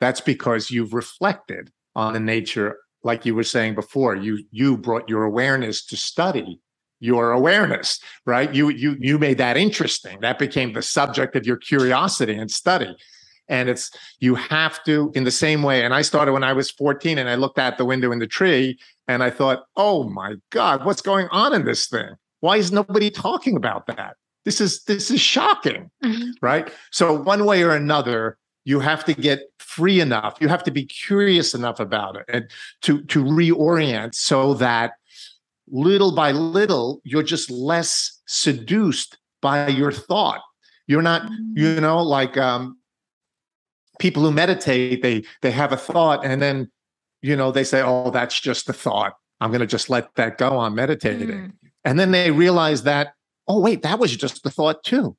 That's 0.00 0.20
because 0.20 0.70
you've 0.70 0.94
reflected 0.94 1.70
on 1.94 2.12
the 2.12 2.20
nature 2.20 2.78
like 3.02 3.26
you 3.26 3.34
were 3.34 3.44
saying 3.44 3.74
before 3.74 4.16
you 4.16 4.44
you 4.50 4.76
brought 4.76 5.08
your 5.08 5.24
awareness 5.24 5.84
to 5.86 5.96
study 5.96 6.60
your 7.00 7.32
awareness 7.32 8.00
right? 8.24 8.54
You 8.54 8.70
you 8.70 8.96
you 8.98 9.18
made 9.18 9.38
that 9.38 9.56
interesting. 9.56 10.20
That 10.20 10.38
became 10.38 10.72
the 10.72 10.82
subject 10.82 11.36
of 11.36 11.46
your 11.46 11.56
curiosity 11.56 12.34
and 12.34 12.50
study. 12.50 12.96
And 13.48 13.68
it's 13.68 13.90
you 14.20 14.34
have 14.36 14.82
to 14.84 15.12
in 15.14 15.24
the 15.24 15.30
same 15.30 15.62
way 15.62 15.84
and 15.84 15.92
i 15.92 16.00
started 16.00 16.32
when 16.32 16.42
i 16.42 16.54
was 16.54 16.70
14 16.70 17.18
and 17.18 17.28
i 17.28 17.34
looked 17.34 17.58
out 17.58 17.76
the 17.76 17.84
window 17.84 18.10
in 18.10 18.18
the 18.18 18.26
tree 18.26 18.78
and 19.06 19.22
i 19.22 19.28
thought 19.28 19.64
oh 19.76 20.04
my 20.04 20.36
god 20.50 20.86
what's 20.86 21.02
going 21.02 21.28
on 21.30 21.52
in 21.52 21.66
this 21.66 21.86
thing? 21.86 22.08
Why 22.40 22.56
is 22.56 22.72
nobody 22.72 23.10
talking 23.10 23.54
about 23.56 23.86
that 23.86 24.16
this 24.44 24.60
is 24.60 24.84
this 24.84 25.10
is 25.10 25.20
shocking 25.20 25.90
right 26.42 26.72
so 26.90 27.12
one 27.12 27.44
way 27.44 27.62
or 27.62 27.70
another 27.70 28.38
you 28.64 28.80
have 28.80 29.04
to 29.04 29.14
get 29.14 29.40
free 29.58 30.00
enough 30.00 30.36
you 30.40 30.48
have 30.48 30.64
to 30.64 30.70
be 30.70 30.84
curious 30.84 31.54
enough 31.54 31.80
about 31.80 32.16
it 32.16 32.24
and 32.28 32.50
to 32.82 33.02
to 33.04 33.24
reorient 33.24 34.14
so 34.14 34.54
that 34.54 34.92
little 35.68 36.14
by 36.14 36.30
little 36.30 37.00
you're 37.04 37.22
just 37.22 37.50
less 37.50 38.20
seduced 38.26 39.18
by 39.40 39.68
your 39.68 39.92
thought 39.92 40.42
you're 40.86 41.02
not 41.02 41.30
you 41.54 41.80
know 41.80 42.02
like 42.02 42.36
um 42.36 42.78
people 43.98 44.22
who 44.22 44.30
meditate 44.30 45.02
they 45.02 45.22
they 45.42 45.50
have 45.50 45.72
a 45.72 45.76
thought 45.76 46.24
and 46.24 46.42
then 46.42 46.70
you 47.24 47.36
know, 47.36 47.50
they 47.50 47.64
say, 47.64 47.80
oh, 47.80 48.10
that's 48.10 48.38
just 48.38 48.68
a 48.68 48.74
thought. 48.74 49.14
I'm 49.40 49.50
going 49.50 49.60
to 49.62 49.66
just 49.66 49.88
let 49.88 50.14
that 50.16 50.36
go. 50.36 50.60
I'm 50.60 50.74
meditating. 50.74 51.28
Mm. 51.28 51.52
And 51.82 51.98
then 51.98 52.10
they 52.10 52.30
realize 52.30 52.82
that, 52.82 53.14
oh, 53.48 53.60
wait, 53.60 53.82
that 53.82 53.98
was 53.98 54.16
just 54.16 54.44
a 54.46 54.50
thought 54.50 54.82
too. 54.84 55.16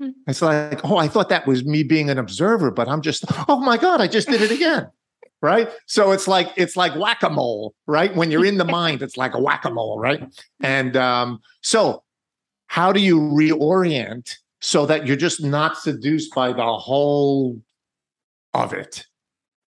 Hmm. 0.00 0.10
It's 0.26 0.42
like, 0.42 0.84
oh, 0.84 0.96
I 0.96 1.08
thought 1.08 1.28
that 1.28 1.46
was 1.46 1.64
me 1.64 1.82
being 1.82 2.10
an 2.10 2.18
observer, 2.18 2.70
but 2.70 2.88
I'm 2.88 3.00
just, 3.00 3.24
oh 3.48 3.60
my 3.60 3.76
God, 3.76 4.00
I 4.00 4.06
just 4.08 4.28
did 4.28 4.42
it 4.42 4.50
again. 4.50 4.90
right. 5.40 5.68
So 5.86 6.12
it's 6.12 6.26
like, 6.26 6.48
it's 6.56 6.76
like 6.76 6.94
whack-a-mole, 6.96 7.74
right? 7.86 8.14
When 8.16 8.30
you're 8.30 8.44
in 8.46 8.58
the 8.58 8.64
mind, 8.80 9.02
it's 9.02 9.16
like 9.16 9.34
a 9.34 9.40
whack-a-mole, 9.40 9.98
right? 10.00 10.22
And 10.60 10.96
um, 10.96 11.40
so 11.62 12.02
how 12.66 12.92
do 12.92 13.00
you 13.00 13.20
reorient 13.20 14.34
so 14.60 14.86
that 14.86 15.06
you're 15.06 15.16
just 15.16 15.42
not 15.42 15.76
seduced 15.78 16.34
by 16.34 16.52
the 16.52 16.76
whole 16.78 17.60
of 18.54 18.72
it, 18.72 19.06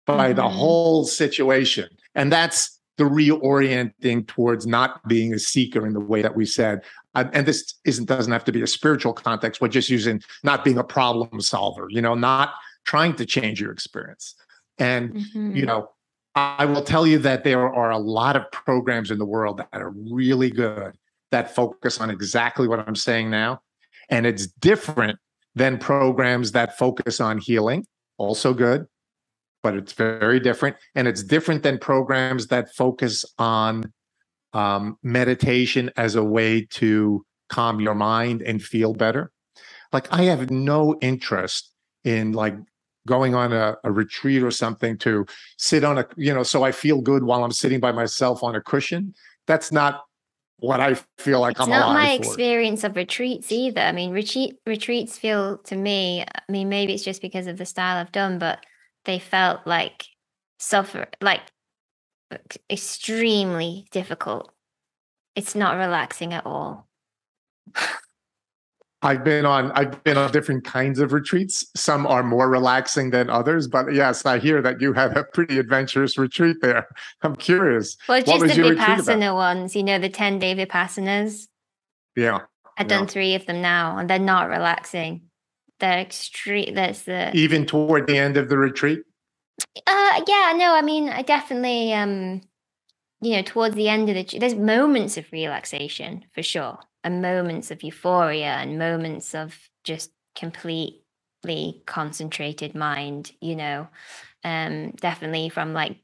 by 0.06 0.34
the 0.34 0.44
Mhm. 0.44 0.52
whole 0.52 1.04
situation? 1.06 1.90
And 2.14 2.32
that's 2.32 2.80
the 2.98 3.04
reorienting 3.04 4.26
towards 4.28 4.66
not 4.66 5.06
being 5.08 5.34
a 5.34 5.40
seeker 5.40 5.86
in 5.86 5.92
the 5.94 6.00
way 6.00 6.22
that 6.22 6.36
we 6.36 6.46
said. 6.46 6.82
And 7.16 7.46
this 7.46 7.76
isn't 7.86 8.06
doesn't 8.06 8.32
have 8.32 8.46
to 8.46 8.52
be 8.52 8.62
a 8.62 8.68
spiritual 8.68 9.14
context. 9.14 9.62
We're 9.62 9.70
just 9.70 9.90
using 9.90 10.22
not 10.44 10.64
being 10.64 10.78
a 10.78 10.84
problem 10.84 11.42
solver, 11.42 11.88
you 11.90 12.02
know, 12.02 12.16
not 12.16 12.54
trying 12.86 13.16
to 13.16 13.26
change 13.26 13.62
your 13.62 13.72
experience. 13.72 14.36
And 14.78 15.16
Mhm. 15.16 15.56
you 15.56 15.66
know, 15.66 15.90
I 16.36 16.66
will 16.66 16.84
tell 16.84 17.08
you 17.08 17.18
that 17.20 17.44
there 17.46 17.74
are 17.74 17.92
a 17.92 17.98
lot 17.98 18.36
of 18.36 18.52
programs 18.52 19.10
in 19.10 19.18
the 19.18 19.26
world 19.26 19.58
that 19.58 19.82
are 19.82 19.92
really 19.92 20.52
good 20.52 20.98
that 21.32 21.56
focus 21.56 22.00
on 22.02 22.10
exactly 22.10 22.68
what 22.68 22.80
I'm 22.88 22.96
saying 22.96 23.30
now. 23.30 23.62
And 24.10 24.26
it's 24.26 24.48
different 24.48 25.18
than 25.56 25.78
programs 25.78 26.52
that 26.52 26.78
focus 26.78 27.22
on 27.22 27.38
healing, 27.38 27.86
also 28.18 28.54
good, 28.54 28.86
but 29.64 29.76
it's 29.76 29.94
very 29.94 30.40
different. 30.40 30.76
And 30.94 31.08
it's 31.08 31.24
different 31.24 31.64
than 31.64 31.80
programs 31.80 32.48
that 32.48 32.76
focus 32.76 33.26
on 33.40 33.94
um, 34.56 34.98
meditation 35.03 35.91
as 35.98 36.15
a 36.15 36.23
way 36.23 36.65
to 36.72 37.23
calm 37.49 37.80
your 37.80 37.94
mind 37.94 38.41
and 38.41 38.64
feel 38.64 38.94
better. 38.94 39.32
Like, 39.91 40.11
I 40.11 40.23
have 40.23 40.49
no 40.49 40.98
interest 41.02 41.72
in 42.03 42.32
like 42.32 42.56
going 43.06 43.36
on 43.36 43.53
a, 43.53 43.76
a 43.84 43.91
retreat 43.91 44.41
or 44.41 44.52
something 44.52 44.98
to 44.99 45.26
sit 45.57 45.84
on 45.84 45.99
a, 45.99 46.07
you 46.15 46.34
know, 46.34 46.41
so 46.41 46.64
I 46.64 46.72
feel 46.72 47.02
good 47.02 47.23
while 47.23 47.44
I'm 47.44 47.52
sitting 47.52 47.80
by 47.80 47.91
myself 47.91 48.44
on 48.44 48.56
a 48.56 48.61
cushion. 48.61 49.14
That's 49.45 49.72
not 49.72 50.03
what 50.57 50.80
I 50.80 50.95
feel 51.18 51.41
like 51.41 51.52
It's 51.52 51.61
I'm 51.61 51.69
not 51.69 51.94
my 51.94 52.14
experience 52.14 52.84
of 52.84 52.95
retreats 52.95 53.52
either. 53.52 53.82
I 53.82 53.91
mean, 53.91 54.11
retreat 54.11 54.56
retreats 54.65 55.18
feel 55.18 55.57
to 55.65 55.76
me. 55.76 56.23
I 56.23 56.52
mean, 56.52 56.69
maybe 56.69 56.94
it's 56.94 57.03
just 57.03 57.22
because 57.22 57.48
of 57.48 57.57
the 57.57 57.65
style 57.65 57.98
I've 57.98 58.11
done, 58.11 58.40
but 58.40 58.65
they 59.03 59.19
felt 59.19 59.68
like 59.68 60.06
suffer, 60.57 61.07
like 61.22 61.41
extremely 62.69 63.88
difficult. 63.91 64.52
It's 65.35 65.56
not 65.56 65.77
relaxing 65.77 66.34
at 66.34 66.45
all. 66.45 66.88
I've 69.02 69.23
been 69.23 69.45
on 69.45 69.72
I've 69.73 70.03
been 70.03 70.18
on 70.18 70.31
different 70.31 70.64
kinds 70.64 70.99
of 70.99 71.14
retreats. 71.14 71.64
Some 71.76 72.07
are 72.07 72.23
more 72.23 72.49
relaxing 72.49 73.11
than 73.11 73.30
others, 73.30 73.68
but 73.68 73.93
yes, 73.93 74.26
I 74.26 74.39
hear 74.39 74.64
that 74.64 74.81
you 74.81 74.93
had 74.93 75.15
a 75.15 75.23
pretty 75.23 75.60
adventurous 75.60 76.18
retreat 76.18 76.57
there. 76.61 76.88
I'm 77.22 77.35
curious. 77.35 77.97
Well, 78.10 78.23
What 78.23 78.39
just 78.41 78.56
the 78.56 78.61
vipassana 78.64 79.35
ones. 79.35 79.76
You 79.76 79.84
know, 79.84 79.99
the 79.99 80.10
ten 80.10 80.39
day 80.39 80.56
vipassanas. 80.56 81.47
Yeah. 82.15 82.39
I've 82.77 82.89
Yeah. 82.89 82.97
done 82.97 83.07
three 83.07 83.35
of 83.35 83.45
them 83.45 83.61
now, 83.61 83.97
and 83.97 84.10
they're 84.10 84.18
not 84.18 84.49
relaxing. 84.49 85.22
They're 85.80 85.99
extreme. 85.99 86.73
That's 86.73 87.03
the 87.03 87.35
Even 87.35 87.65
toward 87.68 88.07
the 88.07 88.18
end 88.18 88.38
of 88.38 88.49
the 88.49 88.57
retreat. 88.57 89.02
Uh, 89.88 90.22
yeah, 90.27 90.53
no, 90.56 90.76
I 90.76 90.82
mean, 90.82 91.10
I 91.10 91.22
definitely, 91.22 91.94
um, 91.94 92.41
you 93.22 93.34
know, 93.36 93.44
towards 93.44 93.76
the 93.76 93.90
end 93.90 94.10
of 94.10 94.15
the, 94.15 94.40
there's 94.40 94.56
moments 94.56 95.18
of 95.18 95.32
relaxation 95.32 96.26
for 96.34 96.44
sure, 96.44 96.80
and 97.03 97.22
moments 97.22 97.72
of 97.72 97.84
euphoria, 97.84 98.56
and 98.56 98.80
moments 98.80 99.36
of 99.36 99.57
just 99.84 100.11
completely 100.36 101.84
concentrated 101.86 102.76
mind. 102.76 103.32
You 103.41 103.56
know, 103.57 103.88
um, 104.44 104.91
definitely 104.94 105.49
from 105.49 105.73
like 105.73 105.98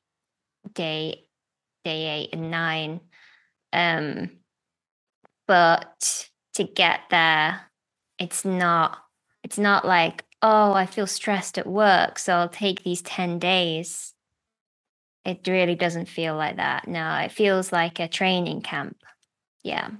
day, 0.73 1.25
day 1.85 2.07
eight 2.21 2.29
and 2.33 2.51
nine, 2.51 3.01
um, 3.73 4.31
but 5.47 6.27
to 6.55 6.63
get 6.63 7.01
there, 7.09 7.61
it's 8.19 8.45
not, 8.45 8.97
it's 9.43 9.57
not 9.57 9.85
like 9.85 10.23
oh, 10.41 10.73
I 10.73 10.85
feel 10.85 11.07
stressed 11.07 11.57
at 11.57 11.67
work, 11.67 12.19
so 12.19 12.33
I'll 12.33 12.49
take 12.49 12.83
these 12.83 13.01
10 13.01 13.39
days. 13.39 14.13
It 15.25 15.47
really 15.47 15.75
doesn't 15.75 16.07
feel 16.07 16.35
like 16.35 16.55
that. 16.57 16.87
No, 16.87 17.15
it 17.17 17.31
feels 17.31 17.71
like 17.71 17.99
a 17.99 18.07
training 18.07 18.61
camp. 18.61 18.97
Yeah. 19.63 19.91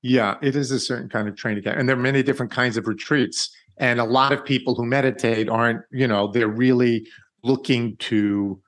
Yeah, 0.00 0.36
it 0.40 0.56
is 0.56 0.70
a 0.70 0.80
certain 0.80 1.08
kind 1.08 1.28
of 1.28 1.36
training 1.36 1.64
camp. 1.64 1.78
And 1.78 1.88
there 1.88 1.96
are 1.96 2.00
many 2.00 2.22
different 2.22 2.52
kinds 2.52 2.76
of 2.76 2.86
retreats. 2.86 3.50
And 3.76 4.00
a 4.00 4.04
lot 4.04 4.32
of 4.32 4.44
people 4.44 4.74
who 4.74 4.86
meditate 4.86 5.48
aren't, 5.48 5.82
you 5.90 6.08
know, 6.08 6.28
they're 6.28 6.48
really 6.48 7.06
looking 7.44 7.96
to 7.98 8.60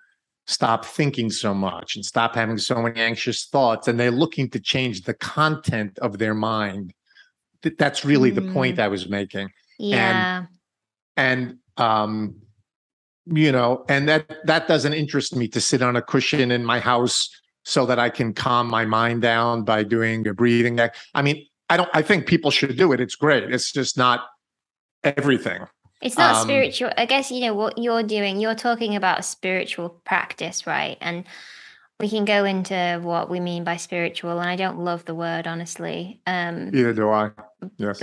stop 0.46 0.84
thinking 0.84 1.30
so 1.30 1.54
much 1.54 1.96
and 1.96 2.04
stop 2.04 2.34
having 2.34 2.58
so 2.58 2.82
many 2.82 3.00
anxious 3.00 3.46
thoughts. 3.46 3.88
And 3.88 3.98
they're 3.98 4.10
looking 4.10 4.50
to 4.50 4.60
change 4.60 5.02
the 5.02 5.14
content 5.14 5.98
of 6.00 6.18
their 6.18 6.34
mind. 6.34 6.92
That's 7.78 8.04
really 8.04 8.30
the 8.30 8.52
point 8.52 8.76
mm. 8.76 8.82
I 8.82 8.88
was 8.88 9.08
making. 9.08 9.50
Yeah. 9.78 10.38
and 10.38 10.48
um 11.76 12.34
you 13.26 13.52
know 13.52 13.84
and 13.88 14.08
that 14.08 14.24
that 14.46 14.66
doesn't 14.72 14.94
interest 14.94 15.30
me 15.36 15.46
to 15.48 15.60
sit 15.60 15.82
on 15.82 15.94
a 15.96 16.02
cushion 16.02 16.50
in 16.50 16.64
my 16.64 16.80
house 16.80 17.28
so 17.64 17.86
that 17.86 17.98
i 17.98 18.08
can 18.18 18.32
calm 18.32 18.66
my 18.68 18.84
mind 18.84 19.22
down 19.22 19.62
by 19.62 19.80
doing 19.82 20.26
a 20.26 20.34
breathing 20.34 20.80
act 20.80 20.96
i 21.14 21.20
mean 21.22 21.36
i 21.68 21.76
don't 21.76 21.90
i 21.94 22.02
think 22.02 22.26
people 22.26 22.50
should 22.50 22.76
do 22.76 22.92
it 22.94 23.00
it's 23.00 23.16
great 23.24 23.44
it's 23.56 23.70
just 23.72 23.96
not 23.96 24.18
everything 25.04 25.60
It's 26.02 26.16
not 26.16 26.36
Um, 26.36 26.48
spiritual. 26.48 26.90
I 26.96 27.04
guess, 27.04 27.30
you 27.30 27.40
know, 27.44 27.54
what 27.54 27.76
you're 27.76 28.02
doing, 28.02 28.40
you're 28.40 28.56
talking 28.68 28.96
about 28.96 29.18
a 29.20 29.22
spiritual 29.22 29.88
practice, 30.10 30.66
right? 30.66 30.96
And 31.00 31.24
we 32.00 32.08
can 32.08 32.24
go 32.24 32.46
into 32.46 33.00
what 33.02 33.28
we 33.28 33.38
mean 33.38 33.64
by 33.64 33.76
spiritual. 33.76 34.40
And 34.40 34.48
I 34.48 34.56
don't 34.56 34.78
love 34.78 35.04
the 35.04 35.14
word, 35.14 35.44
honestly. 35.46 36.22
Um, 36.26 36.70
either 36.72 36.94
do 36.94 37.10
i 37.10 37.30
yes 37.76 38.00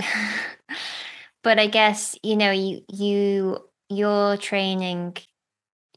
but 1.42 1.58
I 1.58 1.66
guess 1.66 2.16
you 2.22 2.36
know 2.36 2.50
you 2.50 2.82
you 2.88 3.58
you're 3.88 4.36
training 4.36 5.16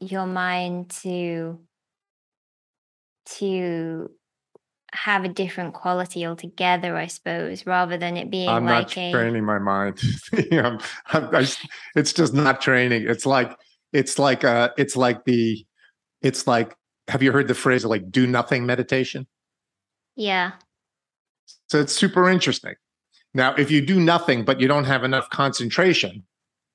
your 0.00 0.26
mind 0.26 0.90
to 1.02 1.60
to 3.24 4.10
have 4.94 5.24
a 5.24 5.28
different 5.28 5.72
quality 5.74 6.26
altogether, 6.26 6.96
I 6.96 7.06
suppose, 7.06 7.66
rather 7.66 7.96
than 7.96 8.16
it 8.16 8.30
being 8.30 8.48
i'm 8.48 8.66
like 8.66 8.88
not 8.88 8.96
a 8.96 9.10
training 9.12 9.44
my 9.44 9.58
mind. 9.58 10.00
I'm, 10.52 10.78
I'm, 11.08 11.34
I, 11.34 11.48
it's 11.96 12.12
just 12.12 12.34
not 12.34 12.60
training. 12.60 13.06
It's 13.08 13.26
like 13.26 13.56
it's 13.92 14.18
like 14.18 14.44
uh 14.44 14.70
it's 14.76 14.96
like 14.96 15.24
the 15.24 15.64
it's 16.20 16.46
like 16.46 16.74
have 17.08 17.22
you 17.22 17.32
heard 17.32 17.48
the 17.48 17.54
phrase 17.54 17.84
like 17.84 18.10
do 18.10 18.26
nothing 18.26 18.66
meditation? 18.66 19.26
Yeah. 20.14 20.52
So 21.70 21.80
it's 21.80 21.92
super 21.92 22.28
interesting. 22.28 22.74
Now, 23.34 23.54
if 23.54 23.70
you 23.70 23.80
do 23.84 23.98
nothing 23.98 24.44
but 24.44 24.60
you 24.60 24.68
don't 24.68 24.84
have 24.84 25.04
enough 25.04 25.30
concentration, 25.30 26.24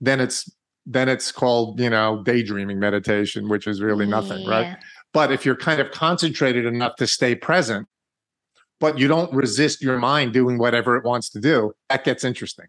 then 0.02 0.20
it's 0.20 0.50
then 0.86 1.10
it's 1.10 1.32
called, 1.32 1.80
you 1.80 1.90
know, 1.90 2.24
daydreaming 2.24 2.80
meditation, 2.80 3.50
which 3.50 3.68
is 3.68 3.82
really 3.82 4.06
nothing, 4.06 4.48
right? 4.48 4.78
But 5.14 5.32
if 5.32 5.46
you're 5.46 5.58
kind 5.58 5.82
of 5.82 5.92
concentrated 5.92 6.66
enough 6.66 6.96
to 6.98 7.08
stay 7.08 7.36
present, 7.36 7.88
but 8.80 8.98
you 8.98 9.08
don't 9.08 9.34
resist 9.34 9.82
your 9.82 9.98
mind 9.98 10.32
doing 10.32 10.58
whatever 10.58 10.96
it 10.96 11.04
wants 11.04 11.30
to 11.32 11.40
do, 11.42 11.74
that 11.90 12.06
gets 12.06 12.24
interesting. 12.24 12.68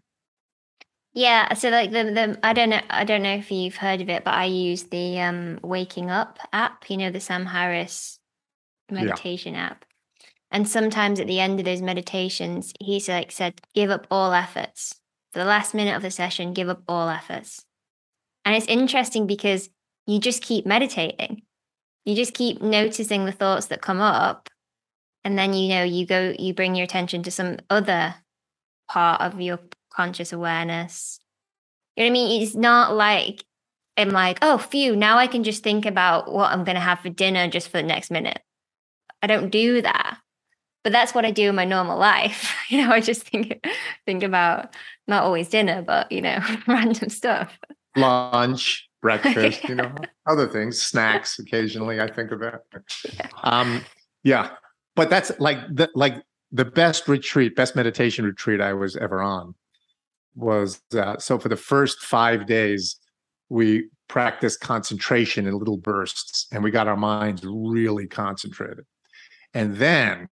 Yeah, 1.13 1.53
so 1.53 1.69
like 1.69 1.91
the 1.91 2.03
the 2.03 2.39
I 2.43 2.53
don't 2.53 2.69
know 2.69 2.81
I 2.89 3.03
don't 3.03 3.23
know 3.23 3.35
if 3.35 3.51
you've 3.51 3.75
heard 3.75 4.01
of 4.01 4.09
it, 4.09 4.23
but 4.23 4.33
I 4.33 4.45
use 4.45 4.83
the 4.83 5.19
um 5.21 5.59
Waking 5.63 6.09
Up 6.09 6.39
app, 6.53 6.89
you 6.89 6.97
know, 6.97 7.09
the 7.09 7.19
Sam 7.19 7.45
Harris 7.45 8.19
meditation 8.91 9.55
app. 9.55 9.85
And 10.51 10.67
sometimes 10.67 11.19
at 11.19 11.27
the 11.27 11.39
end 11.39 11.59
of 11.59 11.65
those 11.65 11.81
meditations, 11.81 12.73
he's 12.79 13.07
like 13.07 13.31
said, 13.31 13.61
give 13.75 13.89
up 13.89 14.07
all 14.09 14.33
efforts. 14.33 14.99
For 15.31 15.39
the 15.39 15.45
last 15.45 15.75
minute 15.75 15.95
of 15.95 16.01
the 16.01 16.09
session, 16.09 16.53
give 16.53 16.69
up 16.69 16.81
all 16.87 17.09
efforts. 17.09 17.65
And 18.45 18.55
it's 18.55 18.65
interesting 18.65 19.27
because 19.27 19.69
you 20.07 20.19
just 20.19 20.41
keep 20.41 20.65
meditating. 20.65 21.43
You 22.03 22.15
just 22.15 22.33
keep 22.33 22.61
noticing 22.61 23.25
the 23.25 23.31
thoughts 23.31 23.67
that 23.67 23.81
come 23.81 24.01
up. 24.01 24.49
And 25.23 25.37
then 25.37 25.53
you 25.53 25.69
know, 25.69 25.83
you 25.83 26.07
go 26.07 26.33
you 26.39 26.53
bring 26.53 26.75
your 26.75 26.85
attention 26.85 27.21
to 27.23 27.31
some 27.31 27.57
other 27.69 28.15
part 28.89 29.21
of 29.21 29.39
your 29.39 29.59
conscious 29.91 30.33
awareness. 30.33 31.19
You 31.95 32.03
know 32.03 32.07
what 32.07 32.11
I 32.11 32.13
mean? 32.13 32.41
It's 32.41 32.55
not 32.55 32.95
like 32.95 33.43
I'm 33.97 34.09
like, 34.09 34.39
oh, 34.41 34.57
phew, 34.57 34.95
now 34.95 35.17
I 35.17 35.27
can 35.27 35.43
just 35.43 35.61
think 35.61 35.85
about 35.85 36.31
what 36.31 36.51
I'm 36.51 36.63
going 36.63 36.75
to 36.75 36.81
have 36.81 37.01
for 37.01 37.09
dinner 37.09 37.47
just 37.49 37.67
for 37.67 37.77
the 37.77 37.83
next 37.83 38.09
minute. 38.09 38.39
I 39.21 39.27
don't 39.27 39.49
do 39.49 39.81
that. 39.81 40.17
But 40.83 40.93
that's 40.93 41.13
what 41.13 41.25
I 41.25 41.31
do 41.31 41.49
in 41.49 41.55
my 41.55 41.65
normal 41.65 41.97
life. 41.97 42.55
You 42.69 42.85
know, 42.85 42.91
I 42.91 43.01
just 43.01 43.23
think 43.23 43.65
think 44.05 44.21
about 44.21 44.75
not 45.07 45.23
always 45.23 45.49
dinner, 45.49 45.81
but 45.81 46.11
you 46.11 46.21
know, 46.21 46.37
random 46.67 47.09
stuff. 47.09 47.57
Lunch, 47.95 48.87
breakfast, 49.01 49.67
you 49.67 49.73
know, 49.73 49.91
other 50.27 50.47
things, 50.47 50.79
snacks 50.79 51.39
occasionally. 51.39 51.99
I 51.99 52.11
think 52.11 52.29
of 52.29 52.41
that. 52.41 52.61
Um, 53.43 53.83
yeah, 54.21 54.51
but 54.95 55.09
that's 55.09 55.31
like 55.39 55.57
the 55.73 55.89
like 55.95 56.21
the 56.51 56.65
best 56.65 57.07
retreat, 57.07 57.55
best 57.55 57.75
meditation 57.75 58.23
retreat 58.23 58.61
I 58.61 58.73
was 58.73 58.95
ever 58.97 59.19
on 59.19 59.55
was 60.35 60.81
uh, 60.95 61.17
so 61.17 61.39
for 61.39 61.49
the 61.49 61.57
first 61.57 62.01
five 62.01 62.45
days 62.45 62.97
we 63.49 63.89
practiced 64.07 64.59
concentration 64.61 65.47
in 65.47 65.57
little 65.57 65.77
bursts 65.77 66.47
and 66.51 66.63
we 66.63 66.71
got 66.71 66.87
our 66.87 66.97
minds 66.97 67.43
really 67.45 68.07
concentrated 68.07 68.85
and 69.53 69.75
then 69.77 70.27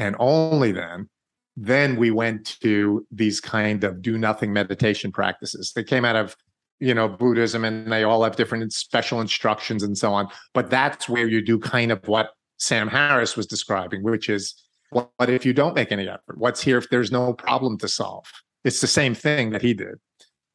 and 0.00 0.16
only 0.18 0.72
then 0.72 1.08
then 1.56 1.96
we 1.96 2.10
went 2.10 2.58
to 2.60 3.06
these 3.10 3.40
kind 3.40 3.84
of 3.84 4.00
do 4.00 4.16
nothing 4.16 4.52
meditation 4.52 5.12
practices 5.12 5.72
they 5.74 5.84
came 5.84 6.04
out 6.04 6.16
of 6.16 6.34
you 6.80 6.94
know 6.94 7.08
buddhism 7.08 7.64
and 7.64 7.92
they 7.92 8.02
all 8.02 8.24
have 8.24 8.34
different 8.34 8.72
special 8.72 9.20
instructions 9.20 9.82
and 9.82 9.96
so 9.96 10.12
on. 10.12 10.28
But 10.54 10.70
that's 10.70 11.08
where 11.08 11.28
you 11.28 11.42
do 11.42 11.58
kind 11.58 11.92
of 11.92 12.06
what 12.08 12.30
sam 12.56 12.88
harris 12.88 13.38
was 13.38 13.46
describing 13.46 14.02
which 14.02 14.28
is 14.28 14.54
what 14.90 15.10
if 15.20 15.46
you 15.46 15.52
don't 15.52 15.74
make 15.74 15.92
any 15.92 16.08
effort? 16.08 16.36
What's 16.36 16.60
here 16.60 16.76
if 16.76 16.90
there's 16.90 17.12
no 17.12 17.32
problem 17.32 17.78
to 17.78 17.86
solve? 17.86 18.26
It's 18.64 18.80
the 18.80 18.88
same 18.88 19.14
thing 19.14 19.50
that 19.50 19.62
he 19.62 19.72
did. 19.72 19.94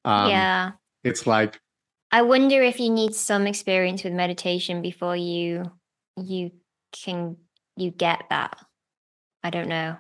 Um, 0.04 0.30
yeah. 0.30 0.72
it's 1.04 1.26
like 1.26 1.60
i 2.12 2.22
wonder 2.22 2.62
if 2.62 2.80
you 2.80 2.92
need 2.92 3.16
some 3.16 3.48
experience 3.48 4.04
with 4.04 4.14
meditation 4.14 4.84
before 4.84 5.16
you 5.16 5.64
you 6.16 6.52
can 6.92 7.38
you 7.76 7.90
get 7.90 8.26
that 8.30 8.56
i 9.46 9.50
don't 9.50 9.70
know 9.70 9.96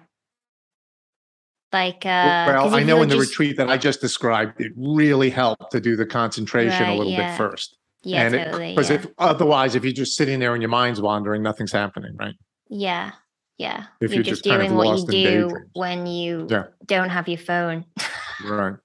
like, 1.75 2.05
uh, 2.05 2.47
well, 2.47 2.73
I 2.73 2.83
know 2.83 3.01
in 3.01 3.09
the 3.09 3.15
just... 3.15 3.31
retreat 3.31 3.57
that 3.57 3.69
I 3.69 3.75
just 3.75 3.99
described, 3.99 4.61
it 4.61 4.71
really 4.77 5.29
helped 5.29 5.71
to 5.71 5.81
do 5.81 5.97
the 5.97 6.05
concentration 6.05 6.83
right, 6.83 6.93
a 6.93 6.95
little 6.95 7.11
yeah. 7.11 7.31
bit 7.31 7.37
first. 7.37 7.77
Yeah, 8.01 8.21
and 8.21 8.33
totally. 8.33 8.71
Because 8.71 8.89
yeah. 8.89 8.95
if 8.95 9.07
otherwise, 9.17 9.75
if 9.75 9.83
you're 9.83 9.91
just 9.91 10.15
sitting 10.15 10.39
there 10.39 10.53
and 10.53 10.61
your 10.61 10.69
mind's 10.69 11.01
wandering, 11.01 11.43
nothing's 11.43 11.73
happening, 11.73 12.15
right? 12.15 12.35
Yeah, 12.69 13.11
yeah. 13.57 13.87
If 13.99 14.11
you're, 14.11 14.23
you're 14.23 14.23
just, 14.23 14.45
doing 14.45 14.73
what 14.73 14.99
you 14.99 15.05
do 15.05 15.11
daydreams. 15.11 15.69
when 15.73 16.07
you 16.07 16.47
yeah. 16.49 16.67
don't 16.85 17.09
have 17.09 17.27
your 17.27 17.39
phone. 17.39 17.83
right. 18.45 18.75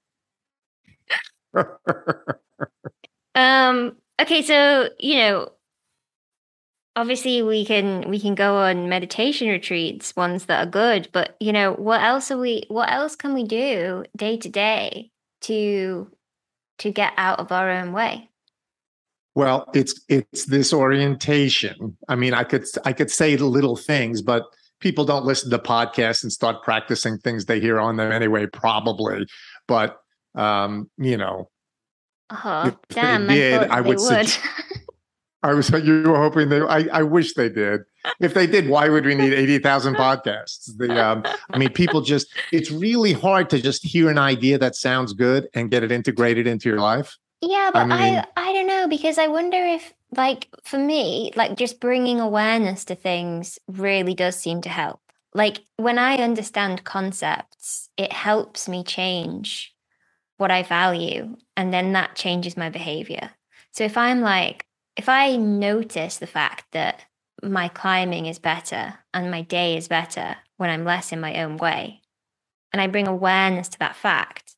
um. 3.35 3.95
Okay, 4.19 4.41
so 4.41 4.89
you 4.99 5.15
know, 5.15 5.51
obviously 6.95 7.41
we 7.41 7.65
can 7.65 8.09
we 8.09 8.19
can 8.19 8.35
go 8.35 8.57
on 8.57 8.89
meditation 8.89 9.47
retreats 9.47 10.15
ones 10.15 10.45
that 10.45 10.67
are 10.67 10.69
good 10.69 11.07
but 11.11 11.35
you 11.39 11.53
know 11.53 11.73
what 11.73 12.01
else 12.01 12.29
are 12.31 12.37
we 12.37 12.63
what 12.67 12.91
else 12.91 13.15
can 13.15 13.33
we 13.33 13.43
do 13.43 14.03
day 14.15 14.35
to 14.37 14.49
day 14.49 15.09
to 15.41 16.09
to 16.77 16.91
get 16.91 17.13
out 17.17 17.39
of 17.39 17.51
our 17.51 17.69
own 17.69 17.93
way? 17.93 18.29
Well 19.35 19.69
it's 19.73 20.01
it's 20.09 20.45
this 20.45 20.73
orientation. 20.73 21.97
I 22.07 22.15
mean 22.15 22.33
i 22.33 22.43
could 22.43 22.65
i 22.85 22.93
could 22.93 23.11
say 23.11 23.37
little 23.37 23.75
things 23.75 24.21
but 24.21 24.43
people 24.79 25.05
don't 25.05 25.25
listen 25.25 25.49
to 25.51 25.59
podcasts 25.59 26.23
and 26.23 26.31
start 26.31 26.63
practicing 26.63 27.17
things 27.19 27.45
they 27.45 27.59
hear 27.59 27.79
on 27.79 27.97
them 27.97 28.11
anyway 28.11 28.47
probably. 28.47 29.25
But 29.67 29.97
um 30.35 30.89
you 30.97 31.17
know 31.17 31.49
oh, 32.29 32.67
if 32.67 32.75
damn, 32.89 33.27
they 33.27 33.35
did 33.35 33.63
i, 33.69 33.77
I 33.77 33.81
would, 33.81 33.97
would. 33.99 34.33
I 35.43 35.53
was 35.53 35.69
you 35.83 36.03
were 36.03 36.17
hoping 36.17 36.49
they. 36.49 36.61
I, 36.61 36.87
I 36.91 37.03
wish 37.03 37.33
they 37.33 37.49
did. 37.49 37.81
If 38.19 38.33
they 38.33 38.47
did, 38.47 38.69
why 38.69 38.89
would 38.89 39.05
we 39.05 39.15
need 39.15 39.33
eighty 39.33 39.59
thousand 39.59 39.95
podcasts? 39.95 40.75
The 40.77 41.03
um, 41.03 41.23
I 41.49 41.57
mean, 41.57 41.69
people 41.69 42.01
just. 42.01 42.27
It's 42.51 42.71
really 42.71 43.13
hard 43.13 43.49
to 43.51 43.61
just 43.61 43.83
hear 43.83 44.09
an 44.09 44.17
idea 44.17 44.57
that 44.57 44.75
sounds 44.75 45.13
good 45.13 45.47
and 45.53 45.71
get 45.71 45.83
it 45.83 45.91
integrated 45.91 46.47
into 46.47 46.69
your 46.69 46.79
life. 46.79 47.17
Yeah, 47.41 47.71
but 47.73 47.79
I, 47.79 47.85
mean, 47.85 47.91
I 47.91 48.25
I 48.37 48.53
don't 48.53 48.67
know 48.67 48.87
because 48.87 49.17
I 49.17 49.27
wonder 49.27 49.57
if 49.57 49.93
like 50.15 50.47
for 50.63 50.77
me, 50.77 51.31
like 51.35 51.57
just 51.57 51.79
bringing 51.79 52.19
awareness 52.19 52.85
to 52.85 52.95
things 52.95 53.57
really 53.67 54.13
does 54.13 54.35
seem 54.35 54.61
to 54.61 54.69
help. 54.69 54.99
Like 55.33 55.61
when 55.77 55.97
I 55.97 56.17
understand 56.17 56.83
concepts, 56.83 57.89
it 57.97 58.11
helps 58.11 58.67
me 58.67 58.83
change 58.83 59.73
what 60.37 60.51
I 60.51 60.63
value, 60.63 61.37
and 61.55 61.73
then 61.73 61.93
that 61.93 62.15
changes 62.15 62.57
my 62.57 62.69
behavior. 62.69 63.31
So 63.71 63.85
if 63.85 63.97
I'm 63.97 64.21
like, 64.21 64.65
if 65.01 65.09
I 65.09 65.35
notice 65.35 66.17
the 66.17 66.27
fact 66.27 66.65
that 66.73 67.05
my 67.41 67.69
climbing 67.69 68.27
is 68.27 68.37
better 68.37 68.99
and 69.15 69.31
my 69.31 69.41
day 69.41 69.75
is 69.75 69.87
better 69.87 70.35
when 70.57 70.69
I'm 70.69 70.85
less 70.85 71.11
in 71.11 71.19
my 71.19 71.41
own 71.41 71.57
way, 71.57 72.01
and 72.71 72.79
I 72.79 72.85
bring 72.85 73.07
awareness 73.07 73.67
to 73.69 73.79
that 73.79 73.95
fact, 73.95 74.55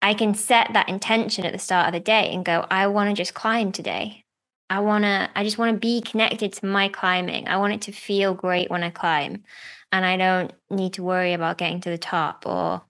I 0.00 0.14
can 0.14 0.32
set 0.32 0.72
that 0.72 0.88
intention 0.88 1.44
at 1.44 1.52
the 1.52 1.58
start 1.58 1.88
of 1.88 1.92
the 1.92 2.00
day 2.00 2.32
and 2.32 2.42
go, 2.42 2.64
I 2.70 2.86
want 2.86 3.10
to 3.10 3.14
just 3.14 3.34
climb 3.34 3.70
today. 3.70 4.24
I 4.70 4.80
want 4.80 5.04
to, 5.04 5.28
I 5.36 5.44
just 5.44 5.58
want 5.58 5.74
to 5.74 5.78
be 5.78 6.00
connected 6.00 6.54
to 6.54 6.64
my 6.64 6.88
climbing. 6.88 7.48
I 7.48 7.58
want 7.58 7.74
it 7.74 7.82
to 7.82 7.92
feel 7.92 8.32
great 8.32 8.70
when 8.70 8.82
I 8.82 8.88
climb. 8.88 9.44
And 9.92 10.06
I 10.06 10.16
don't 10.16 10.54
need 10.70 10.94
to 10.94 11.02
worry 11.02 11.34
about 11.34 11.58
getting 11.58 11.82
to 11.82 11.90
the 11.90 11.98
top 11.98 12.46
or 12.46 12.80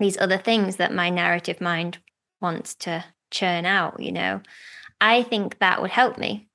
these 0.00 0.18
other 0.18 0.38
things 0.38 0.76
that 0.76 0.92
my 0.92 1.10
narrative 1.10 1.60
mind 1.60 1.98
wants 2.40 2.74
to 2.86 3.04
churn 3.30 3.66
out, 3.66 4.00
you 4.00 4.10
know? 4.10 4.40
I 5.00 5.22
think 5.22 5.58
that 5.58 5.80
would 5.80 5.90
help 5.90 6.18
me. 6.18 6.48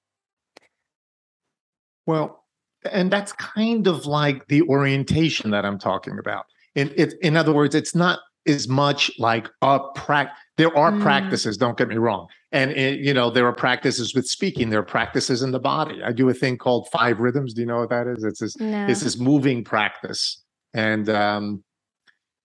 Well, 2.06 2.44
and 2.92 3.12
that's 3.12 3.34
kind 3.34 3.88
of 3.88 4.06
like 4.06 4.48
the 4.48 4.62
orientation 4.64 5.52
that 5.52 5.66
I'm 5.66 5.80
talking 5.80 6.20
about. 6.20 6.46
In 6.76 6.94
it, 6.96 7.16
in 7.22 7.36
other 7.36 7.54
words, 7.54 7.74
it's 7.74 7.96
not 7.96 8.20
as 8.48 8.68
much 8.68 9.12
like 9.18 9.50
a 9.62 9.80
practice. 9.96 10.38
There 10.58 10.76
are 10.78 10.92
mm. 10.92 11.02
practices. 11.02 11.58
Don't 11.58 11.78
get 11.78 11.88
me 11.88 11.96
wrong, 11.96 12.28
and 12.52 12.72
it, 12.72 13.00
you 13.00 13.14
know 13.14 13.30
there 13.30 13.48
are 13.48 13.54
practices 13.54 14.14
with 14.14 14.28
speaking. 14.28 14.70
There 14.70 14.80
are 14.80 14.84
practices 14.84 15.42
in 15.42 15.52
the 15.52 15.60
body. 15.60 16.02
I 16.04 16.12
do 16.12 16.30
a 16.30 16.34
thing 16.34 16.58
called 16.58 16.88
five 16.92 17.20
rhythms. 17.20 17.54
Do 17.54 17.62
you 17.62 17.68
know 17.68 17.80
what 17.80 17.90
that 17.90 18.08
is? 18.08 18.24
It's 18.24 18.40
this. 18.40 18.60
No. 18.60 18.86
It's 18.88 19.02
this 19.02 19.18
moving 19.18 19.64
practice, 19.64 20.44
and 20.74 21.10
um, 21.10 21.64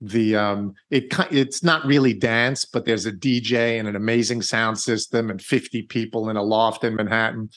the 0.00 0.34
um 0.34 0.74
it 0.90 1.14
it's 1.30 1.62
not 1.62 1.84
really 1.84 2.14
dance 2.14 2.64
but 2.64 2.86
there's 2.86 3.04
a 3.04 3.12
dj 3.12 3.78
and 3.78 3.86
an 3.86 3.96
amazing 3.96 4.40
sound 4.40 4.78
system 4.78 5.28
and 5.28 5.42
50 5.42 5.82
people 5.82 6.30
in 6.30 6.36
a 6.36 6.42
loft 6.42 6.84
in 6.84 6.94
manhattan. 6.94 7.50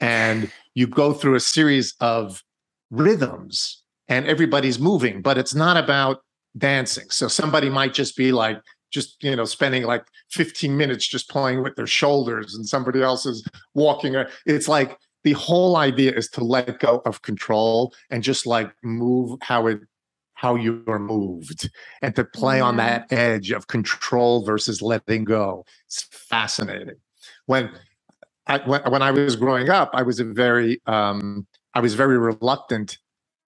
And 0.00 0.50
you 0.74 0.86
go 0.86 1.12
through 1.12 1.34
a 1.34 1.40
series 1.40 1.94
of 2.00 2.44
rhythms 2.90 3.82
and 4.06 4.26
everybody's 4.26 4.78
moving 4.78 5.22
but 5.22 5.38
it's 5.38 5.54
not 5.54 5.76
about 5.76 6.20
dancing. 6.56 7.10
So 7.10 7.28
somebody 7.28 7.68
might 7.68 7.94
just 7.94 8.16
be 8.16 8.32
like 8.32 8.60
just 8.90 9.22
you 9.22 9.34
know 9.36 9.44
spending 9.44 9.84
like 9.84 10.04
15 10.30 10.76
minutes 10.76 11.06
just 11.06 11.28
playing 11.28 11.62
with 11.62 11.76
their 11.76 11.86
shoulders 11.86 12.54
and 12.54 12.66
somebody 12.66 13.02
else 13.02 13.26
is 13.26 13.46
walking 13.74 14.16
it's 14.46 14.68
like 14.68 14.98
the 15.24 15.32
whole 15.32 15.76
idea 15.76 16.12
is 16.12 16.28
to 16.30 16.42
let 16.42 16.78
go 16.78 17.02
of 17.04 17.20
control 17.22 17.92
and 18.10 18.22
just 18.22 18.46
like 18.46 18.72
move 18.82 19.38
how 19.42 19.66
it 19.66 19.80
how 20.38 20.54
you're 20.54 21.00
moved 21.00 21.68
and 22.00 22.14
to 22.14 22.24
play 22.24 22.58
yeah. 22.58 22.62
on 22.62 22.76
that 22.76 23.12
edge 23.12 23.50
of 23.50 23.66
control 23.66 24.44
versus 24.44 24.80
letting 24.80 25.24
go. 25.24 25.64
It's 25.86 26.02
fascinating. 26.12 26.94
When 27.46 27.72
I 28.46 28.58
when, 28.58 28.80
when 28.82 29.02
I 29.02 29.10
was 29.10 29.34
growing 29.34 29.68
up, 29.68 29.90
I 29.94 30.02
was 30.02 30.20
a 30.20 30.24
very 30.24 30.80
um, 30.86 31.44
I 31.74 31.80
was 31.80 31.94
very 31.94 32.18
reluctant 32.18 32.98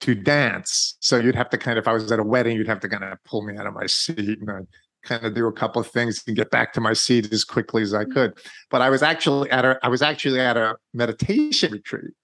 to 0.01 0.17
dance. 0.17 0.97
So 0.99 1.17
you'd 1.17 1.37
have 1.37 1.49
to 1.51 1.59
kind 1.59 1.79
of 1.79 1.85
if 1.85 1.89
I 1.89 1.93
was 1.93 2.11
at 2.11 2.19
a 2.19 2.25
wedding, 2.25 2.57
you'd 2.57 2.67
have 2.67 2.81
to 2.81 2.89
kind 2.89 3.05
of 3.05 3.23
pull 3.23 3.43
me 3.43 3.57
out 3.57 3.69
of 3.69 3.75
my 3.75 3.87
seat 3.87 4.41
and 4.41 4.51
I'd 4.51 4.67
kind 5.05 5.25
of 5.25 5.33
do 5.33 5.47
a 5.47 5.53
couple 5.53 5.81
of 5.81 5.87
things 5.87 6.25
and 6.27 6.35
get 6.35 6.51
back 6.51 6.73
to 6.73 6.81
my 6.81 6.93
seat 6.93 7.33
as 7.33 7.45
quickly 7.45 7.83
as 7.83 7.95
I 7.95 8.05
mm. 8.05 8.12
could. 8.12 8.37
But 8.69 8.83
I 8.83 8.91
was 8.91 9.05
actually 9.05 9.49
at 9.53 9.65
a 9.65 9.79
I 9.85 9.89
was 9.89 10.03
actually 10.03 10.41
at 10.41 10.57
a 10.57 10.75
meditation 10.93 11.71
retreat. 11.71 12.15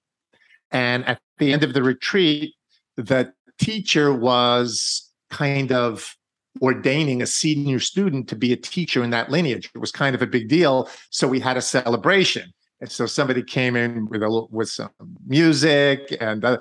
And 0.73 1.07
at 1.07 1.21
the 1.39 1.53
end 1.53 1.63
of 1.63 1.73
the 1.73 1.85
retreat, 1.85 2.55
the 2.97 3.33
teacher 3.59 4.13
was 4.13 5.11
kind 5.31 5.73
of 5.73 6.17
ordaining 6.63 7.23
a 7.23 7.27
senior 7.27 7.79
student 7.81 8.29
to 8.29 8.37
be 8.37 8.53
a 8.53 8.57
teacher 8.57 9.03
in 9.03 9.11
that 9.11 9.31
lineage. 9.31 9.71
It 9.75 9.79
was 9.79 9.93
kind 9.93 10.15
of 10.15 10.23
a 10.23 10.27
big 10.27 10.49
deal. 10.49 10.89
So 11.11 11.29
we 11.29 11.41
had 11.41 11.57
a 11.57 11.63
celebration. 11.63 12.53
And 12.81 12.91
so 12.91 13.07
somebody 13.07 13.43
came 13.43 13.75
in 13.75 14.07
with 14.07 14.23
a 14.23 14.47
with 14.51 14.69
some 14.69 14.91
music, 15.27 16.15
and 16.21 16.45
uh, 16.45 16.59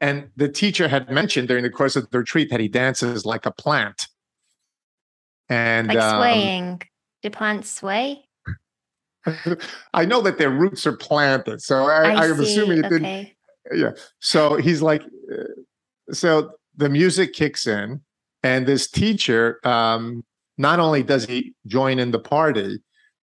and 0.00 0.30
the 0.34 0.48
teacher 0.48 0.88
had 0.88 1.10
mentioned 1.10 1.48
during 1.48 1.62
the 1.62 1.68
course 1.68 1.94
of 1.94 2.08
the 2.10 2.18
retreat 2.18 2.48
that 2.50 2.58
he 2.58 2.68
dances 2.68 3.26
like 3.26 3.44
a 3.44 3.50
plant. 3.50 4.06
And 5.50 5.88
like 5.88 5.98
um, 5.98 6.20
swaying. 6.20 6.82
Do 7.22 7.30
plants 7.30 7.70
sway? 7.70 8.24
I 9.92 10.06
know 10.06 10.22
that 10.22 10.38
their 10.38 10.50
roots 10.50 10.86
are 10.86 10.96
planted, 10.96 11.60
so 11.60 11.84
I, 11.84 12.12
I 12.12 12.26
am 12.26 12.40
assuming 12.40 12.78
it 12.78 12.86
okay. 12.86 12.98
didn't. 12.98 13.28
Yeah. 13.78 13.90
So 14.20 14.56
he's 14.56 14.80
like, 14.80 15.02
uh, 15.02 15.44
so 16.12 16.52
the 16.76 16.88
music 16.88 17.32
kicks 17.32 17.66
in, 17.66 18.00
and 18.42 18.66
this 18.66 18.90
teacher 18.90 19.60
um, 19.64 20.24
not 20.56 20.80
only 20.80 21.02
does 21.02 21.26
he 21.26 21.54
join 21.66 21.98
in 21.98 22.10
the 22.10 22.18
party, 22.18 22.78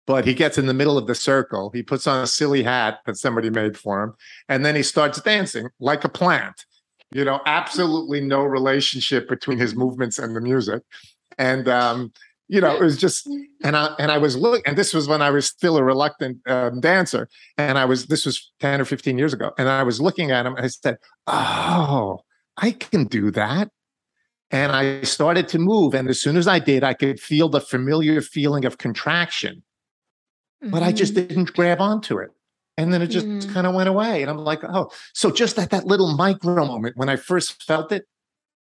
but 0.08 0.26
he 0.26 0.34
gets 0.34 0.58
in 0.58 0.68
the 0.68 0.74
middle 0.74 0.98
of 0.98 1.08
the 1.08 1.16
circle. 1.16 1.72
He 1.74 1.82
puts 1.82 2.06
on 2.06 2.24
a 2.24 2.28
silly 2.28 2.64
hat 2.64 3.00
that 3.06 3.18
somebody 3.18 3.50
made 3.50 3.78
for 3.78 4.04
him, 4.04 4.14
and 4.50 4.66
then 4.66 4.76
he 4.76 4.84
starts 4.84 5.22
dancing 5.22 5.70
like 5.80 6.04
a 6.04 6.10
plant. 6.10 6.66
You 7.12 7.24
know, 7.24 7.40
absolutely 7.46 8.22
no 8.22 8.44
relationship 8.44 9.30
between 9.30 9.58
his 9.58 9.76
movements 9.76 10.20
and 10.20 10.36
the 10.36 10.42
music. 10.42 10.84
And 11.38 11.68
um, 11.68 12.12
you 12.48 12.62
know, 12.62 12.76
it 12.76 12.82
was 12.82 12.98
just, 12.98 13.28
and 13.64 13.76
I 13.76 13.96
and 13.98 14.12
I 14.12 14.18
was 14.18 14.38
looking, 14.38 14.64
and 14.68 14.78
this 14.78 14.94
was 14.94 15.08
when 15.08 15.22
I 15.22 15.32
was 15.32 15.48
still 15.48 15.78
a 15.78 15.84
reluctant 15.84 16.38
um, 16.48 16.80
dancer, 16.80 17.28
and 17.58 17.78
I 17.78 17.86
was 17.86 18.06
this 18.08 18.26
was 18.26 18.52
ten 18.60 18.80
or 18.80 18.86
fifteen 18.86 19.18
years 19.18 19.34
ago, 19.34 19.52
and 19.58 19.68
I 19.68 19.84
was 19.84 20.00
looking 20.00 20.32
at 20.32 20.46
him, 20.46 20.56
and 20.56 20.66
I 20.66 20.68
said, 20.68 20.98
"Oh, 21.26 22.20
I 22.58 22.72
can 22.72 23.06
do 23.06 23.32
that." 23.32 23.70
And 24.52 24.72
I 24.72 25.02
started 25.02 25.48
to 25.50 25.60
move, 25.60 25.94
and 25.94 26.08
as 26.08 26.22
soon 26.22 26.38
as 26.38 26.48
I 26.48 26.60
did, 26.60 26.84
I 26.84 26.94
could 26.94 27.20
feel 27.20 27.50
the 27.50 27.60
familiar 27.60 28.22
feeling 28.22 28.64
of 28.64 28.78
contraction, 28.78 29.64
mm-hmm. 30.64 30.72
but 30.72 30.84
I 30.84 30.92
just 30.92 31.14
mm-hmm. 31.14 31.28
didn't 31.28 31.54
grab 31.54 31.82
onto 31.82 32.20
it. 32.20 32.30
And 32.78 32.94
then 32.94 33.02
it 33.02 33.08
just 33.08 33.26
mm-hmm. 33.26 33.54
kind 33.54 33.66
of 33.66 33.74
went 33.74 33.90
away. 33.90 34.22
And 34.22 34.30
I'm 34.30 34.38
like, 34.38 34.64
oh, 34.64 34.92
so 35.14 35.32
just 35.32 35.58
at 35.58 35.72
that 35.72 35.86
little 35.86 36.16
micro 36.16 36.66
moment 36.66 36.98
when 36.98 37.10
I 37.10 37.16
first 37.16 37.64
felt 37.64 37.92
it, 37.92 38.06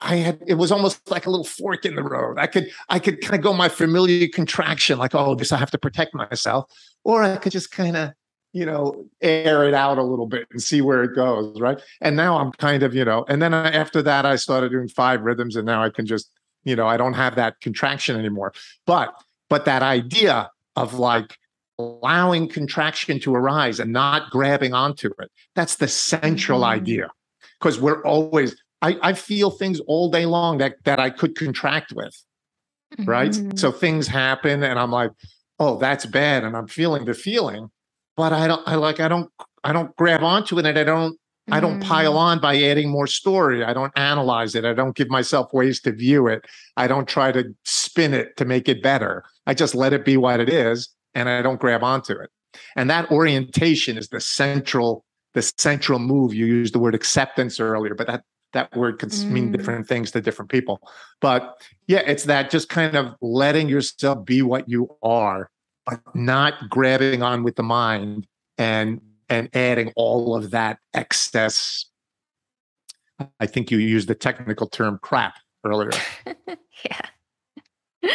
I 0.02 0.18
had 0.18 0.42
it 0.48 0.56
was 0.56 0.72
almost 0.72 1.10
like 1.10 1.26
a 1.26 1.30
little 1.30 1.46
fork 1.46 1.86
in 1.86 1.96
the 1.96 2.04
road. 2.04 2.38
I 2.38 2.48
could 2.48 2.70
I 2.90 3.00
could 3.00 3.22
kind 3.22 3.36
of 3.36 3.42
go 3.42 3.54
my 3.54 3.70
familiar 3.70 4.28
contraction, 4.28 5.00
like, 5.00 5.16
oh, 5.16 5.36
this 5.36 5.52
I 5.52 5.58
have 5.58 5.72
to 5.72 5.78
protect 5.78 6.14
myself, 6.14 6.72
or 7.04 7.24
I 7.24 7.38
could 7.38 7.52
just 7.52 7.72
kind 7.72 7.96
of, 7.96 8.12
you 8.54 8.66
know, 8.66 9.06
air 9.22 9.68
it 9.68 9.74
out 9.74 9.98
a 9.98 10.04
little 10.04 10.28
bit 10.28 10.48
and 10.52 10.62
see 10.62 10.82
where 10.82 11.04
it 11.04 11.16
goes, 11.16 11.60
right? 11.60 11.82
And 12.02 12.16
now 12.16 12.38
I'm 12.38 12.52
kind 12.54 12.84
of, 12.84 12.94
you 12.94 13.06
know, 13.06 13.26
and 13.28 13.42
then 13.42 13.54
I, 13.54 13.72
after 13.72 14.02
that 14.02 14.26
I 14.26 14.36
started 14.36 14.72
doing 14.72 14.90
five 14.90 15.22
rhythms, 15.22 15.56
and 15.56 15.66
now 15.66 15.84
I 15.84 15.90
can 15.90 16.06
just, 16.06 16.30
you 16.64 16.76
know, 16.76 16.88
I 16.88 16.98
don't 16.98 17.14
have 17.14 17.36
that 17.36 17.62
contraction 17.62 18.18
anymore. 18.18 18.54
But 18.86 19.14
but 19.50 19.66
that 19.66 19.84
idea 19.84 20.50
of 20.76 20.96
like 20.96 21.38
allowing 21.80 22.48
contraction 22.48 23.20
to 23.22 23.36
arise 23.36 23.80
and 23.80 23.92
not 23.92 24.30
grabbing 24.30 24.74
onto 24.74 25.08
it, 25.20 25.32
that's 25.56 25.78
the 25.78 25.88
central 25.88 26.62
mm-hmm. 26.62 26.82
idea 26.82 27.10
because 27.60 27.80
we're 27.80 28.04
always 28.04 28.56
I, 28.82 28.98
I 29.02 29.14
feel 29.14 29.52
things 29.52 29.80
all 29.82 30.10
day 30.10 30.26
long 30.26 30.58
that 30.58 30.76
that 30.84 31.00
I 31.00 31.10
could 31.10 31.36
contract 31.36 31.94
with. 31.94 32.16
Mm-hmm. 32.98 33.10
Right. 33.10 33.58
So 33.58 33.72
things 33.72 34.08
happen 34.08 34.64
and 34.64 34.78
I'm 34.78 34.92
like, 34.92 35.12
oh, 35.60 35.78
that's 35.78 36.06
bad. 36.06 36.44
And 36.44 36.58
I'm 36.58 36.68
feeling 36.68 37.06
the 37.06 37.14
feeling, 37.14 37.70
but 38.16 38.34
I 38.34 38.48
don't 38.48 38.62
I 38.68 38.76
like 38.76 39.00
I 39.00 39.08
don't 39.08 39.30
I 39.64 39.74
don't 39.74 39.96
grab 39.96 40.24
onto 40.24 40.58
it 40.60 40.66
and 40.66 40.78
I 40.78 40.84
don't 40.84 41.18
I 41.52 41.60
don't 41.60 41.82
pile 41.82 42.14
mm. 42.14 42.18
on 42.18 42.40
by 42.40 42.62
adding 42.62 42.90
more 42.90 43.08
story. 43.08 43.64
I 43.64 43.74
don't 43.74 43.92
analyze 43.98 44.56
it. 44.56 44.64
I 44.64 44.74
don't 44.74 44.96
give 44.96 45.10
myself 45.10 45.52
ways 45.54 45.82
to 45.82 45.92
view 45.92 46.28
it. 46.28 46.46
I 46.78 46.88
don't 46.88 47.08
try 47.08 47.32
to 47.32 47.54
spin 47.66 48.14
it 48.14 48.38
to 48.38 48.46
make 48.46 48.70
it 48.70 48.82
better. 48.84 49.24
I 49.48 49.54
just 49.54 49.76
let 49.76 49.92
it 49.92 50.06
be 50.06 50.18
what 50.18 50.40
it 50.40 50.50
is 50.50 50.90
and 51.14 51.28
I 51.28 51.42
don't 51.42 51.60
grab 51.60 51.84
onto 51.84 52.14
it. 52.14 52.30
And 52.76 52.90
that 52.90 53.12
orientation 53.12 53.98
is 53.98 54.10
the 54.10 54.22
central 54.22 55.04
the 55.34 55.42
central 55.42 56.00
move. 56.00 56.34
You 56.34 56.46
used 56.46 56.74
the 56.74 56.80
word 56.80 56.96
acceptance 56.96 57.60
earlier, 57.60 57.96
but 57.96 58.08
that 58.08 58.24
that 58.54 58.76
word 58.76 59.00
could 59.00 59.10
mm. 59.10 59.30
mean 59.30 59.52
different 59.52 59.88
things 59.88 60.12
to 60.12 60.22
different 60.22 60.52
people. 60.52 60.82
But 61.22 61.62
yeah, 61.88 62.04
it's 62.06 62.24
that 62.26 62.50
just 62.50 62.70
kind 62.70 62.96
of 62.96 63.16
letting 63.22 63.70
yourself 63.70 64.26
be 64.26 64.42
what 64.42 64.70
you 64.70 64.90
are, 65.02 65.50
but 65.86 66.02
not 66.14 66.70
grabbing 66.70 67.24
on 67.24 67.44
with 67.44 67.56
the 67.56 67.64
mind 67.64 68.28
and 68.58 69.02
and 69.30 69.50
adding 69.56 69.94
all 69.96 70.36
of 70.36 70.52
that 70.52 70.80
excess. 70.94 71.86
I 73.40 73.46
think 73.46 73.72
you 73.72 73.78
used 73.78 74.08
the 74.08 74.16
technical 74.16 74.68
term 74.68 75.00
crap 75.02 75.36
earlier. 75.64 75.92
yeah. 76.86 78.12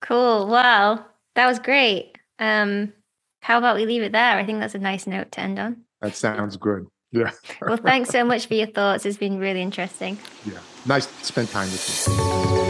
Cool. 0.00 0.48
Wow. 0.48 1.06
That 1.34 1.46
was 1.46 1.58
great. 1.58 2.18
Um, 2.38 2.92
how 3.40 3.58
about 3.58 3.76
we 3.76 3.86
leave 3.86 4.02
it 4.02 4.12
there? 4.12 4.36
I 4.36 4.44
think 4.44 4.60
that's 4.60 4.74
a 4.74 4.78
nice 4.78 5.06
note 5.06 5.30
to 5.32 5.40
end 5.40 5.58
on. 5.58 5.84
That 6.00 6.16
sounds 6.16 6.56
good. 6.56 6.86
Yeah. 7.12 7.30
well, 7.62 7.76
thanks 7.76 8.10
so 8.10 8.24
much 8.24 8.46
for 8.46 8.54
your 8.54 8.66
thoughts. 8.66 9.06
It's 9.06 9.18
been 9.18 9.38
really 9.38 9.62
interesting. 9.62 10.18
Yeah. 10.44 10.58
Nice 10.84 11.06
to 11.06 11.24
spend 11.24 11.48
time 11.48 11.70
with 11.70 12.08
you. 12.08 12.63